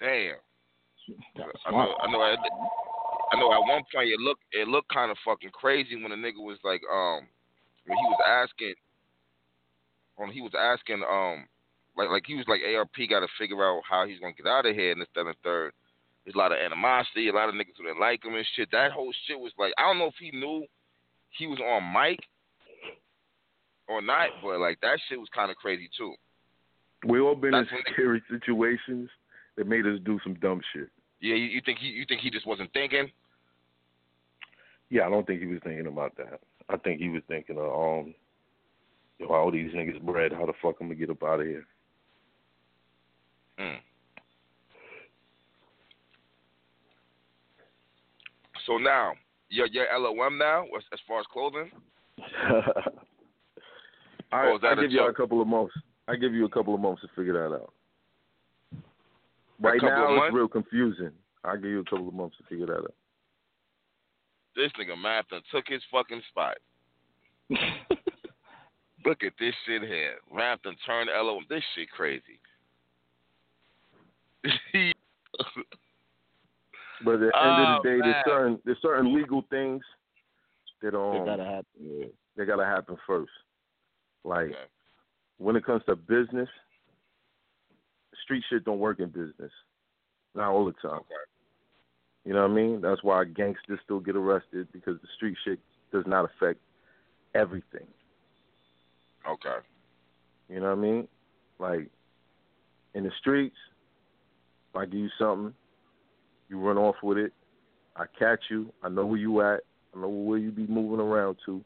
Damn. 0.00 0.36
That 1.36 1.46
was 1.46 1.60
I 1.66 1.70
know, 1.70 1.94
I 2.00 2.06
know. 2.10 2.22
At, 2.22 2.38
I 3.32 3.40
know. 3.40 3.52
At 3.52 3.66
one 3.66 3.82
point, 3.92 4.08
it 4.08 4.20
looked 4.20 4.42
it 4.52 4.68
looked 4.68 4.92
kind 4.92 5.10
of 5.10 5.16
fucking 5.24 5.50
crazy 5.50 5.96
when 5.96 6.10
the 6.10 6.16
nigga 6.16 6.38
was 6.38 6.58
like, 6.64 6.80
um, 6.90 7.26
when 7.86 7.98
he 7.98 8.04
was 8.04 8.20
asking, 8.26 8.74
when 10.16 10.30
he 10.30 10.40
was 10.40 10.52
asking, 10.58 11.02
um, 11.02 11.46
like 11.96 12.10
like 12.10 12.24
he 12.26 12.34
was 12.34 12.46
like, 12.46 12.60
ARP 12.62 12.94
got 13.08 13.20
to 13.20 13.28
figure 13.38 13.64
out 13.64 13.82
how 13.88 14.06
he's 14.06 14.20
gonna 14.20 14.34
get 14.34 14.46
out 14.46 14.66
of 14.66 14.74
here, 14.74 14.92
and 14.92 15.00
this, 15.00 15.08
that, 15.14 15.26
and 15.26 15.36
third. 15.42 15.72
There's 16.24 16.36
a 16.36 16.38
lot 16.38 16.52
of 16.52 16.58
animosity, 16.58 17.28
a 17.28 17.32
lot 17.32 17.48
of 17.48 17.56
niggas 17.56 17.74
who 17.76 17.84
didn't 17.84 17.98
like 17.98 18.24
him 18.24 18.36
and 18.36 18.46
shit. 18.54 18.70
That 18.70 18.92
whole 18.92 19.12
shit 19.26 19.38
was 19.38 19.50
like, 19.58 19.74
I 19.76 19.82
don't 19.82 19.98
know 19.98 20.06
if 20.06 20.14
he 20.20 20.30
knew 20.30 20.64
he 21.30 21.48
was 21.48 21.58
on 21.58 21.92
mic 21.92 22.20
or 23.88 24.00
not, 24.00 24.28
but 24.40 24.60
like 24.60 24.80
that 24.82 25.00
shit 25.08 25.18
was 25.18 25.28
kind 25.34 25.50
of 25.50 25.56
crazy 25.56 25.90
too. 25.98 26.14
We 27.08 27.18
all 27.18 27.34
been 27.34 27.50
That's 27.50 27.66
in 27.72 27.92
scary 27.92 28.22
situations 28.30 29.10
that 29.56 29.66
made 29.66 29.86
us 29.86 29.98
do 30.04 30.18
some 30.22 30.34
dumb 30.34 30.60
shit. 30.72 30.88
Yeah, 31.20 31.34
you, 31.34 31.44
you 31.44 31.60
think 31.64 31.78
he 31.78 31.86
you 31.86 32.04
think 32.08 32.20
he 32.20 32.30
just 32.30 32.46
wasn't 32.46 32.72
thinking? 32.72 33.10
Yeah, 34.90 35.06
I 35.06 35.10
don't 35.10 35.26
think 35.26 35.40
he 35.40 35.46
was 35.46 35.60
thinking 35.64 35.86
about 35.86 36.16
that. 36.16 36.40
I 36.68 36.76
think 36.76 37.00
he 37.00 37.08
was 37.08 37.22
thinking 37.28 37.56
of 37.56 37.64
um, 37.64 38.14
yo, 39.18 39.28
all 39.28 39.50
these 39.50 39.72
niggas 39.72 40.02
bread. 40.02 40.32
How 40.32 40.46
the 40.46 40.52
fuck 40.62 40.76
I'm 40.80 40.88
gonna 40.88 40.98
get 40.98 41.10
up 41.10 41.22
out 41.22 41.40
of 41.40 41.46
here? 41.46 41.66
Mm. 43.58 43.78
So 48.66 48.78
now, 48.78 49.12
you're, 49.48 49.66
you're 49.66 49.86
LOM 49.98 50.38
now 50.38 50.64
as, 50.76 50.84
as 50.92 51.00
far 51.06 51.20
as 51.20 51.26
clothing? 51.32 51.70
I, 54.32 54.48
Oh, 54.48 54.58
I 54.62 54.74
give 54.76 54.90
you 54.90 55.06
a 55.06 55.12
couple 55.12 55.42
of 55.42 55.48
months. 55.48 55.74
I 56.08 56.16
give 56.16 56.32
you 56.32 56.46
a 56.46 56.48
couple 56.48 56.74
of 56.74 56.80
months 56.80 57.02
to 57.02 57.08
figure 57.08 57.34
that 57.34 57.54
out. 57.54 57.72
Right 59.62 59.80
now, 59.82 60.24
it's 60.24 60.34
real 60.34 60.48
confusing. 60.48 61.10
I'll 61.44 61.56
give 61.56 61.70
you 61.70 61.80
a 61.80 61.84
couple 61.84 62.08
of 62.08 62.14
months 62.14 62.36
to 62.38 62.44
figure 62.48 62.66
that 62.66 62.78
out. 62.78 62.94
This 64.56 64.70
nigga 64.78 65.00
Math 65.00 65.28
done 65.28 65.42
took 65.50 65.64
his 65.66 65.82
fucking 65.90 66.22
spot. 66.28 66.56
Look 69.04 69.22
at 69.24 69.32
this 69.38 69.54
shit 69.66 69.82
here. 69.82 70.14
Math 70.32 70.62
done 70.62 70.76
turned 70.86 71.10
LOM. 71.14 71.44
This 71.48 71.62
shit 71.74 71.90
crazy. 71.90 72.40
But 77.04 77.14
at 77.14 77.20
the 77.20 77.26
end 77.26 77.32
Oh, 77.34 77.76
of 77.78 77.82
the 77.82 77.88
day, 77.88 77.96
man. 77.96 78.10
there's 78.12 78.24
certain 78.26 78.58
there's 78.64 78.78
certain 78.80 79.12
legal 79.14 79.42
things 79.50 79.82
that 80.82 80.88
It 80.88 80.94
um 80.94 81.24
gotta 81.26 81.44
happen. 81.44 81.64
Yeah. 81.80 82.06
they 82.36 82.44
gotta 82.44 82.64
happen 82.64 82.96
first. 83.06 83.32
Like 84.24 84.50
Okay. 84.50 84.66
when 85.38 85.56
it 85.56 85.64
comes 85.64 85.82
to 85.86 85.96
business, 85.96 86.48
street 88.22 88.42
shit 88.48 88.64
don't 88.64 88.78
work 88.78 89.00
in 89.00 89.08
business. 89.08 89.52
Not 90.34 90.50
all 90.50 90.64
the 90.64 90.72
time. 90.72 91.00
Okay. 91.00 91.14
You 92.24 92.32
know 92.32 92.42
what 92.42 92.50
I 92.50 92.54
mean? 92.54 92.80
That's 92.80 93.02
why 93.02 93.24
gangsters 93.24 93.80
still 93.84 94.00
get 94.00 94.16
arrested 94.16 94.68
because 94.72 95.00
the 95.00 95.08
street 95.16 95.36
shit 95.44 95.58
does 95.92 96.04
not 96.06 96.24
affect 96.24 96.60
everything. 97.34 97.86
Okay. 99.28 99.58
You 100.48 100.60
know 100.60 100.66
what 100.66 100.78
I 100.78 100.80
mean? 100.80 101.08
Like 101.58 101.88
in 102.94 103.04
the 103.04 103.10
streets, 103.20 103.56
if 104.70 104.76
I 104.76 104.84
give 104.84 105.00
you 105.00 105.08
something, 105.18 105.54
you 106.48 106.60
run 106.60 106.78
off 106.78 106.96
with 107.02 107.18
it. 107.18 107.32
I 107.96 108.04
catch 108.18 108.40
you. 108.50 108.72
I 108.82 108.88
know 108.88 109.06
where 109.06 109.18
you 109.18 109.40
at. 109.42 109.60
I 109.94 110.00
know 110.00 110.08
where 110.08 110.38
you 110.38 110.50
be 110.50 110.66
moving 110.66 111.00
around 111.00 111.36
to. 111.46 111.62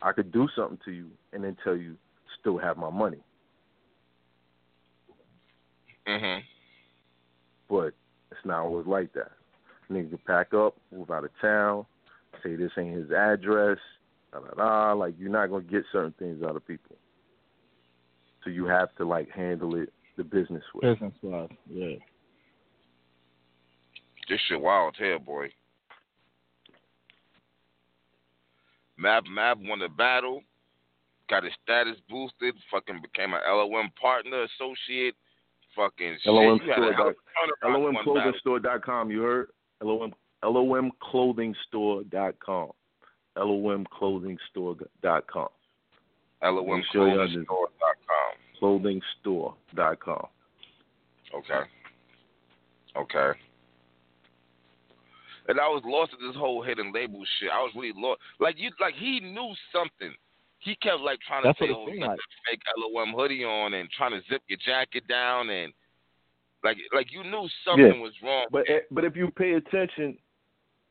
I 0.00 0.12
could 0.12 0.32
do 0.32 0.48
something 0.56 0.78
to 0.84 0.92
you 0.92 1.08
and 1.32 1.44
then 1.44 1.56
tell 1.64 1.76
you 1.76 1.96
still 2.40 2.58
have 2.58 2.76
my 2.76 2.90
money. 2.90 3.18
Mhm. 6.08 6.42
But 7.68 7.94
it's 8.30 8.44
not 8.44 8.64
always 8.64 8.86
like 8.86 9.12
that. 9.12 9.32
Nigga 9.90 10.10
can 10.10 10.18
pack 10.26 10.54
up, 10.54 10.76
move 10.90 11.10
out 11.10 11.24
of 11.24 11.30
town, 11.40 11.86
say 12.42 12.56
this 12.56 12.72
ain't 12.78 12.96
his 12.96 13.10
address, 13.10 13.78
da 14.32 14.40
da 14.40 14.54
da. 14.54 14.92
Like 14.92 15.14
you're 15.18 15.30
not 15.30 15.48
gonna 15.48 15.64
get 15.64 15.84
certain 15.92 16.12
things 16.12 16.42
out 16.42 16.56
of 16.56 16.66
people. 16.66 16.96
So 18.42 18.50
you 18.50 18.64
have 18.66 18.94
to 18.96 19.04
like 19.04 19.30
handle 19.30 19.76
it 19.76 19.92
the 20.16 20.24
business 20.24 20.64
way. 20.74 20.92
Business 20.92 21.14
wise, 21.22 21.48
yeah. 21.70 21.96
This 24.28 24.40
shit 24.48 24.60
wild 24.60 24.96
here, 24.96 25.18
boy. 25.18 25.50
Math 28.96 29.24
Math 29.30 29.58
won 29.58 29.78
the 29.78 29.88
battle, 29.88 30.42
got 31.30 31.44
his 31.44 31.52
status 31.62 31.96
boosted, 32.10 32.54
fucking 32.70 33.00
became 33.00 33.32
an 33.32 33.40
LOM 33.46 33.90
partner, 34.00 34.42
associate, 34.42 35.14
fucking 35.78 36.16
shit. 36.22 36.32
LOM 36.32 36.60
You 36.64 36.70
had 36.72 36.78
a 36.78 36.82
store 36.82 36.92
hell 36.92 37.08
of 37.08 37.14
a 37.14 37.16
turnaround 37.66 37.76
in 37.76 37.82
one 37.82 37.94
battle. 37.94 38.14
LOMclothingstore.com, 38.44 39.10
you 39.10 39.22
heard? 39.22 39.48
LOM 39.82 40.12
LOMclothingstore.com. 40.42 42.70
LOMclothingstore.com. 43.36 45.48
Show 46.92 47.04
you 47.06 47.18
how 47.18 47.26
this- 47.26 47.36
LOMclothingstore.com. 47.36 48.34
Clothingstore.com. 48.60 50.26
Okay. 51.34 51.62
Okay. 52.96 53.32
And 55.48 55.60
I 55.60 55.68
was 55.68 55.82
lost 55.84 56.12
in 56.18 56.26
this 56.26 56.36
whole 56.36 56.62
hidden 56.62 56.92
label 56.92 57.22
shit. 57.38 57.50
I 57.50 57.60
was 57.62 57.72
really 57.74 57.92
lost. 57.96 58.20
Like 58.38 58.58
you, 58.58 58.70
like 58.80 58.94
he 58.94 59.20
knew 59.20 59.54
something. 59.72 60.14
He 60.68 60.76
kept 60.76 61.00
like 61.00 61.18
trying 61.26 61.42
to 61.44 61.48
That's 61.48 61.58
say, 61.58 61.70
"Oh, 61.74 61.86
seemed 61.86 61.94
you 61.96 62.00
got 62.02 62.10
like. 62.10 62.18
that 62.18 62.50
fake 62.50 62.62
LOM 62.76 63.14
hoodie 63.14 63.42
on," 63.42 63.72
and 63.72 63.88
trying 63.90 64.10
to 64.10 64.20
zip 64.28 64.42
your 64.48 64.58
jacket 64.66 65.08
down, 65.08 65.48
and 65.48 65.72
like, 66.62 66.76
like 66.92 67.10
you 67.10 67.24
knew 67.24 67.48
something 67.64 67.94
Yeah. 67.94 68.02
was 68.02 68.12
wrong. 68.22 68.46
But 68.50 68.66
but 68.90 69.04
if 69.04 69.16
you 69.16 69.30
pay 69.30 69.54
attention, 69.54 70.18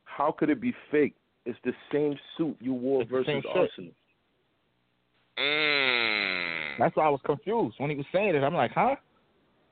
how 0.04 0.32
could 0.32 0.50
it 0.50 0.60
be 0.60 0.74
fake? 0.90 1.14
It's 1.44 1.58
the 1.62 1.72
same 1.92 2.18
suit 2.36 2.56
you 2.60 2.74
wore 2.74 3.02
It's 3.02 3.10
versus. 3.10 3.44
Arsenal. 3.54 3.92
Mm. 5.38 6.78
That's 6.78 6.96
why 6.96 7.06
I 7.06 7.10
was 7.10 7.20
confused 7.24 7.76
when 7.78 7.90
he 7.90 7.96
was 7.96 8.06
saying 8.12 8.34
it. 8.34 8.42
I'm 8.42 8.54
like, 8.54 8.72
huh? 8.72 8.96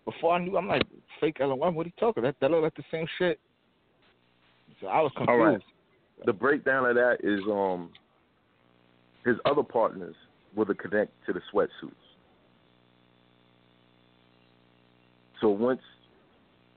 Before 0.05 0.35
I 0.35 0.39
knew, 0.39 0.57
I'm 0.57 0.69
like, 0.69 0.83
fake 1.21 1.39
LOM. 1.41 1.75
What 1.75 1.87
are 1.87 1.89
he 1.89 1.95
talking? 1.99 2.23
That 2.23 2.37
that 2.41 2.53
look 2.53 2.63
like 2.63 2.77
the 2.77 2.85
same 2.93 3.07
shit. 3.19 3.41
So 4.81 4.87
I 4.87 5.01
was 5.01 5.11
confused. 5.17 5.31
All 5.31 5.39
right. 5.39 5.61
The 6.25 6.33
breakdown 6.33 6.87
of 6.87 6.95
that 6.95 7.19
is 7.25 7.41
um 7.51 7.91
his 9.27 9.37
other 9.45 9.63
partners 9.63 10.15
were 10.55 10.65
the 10.65 10.75
connect 10.75 11.11
to 11.27 11.33
the 11.35 11.41
sweatsuits. 11.53 11.93
So 15.41 15.51
once 15.51 15.83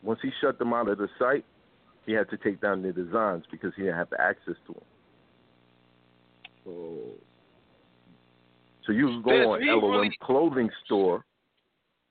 once 0.04 0.20
he 0.22 0.32
shut 0.42 0.58
them 0.60 0.74
out 0.74 0.88
of 0.90 0.98
the 0.98 1.08
site, 1.20 1.46
he 2.06 2.12
had 2.14 2.30
to 2.32 2.38
take 2.38 2.60
down 2.60 2.82
their 2.82 2.92
designs 2.92 3.44
because 3.52 3.72
he 3.76 3.84
didn't 3.84 3.98
have 3.98 4.10
the 4.10 4.20
access 4.20 4.56
to 4.68 4.74
them. 4.74 4.84
So 6.66 6.98
So 8.86 8.92
you 8.94 9.08
can 9.08 9.22
go 9.22 9.32
Yes, 9.34 9.46
on 9.48 9.62
he 9.62 9.70
LOM 9.70 9.92
really- 9.92 10.18
clothing 10.22 10.72
store 10.86 11.24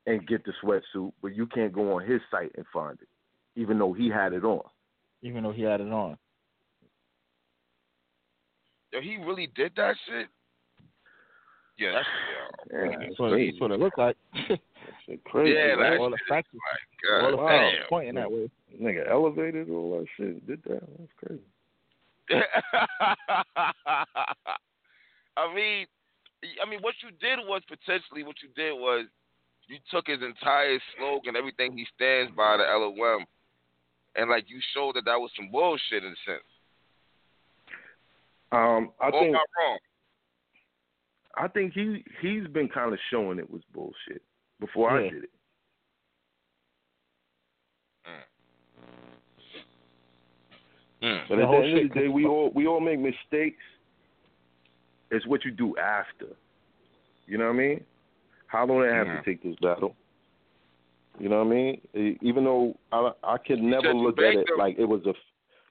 and 0.07 0.27
get 0.27 0.45
the 0.45 0.53
sweatsuit, 0.63 1.13
but 1.21 1.35
you 1.35 1.47
can't 1.47 1.73
go 1.73 1.95
on 1.97 2.05
his 2.05 2.21
site 2.31 2.53
and 2.57 2.65
find 2.73 2.99
it, 3.03 3.09
even 3.57 3.79
though 3.79 3.93
he 3.93 4.09
had 4.09 4.33
it 4.33 4.45
on. 4.45 4.63
Even 5.23 5.43
though 5.43 5.51
he 5.53 5.63
had 5.63 5.81
it 5.81 5.93
on. 5.93 6.17
Yo, 8.93 9.01
he 9.01 9.17
really 9.17 9.49
did 9.55 9.73
that 9.77 9.97
shit. 10.07 10.29
Yeah, 11.79 11.93
that's 11.93 12.07
yeah. 12.73 12.91
Yeah, 12.91 12.97
That's 12.99 13.19
what, 13.19 13.31
that's 13.31 13.61
what 13.61 13.71
it 13.71 13.79
looked 13.81 13.99
like. 13.99 14.17
Shit 15.07 15.23
crazy. 15.25 15.55
Yeah, 15.55 15.77
man. 15.77 15.91
that's 15.93 16.01
all 16.01 16.11
the 16.11 16.19
facts, 16.29 16.49
God 17.09 17.25
all 17.25 17.31
the 17.31 17.37
wow. 17.37 17.49
facts 17.49 17.77
damn. 17.79 17.89
pointing 17.89 18.15
that 18.17 18.31
way. 18.31 18.51
Nigga 18.81 19.09
elevated 19.09 19.71
all 19.71 19.99
that 19.99 20.07
shit. 20.17 20.47
Did 20.47 20.63
that? 20.65 20.83
That's 20.99 21.13
crazy. 21.17 21.43
I 25.37 25.55
mean, 25.55 25.87
I 26.63 26.69
mean, 26.69 26.81
what 26.81 26.95
you 27.03 27.11
did 27.21 27.39
was 27.47 27.63
potentially 27.69 28.23
what 28.23 28.37
you 28.43 28.49
did 28.57 28.73
was 28.73 29.07
you 29.69 29.79
took 29.91 30.09
his 30.09 30.21
entire 30.21 30.79
slogan, 30.97 31.37
everything 31.37 31.77
he 31.77 31.87
stands 31.95 32.33
by, 32.37 32.57
the 32.57 32.65
LOM, 32.65 33.25
and 34.17 34.29
like 34.29 34.45
you 34.49 34.61
showed 34.75 34.97
that 34.97 35.05
that 35.05 35.21
was 35.21 35.31
some 35.37 35.51
bullshit 35.51 36.05
in 36.05 36.11
a 36.11 36.21
sense. 36.27 36.45
Um, 38.53 38.91
I 39.01 39.09
or 39.09 39.13
think 39.13 39.35
am 39.35 39.37
I 39.37 39.63
wrong? 39.63 39.79
I 41.37 41.49
think 41.49 41.73
he 41.75 42.05
he's 42.21 42.47
been 42.49 42.69
kind 42.69 42.93
of 42.93 42.99
showing 43.11 43.39
it 43.39 43.49
was 43.51 43.63
bullshit 43.75 44.23
before 44.61 44.91
I 44.91 45.03
did 45.11 45.25
it. 45.25 45.31
Hmm. 51.01 51.17
But 51.29 51.37
The 51.37 51.43
at 51.43 51.49
whole 51.49 51.61
the 51.63 51.69
end 51.69 51.79
of 51.79 51.89
the 51.95 52.01
day, 52.01 52.09
we 52.09 52.27
all 52.27 52.51
we 52.55 52.67
all 52.67 52.81
make 52.81 52.99
mistakes. 52.99 53.63
It's 55.11 55.27
what 55.27 55.45
you 55.45 55.51
do 55.51 55.77
after. 55.79 56.27
You 57.27 57.39
know 57.39 57.45
what 57.47 57.55
I 57.55 57.59
mean? 57.59 57.85
How 58.47 58.67
long 58.67 58.83
I 58.83 58.95
have 58.95 59.07
Mhm. 59.07 59.19
to 59.19 59.25
take 59.25 59.43
this 59.43 59.57
battle? 59.57 59.95
You 61.19 61.29
know 61.29 61.45
what 61.45 61.53
I 61.53 61.57
mean? 61.57 62.19
Even 62.23 62.45
though 62.45 62.77
I 62.93 63.13
I 63.23 63.39
could 63.39 63.63
never 63.63 63.93
look 63.95 64.19
at 64.19 64.35
it 64.35 64.49
him. 64.51 64.57
like 64.59 64.79
it 64.79 64.85
was 64.85 65.07
a. 65.07 65.15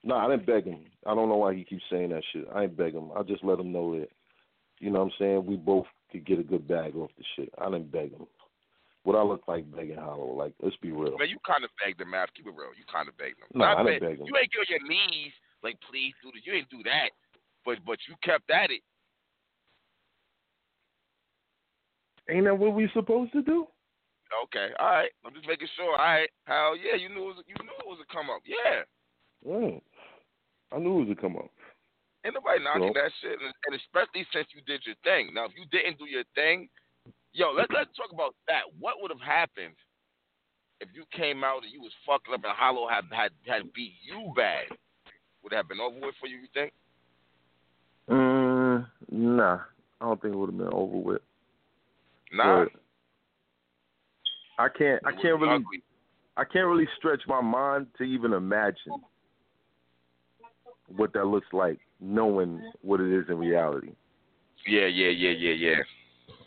No, 0.04 0.16
I 0.16 0.28
didn't 0.28 0.46
beg 0.46 0.64
him. 0.64 0.84
I 1.06 1.14
don't 1.14 1.28
know 1.28 1.36
why 1.36 1.54
he 1.54 1.64
keeps 1.64 1.82
saying 1.90 2.10
that 2.10 2.22
shit. 2.32 2.46
I 2.54 2.64
ain't 2.64 2.76
beg 2.76 2.94
him. 2.94 3.10
I 3.16 3.22
just 3.22 3.44
let 3.44 3.58
him 3.58 3.72
know 3.72 3.98
that. 3.98 4.08
You 4.80 4.90
know 4.90 5.00
what 5.00 5.06
I'm 5.06 5.18
saying? 5.18 5.46
We 5.46 5.56
both 5.56 5.86
could 6.12 6.24
get 6.24 6.38
a 6.38 6.44
good 6.44 6.68
bag 6.68 6.94
off 6.96 7.10
the 7.18 7.24
shit. 7.36 7.52
I 7.58 7.64
didn't 7.64 7.90
beg 7.90 8.12
him. 8.12 8.26
What 9.02 9.16
I 9.16 9.22
look 9.22 9.48
like 9.48 9.64
begging 9.74 9.96
Hollow? 9.96 10.36
Like, 10.36 10.52
let's 10.60 10.76
be 10.76 10.92
real. 10.92 11.16
Man, 11.18 11.28
you 11.28 11.38
kind 11.46 11.64
of 11.64 11.70
begged 11.82 12.00
him, 12.00 12.10
man. 12.10 12.26
Keep 12.36 12.46
it 12.46 12.54
real. 12.54 12.76
You 12.76 12.84
kind 12.92 13.08
of 13.08 13.16
begged 13.16 13.40
him. 13.40 13.48
No, 13.54 13.64
Not 13.64 13.78
I 13.78 13.82
didn't 13.84 14.00
beg- 14.00 14.10
beg 14.10 14.20
him. 14.20 14.26
You 14.26 14.36
ain't 14.36 14.52
get 14.52 14.60
on 14.60 14.68
your 14.68 14.84
knees 14.86 15.32
like, 15.62 15.78
please 15.88 16.12
do 16.22 16.30
this. 16.30 16.42
You 16.44 16.52
ain't 16.54 16.70
do 16.70 16.82
that, 16.84 17.10
but 17.64 17.78
but 17.86 17.98
you 18.08 18.14
kept 18.22 18.50
at 18.50 18.70
it. 18.70 18.82
Ain't 22.28 22.44
that 22.44 22.58
what 22.58 22.74
we 22.74 22.88
supposed 22.92 23.32
to 23.32 23.42
do? 23.42 23.66
Okay, 24.44 24.68
all 24.78 24.92
right. 24.92 25.10
I'm 25.24 25.32
just 25.32 25.48
making 25.48 25.68
sure. 25.74 25.96
All 25.96 26.04
right, 26.04 26.28
hell 26.44 26.76
yeah, 26.76 27.00
you 27.00 27.08
knew 27.08 27.32
it 27.32 27.40
was, 27.40 27.44
you 27.48 27.56
knew 27.64 27.72
it 27.80 27.88
was 27.88 27.98
a 28.04 28.12
come 28.12 28.28
up. 28.28 28.42
Yeah, 28.44 28.84
Yeah. 29.40 29.80
I 30.72 30.78
knew 30.78 31.00
it 31.00 31.08
was 31.08 31.16
a 31.16 31.20
come 31.20 31.36
up. 31.36 31.50
ain't 32.24 32.34
nobody 32.34 32.62
knocking 32.62 32.92
So- 32.94 33.00
that 33.00 33.12
shit, 33.20 33.38
and, 33.40 33.52
and 33.66 33.74
especially 33.76 34.26
since 34.32 34.48
you 34.54 34.60
did 34.66 34.84
your 34.84 34.96
thing. 35.04 35.32
Now, 35.34 35.46
if 35.46 35.52
you 35.56 35.64
didn't 35.70 35.98
do 35.98 36.06
your 36.06 36.24
thing, 36.34 36.68
yo, 37.32 37.52
let's 37.52 37.70
let's 37.72 37.94
talk 37.96 38.12
about 38.12 38.34
that. 38.48 38.62
What 38.78 39.00
would 39.00 39.10
have 39.10 39.20
happened 39.20 39.74
if 40.80 40.88
you 40.94 41.04
came 41.16 41.42
out 41.44 41.62
and 41.62 41.72
you 41.72 41.80
was 41.80 41.92
fucking 42.06 42.34
up 42.34 42.44
and 42.44 42.52
Hollow 42.52 42.88
had 42.88 43.04
had 43.10 43.32
had 43.46 43.72
beat 43.72 43.94
you 44.02 44.32
bad? 44.36 44.66
Would 45.42 45.52
it 45.52 45.56
have 45.56 45.68
been 45.68 45.80
over 45.80 45.96
with 45.98 46.14
for 46.20 46.26
you? 46.26 46.36
You 46.38 46.48
think? 46.52 46.72
Mm, 48.10 48.86
nah, 49.10 49.60
I 50.00 50.04
don't 50.04 50.20
think 50.20 50.34
it 50.34 50.36
would 50.36 50.50
have 50.50 50.58
been 50.58 50.72
over 50.72 50.96
with. 50.96 51.22
Nah. 52.32 52.64
But 52.64 52.72
I 54.58 54.68
can't. 54.68 55.00
I 55.06 55.12
can't 55.12 55.40
really. 55.40 55.54
ugly. 55.54 55.82
I 56.36 56.44
can't 56.44 56.66
really 56.66 56.88
stretch 56.98 57.22
my 57.26 57.40
mind 57.40 57.86
to 57.98 58.04
even 58.04 58.32
imagine 58.32 58.92
what 60.96 61.12
that 61.12 61.26
looks 61.26 61.46
like, 61.52 61.78
knowing 62.00 62.60
what 62.82 63.00
it 63.00 63.12
is 63.12 63.26
in 63.28 63.38
reality. 63.38 63.92
Yeah, 64.66 64.86
yeah, 64.86 65.08
yeah, 65.08 65.30
yeah, 65.30 65.52
yeah. 65.52 65.82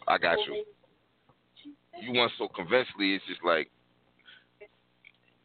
I 0.07 0.17
got 0.17 0.37
you. 0.47 0.63
You 2.01 2.13
want 2.13 2.31
so 2.37 2.47
convincingly, 2.47 3.15
it's 3.15 3.25
just 3.27 3.43
like, 3.43 3.69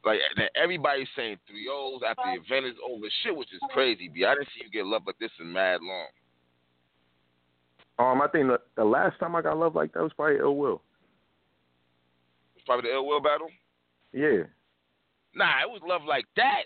like 0.05 0.21
everybody's 0.55 1.09
saying 1.17 1.37
three 1.47 1.69
O's 1.71 2.01
after 2.09 2.23
the 2.25 2.43
event 2.43 2.67
is 2.67 2.79
over. 2.89 3.07
Shit, 3.23 3.37
which 3.37 3.53
is 3.53 3.61
crazy, 3.71 4.09
B. 4.09 4.25
I 4.25 4.35
didn't 4.35 4.49
see 4.49 4.65
you 4.65 4.71
get 4.71 4.87
love 4.87 5.03
like 5.07 5.19
this 5.19 5.31
in 5.41 5.53
mad 5.53 5.81
long. 5.83 6.09
Um, 7.99 8.23
I 8.23 8.29
think 8.29 8.47
the, 8.47 8.59
the 8.77 8.85
last 8.85 9.19
time 9.19 9.35
I 9.35 9.43
got 9.43 9.59
love 9.59 9.75
like 9.75 9.93
that 9.95 10.03
was 10.03 10.13
probably 10.13 10.39
Ill 10.39 10.57
Will. 10.57 10.83
It's 12.57 12.65
probably 12.65 12.91
the 12.91 12.97
ill 12.97 13.07
will 13.07 13.21
battle. 13.21 13.49
Yeah, 14.13 14.45
Nah, 15.37 15.61
it 15.61 15.69
was 15.69 15.83
love 15.87 16.01
like 16.09 16.25
that. 16.37 16.65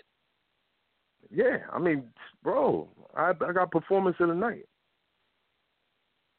Yeah. 1.29 1.57
I 1.71 1.79
mean, 1.79 2.03
bro, 2.43 2.87
I 3.15 3.31
I 3.31 3.51
got 3.53 3.71
performance 3.71 4.17
of 4.19 4.29
the 4.29 4.35
night. 4.35 4.65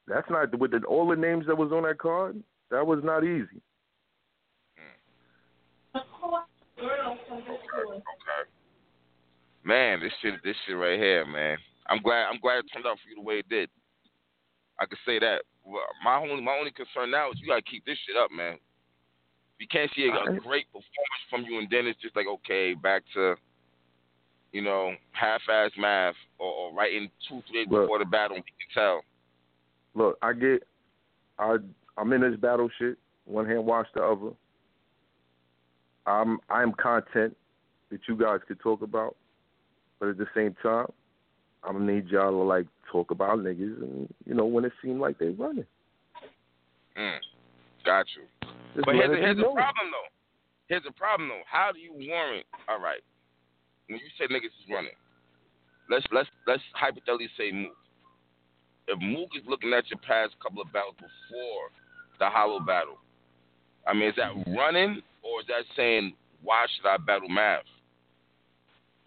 That's 0.07 0.29
not 0.31 0.59
with 0.59 0.73
the, 0.73 0.83
all 0.85 1.09
the 1.09 1.17
names 1.17 1.47
that 1.47 1.57
was 1.57 1.73
on 1.73 1.85
that 1.85 1.99
card. 1.99 2.43
That 2.71 2.87
was 2.87 3.01
not 3.05 3.25
easy. 3.25 3.63
Okay. 5.95 6.05
okay. 6.79 8.51
Man, 9.65 10.01
this 10.01 10.13
shit, 10.21 10.35
this 10.43 10.57
shit 10.67 10.77
right 10.77 10.99
here, 10.99 11.25
man. 11.25 11.57
I'm 11.87 12.03
glad, 12.03 12.27
I'm 12.27 12.41
glad 12.41 12.59
it 12.59 12.65
turned 12.73 12.87
out 12.87 12.99
for 13.03 13.09
you 13.09 13.17
the 13.17 13.23
way 13.23 13.39
it 13.39 13.49
did. 13.49 13.71
I 14.81 14.87
could 14.87 14.99
say 15.07 15.19
that. 15.21 15.43
My 16.05 16.17
only, 16.17 16.43
my 16.43 16.57
only 16.59 16.73
concern 16.73 17.11
now 17.11 17.31
is 17.31 17.39
you 17.39 17.47
gotta 17.47 17.63
keep 17.63 17.85
this 17.85 17.99
shit 18.07 18.17
up, 18.17 18.31
man. 18.33 18.55
If 18.55 19.61
you 19.61 19.69
can't 19.71 19.91
see 19.95 20.09
a, 20.09 20.33
a 20.33 20.41
great 20.41 20.67
performance 20.67 21.25
from 21.31 21.45
you, 21.45 21.59
and 21.59 21.69
then 21.71 21.87
it's 21.87 22.01
just 22.03 22.17
like, 22.17 22.27
okay, 22.27 22.75
back 22.75 23.03
to, 23.15 23.37
you 24.53 24.63
know, 24.63 24.93
half-ass 25.13 25.71
math, 25.79 26.15
or, 26.39 26.53
or 26.53 26.75
writing 26.75 27.11
two, 27.29 27.43
three 27.49 27.65
days 27.65 27.71
Look. 27.71 27.85
before 27.85 27.99
the 27.99 28.05
battle, 28.05 28.37
you 28.37 28.43
can 28.43 28.75
tell. 28.75 29.03
Look, 29.95 30.19
I 30.23 30.33
get, 30.33 30.63
I 31.39 31.57
I'm 31.97 32.13
in 32.13 32.21
this 32.23 32.39
battle 32.39 32.69
shit. 32.79 32.97
One 33.25 33.47
hand 33.47 33.65
wash 33.67 33.87
the 33.95 34.03
other. 34.03 34.33
I'm 36.07 36.39
I'm 36.49 36.73
content 36.73 37.37
that 37.91 38.01
you 38.09 38.17
guys 38.17 38.41
could 38.47 38.61
talk 38.61 38.83
about, 38.83 39.17
but 40.01 40.09
at 40.09 40.19
the 40.19 40.27
same 40.35 40.57
time, 40.63 40.87
I'm 41.63 41.75
gonna 41.79 41.93
need 41.93 42.09
y'all 42.09 42.31
to 42.31 42.37
like 42.37 42.67
talk 42.91 43.11
about 43.11 43.39
niggas, 43.39 43.83
and 43.83 44.13
you 44.27 44.35
know 44.35 44.47
when 44.47 44.65
it 44.65 44.73
seems 44.83 45.01
like 45.01 45.19
they 45.19 45.29
running. 45.29 45.67
Mm, 46.99 47.19
got 47.85 48.07
you. 48.17 48.49
Just 48.75 48.87
But 48.87 48.95
here's, 48.95 49.19
here's 49.19 49.39
a 49.39 49.43
problem 49.43 49.91
though. 49.93 50.09
Here's 50.69 50.83
a 50.89 50.93
problem 50.93 51.29
though. 51.29 51.43
How 51.47 51.71
do 51.73 51.79
you 51.79 51.93
warrant? 51.95 52.47
All 52.69 52.81
right, 52.81 53.01
when 53.89 53.99
you 53.99 54.11
say 54.19 54.27
niggas 54.27 54.47
is 54.47 54.71
running, 54.71 54.97
let's 55.91 56.05
let's 56.13 56.29
let's 56.47 56.63
hypothetically 56.75 57.29
say 57.37 57.53
Mook. 57.53 57.77
If 58.89 58.99
Mook 59.01 59.31
is 59.37 59.43
looking 59.47 59.73
at 59.73 59.89
your 59.91 59.99
past 60.01 60.35
couple 60.43 60.63
of 60.63 60.73
battles 60.73 60.97
before 60.97 61.71
the 62.19 62.29
Hollow 62.29 62.61
battle, 62.61 62.99
I 63.87 63.95
mean, 63.95 64.09
is 64.09 64.17
that 64.17 64.33
running 64.57 65.03
or 65.23 65.41
is 65.41 65.47
that 65.49 65.65
saying 65.77 66.15
why 66.43 66.67
should 66.75 66.89
I 66.89 66.97
battle 66.97 67.29
Math? 67.29 67.63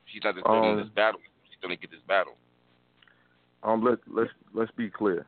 He's 0.05 0.23
not 0.23 0.35
deserving 0.35 0.71
Um, 0.71 0.77
this 0.77 0.89
battle. 0.95 1.19
He's 1.43 1.57
gonna 1.61 1.75
get 1.75 1.91
this 1.91 2.01
battle. 2.07 2.35
Um, 3.63 3.83
let 3.83 3.99
let's 4.07 4.31
let's 4.53 4.71
be 4.71 4.89
clear. 4.89 5.25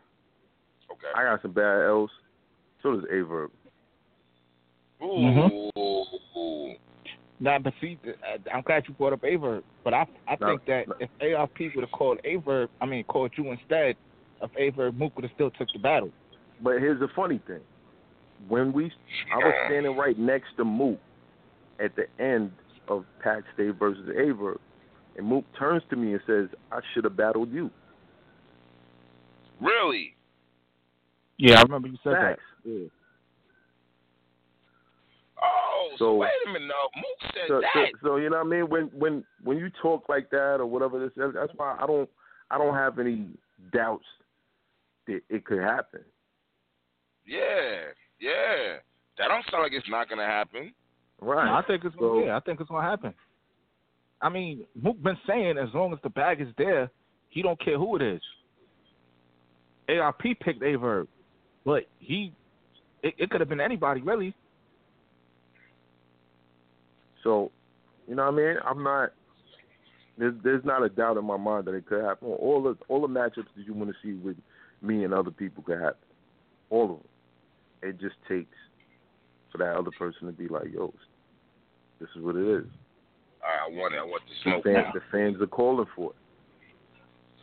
Okay. 0.90 1.12
I 1.16 1.24
got 1.24 1.42
some 1.42 1.52
bad 1.52 1.84
L's. 1.88 2.12
So 2.82 2.96
does 2.96 3.06
Aye 3.12 3.22
Verb. 3.28 3.52
Ooh. 5.02 5.06
Mhm. 5.06 6.80
Nah, 7.40 7.60
but 7.60 7.74
see, 7.80 8.00
I- 8.04 8.34
uh, 8.34 8.38
I'm 8.54 8.62
glad 8.64 8.88
you 8.88 8.94
brought 8.96 9.14
up 9.14 9.24
Aye 9.24 9.36
Verb. 9.36 9.64
But 9.84 9.94
I 9.94 10.08
I 10.28 10.38
No, 10.40 10.48
think 10.48 10.66
that 10.66 10.88
no. 10.88 10.96
if 11.00 11.10
ARP 11.22 11.60
would 11.76 11.84
have 11.84 11.92
called 11.92 12.20
Aye 12.26 12.38
Verb, 12.44 12.70
I 12.82 12.86
mean 12.86 13.04
called 13.04 13.32
you 13.38 13.52
instead 13.52 13.96
of 14.42 14.50
Aye 14.58 14.72
Verb, 14.76 14.98
Mook 14.98 15.16
would 15.16 15.24
have 15.24 15.34
still 15.34 15.52
took 15.52 15.68
the 15.74 15.80
battle. 15.80 16.12
But 16.62 16.80
here's 16.80 17.00
the 17.00 17.08
funny 17.16 17.40
thing: 17.46 17.62
when 18.48 18.74
we, 18.74 18.92
I 19.32 19.38
was 19.38 19.54
standing 19.68 19.96
right 19.96 20.18
next 20.18 20.56
to 20.58 20.66
Mook 20.66 21.00
at 21.80 21.96
the 21.96 22.08
end 22.24 22.52
of 22.88 23.06
Pat 23.20 23.44
Stay 23.54 23.70
versus 23.70 24.10
Aye 24.10 24.32
Verb, 24.32 24.60
and 25.16 25.28
Mook 25.28 25.46
turns 25.58 25.84
to 25.92 25.96
me 25.96 26.14
and 26.14 26.22
says, 26.26 26.50
"I 26.72 26.80
should 26.94 27.04
have 27.04 27.16
battled 27.16 27.52
you." 27.52 27.70
Really? 29.62 30.16
Yeah, 31.38 31.60
I 31.60 31.62
remember 31.62 31.88
you 31.88 31.98
said 32.04 32.14
Facts. 32.14 32.42
that. 32.66 32.70
Yeah. 32.72 32.88
Oh, 35.44 35.86
so, 35.98 36.06
So- 36.06 36.16
wait 36.16 36.30
a 36.48 36.52
minute. 36.54 36.68
No, 36.68 36.90
Mook 36.96 37.34
said 37.34 37.44
So, 37.48 37.62
so, 37.62 37.62
that. 37.82 37.92
so 38.02 38.16
you 38.18 38.30
know 38.30 38.38
what 38.38 38.46
I 38.48 38.50
mean? 38.50 38.70
When 38.70 38.84
when 38.98 39.26
when 39.44 39.58
you 39.58 39.70
talk 39.82 40.08
like 40.10 40.30
that 40.32 40.56
or 40.60 40.66
whatever 40.66 41.00
this 41.00 41.12
that's 41.34 41.52
why 41.56 41.78
I 41.80 41.86
don't 41.88 42.10
I 42.52 42.58
don't 42.58 42.74
have 42.76 43.00
any 43.00 43.28
doubts 43.74 44.06
that 45.08 45.22
it 45.30 45.46
could 45.46 45.60
happen. 45.62 46.02
Yeah, 47.26 47.92
yeah. 48.20 48.78
That 49.18 49.28
don't 49.30 49.44
sound 49.52 49.64
like 49.64 49.74
it's 49.74 49.90
not 49.90 50.10
gonna 50.10 50.26
happen. 50.26 50.74
Right. 51.20 51.46
No, 51.46 51.54
I 51.56 51.62
think 51.64 51.84
it's 51.84 51.96
So- 51.98 52.24
yeah, 52.24 52.38
I 52.38 52.40
think 52.40 52.60
it's 52.62 52.70
gonna 52.70 52.88
happen. 52.88 53.14
I 54.22 54.30
mean, 54.30 54.66
Mook 54.82 55.02
been 55.02 55.18
saying 55.28 55.58
as 55.58 55.70
long 55.74 55.94
as 55.94 56.00
the 56.02 56.10
bag 56.10 56.42
is 56.42 56.48
there, 56.58 56.90
he 57.30 57.42
don't 57.42 57.60
care 57.60 57.78
who 57.78 57.96
it 57.98 58.02
is. 58.02 58.22
ARP 59.90 60.22
picked 60.40 60.64
Aye 60.64 60.76
Verb, 60.76 61.08
but 61.66 61.86
he 62.00 62.34
it, 63.04 63.14
it 63.18 63.30
could 63.30 63.40
have 63.42 63.50
been 63.50 63.62
anybody 63.62 64.02
really. 64.02 64.34
So, 67.28 67.52
you 68.08 68.16
know 68.16 68.24
what 68.32 68.36
I 68.36 68.38
mean? 68.38 68.56
I'm 68.66 68.84
not. 68.84 69.10
There's 70.18 70.34
there's 70.46 70.64
not 70.64 70.82
a 70.82 70.88
doubt 70.88 71.18
in 71.18 71.26
my 71.26 71.36
mind 71.36 71.66
that 71.66 71.74
it 71.74 71.86
could 71.86 72.02
happen. 72.02 72.30
All 72.30 72.64
the 72.64 72.78
all 72.88 73.02
the 73.02 73.08
matchups 73.08 73.48
that 73.58 73.66
you 73.66 73.74
want 73.74 73.90
to 73.90 73.96
see 74.02 74.14
with 74.14 74.38
me 74.82 75.04
and 75.04 75.14
other 75.14 75.30
people 75.30 75.62
could 75.62 75.78
happen. 75.82 75.98
All 76.70 76.84
of 76.84 76.90
them. 76.90 77.00
It 77.82 78.00
just 78.00 78.16
takes 78.30 78.56
for 79.52 79.58
that 79.58 79.76
other 79.76 79.92
person 80.00 80.26
to 80.28 80.32
be 80.32 80.48
like, 80.48 80.74
yo, 80.74 80.94
this 82.00 82.08
is 82.16 82.24
what 82.24 82.38
it 82.38 82.48
is. 82.48 82.66
All 83.44 83.50
right, 83.50 83.68
I 83.68 83.78
want 83.78 83.94
it. 83.94 83.98
I 83.98 84.04
want 84.04 84.24
the 84.26 84.50
smoke. 84.50 84.64
The 84.64 84.72
fans, 84.74 84.86
now. 84.88 84.92
the 84.94 85.02
fans 85.12 85.42
are 85.42 85.48
calling 85.48 85.86
for 85.98 86.12
it. 86.12 86.16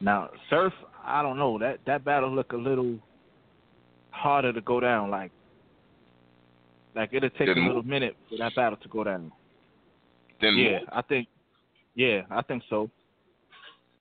Now, 0.01 0.31
Surf, 0.49 0.73
I 1.05 1.21
don't 1.21 1.37
know 1.37 1.59
that 1.59 1.81
that 1.87 2.07
battle 2.07 2.35
look 2.35 2.53
a 2.53 2.57
little 2.57 2.99
harder 4.13 4.55
to 4.55 4.63
go 4.63 4.81
down. 4.81 5.11
Like, 5.11 5.31
like 6.97 7.11
it'll 7.13 7.29
take 7.31 7.49
Then 7.49 7.59
a 7.59 7.67
little 7.67 7.75
Mook- 7.83 7.87
minute 7.87 8.17
for 8.31 8.39
that 8.39 8.55
battle 8.57 8.79
to 8.79 8.89
go 8.89 9.05
down. 9.05 9.31
Then 10.45 10.57
yeah, 10.57 10.79
Mook. 10.81 10.89
I 10.93 11.03
think. 11.03 11.29
Yeah, 11.95 12.23
I 12.31 12.43
think 12.43 12.63
so. 12.69 12.91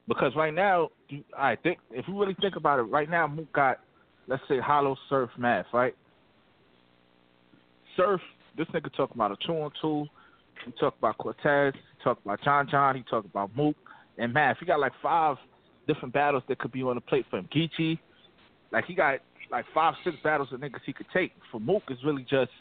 Because 0.07 0.33
right 0.35 0.53
now, 0.53 0.89
I 1.37 1.55
think 1.55 1.79
if 1.91 2.05
you 2.07 2.19
really 2.19 2.35
think 2.41 2.55
about 2.55 2.79
it, 2.79 2.83
right 2.83 3.09
now 3.09 3.27
Mook 3.27 3.51
got, 3.53 3.79
let's 4.27 4.43
say, 4.49 4.59
Hollow 4.59 4.97
Surf 5.09 5.29
Math, 5.37 5.65
right? 5.73 5.95
Surf, 7.95 8.19
this 8.57 8.67
nigga 8.73 8.93
talk 8.95 9.11
about 9.15 9.31
a 9.31 9.37
two 9.45 9.53
on 9.53 9.71
two. 9.81 10.05
He 10.65 10.71
talk 10.73 10.95
about 10.97 11.17
Cortez. 11.17 11.73
He 11.73 12.03
talk 12.03 12.19
about 12.25 12.41
John 12.43 12.67
John. 12.69 12.95
He 12.95 13.03
talk 13.03 13.25
about 13.25 13.55
Mook 13.55 13.75
and 14.17 14.33
Math. 14.33 14.57
He 14.59 14.65
got 14.65 14.79
like 14.79 14.93
five 15.01 15.37
different 15.87 16.13
battles 16.13 16.43
that 16.47 16.59
could 16.59 16.71
be 16.71 16.83
on 16.83 16.95
the 16.95 17.01
plate 17.01 17.25
for 17.29 17.37
him. 17.37 17.47
Geechi, 17.55 17.99
like 18.71 18.85
he 18.85 18.95
got 18.95 19.19
like 19.51 19.65
five, 19.73 19.93
six 20.03 20.17
battles 20.23 20.49
of 20.51 20.59
niggas 20.59 20.81
he 20.85 20.93
could 20.93 21.05
take. 21.13 21.31
For 21.51 21.59
Mook, 21.59 21.83
it's 21.89 22.03
really 22.03 22.25
just 22.29 22.51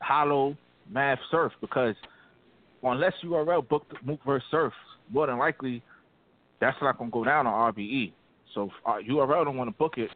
Hollow, 0.00 0.56
Math, 0.90 1.18
Surf 1.30 1.52
because 1.60 1.94
unless 2.82 3.12
URL 3.24 3.66
booked 3.68 3.92
Mook 4.04 4.20
versus 4.24 4.46
Surf, 4.50 4.72
more 5.10 5.26
than 5.26 5.38
likely 5.38 5.82
that's 6.60 6.76
not 6.82 6.98
gonna 6.98 7.10
go 7.10 7.24
down 7.24 7.46
on 7.46 7.72
RBE. 7.72 8.12
So 8.54 8.64
if 8.64 8.72
uh, 8.86 8.98
URL 9.10 9.44
don't 9.44 9.56
want 9.56 9.68
to 9.68 9.76
book 9.76 9.94
it, 9.96 10.10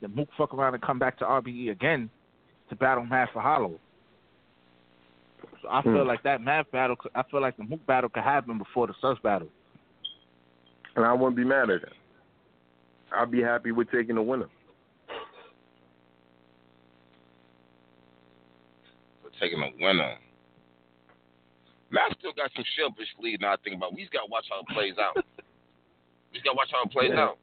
then 0.00 0.14
Mook 0.14 0.28
fuck 0.36 0.54
around 0.54 0.74
and 0.74 0.82
come 0.82 0.98
back 0.98 1.18
to 1.18 1.24
RBE 1.24 1.70
again 1.70 2.10
to 2.70 2.76
battle 2.76 3.04
Math 3.04 3.30
for 3.32 3.42
Hollow. 3.42 3.78
So 5.62 5.68
I 5.70 5.82
feel 5.82 6.02
Hmm. 6.02 6.08
like 6.08 6.22
that 6.22 6.40
Math 6.40 6.70
battle, 6.70 6.96
I 7.14 7.22
feel 7.30 7.40
like 7.40 7.56
the 7.56 7.64
Mook 7.64 7.84
battle 7.86 8.10
could 8.10 8.22
happen 8.22 8.58
before 8.58 8.86
the 8.86 8.94
Surf 9.00 9.18
battle. 9.22 9.48
And 10.96 11.04
I 11.04 11.12
wouldn't 11.12 11.36
be 11.36 11.44
mad 11.44 11.70
at 11.70 11.82
that. 11.82 11.92
I'd 13.16 13.30
be 13.30 13.42
happy 13.42 13.72
with 13.72 13.90
taking 13.90 14.14
the 14.16 14.22
winner. 14.22 14.48
Taking 19.44 19.62
a 19.62 19.70
winner. 19.84 20.16
Math 21.90 22.16
still 22.18 22.32
got 22.32 22.50
some 22.56 22.64
shit 22.74 22.86
up 22.86 22.96
his 22.98 23.06
sleeve 23.20 23.40
now 23.40 23.52
I 23.52 23.56
think 23.62 23.76
about. 23.76 23.92
it. 23.92 23.96
We 23.96 24.02
just 24.02 24.12
gotta 24.12 24.26
watch 24.30 24.46
how 24.50 24.60
it 24.60 24.68
plays 24.74 24.94
out. 24.98 25.14
we 26.32 26.40
just 26.40 26.44
gotta 26.44 26.56
watch 26.56 26.68
how 26.72 26.82
it 26.82 26.90
plays 26.90 27.10
Yeah. 27.12 27.20
out. 27.34 27.38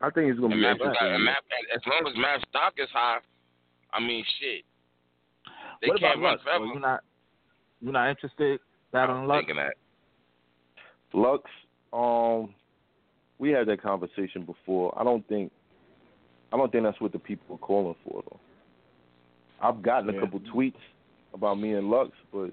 I 0.00 0.08
think 0.10 0.30
it's 0.30 0.40
gonna 0.40 0.54
And 0.54 0.60
be 0.60 0.66
Math, 0.66 0.80
interesting. 0.80 1.14
and 1.14 1.24
Math, 1.24 1.44
as 1.74 1.82
long 1.86 2.06
as 2.10 2.16
Math's 2.16 2.44
stock 2.48 2.74
is 2.78 2.88
high, 2.90 3.18
I 3.92 4.00
mean 4.00 4.24
shit. 4.40 4.64
They 5.82 5.88
what 5.88 6.00
can't 6.00 6.14
about 6.18 6.22
run 6.24 6.32
Lux? 6.32 6.42
forever. 6.44 6.64
Well, 6.64 6.72
you're 6.72 6.80
not, 6.80 7.00
you're 7.82 7.92
not 7.92 8.08
interested 8.10 8.60
battling 8.92 9.22
I'm 9.22 9.28
Lux? 9.28 9.40
thinking 9.46 9.56
that. 9.56 9.74
Lux, 11.12 11.42
um, 11.92 12.54
we 13.38 13.50
had 13.50 13.66
that 13.66 13.82
conversation 13.82 14.44
before. 14.44 14.94
I 14.98 15.04
don't 15.04 15.26
think, 15.28 15.50
I 16.52 16.56
don't 16.56 16.70
think 16.72 16.84
that's 16.84 17.00
what 17.00 17.12
the 17.12 17.18
people 17.18 17.56
are 17.56 17.58
calling 17.58 17.96
for 18.04 18.22
though. 18.30 18.40
I've 19.60 19.82
gotten 19.82 20.08
a 20.08 20.12
Yeah. 20.12 20.20
couple 20.20 20.40
tweets 20.40 20.80
about 21.34 21.58
me 21.58 21.74
and 21.74 21.90
Lux, 21.90 22.10
but 22.32 22.50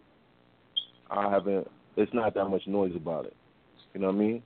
I 1.10 1.30
haven't. 1.30 1.68
It's 1.96 2.14
not 2.14 2.34
that 2.36 2.46
much 2.46 2.68
noise 2.68 2.96
about 2.96 3.26
it. 3.26 3.36
You 3.94 4.02
know 4.02 4.08
what 4.08 4.16
I 4.16 4.20
mean? 4.20 4.44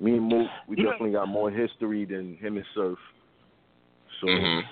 Me 0.00 0.12
and 0.16 0.22
Mook, 0.22 0.48
we 0.66 0.76
definitely 0.76 1.12
got 1.12 1.28
more 1.28 1.50
history 1.50 2.04
than 2.04 2.36
him 2.36 2.56
and 2.56 2.66
Surf. 2.74 2.98
So 4.20 4.26
Mhm. 4.26 4.62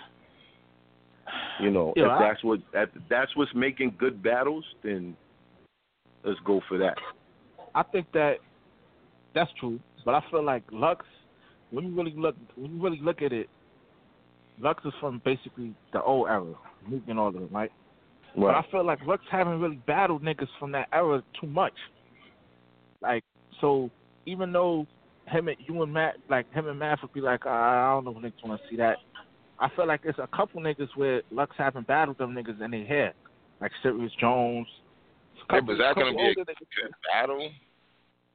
you 1.60 1.70
know, 1.70 1.92
if 1.96 2.08
I- 2.08 2.18
that's 2.18 2.44
what 2.44 2.60
if 2.72 2.90
that's 3.08 3.34
what's 3.36 3.54
making 3.54 3.96
good 3.98 4.22
battles, 4.22 4.64
then 4.82 5.16
let's 6.22 6.38
go 6.40 6.60
for 6.68 6.78
that. 6.78 6.98
I 7.74 7.82
think 7.82 8.10
that 8.12 8.38
that's 9.34 9.52
true, 9.54 9.78
but 10.04 10.14
I 10.14 10.20
feel 10.30 10.42
like 10.42 10.62
Lux, 10.70 11.04
when 11.70 11.86
you 11.86 11.94
really 11.94 12.14
look, 12.16 12.36
when 12.56 12.76
you 12.76 12.82
really 12.82 13.00
look 13.00 13.22
at 13.22 13.32
it, 13.32 13.48
Lux 14.60 14.84
is 14.84 14.92
from 15.00 15.20
basically 15.24 15.74
the 15.92 16.02
old 16.02 16.28
era, 16.28 16.54
Mook 16.86 17.02
and 17.08 17.18
all 17.18 17.28
of 17.28 17.34
them, 17.34 17.48
right? 17.50 17.72
But 18.36 18.54
I 18.54 18.62
feel 18.70 18.84
like 18.84 19.04
Lux 19.06 19.22
haven't 19.30 19.60
really 19.60 19.80
battled 19.86 20.22
niggas 20.22 20.48
from 20.58 20.70
that 20.72 20.88
era 20.92 21.22
too 21.40 21.46
much. 21.46 21.72
Like, 23.00 23.24
so 23.60 23.90
even 24.26 24.52
though 24.52 24.86
him 25.26 25.48
and 25.48 25.56
you 25.66 25.82
and 25.82 25.92
Math, 25.92 26.14
like 26.28 26.52
him 26.52 26.68
and 26.68 26.78
Math 26.78 27.00
would 27.02 27.12
be 27.12 27.20
like, 27.20 27.46
"Ah, 27.46 27.90
I 27.90 27.94
don't 27.94 28.04
know 28.04 28.10
if 28.12 28.18
niggas 28.18 28.46
want 28.46 28.60
to 28.62 28.68
see 28.68 28.76
that. 28.76 28.98
I 29.58 29.68
feel 29.70 29.86
like 29.86 30.02
there's 30.02 30.18
a 30.18 30.28
couple 30.28 30.60
niggas 30.60 30.94
where 30.94 31.22
Lux 31.30 31.56
haven't 31.56 31.86
battled 31.86 32.18
them 32.18 32.34
niggas 32.34 32.60
in 32.60 32.70
their 32.70 32.84
head, 32.84 33.14
like 33.60 33.72
Serius 33.82 34.12
Jones. 34.20 34.68
Yeah, 35.34 35.42
Couple- 35.60 35.66
but 35.66 35.72
is 35.72 35.78
that 35.78 35.94
gonna 35.96 36.12
be 36.12 36.34
a 36.40 36.88
battle? 37.12 37.50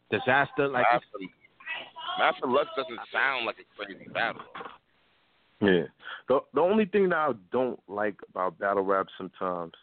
disaster? 0.10 0.68
Like, 0.68 0.86
Math 0.92 1.02
it's- 1.02 1.12
for, 1.12 2.20
Math 2.20 2.38
for 2.40 2.48
Lux 2.48 2.70
doesn't 2.76 3.00
sound 3.12 3.46
like 3.46 3.58
a 3.60 3.64
crazy 3.76 4.08
battle. 4.10 4.42
Yeah. 5.64 5.84
The 6.28 6.40
the 6.54 6.62
only 6.62 6.86
thing 6.86 7.10
that 7.10 7.18
I 7.18 7.32
don't 7.52 7.80
like 7.88 8.16
about 8.30 8.60
battle 8.60 8.84
rap 8.84 9.08
sometimes 9.18 9.74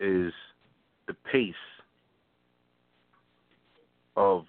is 0.00 0.32
the 1.06 1.14
pace 1.30 1.54
of 4.16 4.46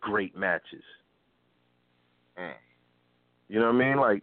great 0.00 0.36
matches. 0.36 0.82
Mm. 2.38 2.52
You 3.48 3.60
know 3.60 3.66
what 3.66 3.76
I 3.76 3.78
mean? 3.78 3.96
Like 3.96 4.22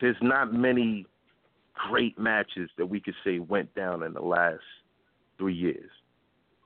there's 0.00 0.16
not 0.20 0.52
many 0.52 1.06
great 1.88 2.18
matches 2.18 2.68
that 2.78 2.86
we 2.86 3.00
could 3.00 3.14
say 3.24 3.38
went 3.38 3.72
down 3.74 4.02
in 4.02 4.12
the 4.12 4.22
last 4.22 4.62
three 5.38 5.54
years. 5.54 5.90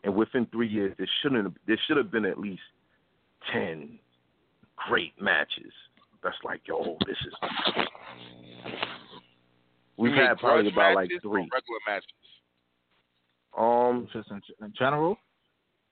And 0.05 0.14
within 0.14 0.47
three 0.47 0.68
years 0.68 0.94
there 0.97 1.09
shouldn't 1.23 1.56
there 1.66 1.78
should 1.86 1.98
have 1.98 2.10
been 2.10 2.24
at 2.24 2.39
least 2.39 2.62
ten 3.52 3.98
great 4.89 5.12
matches. 5.20 5.73
That's 6.26 6.36
like, 6.44 6.60
yo, 6.66 6.96
this 7.06 7.16
is 7.24 7.32
We've 9.96 10.12
You 10.12 10.20
had 10.20 10.38
probably 10.38 10.72
about 10.72 10.96
like 10.96 11.08
three. 11.22 11.48
regular 11.52 11.80
matches. 11.86 12.08
Um, 13.56 14.08
just 14.12 14.28
in, 14.32 14.42
in 14.66 14.72
general. 14.76 15.16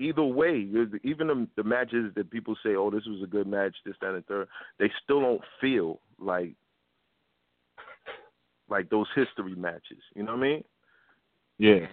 either 0.00 0.24
way, 0.24 0.68
even 1.04 1.28
the, 1.28 1.48
the 1.56 1.62
matches 1.62 2.12
that 2.16 2.30
people 2.32 2.56
say, 2.64 2.74
"Oh, 2.74 2.90
this 2.90 3.06
was 3.06 3.22
a 3.22 3.26
good 3.28 3.46
match," 3.46 3.76
this, 3.86 3.94
that, 4.00 4.14
and 4.14 4.26
third, 4.26 4.48
they 4.80 4.90
still 5.04 5.20
don't 5.20 5.40
feel 5.60 6.00
like 6.18 6.54
like 8.68 8.90
those 8.90 9.06
history 9.14 9.54
matches. 9.54 10.02
You 10.16 10.24
know 10.24 10.32
what 10.32 10.40
I 10.40 10.48
mean? 10.48 10.64
Yeah. 11.58 11.86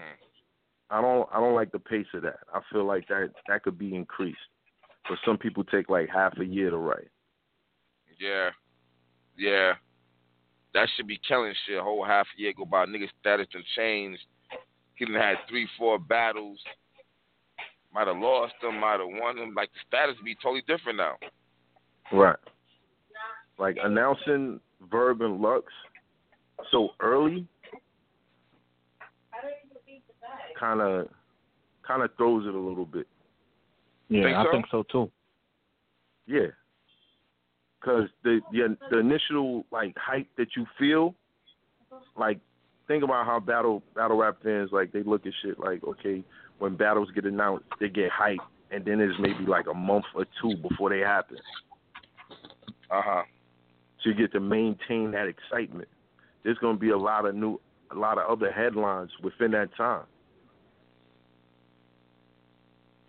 I 0.90 1.00
don't 1.00 1.30
I 1.32 1.40
don't 1.40 1.56
like 1.56 1.72
the 1.72 1.80
pace 1.80 2.08
of 2.16 2.24
that. 2.24 2.40
I 2.54 2.60
feel 2.74 2.86
like 2.86 3.08
that 3.08 3.30
that 3.48 3.64
could 3.64 3.78
be 3.78 3.94
increased. 3.96 4.40
But 5.08 5.20
some 5.26 5.38
people 5.38 5.64
take 5.64 5.90
like 5.90 6.10
half 6.10 6.34
a 6.40 6.44
year 6.46 6.72
to 6.72 6.78
write. 6.78 7.08
Yeah. 8.22 8.50
Yeah. 9.38 9.74
That 10.74 10.88
should 10.96 11.08
be 11.08 11.20
killing 11.28 11.54
shit. 11.66 11.80
A 11.80 11.84
whole 11.84 12.06
half 12.06 12.28
a 12.38 12.42
year 12.42 12.54
go 12.56 12.66
by. 12.66 12.86
Nigga 12.86 13.08
status 13.20 13.48
done 13.52 13.64
changed. 13.76 14.22
He 14.96 15.06
done 15.06 15.16
had 15.16 15.38
three, 15.50 15.68
four 15.78 15.98
battles. 15.98 16.60
Might 17.94 18.08
have 18.08 18.18
lost 18.18 18.54
them, 18.62 18.80
might 18.80 19.00
have 19.00 19.10
won 19.22 19.36
them. 19.36 19.54
Like 19.56 19.70
the 19.74 19.80
status 19.88 20.16
be 20.24 20.36
totally 20.36 20.64
different 20.68 20.98
now. 20.98 21.16
Right. 22.14 22.38
Like 23.58 23.78
announcing 23.84 24.60
Verb 24.90 25.22
and 25.22 25.42
Lux 25.42 25.66
so 26.72 26.90
early 27.00 27.48
kind 30.60 30.80
of 30.80 31.08
kind 31.86 32.04
of 32.04 32.16
throws 32.18 32.46
it 32.46 32.54
a 32.54 32.60
little 32.60 32.86
bit. 32.86 33.08
Yeah, 34.10 34.24
Think 34.24 34.38
I 34.38 34.44
so? 34.44 34.52
think 34.52 34.66
so 34.72 34.84
too. 34.84 35.12
Yeah. 36.28 36.48
Cause 37.84 38.08
the, 38.24 38.42
the 38.52 38.78
the 38.92 39.00
initial 39.00 39.66
like 39.72 39.96
hype 39.98 40.28
that 40.38 40.50
you 40.56 40.66
feel, 40.78 41.16
like 42.16 42.40
think 42.88 43.04
about 43.04 43.26
how 43.26 43.40
battle 43.40 43.82
battle 43.96 44.18
rap 44.18 44.38
fans 44.44 44.70
like 44.72 44.92
they 44.92 45.02
look 45.02 45.26
at 45.26 45.34
shit 45.42 45.58
like 45.60 45.84
okay 45.84 46.24
when 46.60 46.76
battles 46.76 47.10
get 47.16 47.26
announced 47.26 47.66
they 47.80 47.90
get 47.90 48.12
hype 48.12 48.40
and 48.72 48.86
then 48.86 49.00
it's 49.00 49.18
maybe 49.20 49.46
like 49.48 49.66
a 49.70 49.74
month 49.74 50.06
or 50.16 50.26
two 50.42 50.56
before 50.58 50.90
they 50.90 51.00
happen. 51.00 51.38
Uh 52.90 53.02
huh. 53.04 53.24
So 54.04 54.10
you 54.10 54.16
get 54.16 54.32
to 54.34 54.40
maintain 54.40 55.12
that 55.12 55.28
excitement. 55.28 55.90
There's 56.44 56.58
gonna 56.58 56.78
be 56.78 56.90
a 56.90 56.98
lot 56.98 57.26
of 57.26 57.36
new 57.36 57.60
a 57.92 57.96
lot 57.96 58.18
of 58.18 58.30
other 58.30 58.52
headlines 58.52 59.12
within 59.22 59.52
that 59.52 59.76
time. 59.76 60.06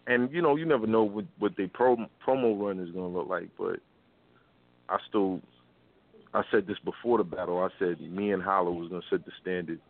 And 0.07 0.31
you 0.32 0.43
know, 0.43 0.57
you 0.57 0.66
never 0.66 0.86
know 0.86 1.05
what 1.05 1.24
what 1.39 1.57
their 1.57 1.69
pro, 1.69 1.97
promo 2.27 2.61
run 2.61 2.81
is 2.81 2.90
gonna 2.90 3.09
look 3.09 3.28
like, 3.28 3.49
but 3.57 3.78
I 4.88 4.98
still 5.09 5.40
I 6.34 6.42
said 6.50 6.66
this 6.66 6.78
before 6.84 7.18
the 7.18 7.24
battle. 7.24 7.59
I 7.59 7.68
said 7.78 8.00
me 8.00 8.32
and 8.32 8.42
Hollow 8.42 8.72
was 8.72 8.88
gonna 8.88 9.02
set 9.10 9.24
the 9.24 9.32
standard 9.40 9.80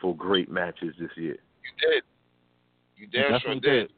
for 0.00 0.14
great 0.16 0.50
matches 0.50 0.94
this 0.98 1.10
year. 1.16 1.36
You 1.36 1.90
did. 1.90 2.02
You 2.96 3.06
damn 3.06 3.30
sure 3.30 3.38
definitely 3.38 3.60
did. 3.60 3.80
did. 3.80 3.90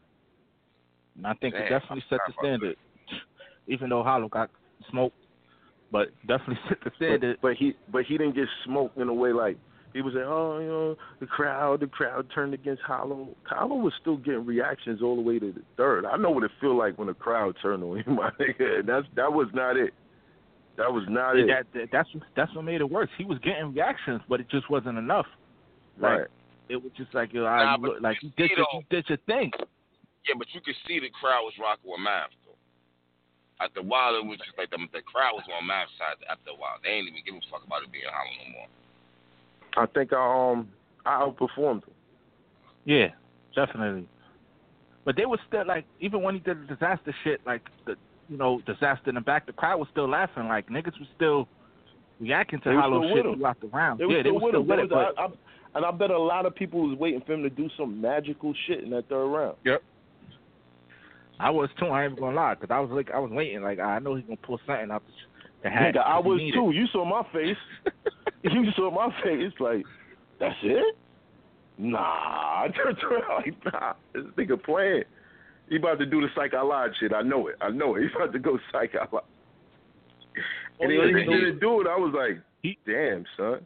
And 1.16 1.26
I 1.26 1.34
think 1.34 1.54
Damn, 1.54 1.64
it 1.64 1.68
definitely 1.68 2.04
set 2.08 2.20
the 2.26 2.34
standard. 2.38 2.76
Even 3.68 3.88
though 3.88 4.02
Hollow 4.02 4.28
got 4.28 4.50
smoked, 4.90 5.16
but 5.92 6.08
definitely 6.26 6.58
set 6.68 6.78
the 6.84 6.90
standard. 6.96 7.38
But, 7.40 7.48
but 7.48 7.56
he 7.56 7.74
but 7.90 8.04
he 8.04 8.18
didn't 8.18 8.34
get 8.34 8.48
smoked 8.64 8.98
in 8.98 9.08
a 9.08 9.14
way 9.14 9.32
like 9.32 9.56
he 9.92 10.02
was 10.02 10.14
saying, 10.14 10.26
oh, 10.28 10.58
you 10.58 10.68
know, 10.68 10.96
the 11.18 11.26
crowd, 11.26 11.80
the 11.80 11.86
crowd 11.86 12.26
turned 12.32 12.54
against 12.54 12.82
Hollow. 12.82 13.28
Hollow 13.44 13.76
was 13.76 13.92
still 14.00 14.16
getting 14.16 14.46
reactions 14.46 15.02
all 15.02 15.16
the 15.16 15.22
way 15.22 15.38
to 15.38 15.52
the 15.52 15.62
third. 15.76 16.04
I 16.04 16.16
know 16.16 16.30
what 16.30 16.44
it 16.44 16.50
feel 16.60 16.76
like 16.76 16.96
when 16.96 17.08
the 17.08 17.14
crowd 17.14 17.56
turned 17.60 17.82
on 17.82 17.98
him, 17.98 18.14
my 18.16 18.30
nigga. 18.40 18.86
That's 18.86 19.06
that 19.16 19.32
was 19.32 19.48
not 19.52 19.76
it. 19.76 19.92
That 20.80 20.88
was 20.88 21.04
not 21.12 21.36
it. 21.36 21.44
that, 21.52 21.68
that 21.76 21.92
that's 21.92 22.08
that's 22.34 22.54
what 22.56 22.64
made 22.64 22.80
it 22.80 22.88
worse. 22.88 23.12
He 23.18 23.24
was 23.28 23.36
getting 23.44 23.76
reactions, 23.76 24.24
but 24.30 24.40
it 24.40 24.48
just 24.48 24.70
wasn't 24.72 24.96
enough. 24.96 25.28
Like 26.00 26.24
right. 26.24 26.28
it 26.70 26.80
was 26.80 26.90
just 26.96 27.12
like 27.12 27.34
yo, 27.34 27.44
Nah, 27.44 27.74
I 27.74 27.76
but 27.76 28.00
look, 28.00 28.00
like 28.00 28.16
you 28.22 28.32
you 28.32 28.48
did 28.48 28.56
see, 28.56 28.56
your, 28.56 28.66
you 28.72 28.82
did 28.88 29.04
your 29.06 29.18
thing. 29.28 29.52
Yeah, 30.24 30.40
but 30.40 30.48
you 30.56 30.64
could 30.64 30.80
see 30.88 30.96
the 30.98 31.12
crowd 31.20 31.44
was 31.44 31.52
rocking 31.60 31.84
with 31.84 32.00
Math 32.00 32.32
though. 32.48 32.56
After 33.62 33.80
a 33.80 33.82
while, 33.82 34.16
it 34.16 34.24
was 34.24 34.38
just 34.40 34.56
like 34.56 34.70
the 34.70 34.80
the 34.96 35.04
crowd 35.04 35.36
was 35.36 35.44
on 35.52 35.68
Math's 35.68 35.92
side. 36.00 36.16
After 36.32 36.48
a 36.48 36.56
while, 36.56 36.80
they 36.80 36.96
ain't 36.96 37.12
even 37.12 37.20
give 37.28 37.36
a 37.36 37.44
fuck 37.52 37.60
about 37.60 37.84
it 37.84 37.92
being 37.92 38.08
Hollow 38.08 38.32
no 38.40 38.48
more. 38.56 38.68
I 39.76 39.84
think 39.84 40.16
I 40.16 40.24
um 40.24 40.72
I 41.04 41.20
outperformed 41.20 41.84
him. 41.84 41.96
Yeah, 42.88 43.12
definitely. 43.52 44.08
But 45.04 45.16
they 45.16 45.26
were 45.26 45.40
still 45.44 45.66
like, 45.68 45.84
even 46.00 46.22
when 46.24 46.34
he 46.36 46.40
did 46.40 46.56
the 46.56 46.72
Dizaster 46.72 47.12
shit, 47.20 47.44
like 47.44 47.68
the 47.84 48.00
you 48.30 48.36
know 48.38 48.60
Dizaster 48.66 49.08
in 49.08 49.16
the 49.16 49.20
back, 49.20 49.44
the 49.46 49.52
crowd 49.52 49.78
was 49.78 49.88
still 49.90 50.08
laughing. 50.08 50.48
Like 50.48 50.68
niggas 50.68 50.98
was 50.98 51.08
still 51.16 51.48
reacting 52.20 52.60
to 52.60 52.72
Hollow 52.80 53.02
shit 53.14 53.26
him. 53.26 53.34
throughout 53.36 53.60
the 53.60 53.66
round. 53.68 53.98
They 54.00 54.04
yeah, 54.04 54.22
they 54.22 54.30
still 54.30 54.40
were 54.40 54.50
still 54.50 54.62
with 54.62 54.78
it. 54.78 54.92
Uh, 54.92 54.94
but 55.14 55.18
I, 55.18 55.24
I, 55.24 55.28
and 55.74 55.84
I 55.86 55.90
bet 55.90 56.10
a 56.10 56.18
lot 56.18 56.46
of 56.46 56.54
people 56.54 56.88
was 56.88 56.98
waiting 56.98 57.20
for 57.26 57.32
him 57.34 57.42
to 57.42 57.50
do 57.50 57.68
some 57.76 58.00
magical 58.00 58.54
shit 58.66 58.82
in 58.84 58.90
that 58.90 59.08
third 59.08 59.26
round. 59.26 59.56
Yep. 59.64 59.82
I 61.38 61.50
was 61.50 61.70
too. 61.78 61.86
I 61.86 62.04
ain't 62.04 62.18
gonna 62.20 62.36
lie, 62.36 62.54
because 62.54 62.70
I 62.72 62.80
was 62.80 62.90
like, 62.90 63.10
I 63.10 63.18
was 63.18 63.30
waiting. 63.30 63.62
Like 63.62 63.78
I 63.80 63.98
know 63.98 64.14
he's 64.14 64.24
gonna 64.26 64.36
pull 64.36 64.60
something 64.66 64.90
out 64.90 65.02
the, 65.06 65.12
the 65.64 65.70
hat. 65.70 65.94
Nigga, 65.94 66.00
I 66.06 66.16
'cause 66.20 66.24
was 66.26 66.40
too. 66.52 66.70
You 66.72 66.86
saw 66.92 67.04
my 67.04 67.22
face. 67.32 67.56
you 68.42 68.70
saw 68.76 68.90
my 68.90 69.08
face. 69.22 69.52
Like, 69.58 69.84
that's 70.38 70.54
it? 70.62 70.96
Nah. 71.78 71.98
I 72.64 72.68
turned 72.76 72.98
around 73.02 73.44
like, 73.44 73.54
nah. 73.72 73.94
This 74.12 74.24
nigga 74.36 74.62
playing. 74.62 75.04
He 75.70 75.76
about 75.76 75.98
to 76.00 76.06
do 76.06 76.20
the 76.20 76.26
psychology 76.34 76.94
shit. 77.00 77.12
I 77.14 77.22
know 77.22 77.46
it. 77.46 77.56
I 77.62 77.70
know 77.70 77.94
it. 77.94 78.02
He's 78.02 78.10
about 78.14 78.32
to 78.34 78.38
go 78.38 78.58
psychology. 78.70 79.24
And 80.80 80.88
Oh, 80.88 80.88
he, 80.88 80.94
yeah, 80.96 81.00
when 81.00 81.16
he 81.16 81.22
he- 81.24 81.30
didn't 81.30 81.60
do 81.60 81.80
it, 81.80 81.86
I 81.86 81.96
was 81.96 82.12
like, 82.14 82.42
He- 82.62 82.78
damn, 82.86 83.24
son. 83.36 83.64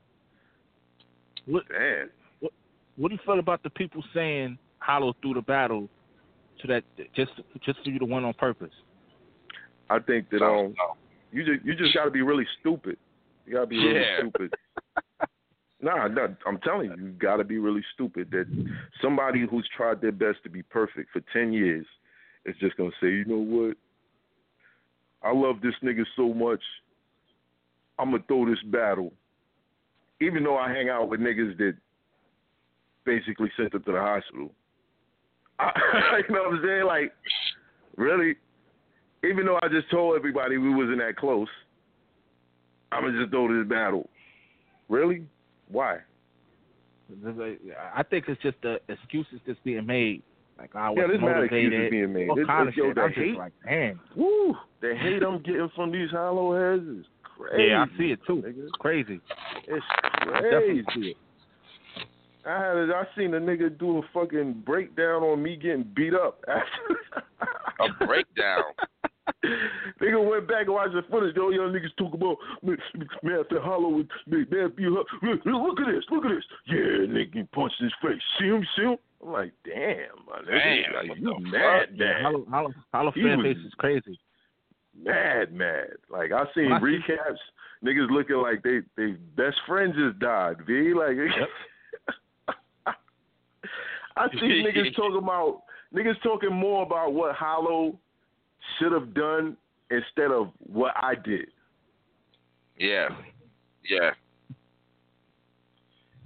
What, 1.46 1.64
Damn. 1.68 2.10
what 2.40 2.52
what 2.96 3.08
do 3.08 3.14
you 3.14 3.20
feel 3.26 3.38
about 3.38 3.62
the 3.62 3.70
people 3.70 4.02
saying 4.14 4.56
Hollow 4.78 5.14
through 5.20 5.34
the 5.34 5.42
battle, 5.42 5.88
so 6.60 6.68
that 6.68 6.84
just 7.14 7.32
just 7.62 7.82
for 7.82 7.90
you 7.90 7.98
to 7.98 8.04
win 8.04 8.24
on 8.24 8.32
purpose? 8.34 8.72
I 9.90 9.98
think 9.98 10.30
that 10.30 10.42
um, 10.42 10.74
you 11.32 11.44
just 11.44 11.64
you 11.64 11.74
just 11.74 11.94
got 11.94 12.04
to 12.04 12.10
be 12.10 12.22
really 12.22 12.46
stupid. 12.60 12.96
You 13.46 13.54
got 13.54 13.60
to 13.62 13.66
be 13.66 13.78
really 13.78 14.00
Yeah. 14.00 14.18
stupid. 14.20 14.54
Nah, 15.84 16.08
no, 16.08 16.34
I'm 16.46 16.58
telling 16.60 16.90
you, 16.90 16.96
you 16.96 17.10
got 17.10 17.36
to 17.36 17.44
be 17.44 17.58
really 17.58 17.82
stupid. 17.92 18.30
That 18.30 18.46
somebody 19.02 19.46
who's 19.48 19.68
tried 19.76 20.00
their 20.00 20.12
best 20.12 20.38
to 20.44 20.48
be 20.48 20.62
perfect 20.62 21.10
for 21.12 21.20
ten 21.34 21.52
years 21.52 21.84
is 22.46 22.56
just 22.58 22.74
gonna 22.78 22.90
say, 23.02 23.08
you 23.08 23.26
know 23.26 23.36
what? 23.36 23.76
I 25.22 25.30
love 25.34 25.56
this 25.62 25.74
nigga 25.82 26.04
so 26.16 26.32
much. 26.32 26.62
I'm 27.98 28.12
gonna 28.12 28.22
throw 28.26 28.46
this 28.48 28.62
battle, 28.72 29.12
even 30.22 30.42
though 30.42 30.56
I 30.56 30.72
hang 30.72 30.88
out 30.88 31.10
with 31.10 31.20
niggas 31.20 31.58
that 31.58 31.74
basically 33.04 33.50
sent 33.54 33.72
them 33.72 33.82
to 33.82 33.92
the 33.92 34.00
hospital. 34.00 34.52
I, 35.58 36.22
you 36.26 36.34
know 36.34 36.44
what 36.44 36.54
I'm 36.54 36.62
saying? 36.64 36.86
Like, 36.86 37.12
really? 37.98 38.36
Even 39.22 39.44
though 39.44 39.58
I 39.62 39.68
just 39.68 39.90
told 39.90 40.16
everybody 40.16 40.56
we 40.56 40.74
wasn't 40.74 40.98
that 41.00 41.16
close, 41.16 41.48
I'm 42.90 43.04
gonna 43.04 43.20
just 43.20 43.30
throw 43.30 43.54
this 43.54 43.68
battle. 43.68 44.08
Really? 44.88 45.26
Why? 45.68 45.98
I 47.94 48.02
think 48.02 48.24
it's 48.28 48.40
just 48.42 48.56
the 48.62 48.80
excuses 48.88 49.40
that's 49.46 49.58
being 49.64 49.86
made. 49.86 50.22
Like 50.58 50.74
I 50.76 50.88
was 50.90 50.98
Yeah, 51.00 51.06
there's 51.08 51.20
mad 51.20 51.36
motivated. 51.36 51.72
excuses 51.72 51.90
being 51.90 52.12
made. 52.12 52.28
All 52.30 52.38
It's- 52.38 52.46
kind 52.46 52.68
of 52.68 52.76
yo, 52.76 52.88
shit. 52.88 52.98
I'm 52.98 53.12
just 53.12 53.38
like, 53.38 53.52
damn. 53.64 54.00
Woo! 54.16 54.56
The 54.80 54.94
hate 54.94 55.22
I'm 55.22 55.38
getting 55.42 55.68
from 55.74 55.90
these 55.92 56.10
hollow 56.10 56.54
heads 56.54 56.86
is 56.86 57.06
crazy. 57.22 57.64
Yeah, 57.70 57.84
I 57.92 57.98
see 57.98 58.12
it 58.12 58.20
too. 58.26 58.36
nigga. 58.36 58.62
It's 58.64 58.72
crazy. 58.78 59.20
It's 59.66 59.84
I 59.90 60.40
definitely 60.40 60.84
crazy. 60.84 61.02
see 61.02 61.08
it. 61.10 61.16
I 62.46 62.58
had 62.60 62.76
a, 62.76 62.94
I 62.94 63.04
seen 63.16 63.32
a 63.34 63.40
nigga 63.40 63.76
do 63.78 63.98
a 63.98 64.02
fucking 64.12 64.62
breakdown 64.66 65.22
on 65.22 65.42
me 65.42 65.56
getting 65.56 65.82
beat 65.96 66.14
up. 66.14 66.44
A 66.46 68.06
breakdown. 68.06 68.62
nigga 70.00 70.28
went 70.30 70.46
back 70.48 70.66
and 70.66 70.74
watched 70.74 70.94
the 70.94 71.02
footage. 71.10 71.34
Yo, 71.36 71.50
young 71.50 71.72
niggas 71.72 71.94
talk 71.96 72.12
about 72.14 72.36
man, 72.62 72.76
man 73.22 73.44
Hollow 73.62 73.94
and 74.00 74.10
man, 74.26 74.46
man, 74.50 74.72
look, 74.92 75.06
look 75.22 75.80
at 75.80 75.86
this, 75.92 76.04
look 76.10 76.24
at 76.24 76.30
this. 76.30 76.44
Yeah, 76.66 77.06
nigga 77.08 77.34
he 77.34 77.42
punched 77.44 77.80
his 77.80 77.92
face. 78.02 78.20
See 78.38 78.46
him, 78.46 78.66
see 78.76 78.82
him. 78.82 78.96
I'm 79.24 79.32
like, 79.32 79.52
damn, 79.64 80.08
my 80.26 80.38
nigga, 80.40 80.82
Damn, 80.92 81.08
like, 81.08 81.18
you 81.18 81.38
mad, 81.40 81.88
fuck? 81.88 81.98
mad, 81.98 82.22
Hollow, 82.22 82.44
Hollow, 82.50 82.72
Hollow 82.92 83.12
fan 83.12 83.42
base 83.42 83.56
is 83.66 83.72
crazy. 83.78 84.18
mad, 85.02 85.52
mad. 85.52 85.88
Like 86.10 86.32
I 86.32 86.44
seen 86.54 86.64
When 86.70 86.74
I 86.74 86.80
see- 86.80 86.98
recaps, 87.12 87.38
niggas 87.84 88.10
looking 88.10 88.36
like 88.36 88.62
they 88.62 88.80
they 88.96 89.12
best 89.36 89.56
friend 89.66 89.94
just 89.96 90.18
died. 90.18 90.56
V 90.66 90.92
like. 90.94 91.16
I 94.16 94.28
see 94.32 94.64
niggas 94.64 94.94
talking 94.94 95.18
about 95.18 95.62
niggas 95.94 96.20
talking 96.22 96.52
more 96.52 96.82
about 96.84 97.12
what 97.14 97.34
Hollow 97.34 97.98
should 98.78 98.92
have 98.92 99.14
done 99.14 99.56
instead 99.90 100.30
of 100.30 100.50
what 100.58 100.92
I 100.96 101.14
did. 101.14 101.46
Yeah, 102.78 103.08
yeah. 103.88 104.10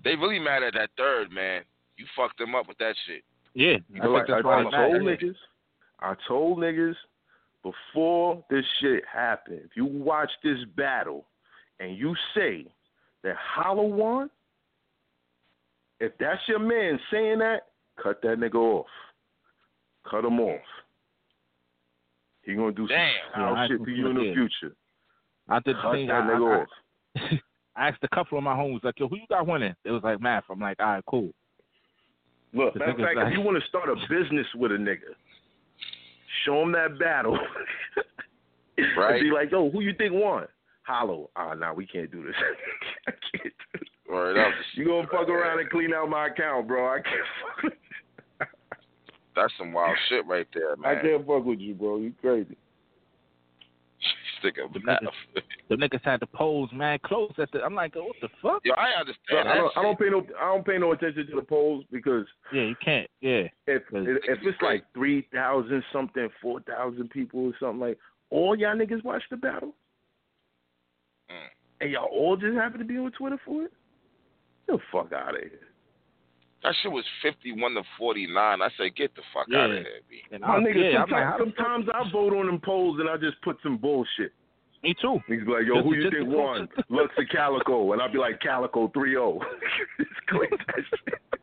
They 0.05 0.17
really 0.17 0.39
mad 0.39 0.63
at 0.63 0.75
that 0.75 0.91
third 0.97 1.31
man. 1.31 1.63
You 1.97 2.07
fucked 2.17 2.39
them 2.39 2.55
up 2.55 2.69
with 2.69 2.79
that 2.79 2.95
shit. 3.07 3.23
Yeah, 3.55 3.77
I 4.03 4.07
Like, 4.07 4.27
think 4.27 4.45
I, 4.47 4.51
I 4.51 4.63
told 4.63 5.03
mad. 5.05 5.19
niggas, 5.21 5.35
I 6.01 6.15
told 6.27 6.59
niggas 6.59 6.95
before 7.63 8.43
this 8.49 8.65
shit 8.81 9.03
happened. 9.13 9.61
If 9.65 9.73
you 9.77 9.85
watch 9.85 10.31
this 10.43 10.59
battle 10.77 11.27
and 11.81 11.97
you 11.97 12.15
say 12.35 12.67
that 13.25 13.35
Hollow 13.37 13.87
won, 13.87 14.31
if 16.01 16.13
that's 16.21 16.41
your 16.47 16.61
man 16.61 17.01
saying 17.11 17.41
that, 17.41 17.67
cut 18.01 18.23
that 18.23 18.39
nigga 18.39 18.55
off. 18.55 18.87
Cut 20.09 20.25
him 20.25 20.39
off. 20.41 20.61
He 22.49 22.55
gonna 22.55 22.73
do 22.73 22.87
Damn. 22.89 23.13
some 23.35 23.43
foul 23.43 23.55
Yeah, 23.57 23.67
shit 23.69 23.85
to 23.85 23.91
you 23.91 24.07
in 24.09 24.17
the 24.17 24.23
yeah. 24.23 24.33
future. 24.33 24.75
I 25.51 25.59
did 25.61 25.77
the 25.77 25.93
thing. 25.93 26.11
I, 26.11 26.19
I, 26.19 26.33
off. 26.33 26.69
I, 27.17 27.41
I 27.77 27.89
asked 27.89 27.99
a 28.03 28.09
couple 28.09 28.39
of 28.39 28.45
my 28.45 28.55
homies, 28.55 28.83
like, 28.83 28.99
yo, 28.99 29.07
who 29.07 29.17
you 29.17 29.27
got 29.29 29.47
winning? 29.47 29.75
It 29.85 29.91
was 29.91 30.03
like 30.03 30.21
Math. 30.23 30.45
I'm 30.51 30.59
like, 30.59 30.81
all 30.81 30.87
right, 30.87 31.05
cool. 31.07 31.29
Look, 32.55 32.73
The 32.73 32.79
matter 32.81 32.93
of 32.93 32.97
fact, 32.99 33.17
like- 33.17 33.27
if 33.29 33.33
you 33.35 33.43
want 33.43 33.63
to 33.63 33.69
start 33.69 33.91
a 33.91 33.97
business 34.09 34.47
with 34.57 34.73
a 34.73 34.77
nigga, 34.77 35.13
show 36.47 36.63
him 36.63 36.73
that 36.73 36.99
battle. 36.99 37.39
Right. 38.97 39.21
Be 39.21 39.33
like, 39.33 39.51
yo, 39.51 39.69
who 39.71 39.81
you 39.81 39.93
think 39.99 40.13
won? 40.13 40.47
Hollow. 40.85 41.31
Ah, 41.35 41.55
nah, 41.55 41.73
we 41.75 41.85
can't 41.85 42.11
do 42.13 42.23
this. 42.23 42.35
I 43.09 43.11
can't 43.11 43.43
do 43.43 43.79
this. 43.81 43.89
Word 44.09 44.39
up. 44.39 44.53
You 44.75 44.85
gonna 44.87 45.09
fuck 45.11 45.29
around 45.29 45.59
and 45.59 45.69
clean 45.69 45.93
out 45.93 46.09
my 46.09 46.29
account, 46.29 46.69
bro. 46.69 46.87
I 46.89 47.01
can't 47.01 47.27
fuck 47.43 47.63
with 47.65 47.73
That's 49.41 49.53
some 49.59 49.73
wild 49.73 49.97
shit 50.09 50.27
right 50.27 50.47
there, 50.55 50.77
man. 50.77 50.97
I 50.99 51.01
can't 51.01 51.27
fuck 51.27 51.45
with 51.45 51.61
you, 51.61 51.75
bro. 51.75 51.99
You 51.99 52.13
crazy. 52.21 52.57
Stick 54.39 54.57
up 54.65 54.73
The 54.73 54.81
that. 54.87 55.03
niggas- 55.03 55.43
The 55.69 55.75
niggas 55.77 56.05
had 56.05 56.21
to 56.21 56.27
pose 56.27 56.69
mad 56.73 57.03
close 57.03 57.33
at 57.39 57.51
the. 57.53 57.63
I'm 57.63 57.75
like, 57.75 57.95
what 57.97 58.15
the 58.21 58.29
fuck? 58.41 58.61
Yo, 58.65 58.73
I 58.75 58.93
So 58.95 59.01
understand 59.01 59.49
I 59.49 59.55
don't, 59.57 59.77
I 59.77 59.83
don't 59.83 59.99
pay 59.99 60.09
no 60.11 60.25
I 60.41 60.55
don't 60.55 60.65
pay 60.67 60.79
no 60.79 60.93
attention 60.93 61.27
to 61.29 61.37
the 61.37 61.43
polls 61.43 61.85
because 61.91 62.25
Yeah, 62.53 62.63
you 62.63 62.77
can't. 62.85 63.09
Yeah, 63.21 63.49
if 63.67 63.83
if, 63.93 64.19
if 64.29 64.39
it's 64.43 64.63
like 64.63 64.85
three 64.95 65.27
thousand 65.33 65.83
something, 65.93 66.29
four 66.41 66.61
thousand 66.61 67.11
people 67.11 67.47
or 67.47 67.53
something 67.61 67.81
like 67.81 67.99
all 68.31 68.57
y'all 68.57 68.77
niggas 68.77 69.03
watch 69.05 69.23
the 69.31 69.37
battle? 69.37 69.75
Mm. 71.31 71.49
And 71.81 71.91
y'all 71.91 72.07
all 72.11 72.37
just 72.37 72.55
happen 72.57 72.79
to 72.79 72.85
be 72.85 72.97
on 72.99 73.11
Twitter 73.13 73.39
for 73.45 73.65
it? 73.65 73.73
Get 74.69 74.77
the 74.77 74.83
fuck 74.93 75.13
out 75.13 75.35
of 75.35 75.41
here. 75.41 75.61
That 76.63 76.75
shit 76.83 76.91
was 76.91 77.05
fifty-one 77.23 77.75
to 77.75 77.83
forty-nine. 77.99 78.61
I 78.63 78.69
said, 78.77 78.97
get 78.97 79.15
the 79.15 79.23
fuck 79.33 79.47
Yeah. 79.49 79.59
out 79.65 79.71
of 79.71 79.77
here, 79.79 80.01
B. 80.11 80.23
and 80.33 80.41
My 80.43 80.57
I, 80.57 80.61
nigga, 80.61 80.93
yeah, 80.93 81.03
I'm 81.05 81.11
like, 81.11 81.23
sometimes, 81.39 81.39
how 81.39 81.39
the 81.39 81.45
fuck- 81.51 81.57
sometimes 81.57 81.89
I 81.95 82.11
vote 82.13 82.33
on 82.35 82.47
them 82.47 82.61
polls 82.65 82.99
and 83.01 83.09
I 83.09 83.17
just 83.17 83.41
put 83.43 83.59
some 83.63 83.77
bullshit. 83.79 84.33
me 84.83 84.95
too. 85.01 85.19
He's 85.29 85.47
like, 85.47 85.67
yo, 85.67 85.75
Just- 85.77 85.85
who 85.87 85.95
you 85.95 86.03
just 86.03 86.15
think 86.17 86.29
to- 86.31 86.37
won? 86.37 86.69
Lux 86.89 87.15
or 87.17 87.25
Calicoe? 87.27 87.93
And 87.93 88.03
I'll 88.03 88.11
be 88.13 88.19
like, 88.19 88.41
Calicoe 88.41 88.89
3-0. 88.89 89.41
it's 90.01 90.11
crazy. 90.27 90.51
that 90.67 90.83
shit. 90.91 91.41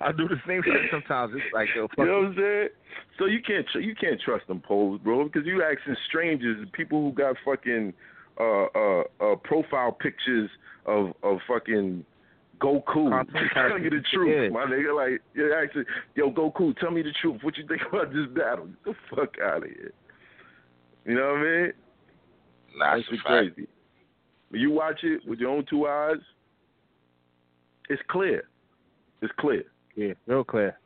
I 0.00 0.12
do 0.12 0.28
the 0.28 0.36
same 0.46 0.62
thing 0.62 0.88
sometimes. 0.90 1.32
It's 1.34 1.44
like, 1.54 1.68
yo, 1.74 1.86
fuck 1.88 1.98
You 1.98 2.04
know 2.06 2.18
what 2.18 2.26
I'm 2.30 2.36
saying? 2.36 2.68
So 3.18 3.26
you 3.26 3.40
can't 3.42 3.66
tr- 3.72 3.78
you 3.80 3.94
can't 3.94 4.20
trust 4.20 4.46
them 4.48 4.60
polls, 4.60 5.00
bro, 5.02 5.24
because 5.24 5.46
you 5.46 5.62
asking 5.62 5.96
strangers, 6.08 6.66
people 6.72 7.00
who 7.00 7.12
got 7.12 7.36
fucking 7.44 7.92
uh 8.40 8.64
uh 8.74 9.02
uh 9.20 9.36
profile 9.44 9.92
pictures 9.92 10.50
of 10.86 11.12
of 11.22 11.38
fucking 11.48 12.04
Goku, 12.60 12.84
Cartoon 13.10 13.48
tell 13.54 13.78
me 13.78 13.88
the 13.88 14.00
truth, 14.12 14.28
Yeah. 14.34 14.48
my 14.50 14.64
nigga. 14.66 14.94
Like, 14.94 15.20
yeah, 15.34 15.60
actually, 15.62 15.84
yo, 16.14 16.30
Goku, 16.30 16.76
tell 16.78 16.90
me 16.90 17.02
the 17.02 17.12
truth. 17.20 17.40
What 17.42 17.56
you 17.56 17.66
think 17.66 17.82
about 17.92 18.10
this 18.12 18.26
battle? 18.34 18.66
Get 18.66 18.84
the 18.84 18.94
fuck 19.16 19.34
out 19.42 19.58
of 19.64 19.68
here. 19.70 19.92
You 21.04 21.14
know 21.16 21.32
what 21.32 21.38
I 21.38 21.42
mean? 21.42 21.72
Nah, 22.76 22.90
That 22.92 22.98
it's 23.00 23.08
a 23.08 23.10
shit 23.12 23.20
fact. 23.20 23.54
crazy. 23.56 23.68
When 24.50 24.60
you 24.60 24.70
watch 24.70 25.00
it 25.02 25.20
with 25.26 25.38
your 25.40 25.50
own 25.50 25.64
two 25.68 25.86
eyes, 25.86 26.16
it's 27.88 28.02
clear. 28.08 28.44
It's 29.20 29.32
clear. 29.38 29.64
Yeah, 29.96 30.14
real 30.26 30.44
clear. 30.44 30.76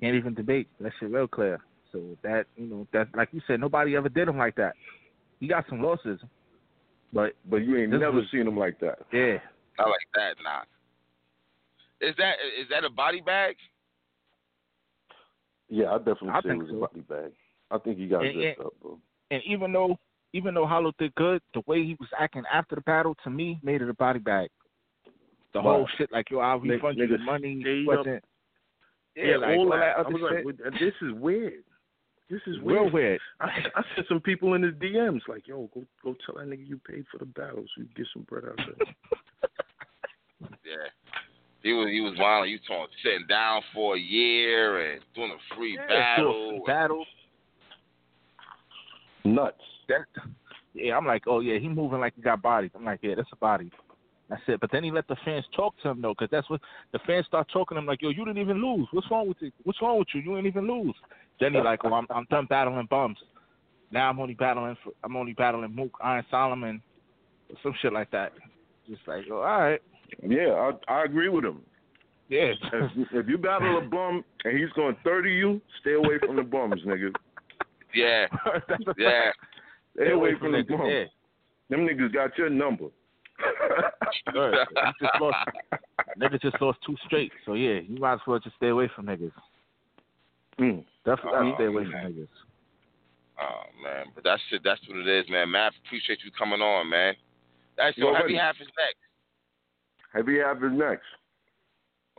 Can't 0.00 0.16
even 0.16 0.34
debate. 0.34 0.68
That 0.80 0.92
shit 0.98 1.10
real 1.10 1.28
clear. 1.28 1.58
So 1.92 2.00
that 2.22 2.46
you 2.56 2.66
know 2.66 2.86
that 2.92 3.08
like 3.16 3.28
you 3.32 3.40
said, 3.46 3.60
nobody 3.60 3.96
ever 3.96 4.08
did 4.08 4.28
him 4.28 4.36
like 4.38 4.56
that. 4.56 4.74
He 5.40 5.46
got 5.48 5.64
some 5.68 5.82
losses, 5.82 6.20
but 7.12 7.32
But 7.48 7.58
you 7.58 7.76
ain't 7.76 7.90
never 7.90 8.12
was- 8.12 8.30
seen 8.30 8.46
him 8.46 8.56
like 8.56 8.78
that. 8.80 8.98
yeah, 9.12 9.38
Not 9.78 9.88
like 9.88 10.08
that, 10.14 10.34
nah. 10.42 10.62
Is 12.00 12.14
that 12.18 12.34
is 12.60 12.68
that 12.70 12.84
a 12.84 12.90
body 12.90 13.20
bag? 13.20 13.56
Yeah, 15.68 15.92
I 15.92 15.98
definitely 15.98 16.30
I 16.30 16.40
say 16.42 16.48
think 16.50 16.62
it 16.62 16.64
was 16.64 16.70
so. 16.72 16.76
a 16.76 16.80
body 16.88 17.00
bag. 17.00 17.32
I 17.70 17.78
think 17.78 17.98
he 17.98 18.06
got 18.06 18.24
And- 18.24 18.34
zipped 18.40 18.58
and- 18.58 18.66
up, 18.66 18.72
bro. 18.80 19.00
and 19.30 19.42
even 19.44 19.72
though 19.72 19.98
even 20.32 20.52
though 20.54 20.66
Hollow 20.66 20.92
did 20.98 21.14
good, 21.14 21.40
the 21.54 21.62
way 21.66 21.84
he 21.84 21.96
was 22.00 22.08
acting 22.18 22.42
after 22.52 22.74
the 22.74 22.80
battle 22.82 23.14
to 23.22 23.30
me 23.30 23.58
made 23.62 23.80
it 23.82 23.88
a 23.88 23.94
body 23.94 24.18
bag. 24.18 24.50
The 25.52 25.60
Right. 25.60 25.62
whole 25.62 25.86
shit 25.96 26.10
like 26.10 26.28
yo, 26.30 26.40
I'll 26.40 26.58
Nigg- 26.60 26.70
refund 26.82 26.98
you 26.98 27.06
the 27.06 27.18
money. 27.18 27.60
stayed 27.60 27.86
Wasn't 27.86 28.24
Yeah, 29.14 29.36
like, 29.36 29.56
all 29.56 29.64
all 29.66 29.70
that. 29.70 29.78
that 29.78 29.96
I 29.96 30.00
other 30.00 30.10
was 30.12 30.22
like, 30.22 30.32
shit. 30.38 30.44
"Well, 30.44 30.70
this 30.80 30.94
is 31.02 31.12
weird. 31.12 31.64
This 32.28 32.40
is 32.48 32.58
weird. 32.58 32.80
real 32.82 32.90
weird. 32.90 32.92
weird. 32.92 33.20
I, 33.40 33.70
I 33.76 33.84
sent 33.94 34.08
some 34.08 34.20
people 34.20 34.54
in 34.54 34.62
his 34.62 34.74
DMs 34.74 35.26
like, 35.28 35.46
yo, 35.46 35.68
go 35.68 35.84
go 36.02 36.14
tell 36.26 36.34
that 36.36 36.48
nigga 36.48 36.66
you 36.66 36.78
paid 36.78 37.06
for 37.08 37.18
the 37.18 37.26
battle 37.26 37.64
so 37.74 37.82
you 37.82 37.88
get 37.94 38.06
some 38.12 38.22
bread 38.22 38.44
out 38.46 38.56
there. 38.56 38.94
Yeah. 40.64 40.88
He 41.64 41.72
was 41.72 41.88
he 41.90 42.02
was 42.02 42.12
wild. 42.18 42.48
You 42.48 42.58
talking 42.68 42.94
sitting 43.02 43.26
down 43.26 43.62
for 43.72 43.96
a 43.96 43.98
year 43.98 44.92
and 44.92 45.00
doing 45.14 45.32
a 45.32 45.56
free 45.56 45.78
Yeah, 45.88 46.14
battle. 46.16 46.62
battle. 46.66 47.06
Nuts. 49.24 49.56
That, 49.88 50.00
yeah, 50.74 50.94
I'm 50.94 51.06
like, 51.06 51.22
oh 51.26 51.40
yeah, 51.40 51.58
he 51.58 51.68
moving 51.68 52.00
like 52.00 52.14
he 52.14 52.22
got 52.22 52.42
bodies. 52.42 52.70
I'm 52.74 52.84
like, 52.84 53.00
yeah, 53.02 53.14
that's 53.16 53.30
a 53.32 53.36
body. 53.36 53.72
That's 54.28 54.42
it. 54.46 54.60
But 54.60 54.72
then 54.72 54.84
he 54.84 54.90
let 54.90 55.08
the 55.08 55.16
fans 55.24 55.46
talk 55.56 55.74
to 55.82 55.88
him 55.88 56.02
though, 56.02 56.12
because 56.12 56.28
that's 56.30 56.48
what 56.50 56.60
the 56.92 56.98
fans 57.06 57.24
start 57.24 57.48
talking 57.50 57.76
to 57.76 57.80
him 57.80 57.86
like, 57.86 58.02
yo, 58.02 58.10
you 58.10 58.26
didn't 58.26 58.42
even 58.42 58.62
lose. 58.62 58.86
What's 58.92 59.10
wrong 59.10 59.26
with 59.26 59.38
you? 59.40 59.50
What's 59.62 59.80
wrong 59.80 59.98
with 59.98 60.08
you? 60.14 60.20
You 60.20 60.34
didn't 60.36 60.46
even 60.46 60.66
lose. 60.66 60.94
Then 61.40 61.54
he 61.54 61.60
like, 61.60 61.80
oh, 61.84 61.94
I'm 61.94 62.06
I'm 62.10 62.26
done 62.28 62.46
battling 62.50 62.88
bums. 62.90 63.16
Now 63.90 64.10
I'm 64.10 64.20
only 64.20 64.34
battling 64.34 64.76
for 64.84 64.92
I'm 65.02 65.16
only 65.16 65.32
battling 65.32 65.74
Mook, 65.74 65.96
Iron 66.02 66.26
Solomon, 66.30 66.82
or 67.48 67.56
some 67.62 67.74
shit 67.80 67.94
like 67.94 68.10
that. 68.10 68.32
Just 68.86 69.00
like, 69.06 69.24
oh, 69.30 69.36
all 69.36 69.60
right, 69.60 69.80
Yeah, 70.26 70.70
I 70.88 70.92
I 70.92 71.04
agree 71.04 71.28
with 71.28 71.44
him. 71.44 71.60
yeah. 72.28 72.52
If, 72.72 72.90
if 73.12 73.28
you 73.28 73.38
battle 73.38 73.78
a 73.78 73.80
bum 73.82 74.24
and 74.44 74.58
he's 74.58 74.70
going 74.76 74.96
30 75.04 75.30
you, 75.30 75.60
stay 75.80 75.94
away 75.94 76.18
from 76.24 76.36
the 76.36 76.42
bums, 76.42 76.80
nigga. 76.86 77.12
Yeah, 77.94 78.26
yeah. 78.98 79.24
fact. 79.24 79.38
Stay 79.96 80.10
away 80.12 80.32
from 80.38 80.52
the 80.52 80.58
niggas, 80.58 80.68
bums. 80.78 80.90
Yeah. 80.90 81.04
Them 81.70 81.86
niggas 81.86 82.12
got 82.12 82.36
your 82.36 82.50
number. 82.50 82.86
Word. 84.34 84.54
He 84.70 85.06
just 85.06 85.20
lost. 85.20 85.48
Niggas 86.18 86.40
just 86.42 86.60
lost 86.60 86.78
two 86.86 86.96
straight. 87.06 87.32
So 87.46 87.54
yeah, 87.54 87.80
you 87.86 87.98
might 87.98 88.14
as 88.14 88.20
well 88.26 88.38
just 88.38 88.56
stay 88.56 88.68
away 88.68 88.90
from 88.94 89.06
niggas. 89.06 89.32
Mm. 90.60 90.84
Definitely 91.04 91.50
Oh, 91.52 91.54
stay 91.56 91.64
away 91.66 91.84
man. 91.84 91.92
from 91.92 92.12
niggas. 92.12 92.28
Oh 93.40 93.62
man, 93.82 94.06
but 94.14 94.22
that's 94.22 94.42
it. 94.52 94.60
That's 94.64 94.80
what 94.88 94.98
it 94.98 95.08
is, 95.08 95.26
man. 95.28 95.50
Math, 95.50 95.72
appreciate 95.84 96.20
you 96.24 96.30
coming 96.38 96.60
on, 96.60 96.88
man. 96.88 97.14
That's 97.76 97.96
You 97.98 98.04
your 98.06 98.16
heavy 98.16 98.36
half 98.36 98.54
is 98.60 98.68
next. 98.78 99.02
Heavy 100.14 100.38
half 100.38 100.56
is 100.58 100.72
next. 100.72 101.04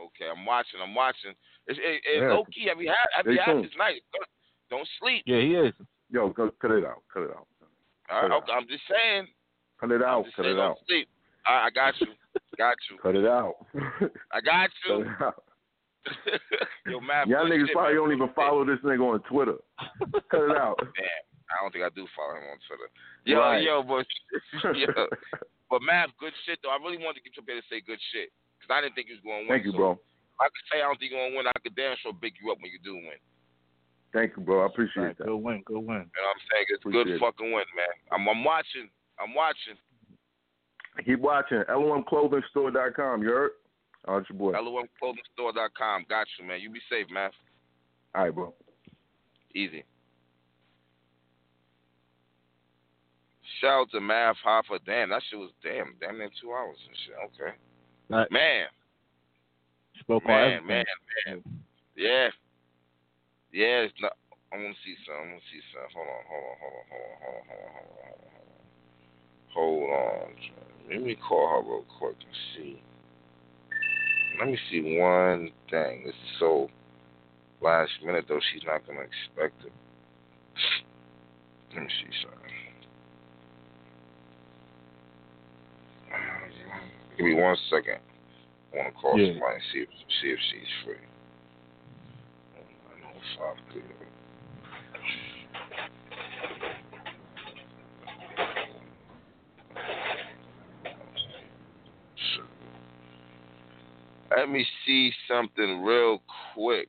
Okay, 0.00 0.28
I'm 0.30 0.44
watching. 0.44 0.80
I'm 0.82 0.94
watching. 0.94 1.32
It's, 1.66 1.78
it, 1.80 2.02
it, 2.04 2.20
Yeah. 2.22 2.32
Low 2.34 2.44
key, 2.52 2.66
heavy 2.68 2.86
half, 2.86 3.08
heavy 3.16 3.34
Stay 3.36 3.42
half 3.44 3.54
tuned. 3.54 3.64
is 3.64 3.72
nice. 3.78 4.00
Don't- 4.12 4.28
Don't 4.68 4.88
sleep. 5.00 5.22
Yeah, 5.26 5.40
he 5.40 5.54
is. 5.54 5.72
Yo, 6.10 6.30
cut, 6.30 6.58
cut 6.60 6.70
it 6.72 6.84
out. 6.84 7.02
Cut 7.12 7.22
it 7.22 7.30
out. 7.30 7.46
All 8.10 8.22
right, 8.22 8.30
Yeah. 8.30 8.36
okay, 8.36 8.52
I'm 8.52 8.66
just 8.68 8.82
saying. 8.88 9.26
Cut 9.80 9.90
it 9.92 10.02
out. 10.02 10.24
Cut 10.36 10.42
saying, 10.44 10.54
it 10.54 10.58
don't 10.60 10.70
out. 10.72 10.78
sleep. 10.86 11.08
All 11.48 11.54
right, 11.56 11.66
I 11.66 11.70
got 11.70 12.00
you. 12.00 12.06
got 12.58 12.76
you. 12.90 12.98
Cut 12.98 13.14
it 13.16 13.26
out. 13.26 13.54
I 14.32 14.40
got 14.40 14.68
Cut 14.86 14.98
you. 14.98 15.02
it 15.02 15.22
out. 15.22 15.44
Yo, 16.86 17.00
Math. 17.00 17.26
Y'all 17.28 17.46
niggas 17.46 17.66
shit, 17.66 17.74
probably 17.74 17.94
man. 17.94 18.02
don't 18.02 18.12
even 18.12 18.28
follow 18.34 18.64
this 18.64 18.78
nigga 18.84 19.00
on 19.00 19.20
Twitter. 19.22 19.56
Cut 20.30 20.42
it 20.50 20.56
out. 20.56 20.76
Damn, 20.78 21.24
I 21.50 21.62
don't 21.62 21.72
think 21.72 21.84
I 21.84 21.88
do 21.94 22.06
follow 22.14 22.34
him 22.36 22.44
on 22.50 22.58
Twitter. 22.66 22.90
Yo, 23.24 23.38
Right. 23.40 23.62
yo, 23.62 23.82
but 23.82 24.06
yo, 24.76 25.06
but 25.70 25.82
Math, 25.82 26.10
good 26.18 26.32
shit 26.46 26.58
though. 26.62 26.70
I 26.70 26.78
really 26.82 26.98
wanted 26.98 27.20
to 27.20 27.24
get 27.26 27.36
you 27.36 27.42
up 27.42 27.48
there 27.50 27.58
to 27.60 27.66
say 27.70 27.80
good 27.82 27.98
shit 28.12 28.30
because 28.58 28.70
I 28.72 28.80
didn't 28.80 28.94
think 28.94 29.08
you 29.10 29.16
was 29.18 29.24
going 29.26 29.44
to 29.44 29.48
win. 29.50 29.54
Thank 29.58 29.66
you, 29.66 29.72
so 29.74 29.78
bro. 29.78 29.90
I 30.38 30.46
could 30.52 30.66
say 30.70 30.78
I 30.80 30.86
don't 30.86 30.98
think 31.00 31.10
you're 31.12 31.20
going 31.20 31.32
to 31.32 31.36
win. 31.40 31.46
I 31.48 31.58
could 31.58 31.74
damn 31.74 31.96
sure 32.04 32.12
big 32.12 32.34
you 32.42 32.52
up 32.52 32.58
when 32.60 32.70
you 32.70 32.78
do 32.84 32.94
win. 32.94 33.18
Thank 34.14 34.36
you, 34.36 34.42
bro. 34.44 34.62
I 34.62 34.66
appreciate 34.66 35.02
Right, 35.02 35.18
that. 35.18 35.26
good 35.26 35.36
win, 35.42 35.62
good 35.66 35.80
win. 35.82 36.06
You 36.08 36.20
know 36.20 36.28
what 36.28 36.36
I'm 36.36 36.44
saying? 36.52 36.66
It's 36.70 36.80
Appreciate 36.84 37.04
good 37.04 37.14
it. 37.16 37.20
fucking 37.20 37.50
win, 37.52 37.66
man. 37.76 37.94
I'm, 38.12 38.24
I'm 38.28 38.44
watching. 38.44 38.88
I'm 39.20 39.34
watching. 39.34 39.76
Keep 41.04 41.20
watching. 41.20 41.62
LOMclothingstore.com. 41.68 43.22
You 43.22 43.28
heard? 43.28 43.50
Oh, 44.08 44.16
it's 44.18 44.30
your 44.30 44.38
boy. 44.38 44.52
LOMclothingstore.com. 44.52 46.06
Got 46.08 46.26
you, 46.38 46.46
man. 46.46 46.60
You 46.60 46.70
be 46.70 46.80
safe, 46.88 47.10
man. 47.10 47.30
All 48.14 48.24
right, 48.24 48.34
bro. 48.34 48.54
Easy. 49.54 49.84
Shout 53.60 53.80
out 53.80 53.90
to 53.92 54.00
Math 54.00 54.36
Hoffa. 54.44 54.78
Damn, 54.84 55.10
that 55.10 55.22
shit 55.30 55.38
was 55.38 55.50
damn, 55.62 55.94
damn 56.00 56.18
near 56.18 56.30
two 56.40 56.52
hours 56.52 56.76
and 56.86 56.96
shit. 57.04 57.16
Okay. 57.26 57.56
Right. 58.08 58.30
Man. 58.30 58.66
Spoke 60.00 60.26
man, 60.26 60.66
man, 60.66 60.84
man. 61.26 61.42
Yeah. 61.96 62.28
Yeah, 63.52 63.88
it's 63.88 63.94
not 64.00 64.12
I 64.52 64.56
wanna 64.56 64.74
see 64.84 64.94
some. 65.04 65.14
I 65.16 65.20
wanna 65.20 65.40
see 65.52 65.60
some. 65.72 65.88
Hold 65.94 66.06
on, 66.06 66.22
hold 66.28 66.44
on, 66.44 66.56
hold 66.60 66.72
on, 66.72 66.86
hold 66.88 67.06
on, 67.06 67.20
hold 67.20 67.36
on, 67.36 67.46
hold 67.46 67.62
on, 67.62 67.72
hold 67.72 67.96
on, 67.96 68.30
hold 68.32 68.46
on. 68.46 68.66
Hold 69.52 69.90
on. 69.92 70.90
Let 70.90 71.02
me 71.02 71.16
call 71.16 71.48
her 71.48 71.62
real 71.68 71.84
quick 71.98 72.16
and 72.20 72.36
see. 72.54 72.82
Let 74.38 74.48
me 74.48 74.58
see 74.70 74.98
one 75.00 75.50
thing. 75.70 76.04
This 76.04 76.14
is 76.14 76.38
so 76.38 76.68
last 77.60 77.90
minute 78.04 78.26
though, 78.28 78.40
she's 78.52 78.62
not 78.64 78.86
gonna 78.86 79.00
expect 79.00 79.64
it. 79.64 79.72
Let 81.74 81.82
me 81.82 81.88
see 81.88 82.12
something. 82.22 82.55
Give 87.16 87.26
me 87.26 87.34
one 87.34 87.56
second. 87.70 87.98
I 88.72 88.76
want 88.76 88.94
to 88.94 89.00
call 89.00 89.18
Yeah. 89.18 89.32
somebody 89.32 89.54
and 89.54 89.62
see 89.72 89.78
if 89.80 89.88
see 90.20 90.28
if 90.30 90.38
she's 90.50 90.72
free. 90.84 90.96
I 92.56 93.00
know 93.00 93.20
five 93.38 93.56
good. 93.72 93.82
Let 104.36 104.50
me 104.50 104.66
see 104.84 105.12
something 105.28 105.82
real 105.82 106.20
quick. 106.54 106.88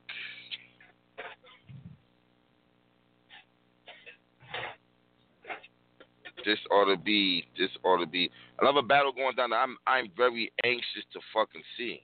This 6.44 6.58
ought 6.70 6.86
to 6.86 6.96
be. 6.96 7.44
This 7.58 7.70
ought 7.84 7.98
to 7.98 8.06
be 8.06 8.30
another 8.60 8.82
battle 8.82 9.12
going 9.12 9.36
down. 9.36 9.50
That 9.50 9.56
I'm. 9.56 9.76
I'm 9.86 10.10
very 10.16 10.52
anxious 10.64 11.04
to 11.12 11.20
fucking 11.32 11.62
see. 11.76 12.02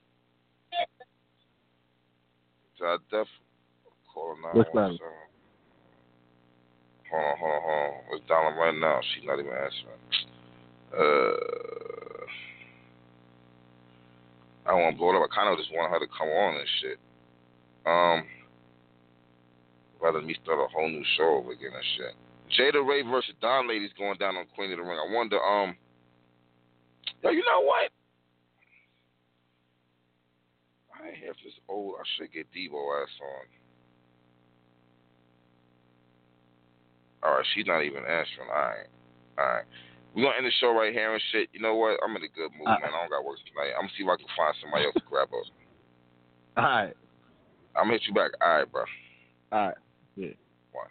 So 2.79 2.87
I 2.87 2.97
definitely 3.05 3.29
call 4.13 4.37
nine 4.43 4.53
What's 4.55 4.75
one 4.75 4.99
seven. 4.99 5.13
Hold 7.11 7.25
on, 7.25 7.39
hold 7.39 7.53
on, 7.53 7.63
hold 7.63 7.95
on. 7.95 8.19
It's 8.19 8.29
dialing 8.29 8.57
right 8.59 8.75
now. 8.75 9.01
She's 9.15 9.25
not 9.25 9.39
even 9.39 9.53
answering. 9.53 10.03
Uh, 10.91 12.27
I 14.67 14.71
don't 14.71 14.83
want 14.83 14.95
to 14.95 14.99
blow 14.99 15.11
it 15.11 15.17
up. 15.17 15.29
I 15.31 15.35
kind 15.35 15.53
of 15.53 15.59
just 15.59 15.71
want 15.73 15.93
her 15.93 16.01
to 16.01 16.07
come 16.11 16.29
on 16.29 16.57
and 16.57 16.69
shit. 16.81 16.99
Um, 17.87 18.25
rather 20.01 20.19
than 20.19 20.27
me 20.27 20.37
start 20.43 20.59
a 20.59 20.67
whole 20.73 20.89
new 20.89 21.05
show 21.17 21.39
over 21.39 21.53
again 21.53 21.73
and 21.75 21.85
shit. 21.97 22.15
Jada 22.59 22.87
Ray 22.87 23.03
versus 23.03 23.35
Don 23.41 23.69
Lady's 23.69 23.93
going 23.99 24.19
down 24.19 24.37
on 24.37 24.47
Queen 24.55 24.73
of 24.73 24.79
the 24.79 24.85
Ring. 24.85 24.99
I 24.99 25.13
wonder, 25.13 25.41
um, 25.41 25.77
yo, 27.23 27.31
you 27.31 27.45
know 27.45 27.63
what? 27.65 27.91
I 30.95 31.09
have 31.27 31.37
this 31.45 31.53
old. 31.69 31.97
I 32.01 32.05
should 32.17 32.33
get 32.33 32.47
Debo 32.53 33.03
ass 33.03 33.11
on. 33.21 33.47
All 37.23 37.37
right, 37.37 37.47
she's 37.55 37.67
not 37.67 37.83
even 37.83 38.05
answering. 38.05 38.49
All 38.49 38.69
right, 38.69 38.89
all 39.39 39.45
right. 39.45 39.65
We're 40.15 40.23
gonna 40.23 40.37
end 40.39 40.47
the 40.47 40.53
show 40.61 40.73
right 40.73 40.93
here 40.93 41.13
and 41.13 41.23
shit. 41.33 41.49
You 41.53 41.61
know 41.61 41.75
what? 41.75 41.99
I'm 42.05 42.15
in 42.17 42.23
a 42.23 42.29
good 42.29 42.53
mood, 42.57 42.69
man. 42.69 42.79
I 42.85 42.91
don't 42.91 43.11
got 43.11 43.25
work 43.25 43.39
tonight. 43.49 43.75
I'm 43.75 43.91
gonna 43.91 43.93
see 43.97 44.05
if 44.05 44.09
I 44.09 44.17
can 44.17 44.31
find 44.37 44.55
somebody 44.61 44.85
else 44.85 44.95
to 44.95 45.03
grab 45.11 45.29
us. 45.29 45.51
All 46.57 46.65
right, 46.65 46.95
I'm 47.75 47.85
gonna 47.85 47.93
hit 47.95 48.07
you 48.07 48.15
back. 48.15 48.31
All 48.41 48.49
right, 48.49 48.71
bro. 48.71 48.85
all 49.53 49.67
right. 49.69 49.77
Yeah. 50.17 50.37
One. 50.73 50.87